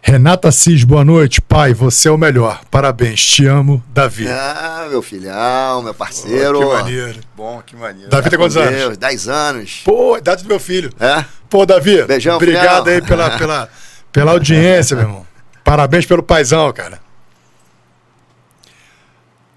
[0.00, 1.38] Renata Cis, boa noite.
[1.42, 2.62] Pai, você é o melhor.
[2.70, 3.22] Parabéns.
[3.26, 4.26] Te amo, Davi.
[4.26, 6.60] Ah, meu filhão, meu parceiro.
[6.60, 7.20] que maneiro.
[7.36, 8.08] Bom, que maneiro.
[8.08, 8.96] Davi tem quantos anos?
[8.96, 9.82] 10 anos.
[9.84, 10.90] Pô, idade do meu filho.
[10.98, 11.22] É?
[11.50, 12.96] Pô, Davi, Beijão, obrigado filhão.
[12.96, 13.68] aí pela, pela,
[14.14, 15.26] pela audiência, meu irmão.
[15.64, 17.00] Parabéns pelo paizão, cara.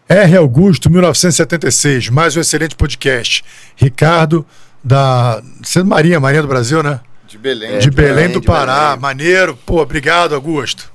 [0.09, 0.35] R.
[0.37, 3.45] Augusto, 1976, mais um excelente podcast.
[3.75, 4.43] Ricardo,
[4.83, 5.43] da.
[5.61, 7.01] Você é Marinha, Marinha do Brasil, né?
[7.27, 7.69] De Belém.
[7.73, 8.87] É, de de Belém Belém, do de Pará.
[8.87, 8.99] Belém.
[8.99, 9.59] Maneiro.
[9.63, 10.91] Pô, obrigado, Augusto.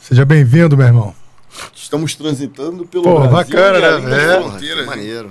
[0.00, 1.14] Seja bem-vindo, meu irmão.
[1.74, 3.30] Estamos transitando pelo Pô, Brasil.
[3.32, 4.36] bacana, né?
[4.36, 4.80] É.
[4.80, 4.86] Hein?
[4.86, 5.30] maneiro.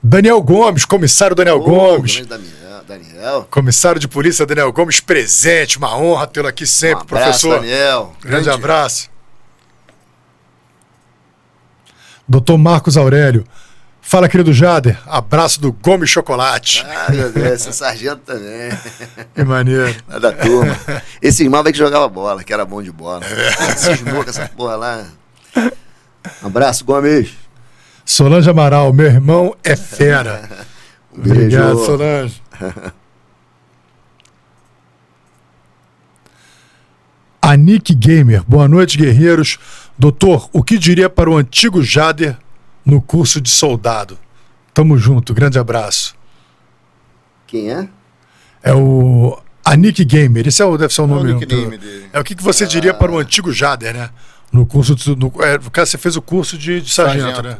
[0.00, 2.24] Daniel Gomes, comissário Daniel Ô, Gomes.
[2.26, 2.48] Daniel,
[2.86, 3.46] Daniel.
[3.50, 5.78] Comissário de polícia Daniel Gomes, presente.
[5.78, 7.60] Uma honra tê-lo aqui sempre, Um abraço, professor.
[7.60, 8.12] Daniel.
[8.20, 8.50] Grande Grande.
[8.50, 9.10] abraço.
[12.28, 13.44] Doutor Marcos Aurélio.
[14.00, 14.98] Fala, querido Jader.
[15.06, 16.84] Abraço do Gomes Chocolate.
[16.88, 18.70] Ah, meu Deus, esse sargento também.
[19.34, 19.94] Que maneiro.
[20.08, 20.76] Lá da turma.
[21.20, 23.22] Esse irmão vai que jogava bola, que era bom de bola.
[23.76, 25.04] Cismou com essa porra lá.
[26.42, 27.30] Um abraço, Gomes.
[28.04, 30.48] Solange Amaral, meu irmão é fera.
[31.16, 31.20] Um.
[31.20, 32.42] Obrigado, Solange.
[37.40, 39.58] A Nick Gamer, boa noite, guerreiros.
[39.98, 42.36] Doutor, o que diria para o antigo Jader
[42.84, 44.18] no curso de soldado?
[44.74, 46.16] Tamo junto, grande abraço.
[47.46, 47.88] Quem é?
[48.62, 49.38] É o.
[49.64, 51.32] A Nick Gamer, esse é o, deve ser o é o nome.
[51.34, 52.08] nickname do- dele?
[52.12, 54.10] É o que, que você diria para o antigo Jader, né?
[54.52, 55.14] No curso de.
[55.16, 57.56] No, é, você fez o curso de, de sargento, né?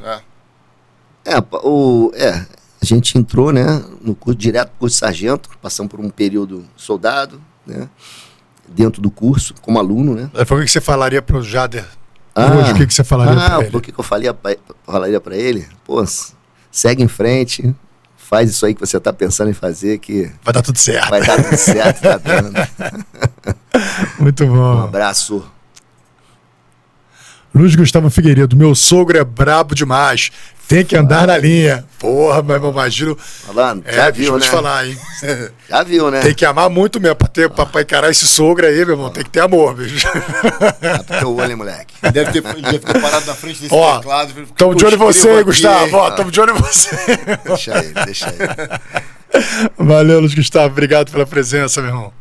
[1.25, 1.35] é.
[1.37, 2.47] É, o, é,
[2.93, 7.41] a gente entrou, né, no curso, direto curso de sargento, passamos por um período soldado,
[7.67, 7.89] né,
[8.69, 10.31] dentro do curso, como aluno, né.
[10.47, 11.85] Foi o que você falaria para o Jader
[12.37, 12.73] hoje?
[12.73, 13.71] O que, que você falaria ah, para ele?
[13.71, 15.67] por que, que eu falaria pra, falaria pra ele?
[15.85, 16.05] Pô,
[16.71, 17.75] segue em frente,
[18.17, 21.09] faz isso aí que você tá pensando em fazer, que Vai dar tudo certo.
[21.11, 22.53] vai dar tudo certo, tá dando.
[24.21, 24.83] Muito Um bom.
[24.83, 25.45] abraço.
[27.55, 30.31] Luiz Gustavo Figueiredo, meu sogro é brabo demais.
[30.69, 31.85] Tem que andar na linha.
[31.99, 33.17] Porra, meu irmão, imagino.
[33.17, 34.41] Falando, É, já viu, né?
[34.41, 34.99] te falar, hein?
[35.71, 36.21] Já viu, né?
[36.21, 39.11] Tem que amar muito mesmo pra, ter, pra, pra encarar esse sogro aí, meu irmão.
[39.11, 40.07] Tem que ter amor, bicho.
[40.81, 41.95] Tá pro teu olho, hein, moleque.
[42.13, 44.31] Deve ter, deve ter parado na frente desse Ó, teclado.
[44.31, 45.87] e Tamo de "Pô, olho em você, aqui, Gustavo.
[45.87, 46.97] hein?" Ó, tamo de olho em você.
[47.45, 49.59] Deixa ele, deixa ele.
[49.79, 50.67] Valeu, Luiz Gustavo.
[50.67, 52.13] Obrigado pela presença, meu irmão.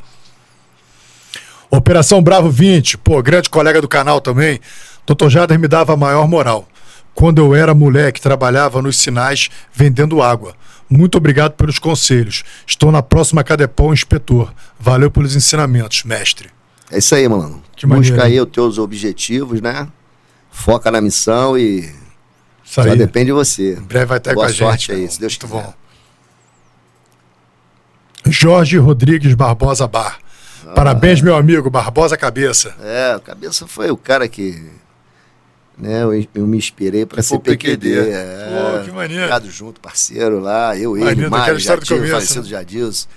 [1.69, 2.97] Operação Bravo 20.
[2.99, 4.59] Pô, grande colega do canal também.
[5.05, 5.29] Dr.
[5.29, 6.67] Jader me dava a maior moral.
[7.15, 10.53] Quando eu era moleque, trabalhava nos sinais vendendo água.
[10.87, 12.43] Muito obrigado pelos conselhos.
[12.67, 14.53] Estou na próxima Cadepol inspetor.
[14.79, 16.49] Valeu pelos ensinamentos, mestre.
[16.91, 17.63] É isso aí, mano.
[17.75, 19.87] Que Busca aí os teus objetivos, né?
[20.51, 21.95] Foca na missão e Isso
[22.63, 22.95] Só aí.
[22.97, 23.73] depende de você.
[23.73, 24.59] Em breve vai estar Boa com a gente.
[24.59, 25.63] sorte aí, se Deus Muito quiser.
[25.63, 25.73] bom.
[28.27, 30.19] Jorge Rodrigues Barbosa Bar.
[30.67, 30.73] Ah.
[30.73, 32.75] Parabéns, meu amigo, Barbosa Cabeça.
[32.81, 34.69] É, o Cabeça foi o cara que.
[35.77, 37.75] Né, eu, eu me inspirei para ser PQD.
[37.95, 38.09] PQD.
[38.11, 39.23] É, Pô, que maneiro.
[39.23, 42.49] Ficado junto, parceiro lá, eu, ele, Maneiro, daquela Mário, história do Jadil, começo, falecido né?
[42.49, 43.07] Jadilson.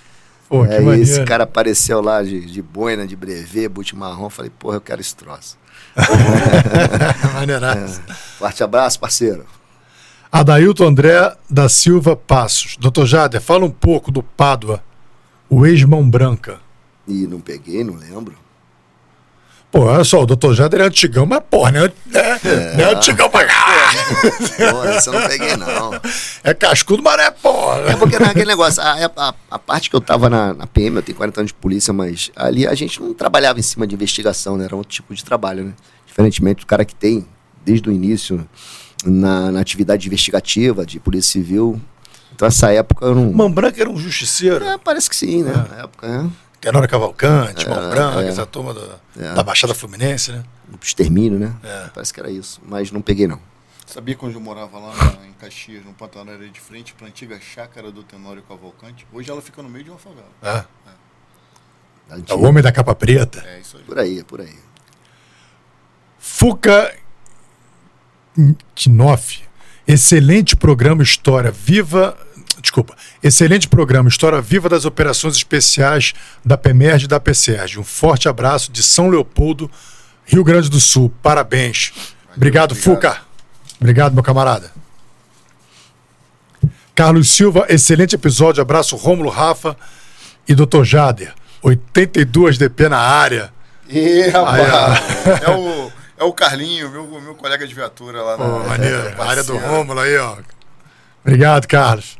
[0.48, 1.02] Pô, É, e maneiro.
[1.02, 4.28] esse cara apareceu lá de, de boina, de brevet, boot marrom.
[4.28, 5.56] Falei, porra, eu quero esse troço.
[7.34, 8.00] Maneiraço.
[8.38, 9.44] Forte abraço, parceiro.
[10.30, 12.76] Adailton André da Silva Passos.
[12.78, 14.82] Doutor Jader, fala um pouco do Pádua,
[15.48, 16.60] o ex-mão branca.
[17.06, 18.34] E não peguei, não lembro.
[19.70, 23.28] Pô, olha só, o doutor Jader é antigão, mas porra, não é, é, é antigão
[23.28, 23.66] pra cá.
[24.70, 26.00] Porra, essa eu não peguei, não.
[26.42, 27.80] É cascudo, mas não é porra.
[27.90, 31.02] É porque naquele negócio, a, a, a parte que eu tava na, na PM, eu
[31.02, 34.56] tenho 40 anos de polícia, mas ali a gente não trabalhava em cima de investigação,
[34.56, 34.64] né?
[34.64, 35.72] Era outro tipo de trabalho, né?
[36.06, 37.26] Diferentemente do cara que tem,
[37.62, 38.48] desde o início,
[39.04, 41.78] na, na atividade investigativa de polícia civil.
[42.34, 43.32] Então essa época eu não.
[43.32, 44.64] Mão branca era um justiceiro.
[44.64, 45.52] É, parece que sim, né?
[45.70, 46.30] Na época, né?
[46.60, 48.28] Tenório Cavalcante, Mão É, Branca, é.
[48.28, 49.34] essa turma da, É.
[49.34, 50.42] da Baixada Fluminense, né?
[50.68, 51.54] Grupo extermínio, né?
[51.62, 51.88] É.
[51.94, 52.60] Parece que era isso.
[52.66, 53.40] Mas não peguei, não.
[53.86, 57.08] Sabia quando eu morava lá na- em Caxias, no Pantanal, era de frente para a
[57.08, 59.06] antiga chácara do Tenório Cavalcante?
[59.12, 60.28] Hoje ela fica no meio de uma favela.
[60.42, 60.46] É.
[60.52, 60.66] Da
[62.10, 62.36] É o antiga.
[62.48, 63.40] homem da capa preta.
[63.46, 63.82] É isso aí.
[63.84, 64.54] Por aí, por aí.
[66.18, 66.94] Fuca
[68.74, 69.42] Knopf.
[69.86, 72.16] Excelente programa História Viva.
[72.60, 72.96] Desculpa.
[73.22, 76.12] Excelente programa História Viva das Operações Especiais
[76.44, 77.78] da PEMERG e da PCERG.
[77.78, 79.70] Um forte abraço de São Leopoldo,
[80.24, 81.12] Rio Grande do Sul.
[81.22, 81.92] Parabéns.
[82.36, 82.74] Obrigado, obrigado.
[82.74, 83.18] Fuca.
[83.80, 84.72] Obrigado, meu camarada.
[86.94, 88.60] Carlos Silva, excelente episódio.
[88.60, 89.76] Abraço, Rômulo Rafa
[90.48, 90.82] e Dr.
[90.82, 91.32] Jader.
[91.62, 93.52] 82 DP na área.
[93.88, 95.00] Ih, rapaz!
[95.46, 98.64] É, o, é o Carlinho, meu, meu colega de viatura lá Pô, na.
[98.64, 98.96] maneiro.
[99.08, 99.56] é, A área do.
[99.56, 100.36] Rômulo aí, ó.
[101.24, 102.17] Obrigado, Carlos.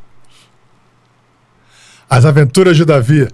[2.09, 3.29] As Aventuras de Davi.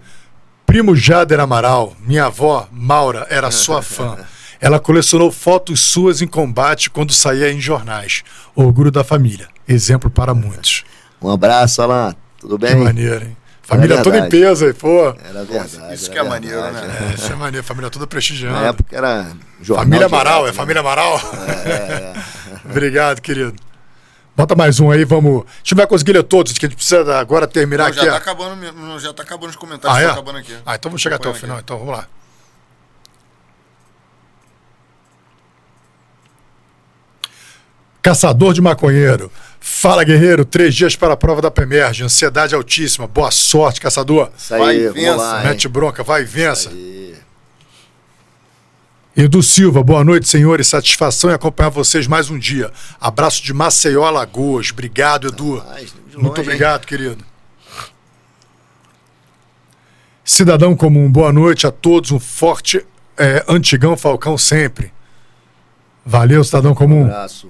[0.66, 4.16] Primo Jader Amaral, minha avó, Maura, era sua fã.
[4.60, 8.22] Ela colecionou fotos suas em combate quando saía em jornais.
[8.56, 9.46] Orgulho da família.
[9.68, 10.84] Exemplo para muitos.
[11.20, 12.14] Um abraço, Alan.
[12.40, 12.76] Tudo Que bem?
[12.82, 13.36] maneiro, hein?
[13.62, 15.14] Família toda em peso aí, pô.
[15.24, 15.94] Era verdade.
[15.94, 16.86] isso que é maneiro, verdade.
[16.86, 17.08] né?
[17.10, 17.66] É, isso é maneiro.
[17.66, 18.54] Família toda prestigiando.
[18.60, 19.32] Na época era
[19.62, 19.84] jornal.
[19.84, 20.52] Família Amaral, é né?
[20.52, 21.20] família Amaral?
[21.64, 22.12] É, é.
[22.70, 23.54] Obrigado, querido.
[24.36, 25.42] Bota mais um aí, vamos.
[25.42, 28.04] A gente vai conseguir ler todos, que a gente precisa agora terminar Não, aqui.
[28.04, 30.12] já, tá acabando, mesmo, já tá acabando os comentários, Ah, tá é?
[30.12, 30.56] acabando aqui.
[30.66, 31.58] Ah, então vamos chegar até o final.
[31.60, 32.08] Então vamos lá.
[38.02, 39.30] Caçador de maconheiro.
[39.60, 40.44] Fala, guerreiro.
[40.44, 42.02] Três dias para a prova da PEMERG.
[42.02, 43.06] Ansiedade altíssima.
[43.06, 44.30] Boa sorte, caçador.
[44.36, 45.16] Isso Vai, aí, vença.
[45.16, 45.40] lá?
[45.42, 46.68] Mete bronca, vai e vença.
[46.68, 47.14] Aí.
[49.16, 50.66] Edu Silva, boa noite, senhores.
[50.66, 52.72] Satisfação em acompanhar vocês mais um dia.
[53.00, 54.70] Abraço de Maceió, Alagoas.
[54.72, 55.58] Obrigado, Edu.
[55.58, 56.46] Rapaz, de Muito longe, hein?
[56.46, 57.24] obrigado, querido.
[60.24, 62.10] Cidadão comum, boa noite a todos.
[62.10, 62.84] Um forte
[63.16, 64.92] é, antigão Falcão sempre.
[66.04, 67.04] Valeu, cidadão Um comum.
[67.04, 67.48] abraço.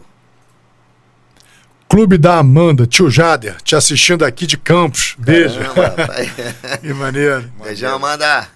[1.89, 5.15] Clube da Amanda, tio Jader, te assistindo aqui de Campos.
[5.17, 5.61] Beijo.
[5.61, 6.09] Caramba,
[6.83, 7.51] que maneiro.
[7.63, 8.49] Beijão, Amanda.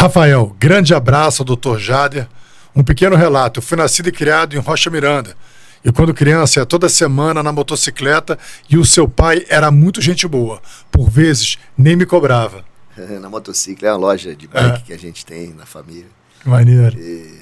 [0.00, 2.26] Rafael, grande abraço ao doutor Jader.
[2.74, 3.58] Um pequeno relato.
[3.58, 5.36] Eu fui nascido e criado em Rocha Miranda.
[5.84, 8.38] E quando criança, ia toda semana na motocicleta
[8.70, 10.62] e o seu pai era muito gente boa.
[10.90, 12.64] Por vezes, nem me cobrava.
[13.20, 14.82] Na motociclo, é uma loja de bike É.
[14.86, 16.06] que a gente tem na família.
[16.42, 16.98] Que maneiro.
[16.98, 17.38] E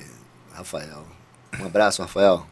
[0.52, 1.05] Rafael.
[1.60, 2.44] Um abraço, Rafael.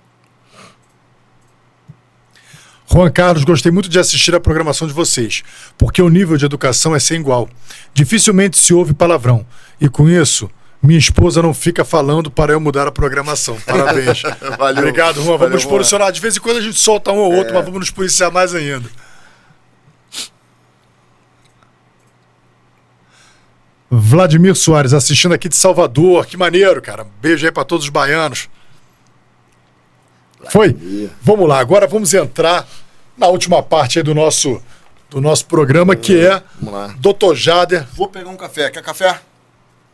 [2.97, 5.43] Juan Carlos, gostei muito de assistir a programação de vocês,
[5.77, 7.47] porque o nível de educação é sem igual.
[7.93, 9.45] Dificilmente se ouve palavrão.
[9.79, 10.51] E com isso,
[10.83, 13.59] minha esposa não fica falando para eu mudar a programação.
[13.67, 14.23] Parabéns.
[14.57, 14.79] Valeu.
[14.79, 15.37] Obrigado, Juan.
[15.37, 16.11] Valeu, Vamos nos posicionar.
[16.11, 18.55] De vez em quando a gente solta um ou outro, mas vamos nos policiar mais
[18.55, 18.89] ainda.
[23.91, 26.25] Vladimir Soares, assistindo aqui de Salvador.
[26.25, 27.07] Que maneiro, cara.
[27.21, 28.49] Beijo aí para todos os baianos.
[30.49, 30.75] Foi?
[31.21, 32.67] Vamos lá, agora vamos entrar
[33.17, 34.61] na última parte aí do nosso,
[35.11, 36.95] do nosso programa, que é Vamos lá.
[36.99, 37.35] Dr.
[37.35, 37.87] Jader.
[37.95, 38.71] Vou pegar um café.
[38.71, 39.21] Quer café?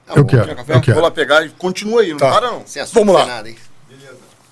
[0.07, 0.31] Tá Eu bom.
[0.31, 0.47] quero.
[0.47, 0.74] Quer café?
[0.74, 0.94] Eu quero.
[0.97, 2.31] Vou lá pegar e continua aí, não Tá.
[2.31, 2.62] para não.
[2.66, 3.27] Sem Vamos lá.
[3.27, 3.57] nada, hein?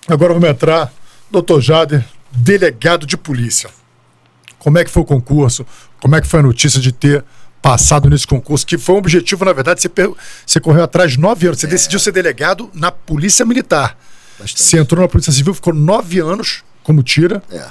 [0.09, 0.92] Agora vamos entrar,
[1.30, 1.60] Dr.
[1.60, 3.70] Jader, delegado de polícia.
[4.59, 5.64] Como é que foi o concurso?
[6.01, 7.24] Como é que foi a notícia de ter
[7.62, 8.66] passado nesse concurso?
[8.66, 10.12] Que foi um objetivo, na verdade, você, per-
[10.47, 11.60] você correu atrás de nove anos.
[11.60, 13.97] Você decidiu ser delegado na Polícia Militar.
[14.38, 14.62] Bastante.
[14.62, 17.42] Você entrou na Polícia Civil, ficou nove anos como tira.
[17.51, 17.66] É.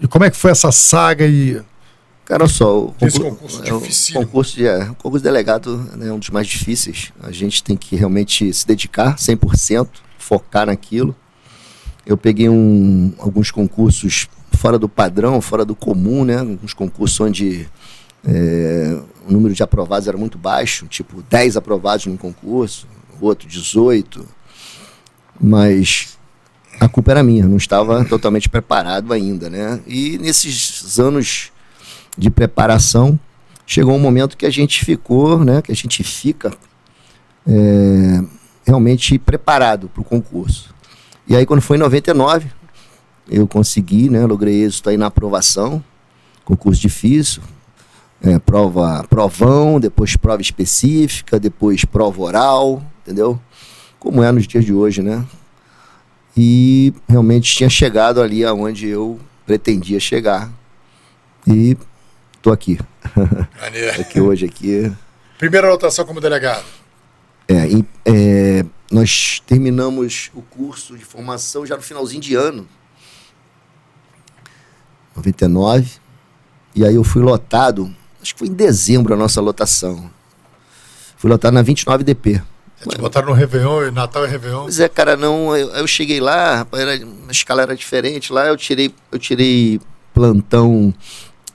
[0.00, 1.60] E como é que foi essa saga e
[2.30, 4.24] Cara, só, o Esse concurso, concurso é, o dificílimo.
[4.24, 7.12] concurso de, é, o concurso de delegado né, é um dos mais difíceis.
[7.20, 11.16] A gente tem que realmente se dedicar 100%, focar naquilo.
[12.06, 16.40] Eu peguei um, alguns concursos fora do padrão, fora do comum, né?
[16.62, 17.68] Uns concursos onde
[18.24, 18.96] é,
[19.26, 22.86] o número de aprovados era muito baixo, tipo 10 aprovados num concurso,
[23.20, 24.24] outro 18.
[25.40, 26.16] Mas
[26.80, 29.78] a culpa era minha, não estava totalmente preparado ainda, né?
[29.86, 31.52] E nesses anos
[32.16, 33.20] de preparação,
[33.66, 35.60] chegou um momento que a gente ficou, né?
[35.60, 36.50] Que a gente fica
[37.46, 38.24] é,
[38.66, 40.74] realmente preparado para o concurso.
[41.28, 42.48] E aí quando foi em 99,
[43.30, 44.24] eu consegui, né?
[44.24, 45.84] Logrei êxito aí na aprovação,
[46.46, 47.42] concurso difícil,
[48.22, 53.38] é, prova, provão, depois prova específica, depois prova oral, entendeu?
[53.98, 55.22] Como é nos dias de hoje, né?
[56.36, 60.50] E realmente tinha chegado ali aonde eu pretendia chegar.
[61.46, 61.76] E
[62.40, 62.78] tô aqui.
[63.98, 64.92] aqui hoje aqui.
[65.38, 66.64] Primeira anotação como delegado.
[67.48, 67.66] É,
[68.04, 72.68] é, nós terminamos o curso de formação já no finalzinho de ano.
[75.16, 75.90] 99.
[76.74, 77.92] E aí eu fui lotado
[78.22, 80.10] Acho que foi em dezembro a nossa lotação.
[81.16, 82.42] Fui lotado na 29 DP.
[82.88, 84.62] Te botaram no Réveillon, Natal e Réveillon?
[84.62, 85.54] Pois é, cara, não.
[85.56, 86.94] Eu, eu cheguei lá, era,
[87.28, 88.32] a escala era diferente.
[88.32, 89.80] Lá eu tirei, eu tirei
[90.14, 90.92] plantão,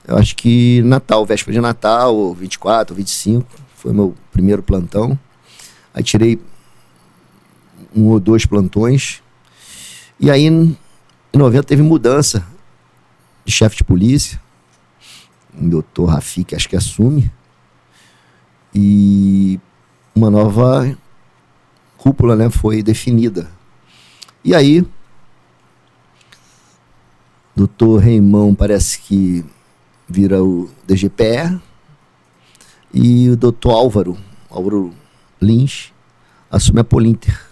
[0.06, 3.46] eu acho que Natal, véspera de Natal, 24, 25.
[3.74, 5.18] Foi meu primeiro plantão.
[5.92, 6.40] Aí tirei
[7.94, 9.20] um ou dois plantões.
[10.20, 10.76] E aí, em
[11.34, 12.46] 90, teve mudança
[13.44, 14.40] de chefe de polícia
[15.60, 17.30] um doutor Rafi, que acho que assume,
[18.74, 19.58] e
[20.14, 20.96] uma nova
[22.06, 23.50] cúpula né, foi definida.
[24.44, 24.86] E aí,
[27.56, 29.44] doutor Reimão parece que
[30.08, 31.60] vira o DGPR,
[32.94, 34.16] e o doutor Álvaro,
[34.48, 34.94] Álvaro
[35.42, 35.92] Lins,
[36.48, 37.44] assume a Polinter.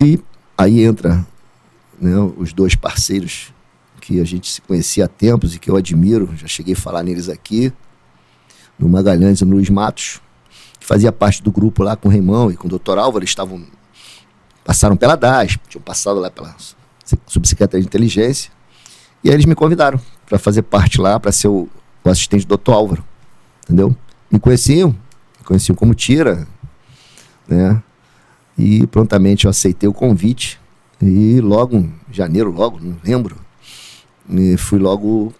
[0.00, 0.18] E
[0.56, 1.26] aí entra
[2.00, 3.52] né, os dois parceiros
[4.00, 7.02] que a gente se conhecia há tempos e que eu admiro, já cheguei a falar
[7.02, 7.70] neles aqui,
[8.78, 10.22] no Magalhães e no Luiz Matos,
[10.86, 13.60] fazia parte do grupo lá com o Reimão e com o doutor Álvaro, estavam
[14.64, 16.54] passaram pela DAS, tinham passado lá pela
[17.26, 18.52] subsecretaria de inteligência,
[19.22, 21.68] e aí eles me convidaram para fazer parte lá, para ser o,
[22.04, 23.04] o assistente do doutor Álvaro,
[23.64, 23.96] entendeu?
[24.30, 26.46] Me conheciam, me conheciam como tira,
[27.48, 27.82] né?
[28.56, 30.60] E prontamente eu aceitei o convite
[31.02, 33.36] e logo em janeiro, logo, não lembro,
[34.56, 35.34] fui logo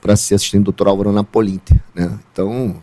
[0.00, 0.88] para ser assistente do Dr.
[0.88, 2.18] Álvaro Napolinter, né?
[2.32, 2.76] Então,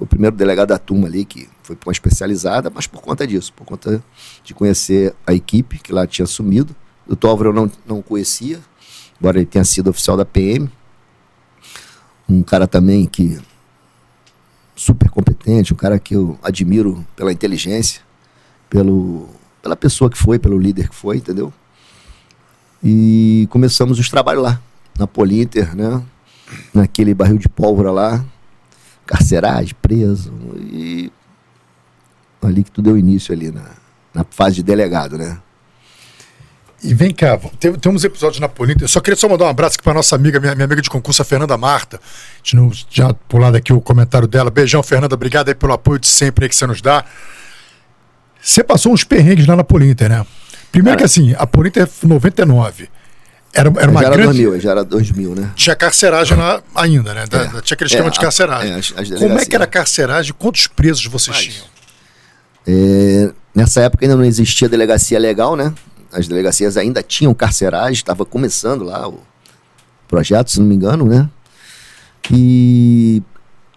[0.00, 3.26] foi o primeiro delegado da turma ali que foi para uma especializada, mas por conta
[3.26, 4.02] disso, por conta
[4.42, 6.74] de conhecer a equipe que lá tinha assumido.
[7.06, 7.26] O.
[7.26, 8.60] Álvaro eu não, não conhecia,
[9.20, 10.70] embora ele tenha sido oficial da PM.
[12.26, 13.38] Um cara também que
[14.74, 18.00] super competente, um cara que eu admiro pela inteligência,
[18.70, 19.28] pelo,
[19.60, 21.52] pela pessoa que foi, pelo líder que foi, entendeu?
[22.82, 24.62] E começamos os trabalhos lá
[24.98, 26.02] na Polinter, né?
[26.72, 28.24] Naquele barril de pólvora lá,
[29.10, 30.32] carceragem, preso.
[30.56, 31.10] E
[32.40, 33.64] ali que tudo deu início ali na,
[34.14, 35.38] na fase de delegado, né?
[36.82, 38.84] E vem cá, tem, tem uns episódios na Polinter.
[38.84, 40.88] Eu só queria só mandar um abraço aqui para nossa amiga, minha, minha amiga de
[40.88, 41.98] concurso, a Fernanda Marta.
[41.98, 44.50] A gente não, já pulando aqui o comentário dela.
[44.50, 45.14] Beijão, Fernanda.
[45.14, 47.04] Obrigado aí pelo apoio de sempre que você nos dá.
[48.40, 50.24] Você passou uns perrengues lá na Polinter, né?
[50.72, 52.88] Primeiro Cara, que assim, a Polinter é 99.
[53.52, 54.42] Era, era uma já era grande...
[54.42, 55.52] 2000, já era 2000, né?
[55.56, 57.26] Tinha carceragem lá ainda, né?
[57.26, 58.72] Da, é, tinha aquele esquema é, de carceragem.
[58.72, 60.32] É, as, as Como é que era a carceragem?
[60.38, 61.66] Quantos presos vocês Mas, tinham?
[62.66, 65.74] É, nessa época ainda não existia delegacia legal, né?
[66.12, 69.20] As delegacias ainda tinham carceragem, estava começando lá o
[70.06, 71.28] projeto, se não me engano, né?
[72.30, 73.22] E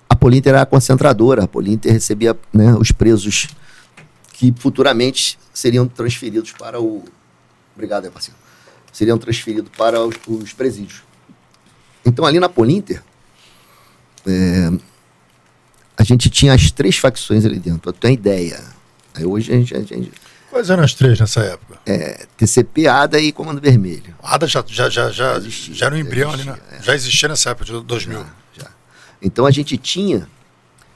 [0.07, 1.45] a Polinter era a concentradora.
[1.45, 3.47] A Polinter recebia né, os presos
[4.33, 7.03] que futuramente seriam transferidos para o.
[7.75, 8.42] Obrigado, parceiro
[8.93, 11.01] seriam transferidos para os, os presídios.
[12.05, 13.03] Então, ali na Polinter,
[14.25, 14.71] é,
[15.97, 18.63] a gente tinha as três facções ali dentro, ter uma ideia.
[19.15, 20.11] Aí hoje a gente, a gente.
[20.49, 21.79] Quais eram as três nessa época?
[21.85, 24.15] É, TCP, ADA e Comando Vermelho.
[24.21, 26.55] ADA já, já, já, já, existia, já era um embrião ali, né?
[26.71, 26.83] É.
[26.83, 28.19] Já existia nessa época de 2000.
[28.19, 28.25] Já,
[28.63, 28.69] já.
[29.21, 30.27] Então a gente tinha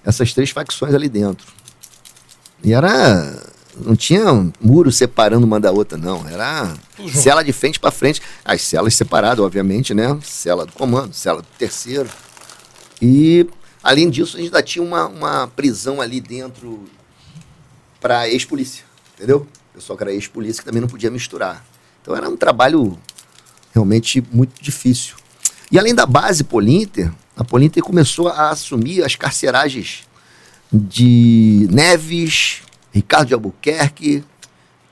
[0.05, 1.47] essas três facções ali dentro.
[2.63, 6.27] E era não tinha um muro separando uma da outra, não.
[6.27, 6.73] Era
[7.13, 8.21] cela de frente para frente.
[8.43, 10.17] As celas separadas, obviamente, né?
[10.23, 12.09] Cela do comando, cela do terceiro.
[13.01, 13.47] E,
[13.83, 16.85] além disso, a gente ainda tinha uma, uma prisão ali dentro
[17.99, 18.83] para ex-polícia,
[19.15, 19.47] entendeu?
[19.73, 21.63] Pessoal que era ex-polícia que também não podia misturar.
[22.01, 22.97] Então era um trabalho
[23.73, 25.15] realmente muito difícil.
[25.71, 30.07] E além da base Polinter, a Polinter começou a assumir as carceragens
[30.71, 32.61] de Neves,
[32.97, 34.23] Ricardo de Albuquerque,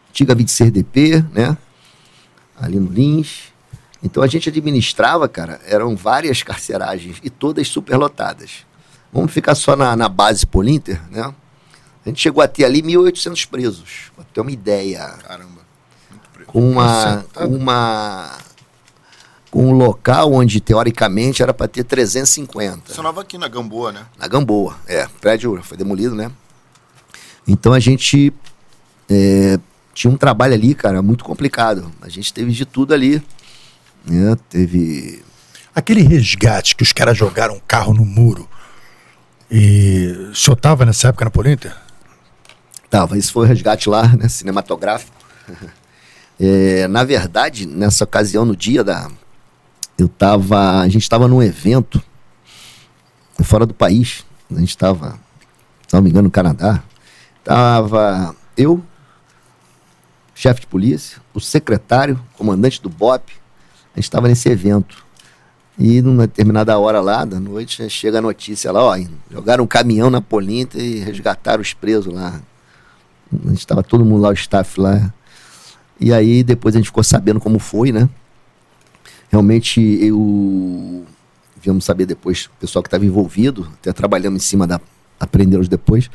[0.09, 1.58] antiga 26 DP, né?
[2.56, 3.53] Ali no Lins.
[4.03, 8.66] Então a gente administrava, cara, eram várias carceragens e todas superlotadas.
[9.11, 11.34] Vamos ficar só na, na base Polinter, né?
[12.06, 15.00] A gente chegou a ter ali 1.800 presos, pra ter uma ideia.
[15.27, 15.66] Caramba.
[16.45, 18.38] Com uma, uma
[19.50, 22.88] com um local onde teoricamente era para ter 350.
[22.88, 24.06] Funcionava aqui na Gamboa, né?
[24.19, 25.06] Na Gamboa, é.
[25.06, 26.30] O prédio foi demolido, né?
[27.48, 28.33] Então a gente
[29.09, 29.59] é,
[29.93, 31.91] tinha um trabalho ali, cara, muito complicado.
[32.01, 33.22] A gente teve de tudo ali.
[34.06, 34.35] Né?
[34.49, 35.24] Teve.
[35.74, 38.48] Aquele resgate que os caras jogaram um carro no muro.
[39.49, 41.75] E o senhor tava nessa época na Polinter?
[42.90, 44.27] Tava, esse foi o resgate lá, né?
[44.27, 45.15] Cinematográfico.
[46.38, 49.09] É, na verdade, nessa ocasião, no dia da.
[49.98, 50.82] Eu tava.
[50.82, 52.03] A gente tava num evento
[53.41, 54.25] fora do país.
[54.53, 55.17] A gente tava,
[55.88, 56.83] se não me engano, no Canadá.
[57.45, 58.83] Tava eu,
[60.33, 63.32] chefe de polícia, o secretário, comandante do BOP.
[63.93, 65.06] A gente estava nesse evento.
[65.77, 68.98] E numa determinada hora lá da noite chega a notícia lá, ó,
[69.30, 72.41] jogaram um caminhão na Polinta e resgataram os presos lá.
[73.32, 75.14] A gente estava todo mundo lá, o staff lá.
[75.99, 78.09] E aí depois a gente ficou sabendo como foi, né?
[79.30, 81.06] Realmente eu
[81.61, 84.82] viemos saber depois, o pessoal que estava envolvido, até trabalhamos em cima da
[85.19, 86.09] aprendemos depois.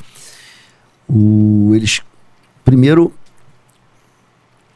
[1.13, 2.03] O, eles
[2.65, 3.13] primeiro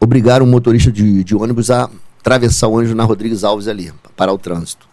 [0.01, 1.89] obrigaram o motorista de, de ônibus a
[2.19, 4.89] atravessar o ônibus na Rodrigues Alves ali, para parar o trânsito.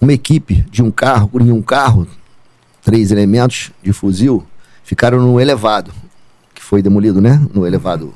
[0.00, 2.06] Uma equipe de um carro, em um carro,
[2.82, 4.46] três elementos de fuzil,
[4.84, 5.92] ficaram no elevado,
[6.54, 7.44] que foi demolido, né?
[7.52, 8.14] No elevado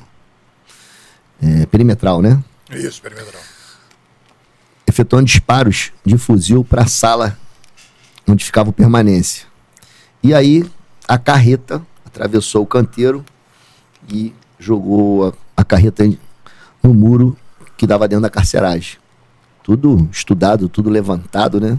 [1.42, 2.42] é, perimetral, né?
[2.70, 3.42] Isso, perimetral.
[4.86, 7.36] Efetuando disparos de fuzil para a sala
[8.28, 9.46] onde ficava o permanência.
[10.22, 10.64] E aí
[11.06, 11.82] a carreta
[12.16, 13.24] atravessou o canteiro
[14.08, 16.08] e jogou a, a carreta
[16.82, 17.36] no muro
[17.76, 18.96] que dava dentro da carceragem.
[19.62, 21.78] Tudo estudado, tudo levantado, né?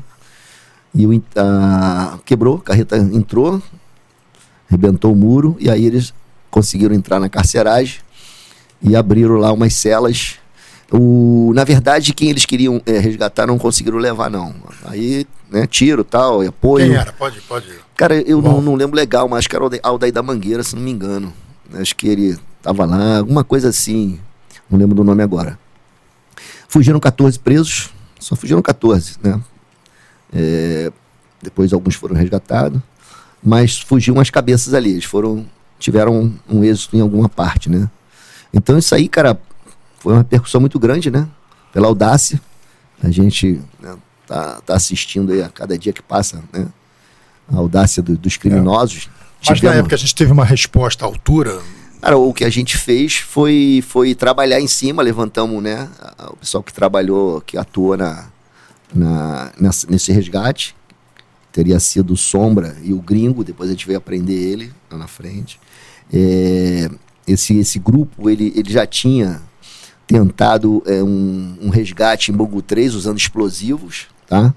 [0.93, 3.61] E o, a, quebrou, a carreta entrou,
[4.69, 6.14] arrebentou o muro, e aí eles
[6.51, 7.99] conseguiram entrar na carceragem
[8.82, 10.35] e abriram lá umas celas.
[10.91, 14.53] O, na verdade, quem eles queriam é, resgatar não conseguiram levar, não.
[14.85, 16.88] Aí, né, tiro tal, apoio.
[16.88, 17.11] Quem era?
[17.11, 17.67] Pode, pode.
[17.98, 20.76] Cara, eu não, não, lembro legal, mas acho que era o Aldair da Mangueira, se
[20.76, 21.34] não me engano.
[21.74, 24.19] Acho que ele tava lá, alguma coisa assim.
[24.69, 25.58] Não lembro do nome agora.
[26.69, 29.42] Fugiram 14 presos, só fugiram 14, né?
[30.32, 30.92] É,
[31.42, 32.80] depois alguns foram resgatados,
[33.43, 34.92] mas fugiam as cabeças ali.
[34.92, 35.43] Eles foram,
[35.80, 37.90] tiveram um, um êxito em alguma parte, né?
[38.53, 39.42] Então isso aí, cara,
[40.00, 41.27] foi uma repercussão muito grande, né?
[41.74, 42.40] Pela audácia.
[43.01, 43.95] A gente né,
[44.27, 46.67] tá, tá assistindo aí a cada dia que passa, né?
[47.51, 49.09] A audácia do, dos criminosos.
[49.14, 49.17] É.
[49.50, 49.76] Mas Tivemos...
[49.76, 51.59] na época a gente teve uma resposta à altura.
[52.01, 55.90] Cara, o que a gente fez foi, foi trabalhar em cima, levantamos, né?
[56.30, 58.26] O pessoal que trabalhou, que atua na,
[58.93, 60.76] na, nessa, nesse resgate.
[61.51, 65.08] Teria sido o Sombra e o Gringo, depois a gente veio aprender ele lá na
[65.08, 65.59] frente.
[66.14, 66.90] É,
[67.27, 69.42] esse, esse grupo, ele, ele já tinha
[70.06, 74.53] tentado é, um, um resgate em Bangu 3 usando explosivos, tá?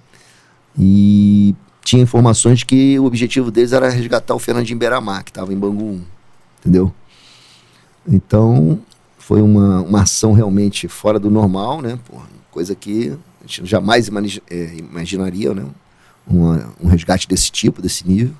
[0.78, 5.57] E tinha informações que o objetivo deles era resgatar o Fernandinho Beiramar, que estava em
[5.57, 6.05] Bangu 1,
[6.60, 6.94] entendeu?
[8.07, 8.81] Então,
[9.18, 11.99] foi uma, uma ação realmente fora do normal, né?
[12.05, 14.10] Porra, coisa que a gente jamais
[14.50, 15.65] é, imaginaria, né?
[16.28, 18.34] Um resgate desse tipo, desse nível.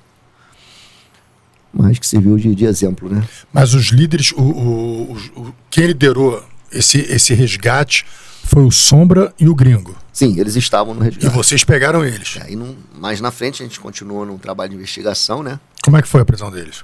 [1.73, 3.25] Mas que serviu de, de exemplo, né?
[3.53, 8.05] Mas os líderes, o, o, o, quem liderou esse, esse resgate
[8.51, 9.95] foi o Sombra e o Gringo.
[10.11, 11.25] Sim, eles estavam no resgate.
[11.25, 12.37] E vocês pegaram eles.
[12.37, 15.57] É, e não, mais na frente a gente continuou num trabalho de investigação, né?
[15.81, 16.83] Como é que foi a prisão deles?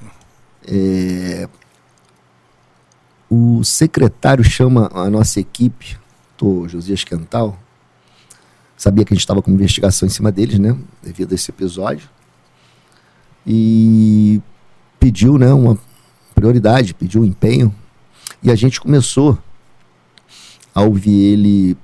[0.65, 1.49] É,
[3.29, 5.97] o secretário chama a nossa equipe,
[6.41, 7.59] o Josias Quental,
[8.77, 10.73] sabia que a gente estava com investigação em cima deles, né?
[11.03, 12.07] Devido a esse episódio.
[13.45, 14.41] E
[14.97, 15.77] pediu, né, uma
[16.33, 17.75] prioridade, pediu um empenho.
[18.41, 19.37] E a gente começou
[20.77, 21.75] a ouvir ele.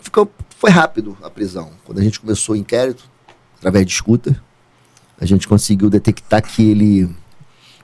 [0.00, 1.72] Ficou, foi rápido a prisão.
[1.84, 3.10] Quando a gente começou o inquérito,
[3.58, 4.40] através de escuta,
[5.20, 7.12] a gente conseguiu detectar que ele,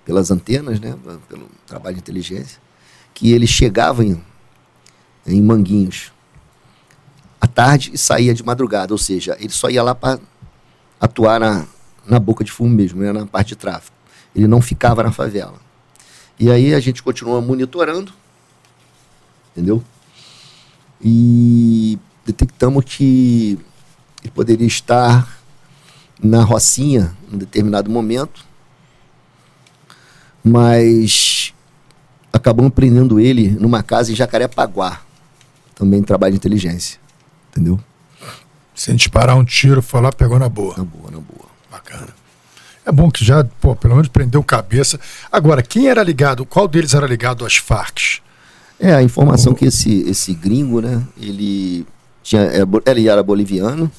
[0.04, 0.96] pelas antenas, né,
[1.28, 2.60] pelo trabalho de inteligência,
[3.12, 4.22] que ele chegava em,
[5.26, 6.12] em Manguinhos
[7.40, 10.20] à tarde e saía de madrugada, ou seja, ele só ia lá para
[11.00, 11.66] atuar na,
[12.06, 13.96] na boca de fumo mesmo, né, na parte de tráfico.
[14.32, 15.58] Ele não ficava na favela.
[16.38, 18.12] E aí a gente continua monitorando,
[19.50, 19.82] entendeu?
[21.00, 23.58] E detectamos que
[24.22, 25.38] ele poderia estar
[26.22, 28.44] na Rocinha em um determinado momento,
[30.42, 31.52] mas
[32.32, 35.00] acabamos prendendo ele numa casa em Jacarepaguá.
[35.74, 36.98] Também trabalho de inteligência.
[37.50, 37.78] Entendeu?
[38.74, 40.74] Sem disparar um tiro, foi lá, pegou na boa.
[40.76, 41.46] Na boa, na boa.
[41.70, 42.08] Bacana.
[42.84, 45.00] É bom que já, pô, pelo menos prendeu cabeça.
[45.30, 48.20] Agora, quem era ligado, qual deles era ligado às Farc?
[48.78, 51.86] É, a informação que esse, esse gringo, né, ele,
[52.22, 52.48] tinha,
[52.86, 53.90] ele era boliviano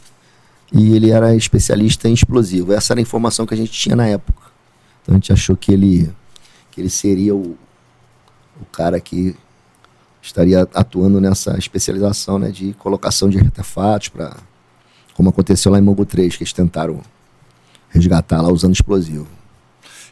[0.72, 2.74] e ele era especialista em explosivo.
[2.74, 4.52] Essa era a informação que a gente tinha na época.
[5.02, 6.12] Então a gente achou que ele,
[6.72, 7.58] que ele seria o,
[8.62, 9.36] o cara que
[10.22, 14.36] estaria atuando nessa especialização né, de colocação de artefatos para
[15.14, 17.02] como aconteceu lá em Mogo 3, que eles tentaram
[17.90, 19.28] resgatar lá usando explosivo.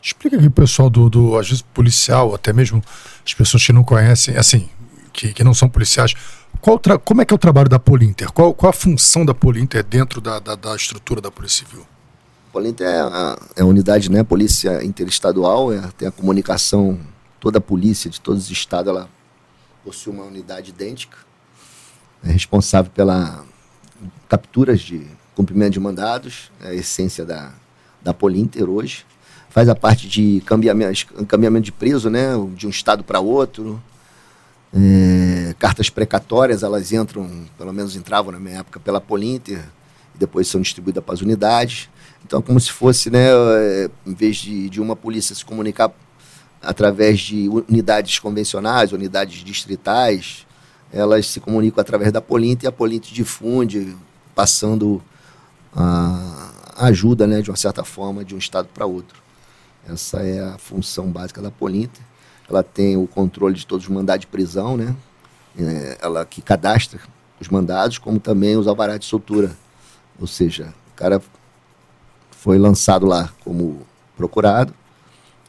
[0.06, 2.80] Explica aqui, pessoal, do, do às vezes policial, até mesmo
[3.26, 4.70] as pessoas que não conhecem, assim,
[5.12, 6.14] que, que não são policiais,
[6.62, 8.32] qual como é que é o trabalho da Polinter?
[8.32, 11.88] Qual, qual a função da Polinter dentro da, da, da estrutura da Polícia Civil?
[12.54, 17.00] Polinter é a, é a unidade, né, polícia interestadual, é, tem a comunicação,
[17.40, 19.10] toda a polícia de todos os estados, ela
[19.84, 21.18] possui uma unidade idêntica,
[22.24, 23.44] é responsável pela
[24.30, 27.52] capturas de cumprimento de mandados, é a essência da,
[28.04, 29.04] da Polinter hoje.
[29.56, 33.82] Faz a parte de cambiamento, de preso, né, de um estado para outro.
[34.74, 39.64] É, cartas precatórias, elas entram, pelo menos entravam na minha época, pela Polinter,
[40.14, 41.88] e depois são distribuídas para as unidades.
[42.26, 45.90] Então, como se fosse, né, é, em vez de, de uma polícia se comunicar
[46.62, 50.46] através de unidades convencionais, unidades distritais,
[50.92, 53.96] elas se comunicam através da Polinter e a Polinter difunde,
[54.36, 55.02] passando
[55.74, 59.24] a ajuda, né, de uma certa forma, de um estado para outro.
[59.88, 62.04] Essa é a função básica da Polinter.
[62.50, 64.96] Ela tem o controle de todos os mandados de prisão, né?
[65.58, 67.00] É, ela que cadastra
[67.40, 69.56] os mandados, como também os alvarás de soltura.
[70.20, 71.22] Ou seja, o cara
[72.32, 73.82] foi lançado lá como
[74.16, 74.74] procurado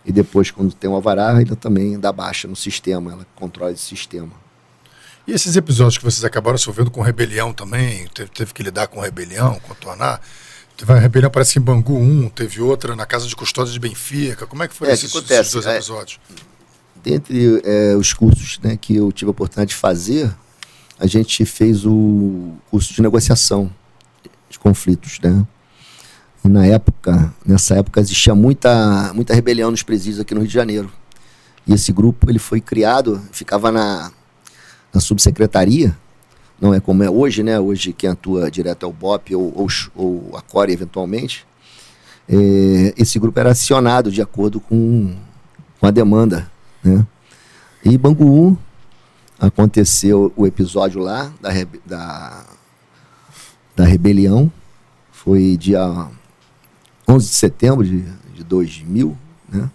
[0.07, 3.83] e depois, quando tem um alvará, ainda também dá baixa no sistema, ela controla esse
[3.83, 4.31] sistema.
[5.27, 8.87] E esses episódios que vocês acabaram se ouvindo com rebelião também, teve, teve que lidar
[8.87, 10.21] com rebelião, contornar.
[10.77, 13.81] Teve uma rebelião, parece que em Bangu 1, teve outra na Casa de Custódia de
[13.81, 14.47] Benfica.
[14.47, 16.21] Como é que foi é, esses, que acontece, esses dois é, episódios?
[17.03, 20.31] Dentre é, os cursos né, que eu tive a oportunidade de fazer,
[20.99, 23.73] a gente fez o curso de negociação
[24.51, 25.47] de conflitos, né?
[26.45, 30.55] E na época, nessa época existia muita, muita rebelião nos presídios aqui no Rio de
[30.55, 30.93] Janeiro.
[31.67, 34.13] E esse grupo ele foi criado, ficava na
[34.97, 35.97] na subsecretaria,
[36.61, 37.59] não é como é hoje, né?
[37.61, 41.47] Hoje quem atua direto é o BOP ou, ou, ou a CORE eventualmente.
[42.29, 45.15] É, esse grupo era acionado de acordo com,
[45.79, 46.51] com a demanda,
[46.83, 47.07] né?
[47.85, 48.57] E Bangu 1
[49.39, 51.51] aconteceu o episódio lá da,
[51.85, 52.45] da,
[53.77, 54.51] da rebelião,
[55.13, 56.09] foi dia
[57.07, 58.03] 11 de setembro de,
[58.35, 59.17] de 2000,
[59.49, 59.71] né?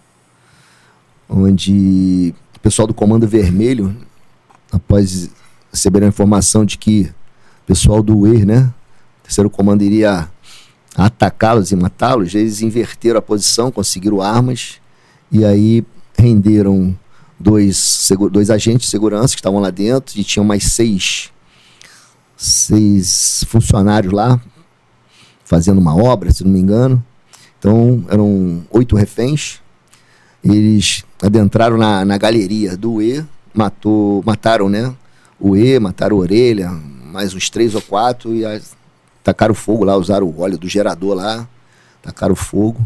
[1.28, 3.96] Onde o pessoal do Comando Vermelho
[4.70, 5.30] após
[5.72, 7.10] receber a informação de que
[7.62, 8.72] o pessoal do UER, né,
[9.22, 10.28] terceiro comando iria
[10.94, 14.74] atacá-los e matá-los, eles inverteram a posição, conseguiram armas
[15.30, 15.84] e aí
[16.16, 16.96] renderam
[17.40, 21.30] dois, dois agentes de segurança que estavam lá dentro e tinham mais seis,
[22.36, 24.40] seis funcionários lá
[25.44, 27.02] fazendo uma obra, se não me engano.
[27.58, 29.60] Então eram oito reféns.
[30.42, 34.94] Eles adentraram na, na galeria do UE matou, mataram, né?
[35.44, 38.76] O E, mataram a orelha, mais uns três ou quatro, e as,
[39.24, 41.48] tacaram fogo lá, usaram o óleo do gerador lá,
[42.00, 42.80] tacaram fogo.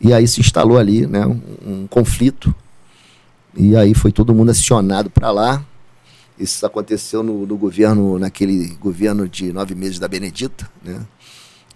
[0.00, 2.54] E aí se instalou ali, né, um, um conflito.
[3.52, 5.64] E aí foi todo mundo acionado para lá.
[6.38, 11.00] Isso aconteceu no, no, governo, naquele governo de nove meses da Benedita, né?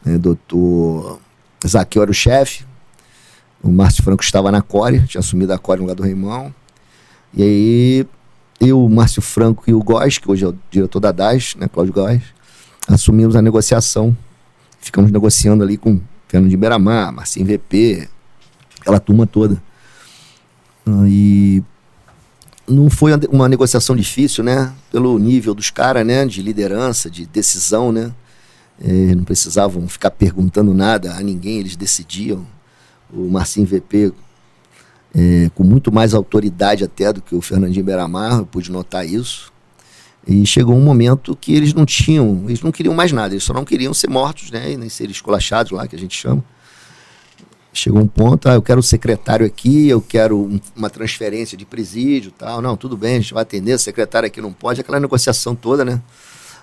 [0.06, 1.18] É, doutor
[1.66, 2.64] Zaqueu era o chefe,
[3.60, 6.54] o Márcio Franco estava na Core, tinha assumido a Core no lugar do Reimão.
[7.34, 8.06] E aí
[8.62, 11.92] eu, Márcio Franco e o Góes, que hoje é o diretor da DAS, né, Cláudio
[11.92, 12.22] Góes,
[12.88, 14.16] assumimos a negociação.
[14.80, 18.08] Ficamos negociando ali com Fernando de Beiramar, Marcinho VP,
[18.80, 19.62] aquela turma toda.
[21.06, 21.62] E
[22.66, 24.72] não foi uma negociação difícil, né?
[24.90, 26.26] Pelo nível dos caras, né?
[26.26, 28.12] De liderança, de decisão, né?
[28.82, 32.44] É, não precisavam ficar perguntando nada a ninguém, eles decidiam.
[33.12, 34.12] O Marcinho VP
[35.14, 39.52] é, com muito mais autoridade até do que o Fernandinho Beiramar, eu pude notar isso.
[40.26, 43.52] E chegou um momento que eles não tinham, eles não queriam mais nada, eles só
[43.52, 46.42] não queriam ser mortos, né, nem ser esculachados lá, que a gente chama.
[47.74, 51.64] Chegou um ponto, ah, eu quero o secretário aqui, eu quero um, uma transferência de
[51.64, 52.60] presídio tal.
[52.60, 55.84] Não, tudo bem, a gente vai atender, o secretário aqui não pode, aquela negociação toda,
[55.84, 56.00] né?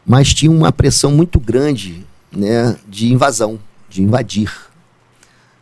[0.06, 4.52] Mas tinha uma pressão muito grande, né, de invasão, de invadir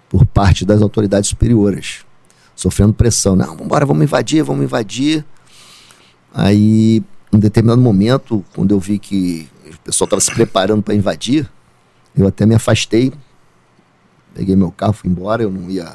[0.10, 2.07] por parte das autoridades superiores
[2.58, 3.36] sofrendo pressão.
[3.36, 5.24] Não, vamos embora, vamos invadir, vamos invadir.
[6.34, 11.50] Aí, em determinado momento, quando eu vi que o pessoal estava se preparando para invadir,
[12.18, 13.14] eu até me afastei,
[14.34, 15.94] peguei meu carro, fui embora, eu não ia.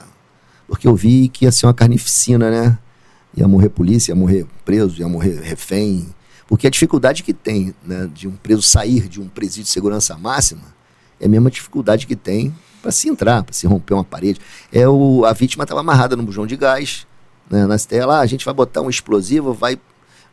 [0.69, 2.79] Porque eu vi que ia ser uma carnificina, né?
[3.37, 6.07] Ia morrer polícia, ia morrer preso, ia morrer refém.
[6.47, 10.17] Porque a dificuldade que tem né, de um preso sair de um presídio de segurança
[10.17, 10.63] máxima
[11.19, 14.41] é a mesma dificuldade que tem para se entrar, para se romper uma parede.
[14.73, 17.07] É o, a vítima estava amarrada no bujão de gás,
[17.49, 19.79] né, na tela, ah, a gente vai botar um explosivo, vai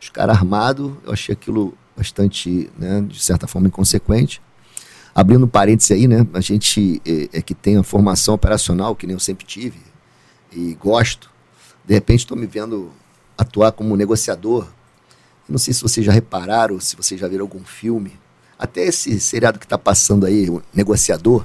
[0.00, 0.92] os caras armados.
[1.04, 4.42] Eu achei aquilo bastante, né, de certa forma, inconsequente.
[5.14, 9.14] Abrindo parênteses aí, né, a gente é, é que tem a formação operacional, que nem
[9.14, 9.80] eu sempre tive,
[10.52, 11.30] e gosto.
[11.84, 12.90] De repente estou me vendo
[13.36, 14.66] atuar como negociador.
[15.48, 18.12] Não sei se vocês já repararam, se vocês já viram algum filme.
[18.58, 21.44] Até esse seriado que está passando aí, o Negociador,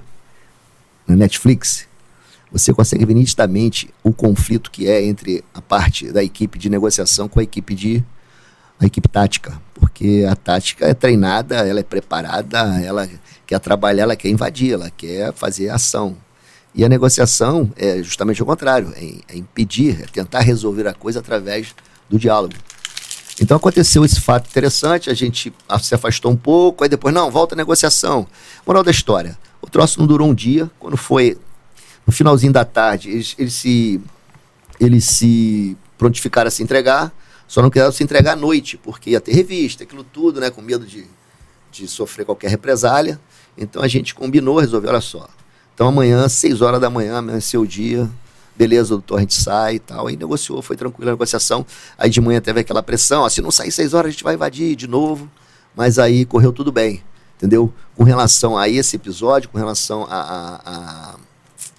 [1.08, 1.88] na Netflix,
[2.51, 7.27] você consegue ver nitidamente o conflito que é entre a parte da equipe de negociação
[7.27, 8.03] com a equipe de
[8.80, 13.09] a equipe tática, porque a tática é treinada, ela é preparada, ela
[13.48, 16.17] quer trabalhar, ela quer invadir, ela quer fazer ação.
[16.74, 21.19] E a negociação é justamente o contrário, é, é impedir, é tentar resolver a coisa
[21.19, 21.74] através
[22.09, 22.53] do diálogo.
[23.42, 27.56] Então aconteceu esse fato interessante, a gente se afastou um pouco, aí depois, não, volta
[27.56, 28.27] a negociação.
[28.66, 31.38] Moral da história, o troço não durou um dia, quando foi
[32.06, 34.01] no finalzinho da tarde, eles, eles se
[34.80, 37.14] eles se prontificaram a se entregar,
[37.48, 40.61] só não quiseram se entregar à noite, porque ia ter revista, aquilo tudo, né, com
[40.61, 41.06] medo de,
[41.72, 43.19] de sofrer qualquer represália.
[43.58, 45.27] Então a gente combinou, resolveu, olha só.
[45.74, 48.09] Então amanhã, 6 horas da manhã, amanheceu o dia,
[48.56, 50.08] beleza, doutor, a gente sai e tal.
[50.08, 51.66] Aí negociou, foi tranquila a negociação.
[51.98, 54.35] Aí de manhã teve aquela pressão, ó, se não sair 6 horas a gente vai
[54.35, 55.30] invadir de novo.
[55.75, 57.03] Mas aí correu tudo bem,
[57.38, 57.73] entendeu?
[57.95, 61.15] Com relação a esse episódio, com relação a, a, a,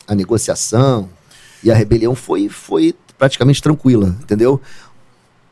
[0.09, 1.09] a negociação
[1.63, 4.61] e a rebelião, foi, foi praticamente tranquila, entendeu?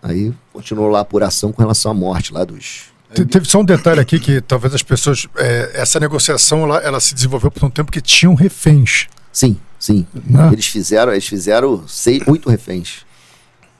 [0.02, 2.92] Aí continuou lá a apuração com relação à morte lá dos.
[3.30, 5.26] Teve só um detalhe aqui que talvez as pessoas.
[5.36, 9.06] É, essa negociação ela, ela, se desenvolveu por um tempo que tinham reféns.
[9.32, 10.06] Sim, sim.
[10.26, 10.50] Né?
[10.52, 13.04] Eles fizeram, eles fizeram seis, oito reféns.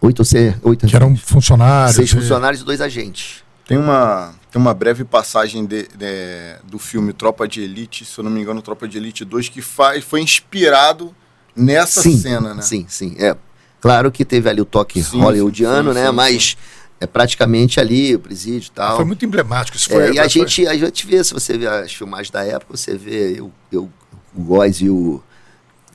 [0.00, 0.22] Oito,
[0.62, 1.96] oito Que eram funcionários.
[1.96, 2.14] Seis e...
[2.14, 3.42] funcionários e dois agentes.
[3.66, 8.22] Tem uma, tem uma breve passagem de, de, do filme Tropa de Elite, se eu
[8.22, 11.12] não me engano, Tropa de Elite 2, que faz, foi inspirado
[11.56, 12.62] nessa sim, cena, né?
[12.62, 13.16] Sim, sim.
[13.18, 13.36] É,
[13.80, 16.10] Claro que teve ali o toque sim, hollywoodiano, sim, sim, né?
[16.12, 16.56] Mas
[17.00, 18.94] é praticamente ali o presídio e tal.
[18.94, 19.90] Foi muito emblemático isso.
[19.90, 22.76] Foi, é, e a gente, a gente vê, se você vê as filmagens da época,
[22.76, 23.90] você vê eu, eu
[24.32, 25.20] o Góes e o,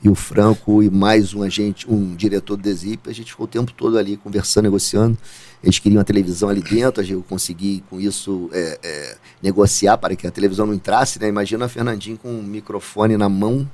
[0.02, 3.48] e o Franco e mais um agente, um diretor do Desip, a gente ficou o
[3.48, 5.16] tempo todo ali conversando, negociando.
[5.62, 10.26] Eles queriam a televisão ali dentro, eu consegui com isso é, é, negociar para que
[10.26, 11.28] a televisão não entrasse, né?
[11.28, 13.70] Imagina a Fernandinho com um microfone na mão,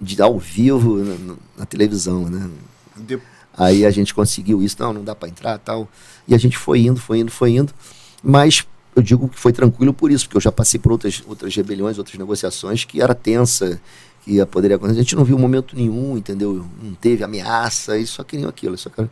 [0.00, 2.48] de ao vivo na, na televisão, né?
[2.96, 3.20] De
[3.56, 5.88] Aí a gente conseguiu isso, não, não dá para entrar tal.
[6.28, 7.72] E a gente foi indo, foi indo, foi indo.
[8.22, 11.54] Mas eu digo que foi tranquilo por isso, porque eu já passei por outras, outras
[11.56, 13.80] rebeliões, outras negociações que era tensa,
[14.26, 14.98] que ia, poderia acontecer.
[14.98, 16.66] A gente não viu momento nenhum, entendeu?
[16.82, 18.76] Não teve ameaça, e só queriam aquilo.
[18.76, 19.08] Só que a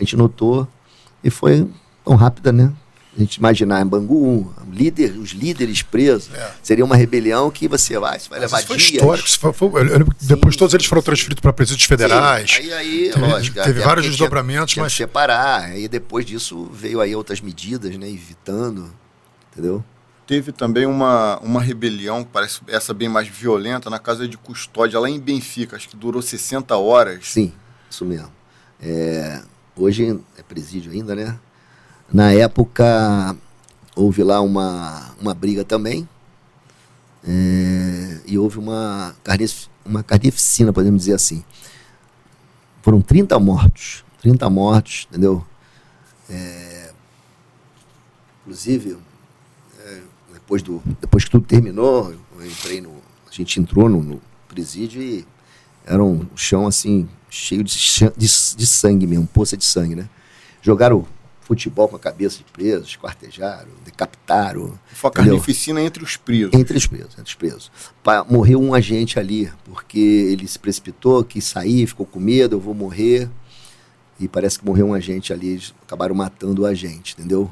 [0.00, 0.66] gente notou
[1.22, 1.66] e foi
[2.04, 2.72] tão rápida, né?
[3.16, 6.50] a gente imaginar em Bangu, líder, os líderes presos, é.
[6.62, 8.92] seria uma rebelião que você vai, você vai levar foi dias.
[8.92, 9.70] Histórico, foi, foi,
[10.20, 12.50] depois sim, todos eles foram transferidos para presídios federais.
[12.50, 15.62] Sim, aí, aí teve, lógico, teve vários desdobramentos, tinha, mas tinha separar.
[15.62, 18.92] Aí depois disso veio aí outras medidas, né, evitando,
[19.50, 19.82] entendeu?
[20.26, 25.08] Teve também uma, uma rebelião, parece essa bem mais violenta, na casa de custódia, lá
[25.08, 27.28] em Benfica, acho que durou 60 horas.
[27.28, 27.52] Sim,
[27.88, 28.32] isso mesmo.
[28.80, 29.40] É,
[29.76, 31.38] hoje é presídio ainda, né?
[32.12, 33.36] Na época,
[33.94, 36.08] houve lá uma, uma briga também.
[37.26, 39.14] É, e houve uma,
[39.84, 41.44] uma carnificina, podemos dizer assim.
[42.82, 44.04] Foram 30 mortos.
[44.22, 45.44] 30 mortos, entendeu?
[46.28, 46.90] É,
[48.42, 48.98] inclusive,
[50.46, 52.90] depois, do, depois que tudo terminou, eu entrei no.
[53.28, 55.26] A gente entrou no, no presídio e
[55.84, 57.76] era um chão assim, cheio de,
[58.16, 60.08] de, de sangue mesmo, poça de sangue, né?
[60.62, 61.04] Jogaram
[61.40, 64.78] futebol com a cabeça de presos, esquartejaram, decapitaram.
[64.92, 66.54] Foi a carnificina entre os presos.
[66.54, 67.70] Entre os presos, entre os presos.
[68.30, 72.74] morreu um agente ali, porque ele se precipitou, quis sair, ficou com medo, eu vou
[72.74, 73.28] morrer.
[74.18, 77.50] E parece que morreu um agente ali, eles acabaram matando o agente, entendeu?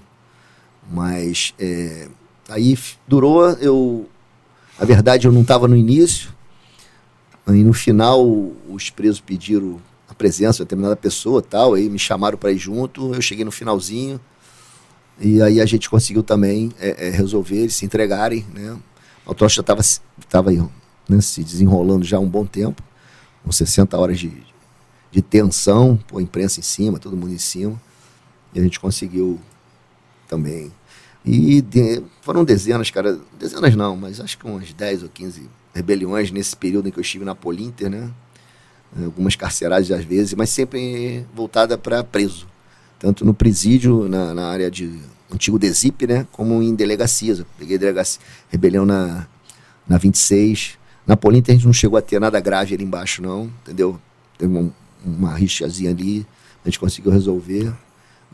[0.90, 2.08] Mas é,
[2.48, 4.08] aí durou, eu.
[4.78, 6.32] A verdade, eu não estava no início.
[7.46, 8.24] Aí no final,
[8.68, 13.14] os presos pediram a presença de determinada pessoa tal, aí me chamaram para ir junto,
[13.14, 14.20] eu cheguei no finalzinho,
[15.18, 18.76] e aí a gente conseguiu também é, é, resolver eles se entregarem, né?
[19.26, 19.82] O troço já estava
[20.28, 20.50] tava,
[21.08, 22.82] né, se desenrolando já há um bom tempo,
[23.42, 24.32] com 60 horas de,
[25.10, 27.80] de tensão, pô, imprensa em cima, todo mundo em cima,
[28.54, 29.40] e a gente conseguiu
[30.28, 30.72] também.
[31.24, 36.30] E de, foram dezenas, cara, dezenas não, mas acho que umas 10 ou 15 rebeliões
[36.30, 38.10] nesse período em que eu estive na Polinter, né?
[39.02, 42.46] Algumas carceragens às vezes, mas sempre voltada para preso.
[42.98, 45.00] Tanto no presídio, na, na área de
[45.32, 46.26] antigo DESIP, né?
[46.30, 47.40] Como em delegacias.
[47.40, 48.20] Eu peguei delegacia,
[48.50, 49.26] rebelião na,
[49.88, 50.78] na 26.
[51.06, 53.98] Na Polinter a gente não chegou a ter nada grave ali embaixo, não, entendeu?
[54.38, 54.70] Teve
[55.04, 56.26] uma rixazinha ali,
[56.64, 57.72] a gente conseguiu resolver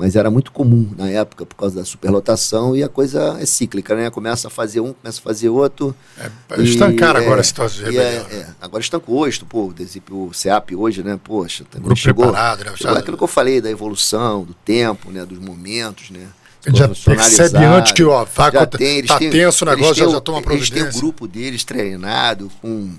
[0.00, 3.94] mas era muito comum na época por causa da superlotação e a coisa é cíclica,
[3.94, 4.08] né?
[4.08, 5.94] Começa a fazer um, começa a fazer outro.
[6.18, 9.74] É, estancaram agora é, a situação de é, é, agora estancou hoje, pô,
[10.10, 11.20] o CEAP hoje, né?
[11.22, 12.72] Poxa, Grupo chegou, preparado, né?
[12.76, 15.26] Chegou aquilo que eu falei da evolução, do tempo, né?
[15.26, 16.28] Dos momentos, né?
[16.74, 20.08] já percebe antes que ó, vai, já tem, eles tá têm, tenso o negócio, já,
[20.10, 20.80] já toma providência.
[20.80, 22.90] Eles têm um grupo deles treinado com...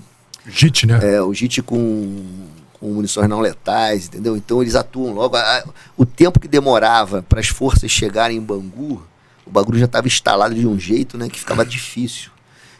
[0.46, 1.00] JIT, né?
[1.02, 2.51] É, o JIT com
[2.82, 4.36] com munições não letais, entendeu?
[4.36, 5.36] Então eles atuam logo.
[5.96, 9.00] O tempo que demorava para as forças chegarem em Bangu,
[9.46, 12.32] o bagulho já estava instalado de um jeito né, que ficava difícil.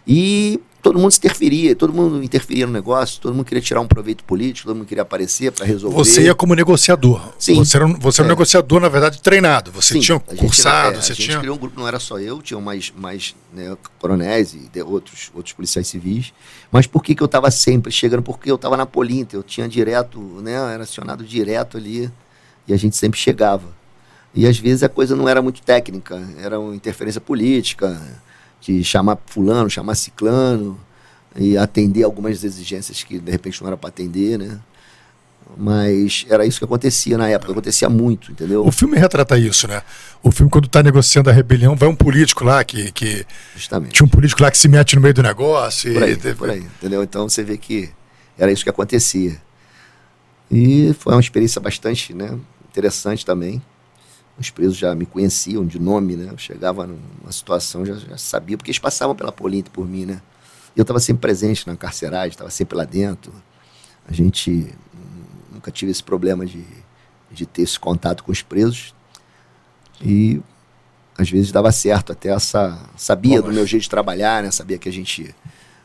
[0.05, 3.87] E todo mundo se interferia, todo mundo interferia no negócio, todo mundo queria tirar um
[3.87, 5.97] proveito político, todo mundo queria aparecer para resolver.
[5.97, 7.33] Você ia como negociador.
[7.39, 7.55] Sim.
[7.55, 8.35] Você era, você era um é.
[8.35, 9.71] negociador, na verdade, treinado.
[9.71, 10.01] Você Sim.
[10.01, 11.39] tinha cursado, é, você tinha.
[11.39, 15.31] criou um grupo, não era só eu, tinham mais, mais né, coronéis e de, outros,
[15.33, 16.33] outros policiais civis.
[16.73, 18.23] Mas por que, que eu estava sempre chegando?
[18.23, 20.55] Porque eu estava na Polinta, eu tinha direto, né?
[20.75, 22.11] Era acionado direto ali
[22.67, 23.69] e a gente sempre chegava.
[24.35, 28.01] E às vezes a coisa não era muito técnica, era uma interferência política
[28.63, 30.79] de chamar fulano, chamar ciclano
[31.37, 34.61] e atender algumas exigências que de repente não era para atender, né?
[35.57, 38.65] Mas era isso que acontecia na época, acontecia muito, entendeu?
[38.65, 39.83] O filme retrata isso, né?
[40.23, 42.91] O filme, quando está negociando a rebelião, vai um político lá que.
[42.93, 43.93] que Justamente.
[43.93, 45.93] Tinha um político lá que se mete no meio do negócio.
[45.93, 46.35] Por aí, e...
[46.35, 47.03] por aí, entendeu?
[47.03, 47.91] Então você vê que
[48.39, 49.37] era isso que acontecia.
[50.51, 52.39] E foi uma experiência bastante né,
[52.71, 53.61] interessante também.
[54.43, 56.29] Os presos já me conheciam de nome, né?
[56.33, 60.21] Eu chegava numa situação, já, já sabia, porque eles passavam pela Polinta por mim, né?
[60.75, 63.33] Eu estava sempre presente na carceragem, estava sempre lá dentro.
[64.05, 64.75] A gente
[65.53, 66.65] nunca tive esse problema de,
[67.31, 68.93] de ter esse contato com os presos.
[70.01, 70.41] E
[71.17, 72.81] às vezes dava certo, até essa.
[72.97, 74.51] Sabia Bom, do meu jeito de trabalhar, né?
[74.51, 75.33] Sabia que a gente.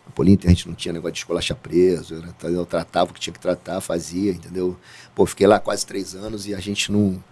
[0.08, 3.20] A Polinta a gente não tinha negócio de escolachar preso, eu, eu tratava o que
[3.20, 4.76] tinha que tratar, fazia, entendeu?
[5.14, 7.24] Pô, fiquei lá quase três anos e a gente não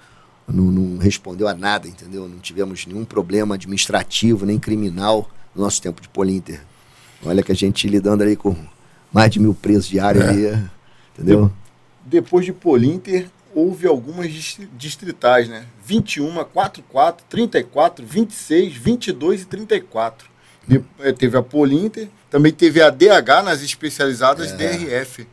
[0.48, 2.28] não, não, respondeu a nada, entendeu?
[2.28, 6.62] Não tivemos nenhum problema administrativo nem criminal no nosso tempo de Polinter.
[7.24, 8.56] Olha que a gente lidando ali com
[9.12, 10.30] mais de mil presos diários é.
[10.30, 10.70] ali,
[11.14, 11.48] entendeu?
[11.48, 14.30] De, depois de Polinter, houve algumas
[14.78, 15.66] distritais, né?
[15.84, 20.30] 21, 44, 34, 26, 22 e 34.
[20.68, 24.58] De, eh, teve a Polinter, também teve a DH nas especializadas é.
[24.58, 25.28] DRF.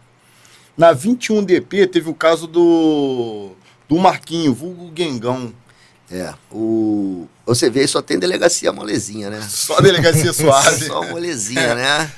[0.76, 3.52] Na 21DP teve o caso do
[3.92, 5.52] do Marquinho, vulgo Gengão.
[6.10, 7.26] É, o...
[7.44, 9.46] Você vê, só tem delegacia molezinha, né?
[9.48, 10.86] Só delegacia suave.
[10.86, 12.10] só molezinha, né?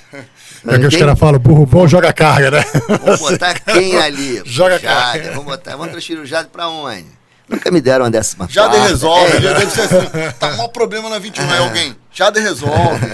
[0.68, 2.64] É que os caras falam, burro bom joga carga, né?
[3.02, 4.40] Vamos botar quem ali?
[4.44, 4.84] joga Jade.
[4.84, 5.30] carga.
[5.30, 7.06] Vamos botar, vamos transferir o Jade pra onde?
[7.48, 8.88] Nunca me deram uma décima Jade quarta.
[8.88, 9.40] resolve, é.
[9.40, 11.96] deve ser assim, tá maior problema na 21, é, é alguém.
[12.12, 13.06] Jade resolve.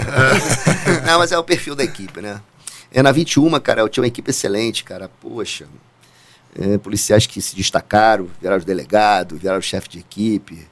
[1.05, 2.39] Não, mas é o perfil da equipe, né?
[2.93, 5.09] É na 21, cara, eu tinha uma equipe excelente, cara.
[5.19, 5.65] Poxa,
[6.55, 10.67] é, policiais que se destacaram, viraram delegado, viraram chefe de equipe.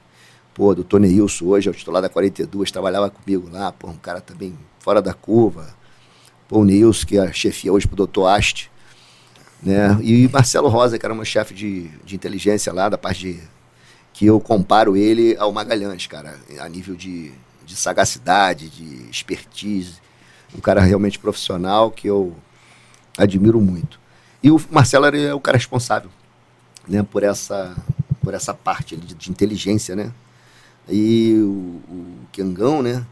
[0.54, 4.20] Pô, doutor Neilson hoje é o titular da 42, trabalhava comigo lá, pô, um cara
[4.20, 5.74] também fora da curva.
[6.48, 8.70] Pô, o Neilson, que é chefia hoje pro doutor Ast.
[9.62, 9.98] Né?
[10.02, 13.40] E Marcelo Rosa, que era meu chefe de, de inteligência lá, da parte de.
[14.12, 17.32] que eu comparo ele ao Magalhães, cara, a nível de,
[17.64, 20.00] de sagacidade, de expertise.
[20.54, 22.34] Um cara realmente profissional que eu
[23.16, 23.99] admiro muito.
[24.42, 26.10] E o Marcelo era o cara responsável
[26.88, 27.76] né, por, essa,
[28.22, 30.12] por essa parte de, de inteligência, né?
[30.88, 33.04] E o, o Kengão, né?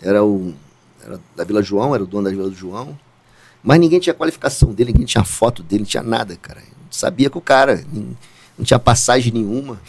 [0.00, 0.54] Era o
[1.02, 2.98] era da Vila João, era o dono da Vila João.
[3.62, 6.62] Mas ninguém tinha qualificação dele, ninguém tinha foto dele, não tinha nada, cara.
[6.90, 7.84] Sabia que o cara
[8.56, 9.80] não tinha passagem nenhuma.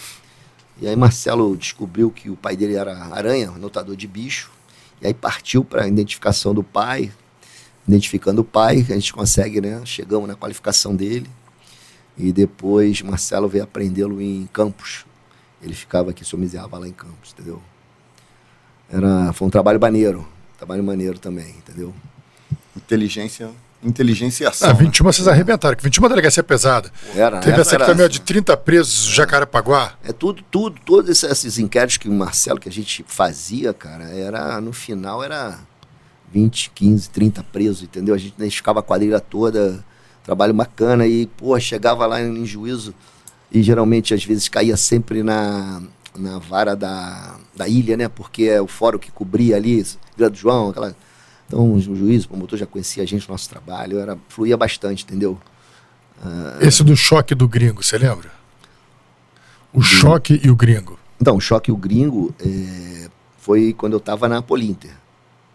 [0.82, 4.52] E aí Marcelo descobriu que o pai dele era aranha, anotador de bicho.
[5.02, 7.12] E aí partiu para a identificação do pai,
[7.90, 9.82] identificando o pai, a gente consegue, né?
[9.84, 11.30] Chegamos na qualificação dele.
[12.18, 15.06] E depois Marcelo veio aprendê-lo em Campos.
[15.62, 17.62] Ele ficava aqui, somiseava lá em Campos, entendeu?
[18.92, 20.28] Era, foi um trabalho maneiro,
[20.58, 21.94] trabalho maneiro também, entendeu?
[22.76, 23.50] Inteligência,
[23.84, 24.70] inteligência e ação.
[24.70, 25.12] Ah, 21 né?
[25.12, 26.92] vocês arrebentaram, que 21 é uma delegacia pesada.
[27.16, 29.94] Era, Teve essa aqui também de 30 presos, Jacarepaguá.
[30.04, 34.06] É tudo, tudo, todos esses, esses inquéritos que o Marcelo, que a gente fazia, cara,
[34.06, 35.60] era, no final era
[36.32, 38.16] 20, 15, 30 presos, entendeu?
[38.16, 39.84] A gente ficava a quadrilha toda,
[40.24, 42.94] trabalho bacana, e, pô, chegava lá em, juízo
[43.52, 45.82] e geralmente às vezes caía sempre na,
[46.16, 48.08] na vara da, da ilha, né?
[48.08, 49.84] Porque é o fórum que cobria ali,
[50.16, 50.96] Vila do João, aquela.
[51.48, 55.04] Então o juiz, o promotor já conhecia a gente, o nosso trabalho, era, fluía bastante,
[55.04, 55.40] entendeu?
[56.24, 58.30] Uh, Esse do choque do gringo, você lembra?
[59.74, 61.00] O choque e o gringo.
[61.20, 64.92] Então, o choque e o gringo é, foi quando eu estava na Polinter.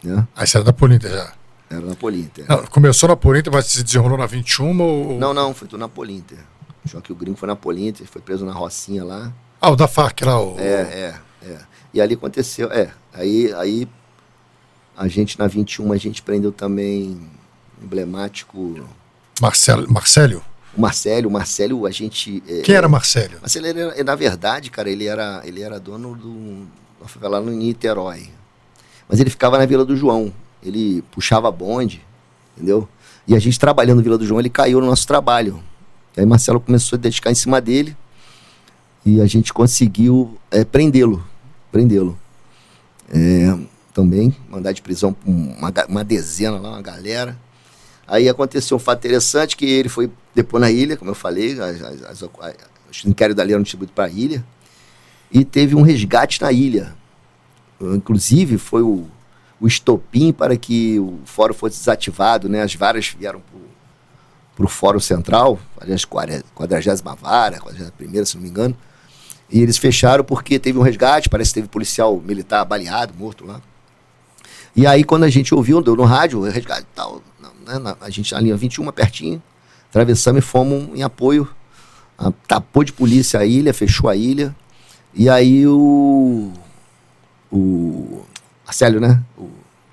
[0.05, 0.27] Né?
[0.35, 1.33] Aí você era da Polinter já?
[1.69, 2.45] Era na Polinter.
[2.47, 5.19] Não, começou na Polinter, mas se desenrolou na 21 ou...
[5.19, 6.37] Não, não, foi tudo na Polinter.
[6.85, 9.33] O choque e o gringo foi na Polinter, foi preso na Rocinha lá.
[9.59, 10.59] Ah, o da FARC lá, o...
[10.59, 11.15] É, é,
[11.47, 11.57] é.
[11.93, 13.87] E ali aconteceu, é, aí, aí
[14.95, 17.19] a gente na 21 a gente prendeu também
[17.81, 18.87] emblemático...
[19.41, 20.43] Marcelo, Marcélio?
[20.77, 22.43] O Marcelo, o Marcelo, a gente.
[22.47, 23.39] É, Quem era Marcelo?
[23.39, 26.67] Marcelo, era, na verdade, cara, ele era, ele era dono do
[26.99, 28.29] uma favela no Niterói.
[29.09, 30.33] Mas ele ficava na Vila do João.
[30.63, 32.01] Ele puxava bonde,
[32.55, 32.87] entendeu?
[33.27, 35.61] E a gente trabalhando na Vila do João, ele caiu no nosso trabalho.
[36.15, 37.95] E aí Marcelo começou a dedicar em cima dele
[39.05, 41.23] e a gente conseguiu é, prendê-lo.
[41.71, 42.17] Prendê-lo.
[43.09, 43.55] É,
[43.93, 47.37] também, mandar de prisão uma, uma dezena lá, uma galera.
[48.07, 51.81] Aí aconteceu um fato interessante que ele foi depois na ilha, como eu falei, as,
[51.81, 52.29] as, as,
[52.91, 54.45] os inquéritos dali eram distribuídos para a ilha,
[55.31, 56.93] e teve um resgate na ilha.
[57.79, 59.05] Inclusive, foi o,
[59.59, 62.61] o estopim para que o fórum fosse desativado, né?
[62.61, 63.41] As varas vieram
[64.55, 66.45] para o fórum central, aliás, 40
[67.19, 68.75] vara, 41 se não me engano,
[69.49, 73.61] e eles fecharam porque teve um resgate, parece que teve policial militar baleado, morto lá.
[74.75, 77.21] E aí, quando a gente ouviu, deu no rádio, resgate tal,
[77.65, 79.41] né, a gente, a linha 21, pertinho,
[79.89, 81.47] atravessamos e fomos em apoio.
[82.17, 84.55] A, tapou de polícia a ilha, fechou a ilha.
[85.13, 86.51] E aí o.
[87.51, 88.23] O.
[88.65, 89.21] Marcelo, né?
[89.37, 89.49] O,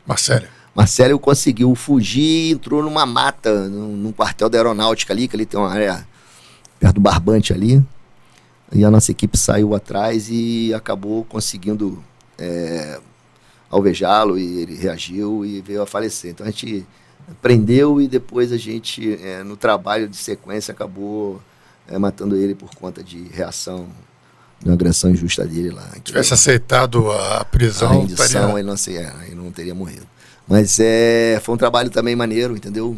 [0.07, 0.47] Marcelo.
[0.75, 5.45] Marcelo conseguiu fugir e entrou numa mata, num, num, quartel da aeronáutica ali, que ali
[5.45, 6.07] tem uma área
[6.81, 7.83] perto do barbante ali.
[8.73, 12.03] E a nossa equipe saiu atrás e acabou conseguindo
[12.39, 12.99] é,
[13.71, 16.31] alvejá-lo e ele reagiu e veio a falecer.
[16.31, 16.87] Então a gente
[17.43, 21.41] prendeu e depois a gente, é, no trabalho de sequência, acabou
[21.87, 23.89] é, matando ele por conta de reação
[24.62, 25.82] de uma agressão injusta dele lá.
[25.94, 28.58] Se tivesse aceitado a prisão, a rendição, estaria...
[28.58, 30.07] ele, não, é, ele não teria morrido.
[30.47, 32.97] Mas é, foi um trabalho também maneiro, entendeu?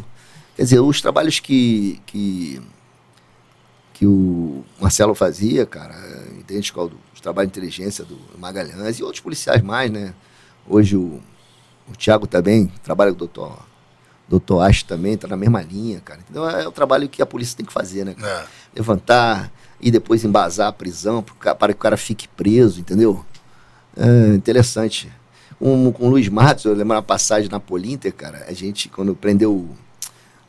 [0.55, 2.61] Quer dizer, os trabalhos que, que,
[3.93, 5.95] que o Marcelo fazia, cara,
[6.39, 10.13] idêntico ao do trabalho de inteligência do Magalhães e outros policiais mais, né?
[10.67, 11.19] Hoje o,
[11.89, 13.65] o Tiago também trabalha com o doutor
[14.27, 16.19] doutor Ash também está na mesma linha, cara.
[16.29, 18.15] Então é o trabalho que a polícia tem que fazer, né?
[18.21, 18.45] É.
[18.75, 23.23] Levantar e depois embasar a prisão para que o cara fique preso, entendeu?
[23.95, 25.11] É interessante.
[25.59, 29.15] Um, com o Luiz Matos, eu lembro uma passagem na Polinter, cara, a gente, quando
[29.15, 29.77] prendeu o,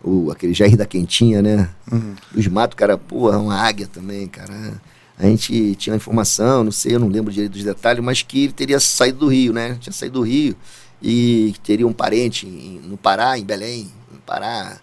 [0.03, 1.71] o, aquele Jair da Quentinha, né?
[1.91, 2.15] Uhum.
[2.35, 4.81] Luiz Matos, cara, porra, uma águia também, cara.
[5.19, 8.53] A gente tinha informação, não sei, eu não lembro direito dos detalhes, mas que ele
[8.53, 9.77] teria saído do Rio, né?
[9.81, 10.57] Tinha saído do Rio
[11.01, 14.79] e teria um parente em, no Pará, em Belém, no Pará.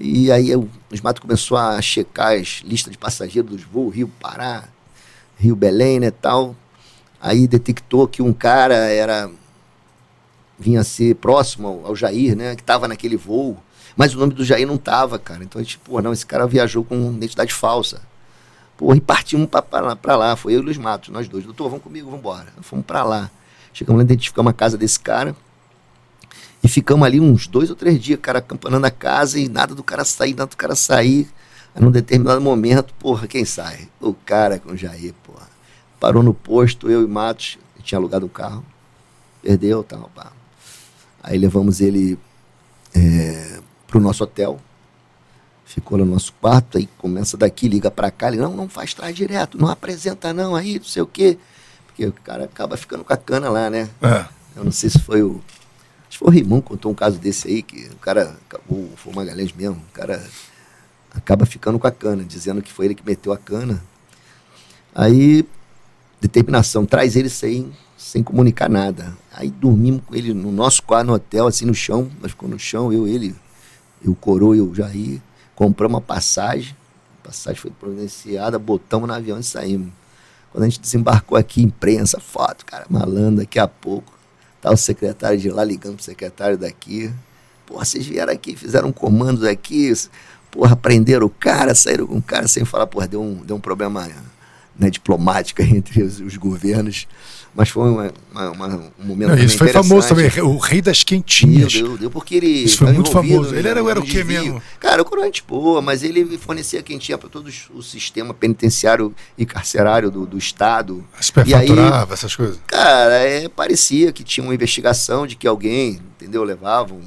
[0.00, 4.08] E aí eu, os matos começou a checar as listas de passageiros dos voos, Rio
[4.18, 4.64] Pará,
[5.36, 6.56] Rio Belém, né, tal.
[7.20, 9.30] Aí detectou que um cara era
[10.58, 13.56] vinha ser próximo ao, Jair, né, que estava naquele voo,
[13.94, 15.44] mas o nome do Jair não tava, cara.
[15.44, 18.00] Então a gente, pô, não, esse cara viajou com identidade falsa.
[18.78, 21.44] Pô, e partimos para lá, foi eu e o Luiz Matos, nós dois.
[21.44, 22.46] Doutor, vamos comigo, vamos embora.
[22.62, 23.30] Fomos para lá.
[23.74, 25.36] Chegamos lá, identificamos a casa desse cara.
[26.62, 29.82] E ficamos ali uns dois ou três dias, cara, acampanando a casa e nada do
[29.82, 31.28] cara sair, nada do cara sair.
[31.74, 33.88] Aí, num determinado momento, porra, quem sai?
[34.00, 35.48] O cara com o Jair, porra.
[35.98, 38.64] Parou no posto, eu e Matos, tinha alugado o um carro,
[39.42, 40.32] perdeu tal, pá.
[41.22, 42.18] Aí levamos ele
[42.94, 44.58] é, pro nosso hotel,
[45.64, 49.14] ficou no nosso quarto, aí começa daqui, liga para cá, ele, não, não faz trás
[49.14, 51.38] direto, não apresenta não aí, não sei o quê.
[51.86, 53.88] Porque o cara acaba ficando com a cana lá, né?
[54.02, 54.24] É.
[54.56, 55.40] Eu não sei se foi o
[56.10, 59.12] Acho que foi o Rimão contou um caso desse aí, que o cara acabou, foi
[59.12, 60.20] o Magalhães mesmo, o cara
[61.12, 63.80] acaba ficando com a cana, dizendo que foi ele que meteu a cana.
[64.92, 65.46] Aí,
[66.20, 69.16] determinação, traz ele sem, sem comunicar nada.
[69.32, 72.58] Aí dormimos com ele no nosso quarto, no hotel, assim, no chão, nós ficamos no
[72.58, 73.32] chão, eu, ele,
[74.04, 75.22] eu, Coroa e eu, Jair,
[75.54, 76.74] compramos uma passagem,
[77.22, 79.92] a passagem foi providenciada, botamos no avião e saímos.
[80.50, 84.18] Quando a gente desembarcou aqui, imprensa, foto, cara, malandro, daqui a pouco
[84.60, 87.10] Tá o secretário de lá ligando pro secretário daqui.
[87.66, 89.92] Porra, vocês vieram aqui, fizeram comandos aqui,
[90.50, 93.60] porra, prenderam o cara, saíram com o cara sem falar, porra, deu um, deu um
[93.60, 94.08] problema
[94.78, 97.06] né, diplomática entre os, os governos.
[97.54, 98.66] Mas foi uma, uma, uma,
[98.98, 101.72] um momento Não, isso foi famoso também, o rei das quentinhas.
[101.72, 102.46] Deu, deu, deu porque ele.
[102.46, 103.54] Isso foi muito famoso.
[103.54, 104.62] Ele era, era o quê mesmo?
[104.78, 110.10] Cara, o coroante boa, mas ele fornecia quentinha para todo o sistema penitenciário e carcerário
[110.10, 111.04] do, do Estado.
[111.20, 112.60] Superfaturava, essas coisas.
[112.68, 117.02] Cara, é, parecia que tinha uma investigação de que alguém, entendeu, levava um,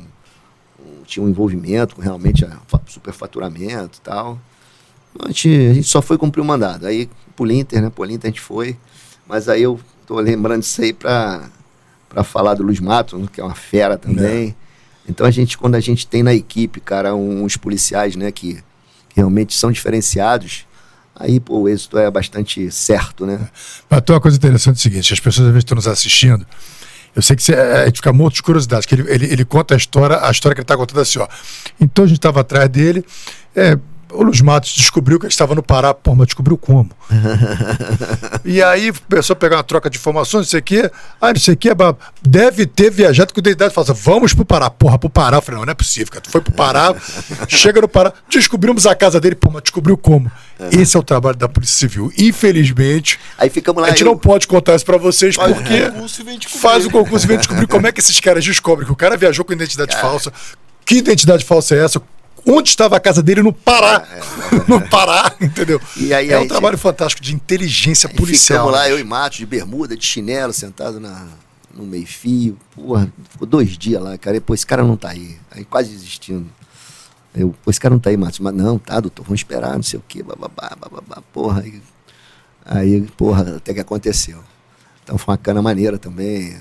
[0.79, 4.39] um tinha um envolvimento com realmente a superfaturamento e tal.
[5.23, 6.85] A gente, a gente só foi cumprir o mandado.
[6.85, 7.89] Aí, por Inter, né?
[7.89, 8.75] Por Inter a gente foi.
[9.25, 11.49] Mas aí eu tô lembrando disso aí para
[12.23, 14.49] falar do Luiz Matos, que é uma fera também.
[14.49, 14.63] É.
[15.09, 18.55] Então a gente, quando a gente tem na equipe, cara, uns policiais, né, que,
[19.09, 20.65] que realmente são diferenciados,
[21.15, 23.49] aí pô, o êxito é bastante certo, né?
[23.89, 26.45] Mas tem uma coisa interessante é o seguinte, as pessoas às vezes estão nos assistindo,
[27.15, 29.75] eu sei que você, a gente fica morto de curiosidade, que ele, ele, ele conta
[29.75, 31.27] a história, a história que ele está contando assim, ó.
[31.79, 33.05] Então a gente estava atrás dele,
[33.55, 33.77] é,
[34.13, 35.93] o Luiz Matos descobriu que estava no Pará.
[35.93, 36.89] Pô, mas descobriu como?
[38.45, 40.91] e aí começou a pegar uma troca de informações, não sei o quê.
[41.19, 41.69] Ah, não sei o quê.
[42.21, 44.69] Deve ter viajado com identidade falou assim, vamos pro Pará.
[44.69, 45.37] Porra, pro Pará.
[45.37, 46.21] Eu falei, não, não é possível, cara.
[46.21, 46.95] Tu foi pro Pará,
[47.47, 49.35] chega no Pará, descobrimos a casa dele.
[49.35, 50.31] Pô, mas descobriu como?
[50.71, 52.11] Esse é o trabalho da Polícia Civil.
[52.17, 54.07] Infelizmente, aí ficamos lá, a gente eu...
[54.07, 57.67] não pode contar isso pra vocês faz porque o faz o concurso e vem descobrir
[57.67, 60.01] como é que esses caras descobrem que o cara viajou com identidade cara.
[60.01, 60.31] falsa.
[60.85, 62.01] Que identidade falsa é essa?
[62.45, 64.05] Onde estava a casa dele no Pará.
[64.11, 64.19] É, é,
[64.55, 64.63] é.
[64.67, 65.81] no Pará, entendeu?
[65.97, 68.67] E aí, é um trabalho fantástico de inteligência policial.
[68.67, 71.27] Ficamos lá, eu e Matos, de bermuda, de chinelo, sentado na,
[71.73, 72.57] no meio-fio.
[72.75, 74.37] Porra, ficou dois dias lá, cara.
[74.37, 75.37] E, pô, esse cara não tá aí.
[75.51, 76.47] Aí quase desistindo.
[77.33, 78.39] Eu, pô, esse cara não tá aí, Matos.
[78.39, 81.21] Mas não, tá, doutor, vamos esperar, não sei o quê, bababá, bababá.
[81.31, 81.81] Porra, aí,
[82.65, 84.39] aí, porra, até que aconteceu.
[85.03, 86.55] Então foi uma cana maneira também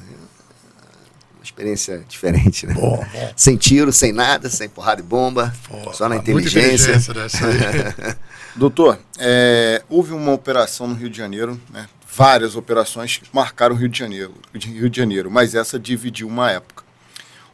[1.47, 2.75] experiência diferente, né?
[2.75, 3.33] Bom, bom.
[3.37, 6.97] Sem tiro, sem nada, sem porrada de bomba, Pô, só na inteligência.
[6.97, 8.19] inteligência
[8.55, 11.89] Doutor, é, houve uma operação no Rio de Janeiro, né?
[12.15, 16.85] várias operações marcaram o Rio de Janeiro, Rio de Janeiro, mas essa dividiu uma época.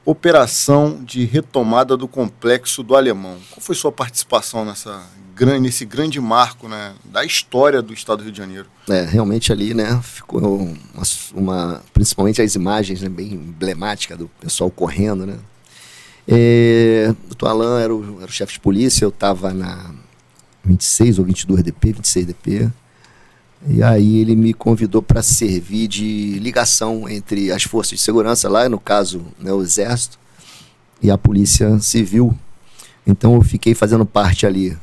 [0.05, 3.39] Operação de retomada do complexo do Alemão.
[3.51, 5.03] Qual foi sua participação nessa
[5.61, 8.67] nesse grande marco né, da história do Estado do Rio de Janeiro.
[8.89, 11.03] É, realmente ali, né, ficou uma,
[11.35, 15.37] uma principalmente as imagens né, bem emblemáticas do pessoal correndo, né.
[16.27, 19.95] É, o doutor Alain era o, era o chefe de polícia, eu estava na
[20.65, 22.71] 26 ou 22 DP, 26 DP,
[23.67, 28.69] e aí ele me convidou para servir de ligação entre as forças de segurança lá,
[28.69, 30.19] no caso, né, o Exército,
[31.03, 32.37] e a Polícia Civil.
[33.07, 34.77] Então eu fiquei fazendo parte ali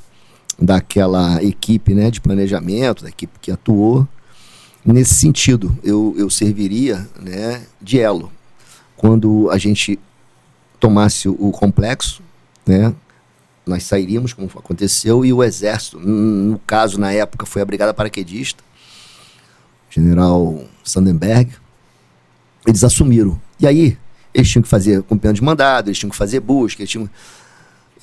[0.60, 4.08] daquela equipe né, de planejamento, da equipe que atuou.
[4.86, 8.32] Nesse sentido, eu, eu serviria né, de elo.
[8.96, 10.00] Quando a gente
[10.80, 12.22] tomasse o complexo,
[12.66, 12.94] né,
[13.66, 18.64] nós sairíamos, como aconteceu, e o Exército, no caso, na época, foi a Brigada Paraquedista,
[19.90, 21.52] General Sandenberg,
[22.66, 23.42] eles assumiram.
[23.60, 23.98] E aí,
[24.34, 27.10] eles tinham que fazer cumprimento de mandado, eles tinham que fazer busca, eles tinham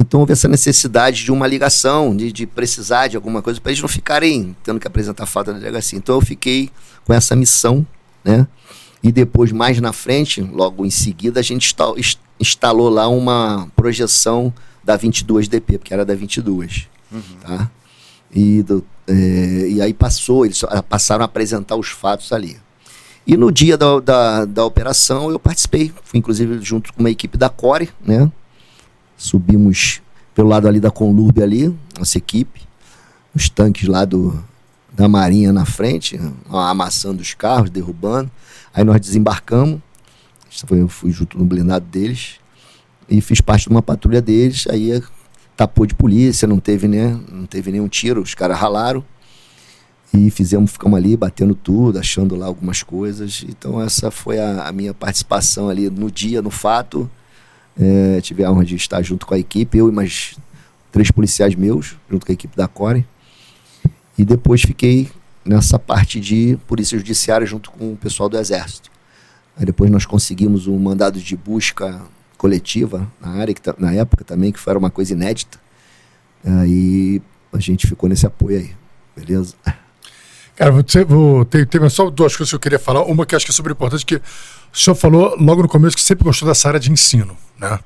[0.02, 3.80] então houve essa necessidade de uma ligação, de, de precisar de alguma coisa, para eles
[3.80, 5.98] não ficarem tendo que apresentar falta na delegacia.
[5.98, 6.70] Então eu fiquei
[7.04, 7.86] com essa missão,
[8.24, 8.46] né?
[9.02, 11.74] E depois, mais na frente, logo em seguida, a gente
[12.38, 14.52] instalou lá uma projeção
[14.84, 16.88] da 22DP, porque era da 22.
[17.10, 17.20] Uhum.
[17.40, 17.70] Tá?
[18.32, 22.56] E, do, é, e aí passou, eles passaram a apresentar os fatos ali.
[23.26, 27.36] E no dia da, da, da operação eu participei, fui inclusive junto com uma equipe
[27.36, 28.30] da Core, né?
[29.22, 30.02] Subimos
[30.34, 32.60] pelo lado ali da Conlurbe ali, nossa equipe.
[33.32, 34.42] Os tanques lá do,
[34.92, 36.18] da Marinha na frente,
[36.50, 38.28] amassando os carros, derrubando.
[38.74, 39.80] Aí nós desembarcamos.
[40.68, 42.40] Eu fui junto no blindado deles.
[43.08, 44.66] E fiz parte de uma patrulha deles.
[44.68, 45.00] Aí
[45.56, 49.04] tapou de polícia, não teve, né, não teve nenhum tiro, os caras ralaram.
[50.12, 53.44] E fizemos, ficamos ali batendo tudo, achando lá algumas coisas.
[53.48, 57.08] Então essa foi a, a minha participação ali no dia, no fato.
[57.78, 60.36] É, tive a honra de estar junto com a equipe, eu e mais
[60.90, 63.06] três policiais meus, junto com a equipe da Core.
[64.16, 65.10] E depois fiquei
[65.44, 68.90] nessa parte de polícia judiciária junto com o pessoal do Exército.
[69.56, 72.00] Aí depois nós conseguimos um mandado de busca
[72.36, 75.58] coletiva na área, que, na época também, que foi uma coisa inédita.
[76.44, 78.70] Aí a gente ficou nesse apoio aí,
[79.16, 79.54] beleza?
[80.56, 83.04] Cara, você, vou, tem, tem só duas coisas que eu queria falar.
[83.04, 84.20] Uma que acho que é super importante, que
[84.72, 87.78] o senhor falou logo no começo que sempre gostou dessa área de ensino, né?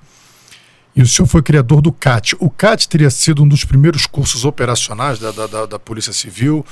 [0.95, 2.37] E o senhor foi criador do CAT.
[2.41, 6.65] O CAT teria sido um dos primeiros cursos operacionais da, da, da, da Polícia Civil?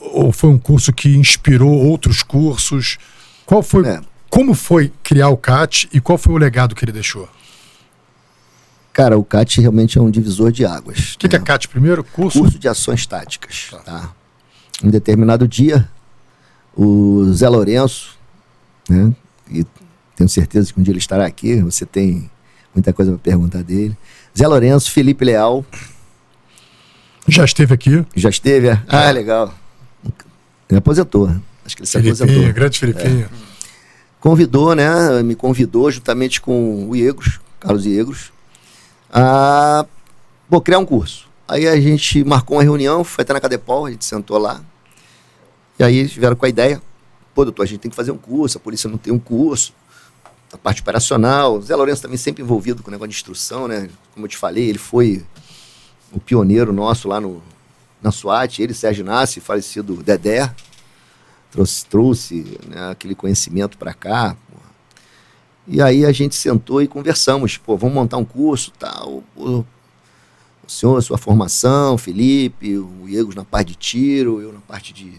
[0.00, 2.96] Ou foi um curso que inspirou outros cursos?
[3.44, 4.00] Qual foi, é.
[4.30, 7.28] Como foi criar o CAT e qual foi o legado que ele deixou?
[8.94, 11.14] Cara, o CAT realmente é um divisor de águas.
[11.14, 11.30] O que, né?
[11.30, 12.02] que é CAT primeiro?
[12.02, 12.38] Curso?
[12.38, 13.68] Curso de Ações Táticas.
[13.70, 13.78] Tá.
[13.80, 14.12] tá?
[14.82, 15.88] um determinado dia,
[16.74, 18.16] o Zé Lourenço,
[18.88, 19.14] né?
[20.16, 22.30] Tenho certeza que um dia ele estará aqui, você tem
[22.74, 23.96] muita coisa para perguntar dele.
[24.36, 25.64] Zé Lourenço, Felipe Leal.
[27.28, 28.04] Já esteve aqui.
[28.14, 28.68] Já esteve?
[28.68, 28.82] É?
[28.88, 29.12] Ah, é.
[29.12, 29.54] legal.
[30.68, 31.30] Ele aposentou.
[31.64, 32.52] Acho que ele se aposentou.
[32.52, 33.28] grande Filipinho.
[33.32, 33.46] É.
[34.18, 35.22] Convidou, né?
[35.22, 38.32] Me convidou juntamente com o Iegros, Carlos Iegros,
[39.12, 39.86] a
[40.48, 41.28] vou criar um curso.
[41.46, 44.60] Aí a gente marcou uma reunião, foi até na Cadepol, a gente sentou lá.
[45.78, 46.82] E aí eles vieram com a ideia,
[47.34, 49.72] pô, doutor, a gente tem que fazer um curso, a polícia não tem um curso,
[50.56, 51.56] a parte operacional.
[51.56, 53.88] O Zé Lourenço também sempre envolvido com o negócio de instrução, né?
[54.12, 55.24] Como eu te falei, ele foi
[56.12, 57.42] o pioneiro nosso lá no,
[58.02, 60.52] na SWAT, ele, Sérgio Nassi, falecido Dedé,
[61.50, 64.36] trouxe, trouxe né, aquele conhecimento para cá.
[65.66, 69.24] E aí a gente sentou e conversamos, pô, vamos montar um curso, tal.
[69.36, 69.64] O,
[70.66, 75.12] senhor, sua formação, Felipe, o Iegos na parte de tiro, eu na parte de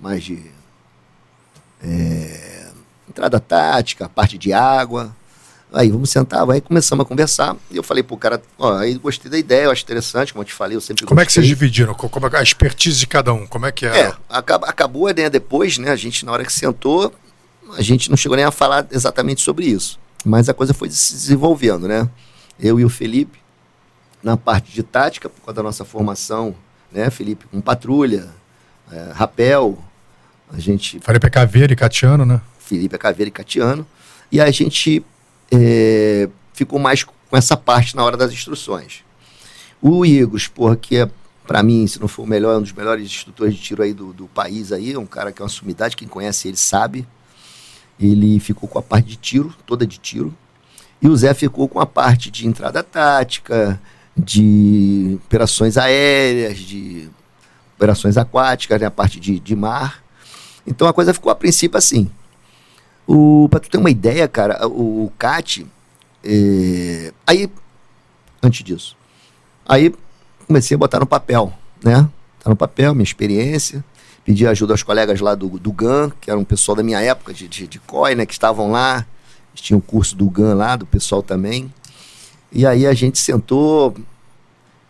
[0.00, 0.38] mais de
[1.82, 2.67] é,
[3.08, 5.14] entrada tática, parte de água.
[5.72, 7.54] Aí vamos sentar, aí começamos a conversar.
[7.70, 10.46] E eu falei pro cara, ó, aí gostei da ideia, eu acho interessante, como eu
[10.46, 11.24] te falei, eu sempre Como gostei.
[11.24, 11.94] é que vocês dividiram?
[11.94, 13.46] Como é a expertise de cada um?
[13.46, 14.00] Como é que é?
[14.00, 17.12] É, acabou, né, depois, né, a gente na hora que sentou,
[17.76, 19.98] a gente não chegou nem a falar exatamente sobre isso.
[20.24, 22.08] Mas a coisa foi se desenvolvendo, né?
[22.58, 23.38] Eu e o Felipe,
[24.22, 26.54] na parte de tática, por causa da nossa formação,
[26.90, 28.28] né, Felipe, com patrulha,
[28.90, 29.78] é, rapel,
[30.50, 30.98] a gente...
[31.00, 32.40] Felipe é Caveira e Catiano, né?
[32.68, 33.86] Felipe é Caveira e Catiano.
[34.30, 35.02] E a gente
[35.50, 39.02] é, ficou mais com essa parte na hora das instruções.
[39.80, 41.08] O Igos, porra, que é,
[41.46, 43.94] para mim, se não for o melhor, é um dos melhores instrutores de tiro aí
[43.94, 47.06] do, do país aí, é um cara que é uma sumidade, quem conhece ele sabe.
[47.98, 50.34] Ele ficou com a parte de tiro, toda de tiro.
[51.00, 53.80] E o Zé ficou com a parte de entrada tática,
[54.16, 57.08] de operações aéreas, de
[57.76, 60.02] operações aquáticas, né, a parte de, de mar.
[60.66, 62.10] Então a coisa ficou a princípio assim.
[63.08, 65.66] O, pra tu ter uma ideia, cara, o CAT.
[66.22, 67.50] É, aí,
[68.42, 68.94] antes disso,
[69.66, 69.94] aí
[70.46, 71.50] comecei a botar no papel,
[71.82, 72.06] né?
[72.38, 73.82] Tá no papel, minha experiência.
[74.26, 77.32] Pedi ajuda aos colegas lá do, do GAN, que era um pessoal da minha época
[77.32, 78.26] de, de, de COI, né?
[78.26, 79.06] Que estavam lá.
[79.54, 81.72] Tinha o um curso do GAN lá, do pessoal também.
[82.52, 83.94] E aí a gente sentou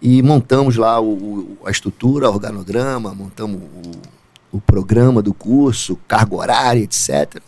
[0.02, 5.96] e montamos lá o, o a estrutura, o organograma, montamos o, o programa do curso,
[6.08, 7.40] carga horária, etc.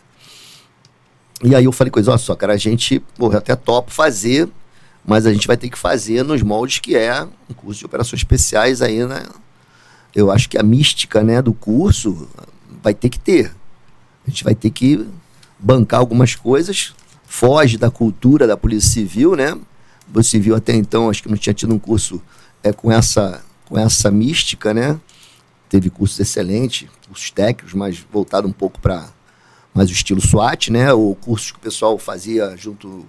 [1.42, 4.48] E aí eu falei coisa, olha só, cara, a gente, porra, até topo fazer,
[5.04, 8.20] mas a gente vai ter que fazer nos moldes que é um curso de operações
[8.20, 9.22] especiais aí, né?
[10.14, 12.28] Eu acho que a mística, né, do curso
[12.82, 13.52] vai ter que ter.
[14.26, 15.06] A gente vai ter que
[15.58, 16.94] bancar algumas coisas,
[17.24, 19.52] foge da cultura da Polícia Civil, né?
[19.52, 22.20] A Polícia Civil até então acho que não tinha tido um curso
[22.62, 25.00] é, com, essa, com essa mística, né?
[25.70, 29.08] Teve cursos excelentes, cursos técnicos, mas voltado um pouco para
[29.74, 30.92] mais o estilo SWAT, né?
[30.92, 33.06] O curso que o pessoal fazia junto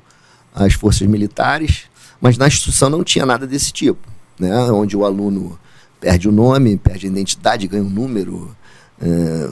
[0.54, 1.84] às forças militares,
[2.20, 4.08] mas na instituição não tinha nada desse tipo,
[4.40, 4.54] né?
[4.72, 5.60] Onde o aluno
[6.00, 8.56] perde o nome, perde a identidade, ganha um número,
[9.02, 9.50] é,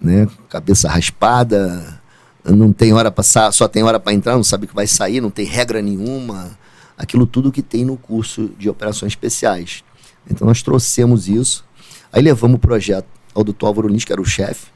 [0.00, 0.28] né?
[0.48, 2.00] Cabeça raspada,
[2.44, 5.30] não tem hora para só tem hora para entrar, não sabe que vai sair, não
[5.30, 6.58] tem regra nenhuma,
[6.96, 9.84] aquilo tudo que tem no curso de operações especiais.
[10.28, 11.64] Então nós trouxemos isso,
[12.12, 14.66] aí levamos o projeto ao doutor Álvaro Lins, que era o chefe,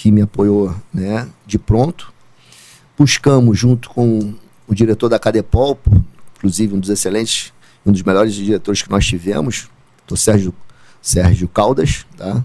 [0.00, 2.10] que me apoiou né, de pronto.
[2.96, 4.32] Buscamos, junto com
[4.66, 5.78] o diretor da Cadepol,
[6.38, 7.52] inclusive um dos excelentes,
[7.84, 9.68] um dos melhores diretores que nós tivemos,
[10.10, 10.54] o Sérgio,
[11.02, 12.42] Sérgio Caldas, tá?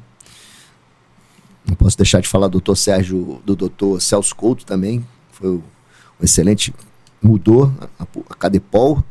[1.66, 5.62] Não posso deixar de falar do doutor Sérgio, do doutor Celso Couto também, foi um
[6.22, 6.74] excelente,
[7.24, 9.02] mudou a, a Cadepol.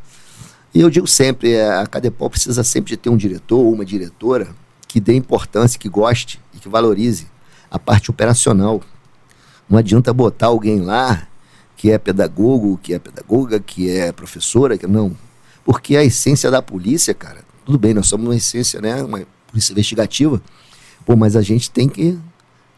[0.75, 3.87] E eu digo sempre, é, a Cadepol precisa sempre de ter um diretor ou uma
[3.87, 4.55] diretora
[4.87, 7.27] que dê importância, que goste e que valorize
[7.75, 8.81] a parte operacional.
[9.69, 11.27] Não adianta botar alguém lá
[11.77, 15.17] que é pedagogo, que é pedagoga, que é professora, que não.
[15.65, 19.03] Porque a essência da polícia, cara, tudo bem, nós somos uma essência, né?
[19.03, 20.41] Uma polícia investigativa.
[21.05, 22.17] Pô, mas a gente tem que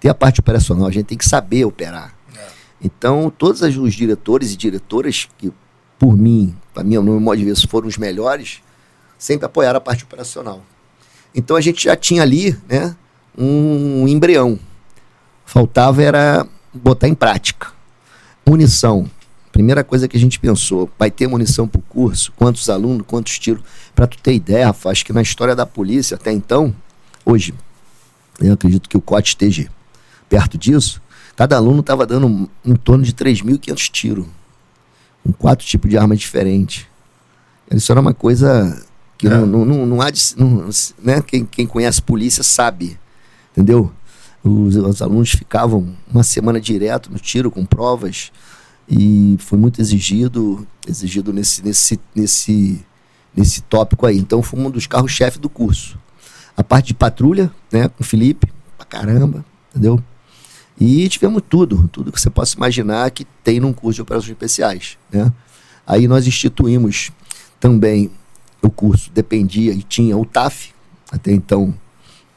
[0.01, 2.15] ter a parte operacional, a gente tem que saber operar.
[2.35, 2.47] É.
[2.81, 5.53] Então, todos os diretores e diretoras que,
[5.99, 8.63] por mim, para mim, no meu modo de ver, foram os melhores,
[9.19, 10.65] sempre apoiaram a parte operacional.
[11.35, 12.97] Então, a gente já tinha ali, né,
[13.37, 14.59] um embrião.
[15.47, 17.69] Faltava era botar em prática.
[18.45, 19.09] Munição.
[19.53, 22.31] Primeira coisa que a gente pensou, vai ter munição para o curso?
[22.37, 23.63] Quantos alunos, quantos tiros?
[23.95, 26.75] Para tu ter ideia, Rafa, acho que na história da polícia até então,
[27.25, 27.55] hoje,
[28.39, 29.71] eu acredito que o COT esteja
[30.29, 31.01] perto disso,
[31.35, 34.27] cada aluno estava dando em torno de 3.500 tiros,
[35.25, 36.85] com quatro tipos de armas diferentes.
[37.71, 38.85] Isso era uma coisa
[39.17, 39.31] que é.
[39.31, 40.69] não, não, não, não, há de, não,
[41.03, 41.23] né?
[41.23, 42.99] quem, quem conhece polícia sabe
[43.57, 43.91] entendeu?
[44.47, 48.31] Os, os alunos ficavam uma semana direto no tiro com provas
[48.89, 52.85] e foi muito exigido, exigido nesse, nesse, nesse,
[53.35, 54.17] nesse tópico aí.
[54.17, 55.99] Então foi um dos carros-chefe do curso.
[56.57, 60.03] A parte de patrulha, né, com o Felipe, pra caramba, entendeu?
[60.79, 64.97] E tivemos tudo, tudo que você possa imaginar que tem num curso de operações especiais,
[65.11, 65.33] né?
[65.87, 67.11] Aí nós instituímos
[67.59, 68.11] também
[68.63, 70.73] o curso, dependia e tinha o TAF,
[71.11, 71.75] até então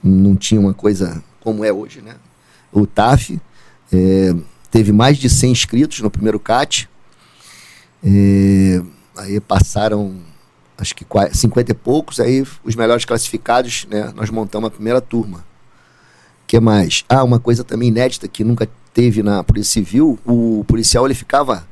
[0.03, 2.15] não tinha uma coisa como é hoje, né?
[2.71, 3.39] O TAF
[3.91, 4.35] é,
[4.69, 6.89] teve mais de 100 inscritos no primeiro CAT,
[8.03, 8.81] é,
[9.17, 10.15] aí passaram
[10.77, 14.13] acho que 50 e poucos, aí os melhores classificados, né?
[14.15, 15.43] Nós montamos a primeira turma.
[16.47, 17.03] que mais?
[17.09, 21.67] Ah, uma coisa também inédita que nunca teve na Polícia Civil, o policial ele ficava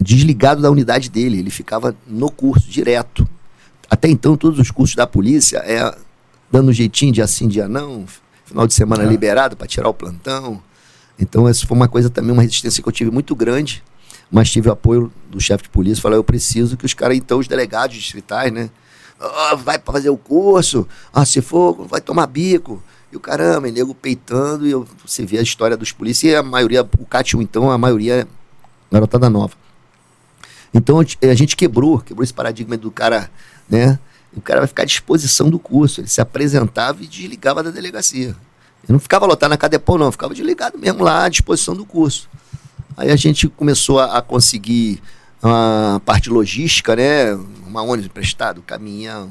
[0.00, 3.26] desligado da unidade dele, ele ficava no curso direto.
[3.88, 5.96] Até então, todos os cursos da polícia é
[6.50, 8.04] dando um jeitinho de assim, dia não,
[8.52, 9.06] final de semana é.
[9.06, 10.62] liberado para tirar o plantão.
[11.18, 13.82] Então, essa foi uma coisa também, uma resistência que eu tive muito grande,
[14.30, 16.02] mas tive o apoio do chefe de polícia.
[16.02, 18.70] Falei, eu preciso que os caras, então, os delegados distritais, né?
[19.20, 22.82] Oh, vai para fazer o curso, ah, se for, vai tomar bico.
[23.10, 26.36] E o caramba, e nego peitando, e eu, você vê a história dos polícias, e
[26.36, 28.26] a maioria, o 1, então, a maioria é
[28.90, 29.54] garotada nova.
[30.74, 33.30] Então a gente quebrou, quebrou esse paradigma do cara,
[33.68, 33.98] né?
[34.36, 36.00] O cara vai ficar à disposição do curso.
[36.00, 38.36] Ele se apresentava e desligava da delegacia.
[38.84, 42.28] Ele não ficava lotado na Cadepol, não, ficava desligado mesmo lá à disposição do curso.
[42.96, 45.00] Aí a gente começou a, a conseguir
[45.42, 47.34] a parte logística, né?
[47.66, 49.30] Uma ônibus emprestado, caminhão.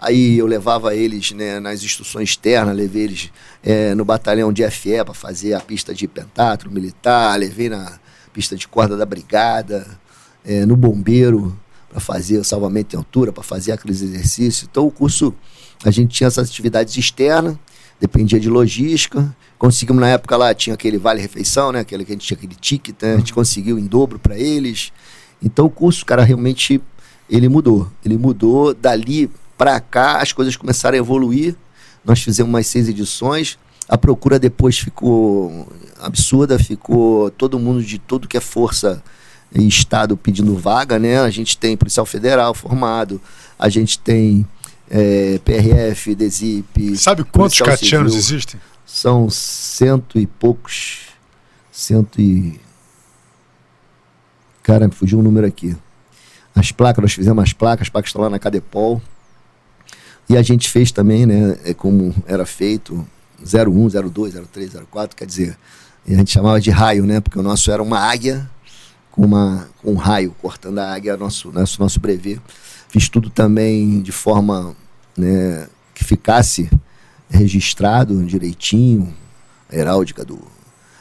[0.00, 3.32] Aí eu levava eles né, nas instruções externas, levei eles
[3.64, 7.98] é, no batalhão de FE para fazer a pista de pentatro militar, levei na
[8.32, 9.84] pista de corda da brigada
[10.44, 14.68] é, no bombeiro para fazer o salvamento em altura, para fazer aqueles exercícios.
[14.70, 15.34] Então o curso,
[15.84, 17.56] a gente tinha essas atividades externas,
[18.00, 19.34] dependia de logística.
[19.58, 21.80] Conseguimos na época lá, tinha aquele vale-refeição, né?
[21.80, 23.14] Aquele que a gente tinha aquele ticket, né?
[23.14, 24.92] a gente conseguiu em dobro para eles.
[25.42, 26.80] Então o curso, cara, realmente
[27.28, 27.90] ele mudou.
[28.04, 31.56] Ele mudou dali para cá, as coisas começaram a evoluir.
[32.04, 33.58] Nós fizemos mais seis edições.
[33.88, 35.66] A procura depois ficou
[35.98, 39.02] absurda, ficou todo mundo de tudo que é força
[39.54, 41.20] estado pedindo vaga, né?
[41.20, 43.20] A gente tem policial federal formado,
[43.58, 44.46] a gente tem
[44.90, 46.96] é, PRF, DESIP.
[46.96, 48.60] Sabe quantos catianos existem?
[48.86, 51.00] São cento e poucos.
[51.72, 52.60] Cento e.
[54.62, 55.76] Cara, me fugiu um número aqui.
[56.54, 59.00] As placas, nós fizemos as placas, as placas estão lá na Cadepol.
[60.28, 61.58] E a gente fez também, né?
[61.64, 63.06] É como era feito,
[63.40, 65.56] 01, 02, 03, 04, quer dizer,
[66.06, 67.20] a gente chamava de raio, né?
[67.20, 68.48] Porque o nosso era uma águia
[69.18, 72.40] uma, um raio cortando a águia, nosso, nosso, nosso brevet.
[72.88, 74.76] Fiz tudo também de forma
[75.16, 76.70] né, que ficasse
[77.28, 79.12] registrado direitinho,
[79.70, 80.38] a heráldica do.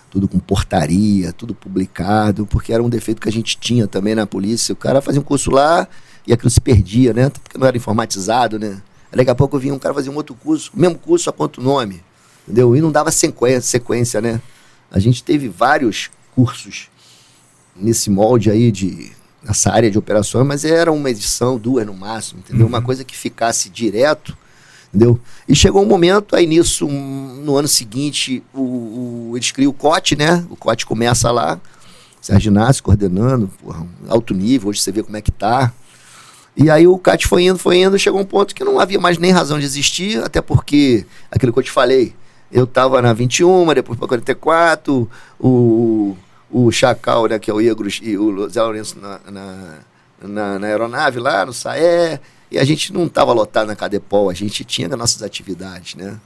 [0.09, 4.25] Tudo com portaria, tudo publicado, porque era um defeito que a gente tinha também na
[4.25, 4.71] polícia.
[4.71, 5.85] O cara fazia um curso lá
[6.25, 7.29] e aquilo se perdia, né?
[7.29, 8.81] Porque não era informatizado, né?
[9.11, 11.61] Daqui a pouco vinha um cara fazer um outro curso, o mesmo curso, só quanto
[11.61, 12.01] nome,
[12.43, 12.73] entendeu?
[12.75, 14.41] E não dava sequência, sequência, né?
[14.89, 16.89] A gente teve vários cursos
[17.79, 19.11] nesse molde aí de
[19.43, 22.65] nessa área de operações, mas era uma edição, duas no máximo, entendeu?
[22.65, 22.69] Uhum.
[22.69, 24.37] Uma coisa que ficasse direto,
[24.89, 25.19] entendeu?
[25.47, 29.73] E chegou um momento, aí nisso, um, no ano seguinte, o, o, eles criam o
[29.73, 30.45] COT, né?
[30.49, 31.59] O COT começa lá,
[32.19, 35.71] Sérgio Inácio coordenando, porra, alto nível, hoje você vê como é que tá.
[36.55, 39.19] E aí o CAT foi indo, foi indo, chegou um ponto que não havia mais
[39.19, 42.15] nem razão de existir, até porque, aquilo que eu te falei,
[42.51, 45.07] eu estava na 21, depois para 44,
[45.39, 46.17] o
[46.49, 49.73] o Chacal, né, que é o Igros, e o Zé Lourenço na, na,
[50.21, 52.19] na, na aeronave lá, no Saé,
[52.49, 56.17] e a gente não estava lotado na Cadepol, a gente tinha as nossas atividades, né?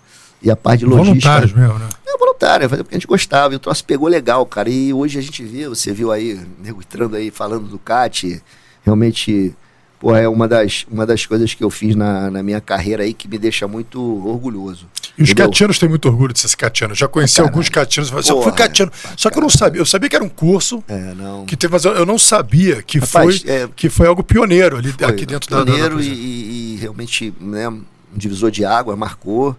[0.41, 1.29] E a parte de logística.
[1.29, 1.89] Voluntários mesmo, né?
[2.07, 3.53] É voluntário, fazer porque a gente gostava.
[3.53, 4.69] E o troço pegou legal, cara.
[4.69, 8.41] E hoje a gente vê, você viu aí, nego entrando aí falando do CAT,
[8.83, 9.55] realmente
[10.01, 13.13] pô, é uma das, uma das coisas que eu fiz na, na minha carreira aí
[13.13, 14.87] que me deixa muito orgulhoso.
[15.15, 16.95] E os catianos têm muito orgulho de ser catiano.
[16.95, 18.11] Já conheci alguns catianos.
[18.27, 18.91] Eu fui catiano.
[19.05, 19.79] É, só que eu não sabia.
[19.79, 20.83] Eu sabia que era um curso.
[20.87, 21.45] É, não.
[21.45, 24.91] Que teve, mas eu não sabia que, Rapaz, foi, é, que foi algo pioneiro ali,
[24.91, 26.01] foi, aqui dentro pioneiro da.
[26.01, 27.83] Pioneiro e, e, realmente né, um
[28.15, 29.55] divisor de água, marcou.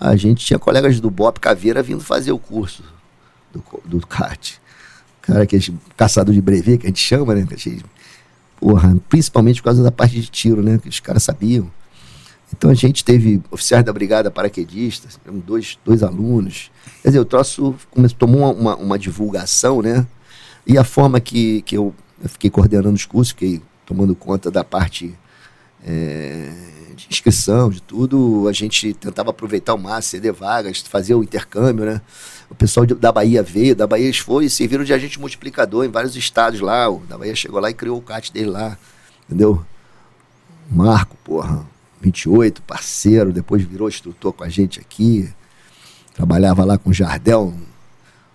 [0.00, 2.82] A gente tinha colegas do BOP Caveira vindo fazer o curso
[3.52, 4.60] do, do CAT.
[5.20, 5.60] Cara, que é
[5.96, 7.46] caçador de brevet, que a gente chama, né?
[8.62, 10.78] Porra, principalmente por causa da parte de tiro, né?
[10.78, 11.68] Que os caras sabiam.
[12.56, 16.70] Então a gente teve oficiais da Brigada Paraquedistas, dois, dois alunos.
[17.02, 20.06] Quer dizer, o troço começou, tomou uma, uma, divulgação, né?
[20.64, 21.92] E a forma que, que eu,
[22.22, 25.12] eu, fiquei coordenando os cursos, fiquei tomando conta da parte
[25.84, 26.52] é,
[27.08, 31.84] de inscrição, de tudo, a gente tentava aproveitar o máximo, ceder vagas, fazer o intercâmbio,
[31.84, 32.00] né?
[32.50, 35.84] O pessoal de, da Bahia veio, da Bahia eles foram e serviram de agente multiplicador
[35.84, 36.88] em vários estados lá.
[36.88, 38.76] O da Bahia chegou lá e criou o CAT dele lá,
[39.26, 39.64] entendeu?
[40.70, 41.66] Marco, porra,
[42.00, 45.28] 28, parceiro, depois virou instrutor com a gente aqui.
[46.14, 47.62] Trabalhava lá com o Jardel, um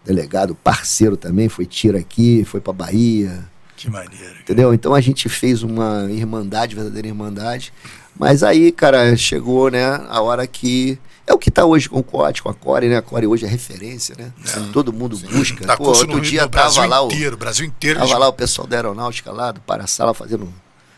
[0.04, 3.48] delegado parceiro também, foi tiro aqui, foi pra Bahia.
[3.76, 4.40] Que maneiro.
[4.42, 4.74] Entendeu?
[4.74, 7.72] Então a gente fez uma irmandade, verdadeira irmandade.
[8.20, 10.98] Mas aí, cara, chegou, né, a hora que.
[11.26, 12.96] É o que tá hoje com o Cote, com a Core, né?
[12.96, 14.32] A Core hoje é referência, né?
[14.72, 15.66] Todo mundo busca.
[15.66, 17.08] Dá Pô, outro dia tava Brasil lá o.
[17.08, 18.00] inteiro, Brasil inteiro.
[18.00, 20.48] Tava lá o pessoal da aeronáutica lá, do Paraçala, fazendo,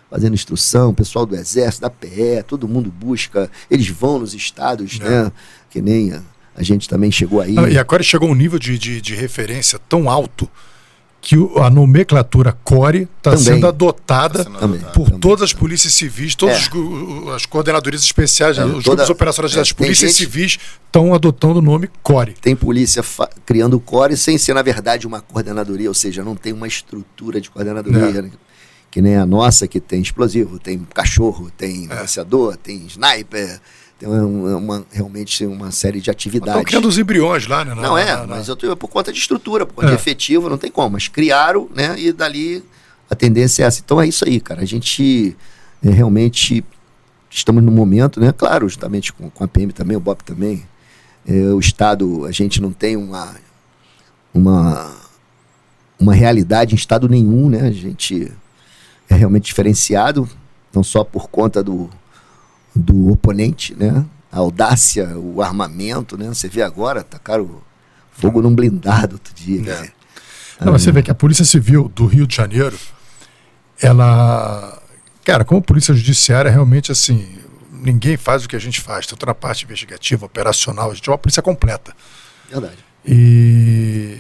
[0.08, 3.50] fazendo instrução, o pessoal do Exército, da PE, todo mundo busca.
[3.72, 5.24] Eles vão nos estados, É.
[5.24, 5.32] né?
[5.68, 6.22] Que nem a,
[6.56, 7.56] a gente também chegou aí.
[7.56, 10.48] E agora chegou a um nível de, de, de referência tão alto
[11.22, 14.80] que a nomenclatura Core está sendo adotada Tá sendo Também.
[14.94, 15.20] por Também.
[15.20, 17.36] todas as polícias civis, todas É.
[17.36, 21.60] as coordenadorias especiais, É, os toda- grupos operacionais é, das polícias gente- civis estão adotando
[21.60, 22.34] o nome Core.
[22.42, 23.04] Tem polícia
[23.46, 27.50] criando core sem ser, na verdade, uma coordenadoria, ou seja, não tem uma estrutura de
[27.50, 28.22] coordenadoria.
[28.22, 28.32] né?
[28.90, 31.96] Que nem a nossa, que tem explosivo, tem cachorro, tem É.
[31.96, 33.60] negociador, tem sniper,
[34.02, 36.64] uma, uma- realmente uma série de Estão atividades.
[36.64, 37.74] criando os embriões lá, né?
[37.74, 39.90] Na- Não é, na- na- mas eu tô, por conta de estrutura, por conta É.
[39.92, 40.92] de efetivo, não tem como.
[40.92, 41.96] Mas criaram, né?
[42.00, 42.64] E dali
[43.10, 43.82] a tendência é essa.
[43.84, 44.62] Então é isso aí, cara.
[44.62, 45.36] A gente
[45.84, 46.64] é, realmente
[47.30, 48.32] estamos no momento, né?
[48.32, 50.64] Claro, justamente com, com a PM também, o BOP também.
[51.28, 53.36] É, o Estado, a gente não tem uma,
[54.34, 54.92] uma,
[56.00, 57.62] uma realidade em Estado nenhum, né?
[57.68, 58.32] A gente
[59.10, 60.28] é realmente diferenciado,
[60.74, 61.90] não só por conta do,
[62.80, 64.06] do oponente, né?
[64.32, 66.28] A audácia, o armamento, né?
[66.28, 67.62] Você vê agora, tacaram
[68.12, 69.62] fogo num blindado outro dia.
[69.62, 69.82] É.
[69.82, 69.90] né?
[70.62, 72.78] Não, você vê que a Polícia Civil do Rio de Janeiro,
[73.82, 74.82] ela.
[75.24, 77.38] Cara, como polícia judiciária, realmente assim,
[77.72, 81.12] ninguém faz o que a gente faz, tanto na parte investigativa, operacional, a gente é
[81.12, 81.96] uma polícia completa.
[82.50, 82.78] Verdade.
[83.06, 84.18] E,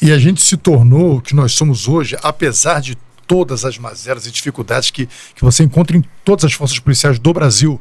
[0.00, 2.96] e a gente se tornou o que nós somos hoje, apesar de
[3.28, 7.32] todas as mazelas e dificuldades que, que você encontra em todas as forças policiais do
[7.32, 7.78] Brasil.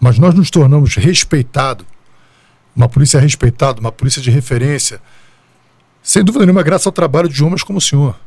[0.00, 1.86] Mas nós nos tornamos respeitado,
[2.74, 5.00] uma polícia respeitada, uma polícia de referência,
[6.02, 8.18] sem dúvida nenhuma, graças ao trabalho de homens como o senhor,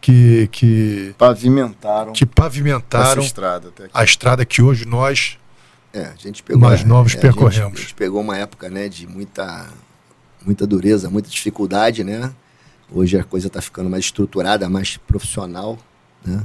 [0.00, 5.36] que, que, Pavimentaram que pavimentaram estrada a estrada que hoje nós.
[5.92, 6.62] É, a gente pegou.
[6.62, 7.56] Mais novos é, a percorremos.
[7.72, 9.68] gente- A gente, pegou uma época, né, de muita,
[10.46, 12.32] muita dureza, muita dificuldade, né?
[12.92, 15.78] Hoje a coisa está ficando mais estruturada, mais profissional,
[16.24, 16.44] né?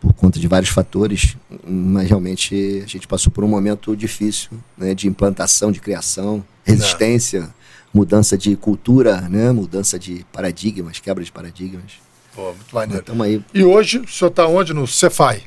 [0.00, 1.36] Por conta de vários fatores,
[1.66, 4.94] mas realmente a gente passou por um momento difícil, né?
[4.94, 7.52] De implantação, de criação, resistência,
[7.92, 9.50] mudança de cultura, né?
[9.50, 11.92] Mudança de paradigmas, quebra de paradigmas.
[12.34, 13.00] Pô, muito maneiro.
[13.00, 13.44] Estamos aí.
[13.52, 14.72] E hoje o senhor está onde?
[14.72, 15.42] No Cefai.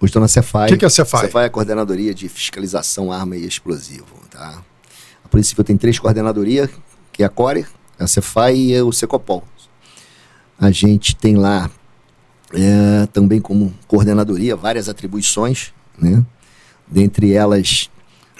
[0.00, 0.66] Hoje estou na Cefai.
[0.66, 1.26] O que que é a Cefai?
[1.26, 4.06] Cefai é a Coordenadoria de Fiscalização Arma e Explosivo.
[4.28, 4.60] Tá?
[5.24, 6.68] A Polícia Civil tem três coordenadorias,
[7.12, 7.64] que é a CORE,
[8.02, 9.44] a Cefai e o Secopol.
[10.58, 11.70] A gente tem lá
[12.52, 16.24] é, também como coordenadoria várias atribuições, né?
[16.86, 17.90] dentre elas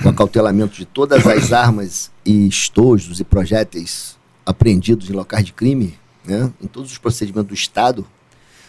[0.05, 5.99] o acautelamento de todas as armas e estojos e projéteis apreendidos em locais de crime,
[6.24, 6.52] né?
[6.60, 8.07] em todos os procedimentos do Estado.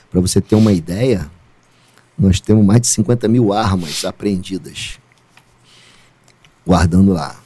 [0.10, 1.30] Para você ter uma ideia,
[2.18, 5.00] nós temos mais de 50 mil armas apreendidas
[6.66, 7.43] guardando lá.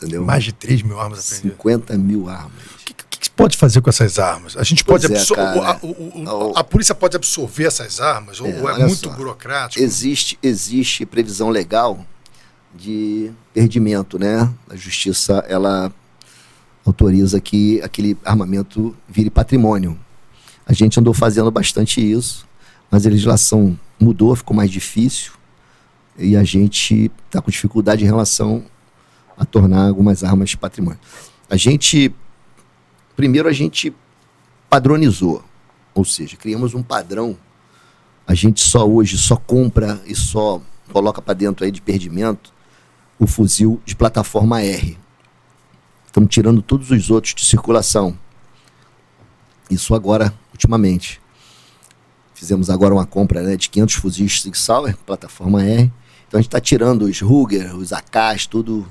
[0.00, 0.24] Entendeu?
[0.24, 1.52] Mais de 3 mil armas apreendidas.
[1.58, 2.52] 50 mil armas.
[2.80, 4.56] O que, que se pode fazer com essas armas?
[4.56, 5.70] A gente Pois pode é, cara.
[5.72, 8.40] a, o- o- O- a polícia pode absorver essas armas?
[8.40, 9.14] ou É, ou é olha muito só.
[9.14, 9.82] burocrático?
[9.82, 12.06] Existe, existe previsão legal
[12.74, 14.48] de perdimento, né?
[14.70, 15.92] A justiça, ela
[16.86, 19.98] autoriza que aquele armamento vire patrimônio.
[20.66, 22.46] A gente andou fazendo bastante isso,
[22.90, 25.32] mas a legislação mudou, ficou mais difícil
[26.16, 28.64] e a gente está com dificuldade em relação
[29.38, 30.98] a tornar algumas armas patrimônio.
[31.48, 32.12] A gente,
[33.16, 33.94] primeiro a gente
[34.68, 35.42] padronizou,
[35.94, 37.38] ou seja, criamos um padrão.
[38.26, 40.60] A gente só hoje só compra e só
[40.92, 42.52] coloca para dentro aí de perdimento
[43.18, 44.98] o fuzil de plataforma R.
[46.06, 48.18] Estamos tirando todos os outros de circulação.
[49.70, 51.20] Isso agora, ultimamente.
[52.34, 55.92] Fizemos agora uma compra né, de 500 fuzis Sig Sauer, plataforma R.
[56.26, 58.86] Então a gente está tirando os Ruger, os AKs, tudo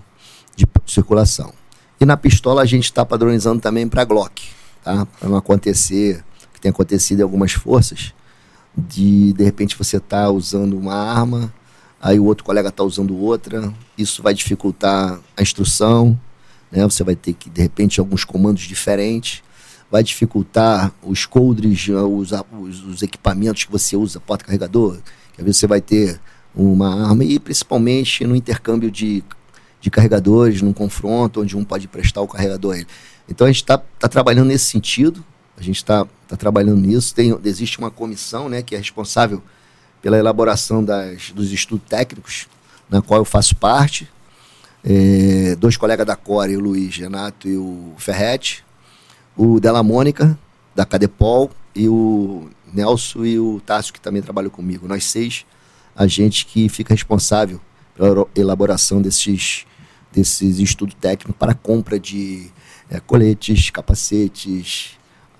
[0.58, 1.54] de circulação.
[2.02, 4.44] E na pistola a gente está padronizando também para Glock,
[4.84, 5.06] tá?
[5.06, 8.14] Para não acontecer que tem acontecido em algumas forças,
[8.76, 11.54] de de repente você tá usando uma arma,
[12.02, 16.20] aí o outro colega tá usando outra, isso vai dificultar a instrução,
[16.72, 16.84] né?
[16.84, 19.44] Você vai ter que de repente alguns comandos diferentes,
[19.90, 24.98] vai dificultar os coldres, os, a- os, os equipamentos que você usa, porta-carregador,
[25.34, 26.20] que às vezes você vai ter
[26.56, 29.24] uma arma e principalmente no intercâmbio de,
[29.80, 32.88] de carregadores, num confronto onde um pode prestar o carregador a ele.
[33.30, 35.24] Então a gente está tá trabalhando nesse sentido,
[35.58, 37.14] a gente está tá trabalhando nisso.
[37.14, 39.42] Tem, existe uma comissão né, que é responsável
[40.02, 42.48] pela elaboração das, dos estudos técnicos,
[42.90, 44.10] na qual eu faço parte.
[44.84, 48.64] É, dois colegas da Core, o Luiz Renato e o Ferretti,
[49.36, 50.38] o Della Mônica,
[50.74, 54.88] da Cadepol, e o Nelson e o Tássio, que também trabalham comigo.
[54.88, 55.46] Nós seis,
[55.96, 57.62] a gente que fica responsável
[58.36, 59.66] elaboração desses,
[60.12, 62.50] desses estudos técnicos para compra de
[62.90, 64.98] é, coletes, capacetes,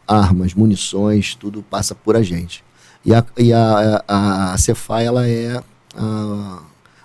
[0.08, 2.64] armas, munições, tudo passa por a gente.
[3.06, 5.62] E a, e a, a, a Cefai, ela é
[5.96, 6.62] a,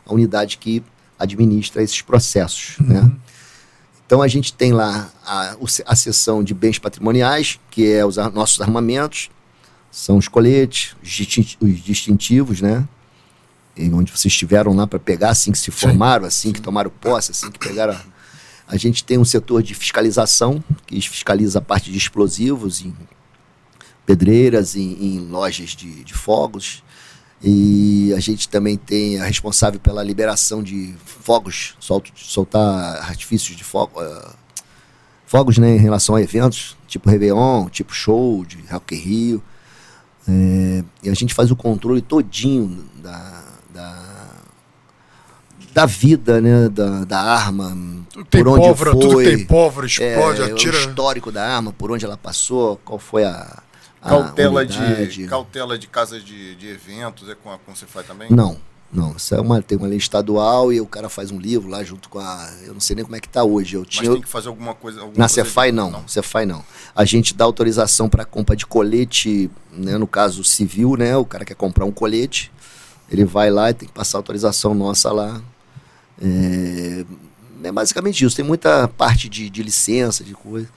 [0.07, 0.83] a, unidade que
[1.19, 2.87] administra esses processos, uhum.
[2.87, 3.13] né?
[4.05, 5.57] Então a gente tem lá a,
[5.87, 9.31] a seção de bens patrimoniais, que é os nossos armamentos,
[9.91, 10.95] são os coletes,
[11.61, 12.87] os distintivos, né?
[13.78, 17.51] Onde vocês estiveram lá para pegar, assim que se formaram, assim que tomaram posse, assim
[17.51, 17.97] que pegaram
[18.73, 22.97] a gente tem um setor de fiscalização, que fiscaliza a parte de explosivos em
[24.07, 26.83] pedreiras, em, em lojas de, de, fogos.
[27.42, 33.62] E a gente também tem a responsável pela liberação de fogos, solto, soltar artifícios de
[33.62, 34.31] fogo, uh,
[35.26, 39.42] fogos né, em relação a eventos, tipo Réveillon, tipo show de Rock Rio.
[40.26, 43.42] É, e a gente faz o controle todinho da
[45.73, 46.68] da vida, né?
[46.68, 47.76] Da, da arma.
[48.10, 49.01] Tudo por onde pólvora, foi.
[49.01, 50.76] Tudo tem pólvora, explode, é, atira.
[50.76, 53.62] O histórico da arma, por onde ela passou, qual foi a.
[54.01, 58.31] a cautela, de, cautela de casas de, de eventos, é com a Concefai também?
[58.31, 58.57] Não.
[58.92, 61.83] Não, isso é uma, tem uma lei estadual e o cara faz um livro lá
[61.83, 62.52] junto com a.
[62.62, 63.75] Eu não sei nem como é que está hoje.
[63.75, 65.01] Eu tinha, Mas tem que fazer alguma coisa.
[65.01, 65.76] Alguma na coisa Cefai de...
[65.78, 66.07] não, não.
[66.07, 66.62] Cefai não.
[66.94, 71.17] A gente dá autorização para compra de colete, né, no caso civil, né?
[71.17, 72.52] O cara quer comprar um colete,
[73.10, 75.41] ele vai lá e tem que passar autorização nossa lá
[76.23, 77.05] é,
[77.65, 78.36] é basicamente isso.
[78.36, 80.68] Tem muita parte de, de, licença, de coisa.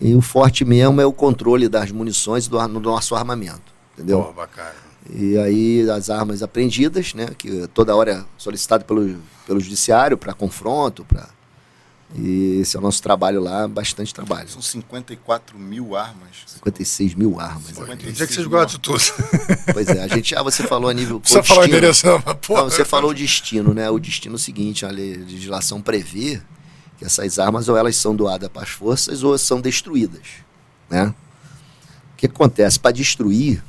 [0.00, 3.72] E o forte mesmo é o controle das munições do, do nosso armamento.
[3.94, 4.32] Entendeu?
[4.34, 4.74] Bacana.
[5.12, 7.28] E aí as armas apreendidas, né?
[7.36, 9.16] Que toda hora é solicitado pelo,
[9.46, 11.28] pelo judiciário para confronto, para
[12.16, 14.48] e esse é o nosso trabalho lá, bastante trabalho.
[14.48, 16.44] São 54 mil armas.
[16.46, 17.66] 56 mil armas.
[17.66, 19.02] 56 é que vocês gostam de tudo.
[19.72, 21.20] Pois é, a gente, ah, você falou a nível.
[21.24, 23.90] Você falou não, mas, não, você falou o destino, né?
[23.90, 26.40] O destino é o seguinte, a legislação prevê
[26.98, 30.22] que essas armas ou elas são doadas para as forças ou são destruídas,
[30.88, 31.12] né?
[32.12, 32.78] O que acontece?
[32.78, 33.62] Para destruir,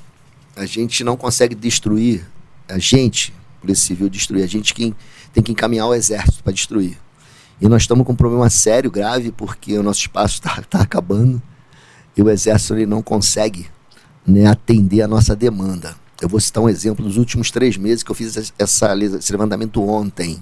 [0.56, 2.26] a gente não consegue destruir,
[2.68, 4.44] a gente, Polícia Civil, destruir.
[4.44, 4.96] A gente quem
[5.34, 6.98] tem que encaminhar o exército para destruir.
[7.62, 11.42] E nós estamos com um problema sério, grave, porque o nosso espaço está tá acabando
[12.18, 13.68] e o Exército ele não consegue
[14.26, 15.96] né, atender a nossa demanda.
[16.22, 19.82] Eu vou citar um exemplo dos últimos três meses que eu fiz essa, esse levantamento
[19.84, 20.42] ontem.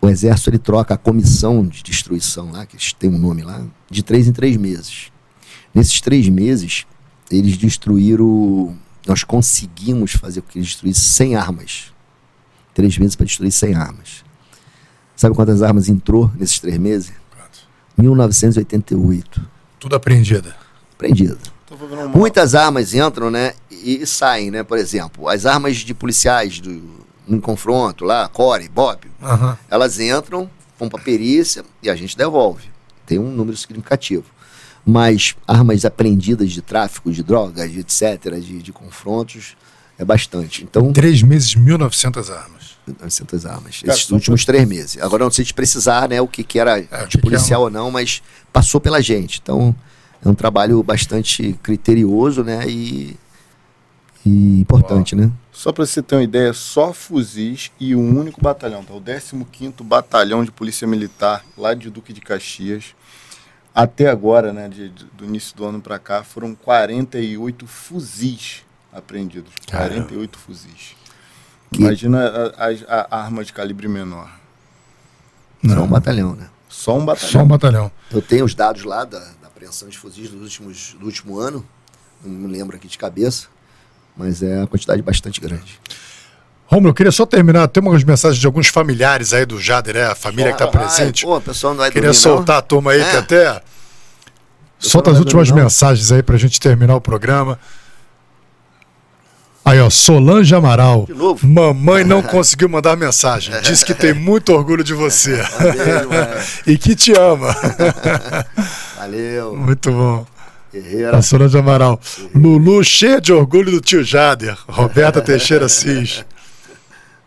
[0.00, 4.02] O Exército ele troca a comissão de destruição lá, que tem um nome lá, de
[4.02, 5.12] três em três meses.
[5.74, 6.86] Nesses três meses,
[7.30, 8.76] eles destruíram.
[9.06, 11.92] Nós conseguimos fazer com que eles destruíssem 100 armas.
[12.74, 14.24] Três meses para destruir 100 armas.
[15.18, 17.12] Sabe quantas armas entrou nesses três meses?
[17.36, 17.66] Quantos?
[17.98, 19.40] 1988.
[19.80, 20.54] Tudo apreendida.
[20.94, 21.36] Apreendida.
[21.68, 22.06] Uma...
[22.06, 24.62] Muitas armas entram, né, e saem, né?
[24.62, 26.80] Por exemplo, as armas de policiais do,
[27.26, 29.56] no confronto lá, Core, Bob, uhum.
[29.68, 30.48] elas entram,
[30.78, 32.68] vão para perícia e a gente devolve.
[33.04, 34.26] Tem um número significativo.
[34.86, 39.56] Mas armas apreendidas de tráfico de drogas, de etc., de, de confrontos,
[39.98, 40.62] é bastante.
[40.62, 42.57] Então, Três meses, 1.900 armas.
[43.00, 43.80] 900 armas.
[43.80, 45.02] Cara, esses últimos três meses.
[45.02, 47.90] Agora não sei se precisar, né, o que, que era é, de policial ou não,
[47.90, 49.40] mas passou pela gente.
[49.42, 49.74] Então
[50.24, 53.16] é um trabalho bastante criterioso, né, e,
[54.24, 55.26] e importante, Uau.
[55.26, 55.32] né?
[55.58, 58.94] Só para você ter uma ideia, só fuzis e um único batalhão, tá?
[58.94, 62.94] O 15º Batalhão de Polícia Militar, lá de Duque de Caxias.
[63.74, 69.52] Até agora, né, de, do início do ano para cá, foram 48 fuzis apreendidos.
[69.66, 70.04] Caramba.
[70.06, 70.97] 48 fuzis.
[71.72, 71.82] Que...
[71.82, 74.30] Imagina a, a, a, arma de calibre menor.
[75.62, 75.74] Não.
[75.74, 76.48] Só um batalhão, né?
[76.68, 77.30] Só um batalhão.
[77.30, 77.92] Só um batalhão.
[78.10, 81.64] Eu tenho os dados lá da, da apreensão de fuzis dos últimos, do último ano.
[82.24, 83.48] Não me lembro aqui de cabeça.
[84.16, 85.78] Mas é uma quantidade bastante grande.
[86.66, 87.66] Romulo, eu queria só terminar.
[87.68, 90.06] Tem algumas mensagens de alguns familiares aí do Jader, é?
[90.06, 91.24] A família que está presente.
[91.24, 92.58] Ai, pô, pessoal não vai Queria dormir, soltar não?
[92.58, 93.10] a turma aí é.
[93.10, 93.62] que até.
[94.78, 97.58] Solta as últimas dormir, mensagens aí para a gente terminar o programa.
[99.68, 101.04] Aí, ó, Solange Amaral.
[101.04, 101.46] De novo?
[101.46, 103.54] Mamãe não conseguiu mandar mensagem.
[103.60, 105.42] Diz que tem muito orgulho de você.
[105.42, 106.10] Valeu,
[106.66, 107.54] e que te ama.
[108.96, 109.54] Valeu.
[109.54, 110.26] Muito bom.
[110.72, 111.18] Guerreira.
[111.18, 112.00] A Solange Amaral.
[112.34, 114.56] Lulu cheia de orgulho do tio Jader.
[114.66, 116.24] Roberta Teixeira Cis.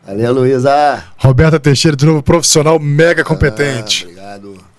[0.03, 1.03] Valeu, Luísa.
[1.17, 4.05] Roberta Teixeira, de novo, profissional mega competente.
[4.07, 4.70] Ah, obrigado.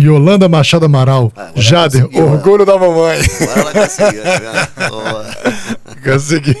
[0.00, 1.32] Yolanda Machado Amaral.
[1.36, 2.22] Ah, Jader, né?
[2.22, 3.20] orgulho da mamãe.
[3.40, 4.22] Agora ela conseguiu.
[4.22, 4.70] tá.
[6.04, 6.56] Consegui.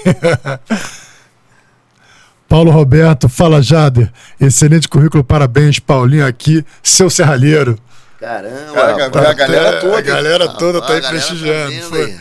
[2.48, 4.12] Paulo Roberto, fala Jader.
[4.40, 7.78] Excelente currículo, parabéns, Paulinho aqui, seu serralheiro.
[8.18, 8.72] Caramba.
[8.74, 9.26] Cara, rapaz.
[9.26, 9.98] a galera toda.
[9.98, 11.94] A galera toda tá Rapaz, aí a prestigiando.
[11.96, 12.18] aí.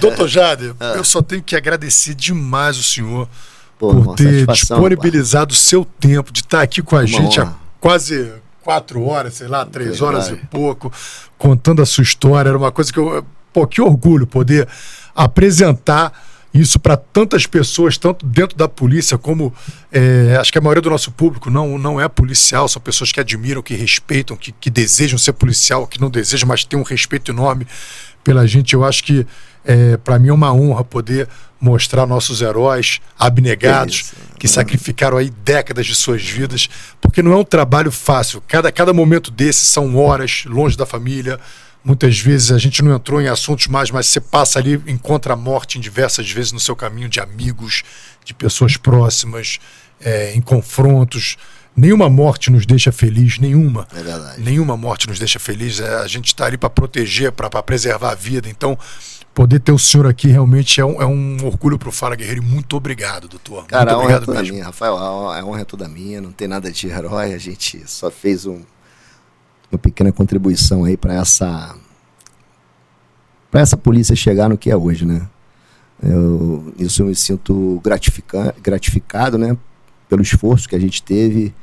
[0.00, 3.28] Doutor Jader, eu só tenho que agradecer demais o senhor
[3.78, 7.52] Pô, por ter disponibilizado o seu tempo de estar aqui com a Uma gente há
[7.78, 8.32] quase
[8.62, 10.04] quatro horas, sei lá, três Verdade.
[10.04, 10.92] horas e pouco,
[11.36, 12.48] contando a sua história.
[12.48, 13.24] Era uma coisa que eu.
[13.52, 14.66] Pô, que orgulho poder
[15.14, 16.12] apresentar
[16.54, 19.52] isso para tantas pessoas, tanto dentro da polícia como
[19.90, 23.20] é, acho que a maioria do nosso público não, não é policial, são pessoas que
[23.20, 27.30] admiram, que respeitam, que, que desejam ser policial, que não desejam, mas têm um respeito
[27.30, 27.66] enorme
[28.22, 28.74] pela gente.
[28.74, 29.26] Eu acho que
[29.64, 31.28] é, para mim é uma honra poder
[31.62, 36.68] mostrar nossos heróis abnegados Que sacrificaram aí décadas de suas vidas,
[37.00, 38.42] porque não é um trabalho fácil.
[38.48, 41.38] Cada, cada momento desses são horas longe da família.
[41.84, 45.36] Muitas vezes a gente não entrou em assuntos mais, mas você passa ali, encontra a
[45.36, 47.84] morte em diversas vezes no seu caminho de amigos,
[48.24, 49.60] de pessoas próximas,
[50.00, 51.36] é, em confrontos.
[51.76, 53.86] Nenhuma morte nos deixa feliz, nenhuma.
[53.96, 54.42] É verdade.
[54.42, 55.78] Nenhuma morte nos deixa feliz.
[55.78, 58.48] É, a gente está ali para proteger, para preservar a vida.
[58.48, 58.76] Então,
[59.34, 62.42] poder ter o senhor aqui realmente é um, é um orgulho para o Fala Guerreiro.
[62.42, 63.66] Muito obrigado, doutor.
[63.66, 64.54] Cara, muito honra é obrigado toda mesmo.
[64.54, 64.96] minha, Rafael.
[64.96, 66.20] A a honra é toda minha.
[66.20, 67.32] Não tem nada de herói.
[67.32, 68.62] A gente só fez um-
[69.70, 71.74] uma pequena contribuição aí para essa
[73.50, 75.28] para essa polícia chegar no que é hoje, né?
[76.02, 79.56] Eu, isso eu me sinto gratifica, gratificado, né?
[80.08, 81.54] Pelo esforço que a gente teve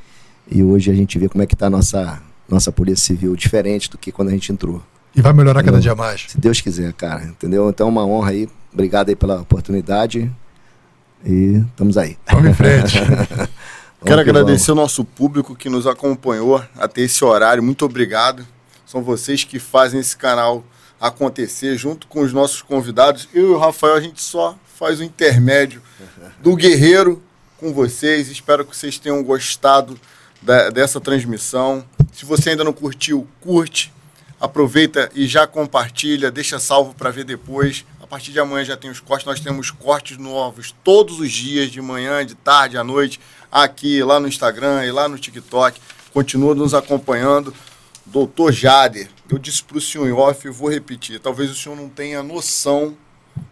[0.49, 3.89] e hoje a gente vê como é que está a nossa nossa polícia civil diferente
[3.91, 4.81] do que quando a gente entrou.
[5.19, 6.25] E vai melhorar cada Eu- dia mais.
[6.30, 7.69] Se Deus quiser, cara, entendeu?
[7.69, 8.48] Então é uma honra aí.
[8.73, 10.31] Obrigado aí pela oportunidade
[11.25, 12.17] e estamos aí.
[12.31, 12.99] Vamos em frente.
[12.99, 13.49] Quero
[14.01, 17.61] Vamos que agradecer o nosso público que nos acompanhou até esse horário.
[17.61, 18.45] Muito obrigado.
[18.85, 20.64] São vocês que fazem esse canal
[21.01, 23.27] acontecer junto com os nossos convidados.
[23.33, 25.81] Eu e o Rafael, a gente só faz o intermédio
[26.41, 27.22] do Guerreiro
[27.57, 28.30] com vocês.
[28.30, 29.99] Espero que vocês tenham gostado
[30.41, 31.83] da- dessa transmissão.
[32.14, 33.91] Se você ainda não curtiu, curte.
[34.40, 37.85] Aproveita e já compartilha, deixa salvo para ver depois.
[38.01, 39.26] A partir de amanhã já tem os cortes.
[39.26, 43.19] Nós temos cortes novos todos os dias, de manhã, de tarde, à noite,
[43.51, 45.80] aqui, lá no Instagram e lá no TikTok.
[46.14, 47.53] Continua nos acompanhando.
[48.06, 51.19] Doutor Jader, eu disse para o senhor em off e vou repetir.
[51.19, 52.98] Talvez o senhor não tenha noção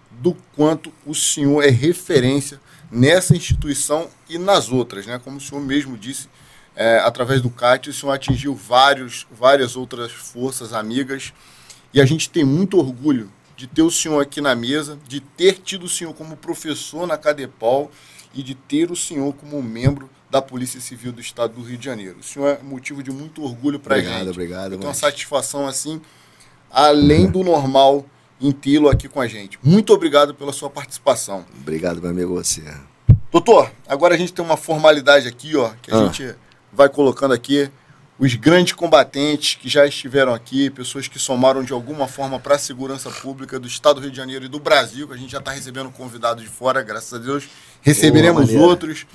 [0.09, 2.59] do quanto o senhor é referência
[2.91, 5.19] nessa instituição e nas outras, né?
[5.24, 6.27] Como o senhor mesmo disse,
[6.80, 11.33] é, através do CAT, o senhor atingiu vários, várias outras forças amigas
[11.93, 15.53] e a gente tem muito orgulho de ter o senhor aqui na mesa, de ter
[15.59, 17.89] tido o senhor como professor na Cadepol
[18.33, 21.85] e de ter o senhor como membro da Polícia Civil do Estado do Rio de
[21.85, 22.17] Janeiro.
[22.19, 24.30] O senhor é motivo de muito orgulho para a Obrigado, gente.
[24.31, 25.99] obrigado, Eu tenho uma satisfação assim,
[26.69, 28.06] além do normal,
[28.39, 29.57] em tê-lo aqui com a gente.
[29.64, 31.43] Muito obrigado pela sua participação.
[31.59, 32.61] Obrigado, meu amigo, você.
[33.31, 36.06] Doutor, agora a gente tem uma formalidade aqui, ó, que a Ah.
[36.06, 36.35] gente
[36.77, 37.69] vai colocando aqui.
[38.19, 42.59] Os grandes combatentes que já estiveram aqui, pessoas que somaram de alguma forma para a
[42.59, 45.39] segurança pública do Estado do Rio de Janeiro e do Brasil, que a gente já
[45.39, 47.47] está recebendo convidados de fora, graças a Deus.
[47.81, 49.06] Receberemos outros.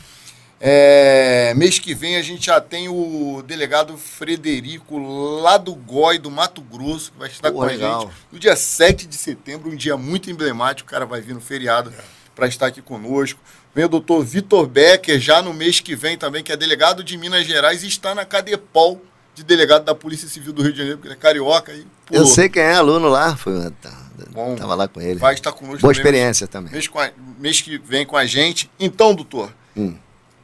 [0.60, 4.96] É, mês que vem a gente já tem o delegado Frederico
[5.40, 8.02] lá do GOI, do Mato Grosso, que vai estar com a legal.
[8.02, 10.88] gente no dia 7 de setembro, um dia muito emblemático.
[10.88, 11.92] O cara vai vir no feriado
[12.34, 13.40] para estar aqui conosco.
[13.74, 17.16] Vem o doutor Vitor Becker, já no mês que vem também, que é delegado de
[17.16, 19.02] Minas Gerais e está na Cadepol
[19.34, 22.26] de delegado da Polícia Civil do Rio de Janeiro, porque ele é carioca e Eu
[22.26, 23.34] sei quem é aluno lá.
[23.34, 23.90] Foi, tá,
[24.30, 24.54] Bom.
[24.56, 25.18] tava lá com ele.
[25.18, 26.70] vai estar conosco Boa também experiência também.
[26.70, 28.70] mês, a- mês que vem com a gente.
[28.78, 29.94] Então, doutor, Hum.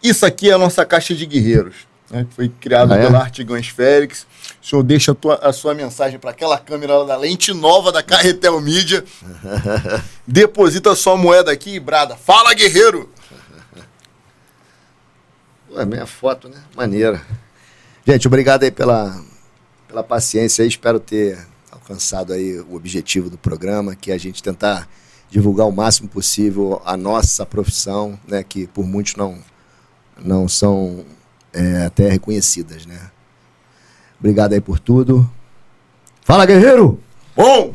[0.02, 1.74] isso aqui é a nossa caixa de guerreiros,
[2.10, 3.02] né, que foi criado Ah, é?
[3.04, 4.26] pela Artigães Félix.
[4.62, 7.92] O senhor deixa a, tua- a sua mensagem para aquela câmera lá da lente nova
[7.92, 9.04] da Carretel Mídia.
[10.26, 12.16] Deposita a sua moeda aqui e brada.
[12.16, 13.10] Fala, guerreiro!
[15.68, 16.56] Pô, é minha foto, né?
[16.74, 17.20] Maneira.
[18.06, 19.22] Gente, obrigado aí pela,
[19.86, 20.68] pela paciência aí.
[20.68, 21.38] Espero ter
[21.70, 24.88] alcançado aí o objetivo do programa, que é a gente tentar
[25.30, 28.42] divulgar o máximo possível a nossa profissão, né?
[28.42, 29.38] Que por muitos não,
[30.16, 31.04] não são
[31.52, 33.10] é, até reconhecidas, né?
[34.18, 35.30] Obrigado aí por tudo.
[36.22, 36.98] Fala, guerreiro!
[37.36, 37.74] Bom,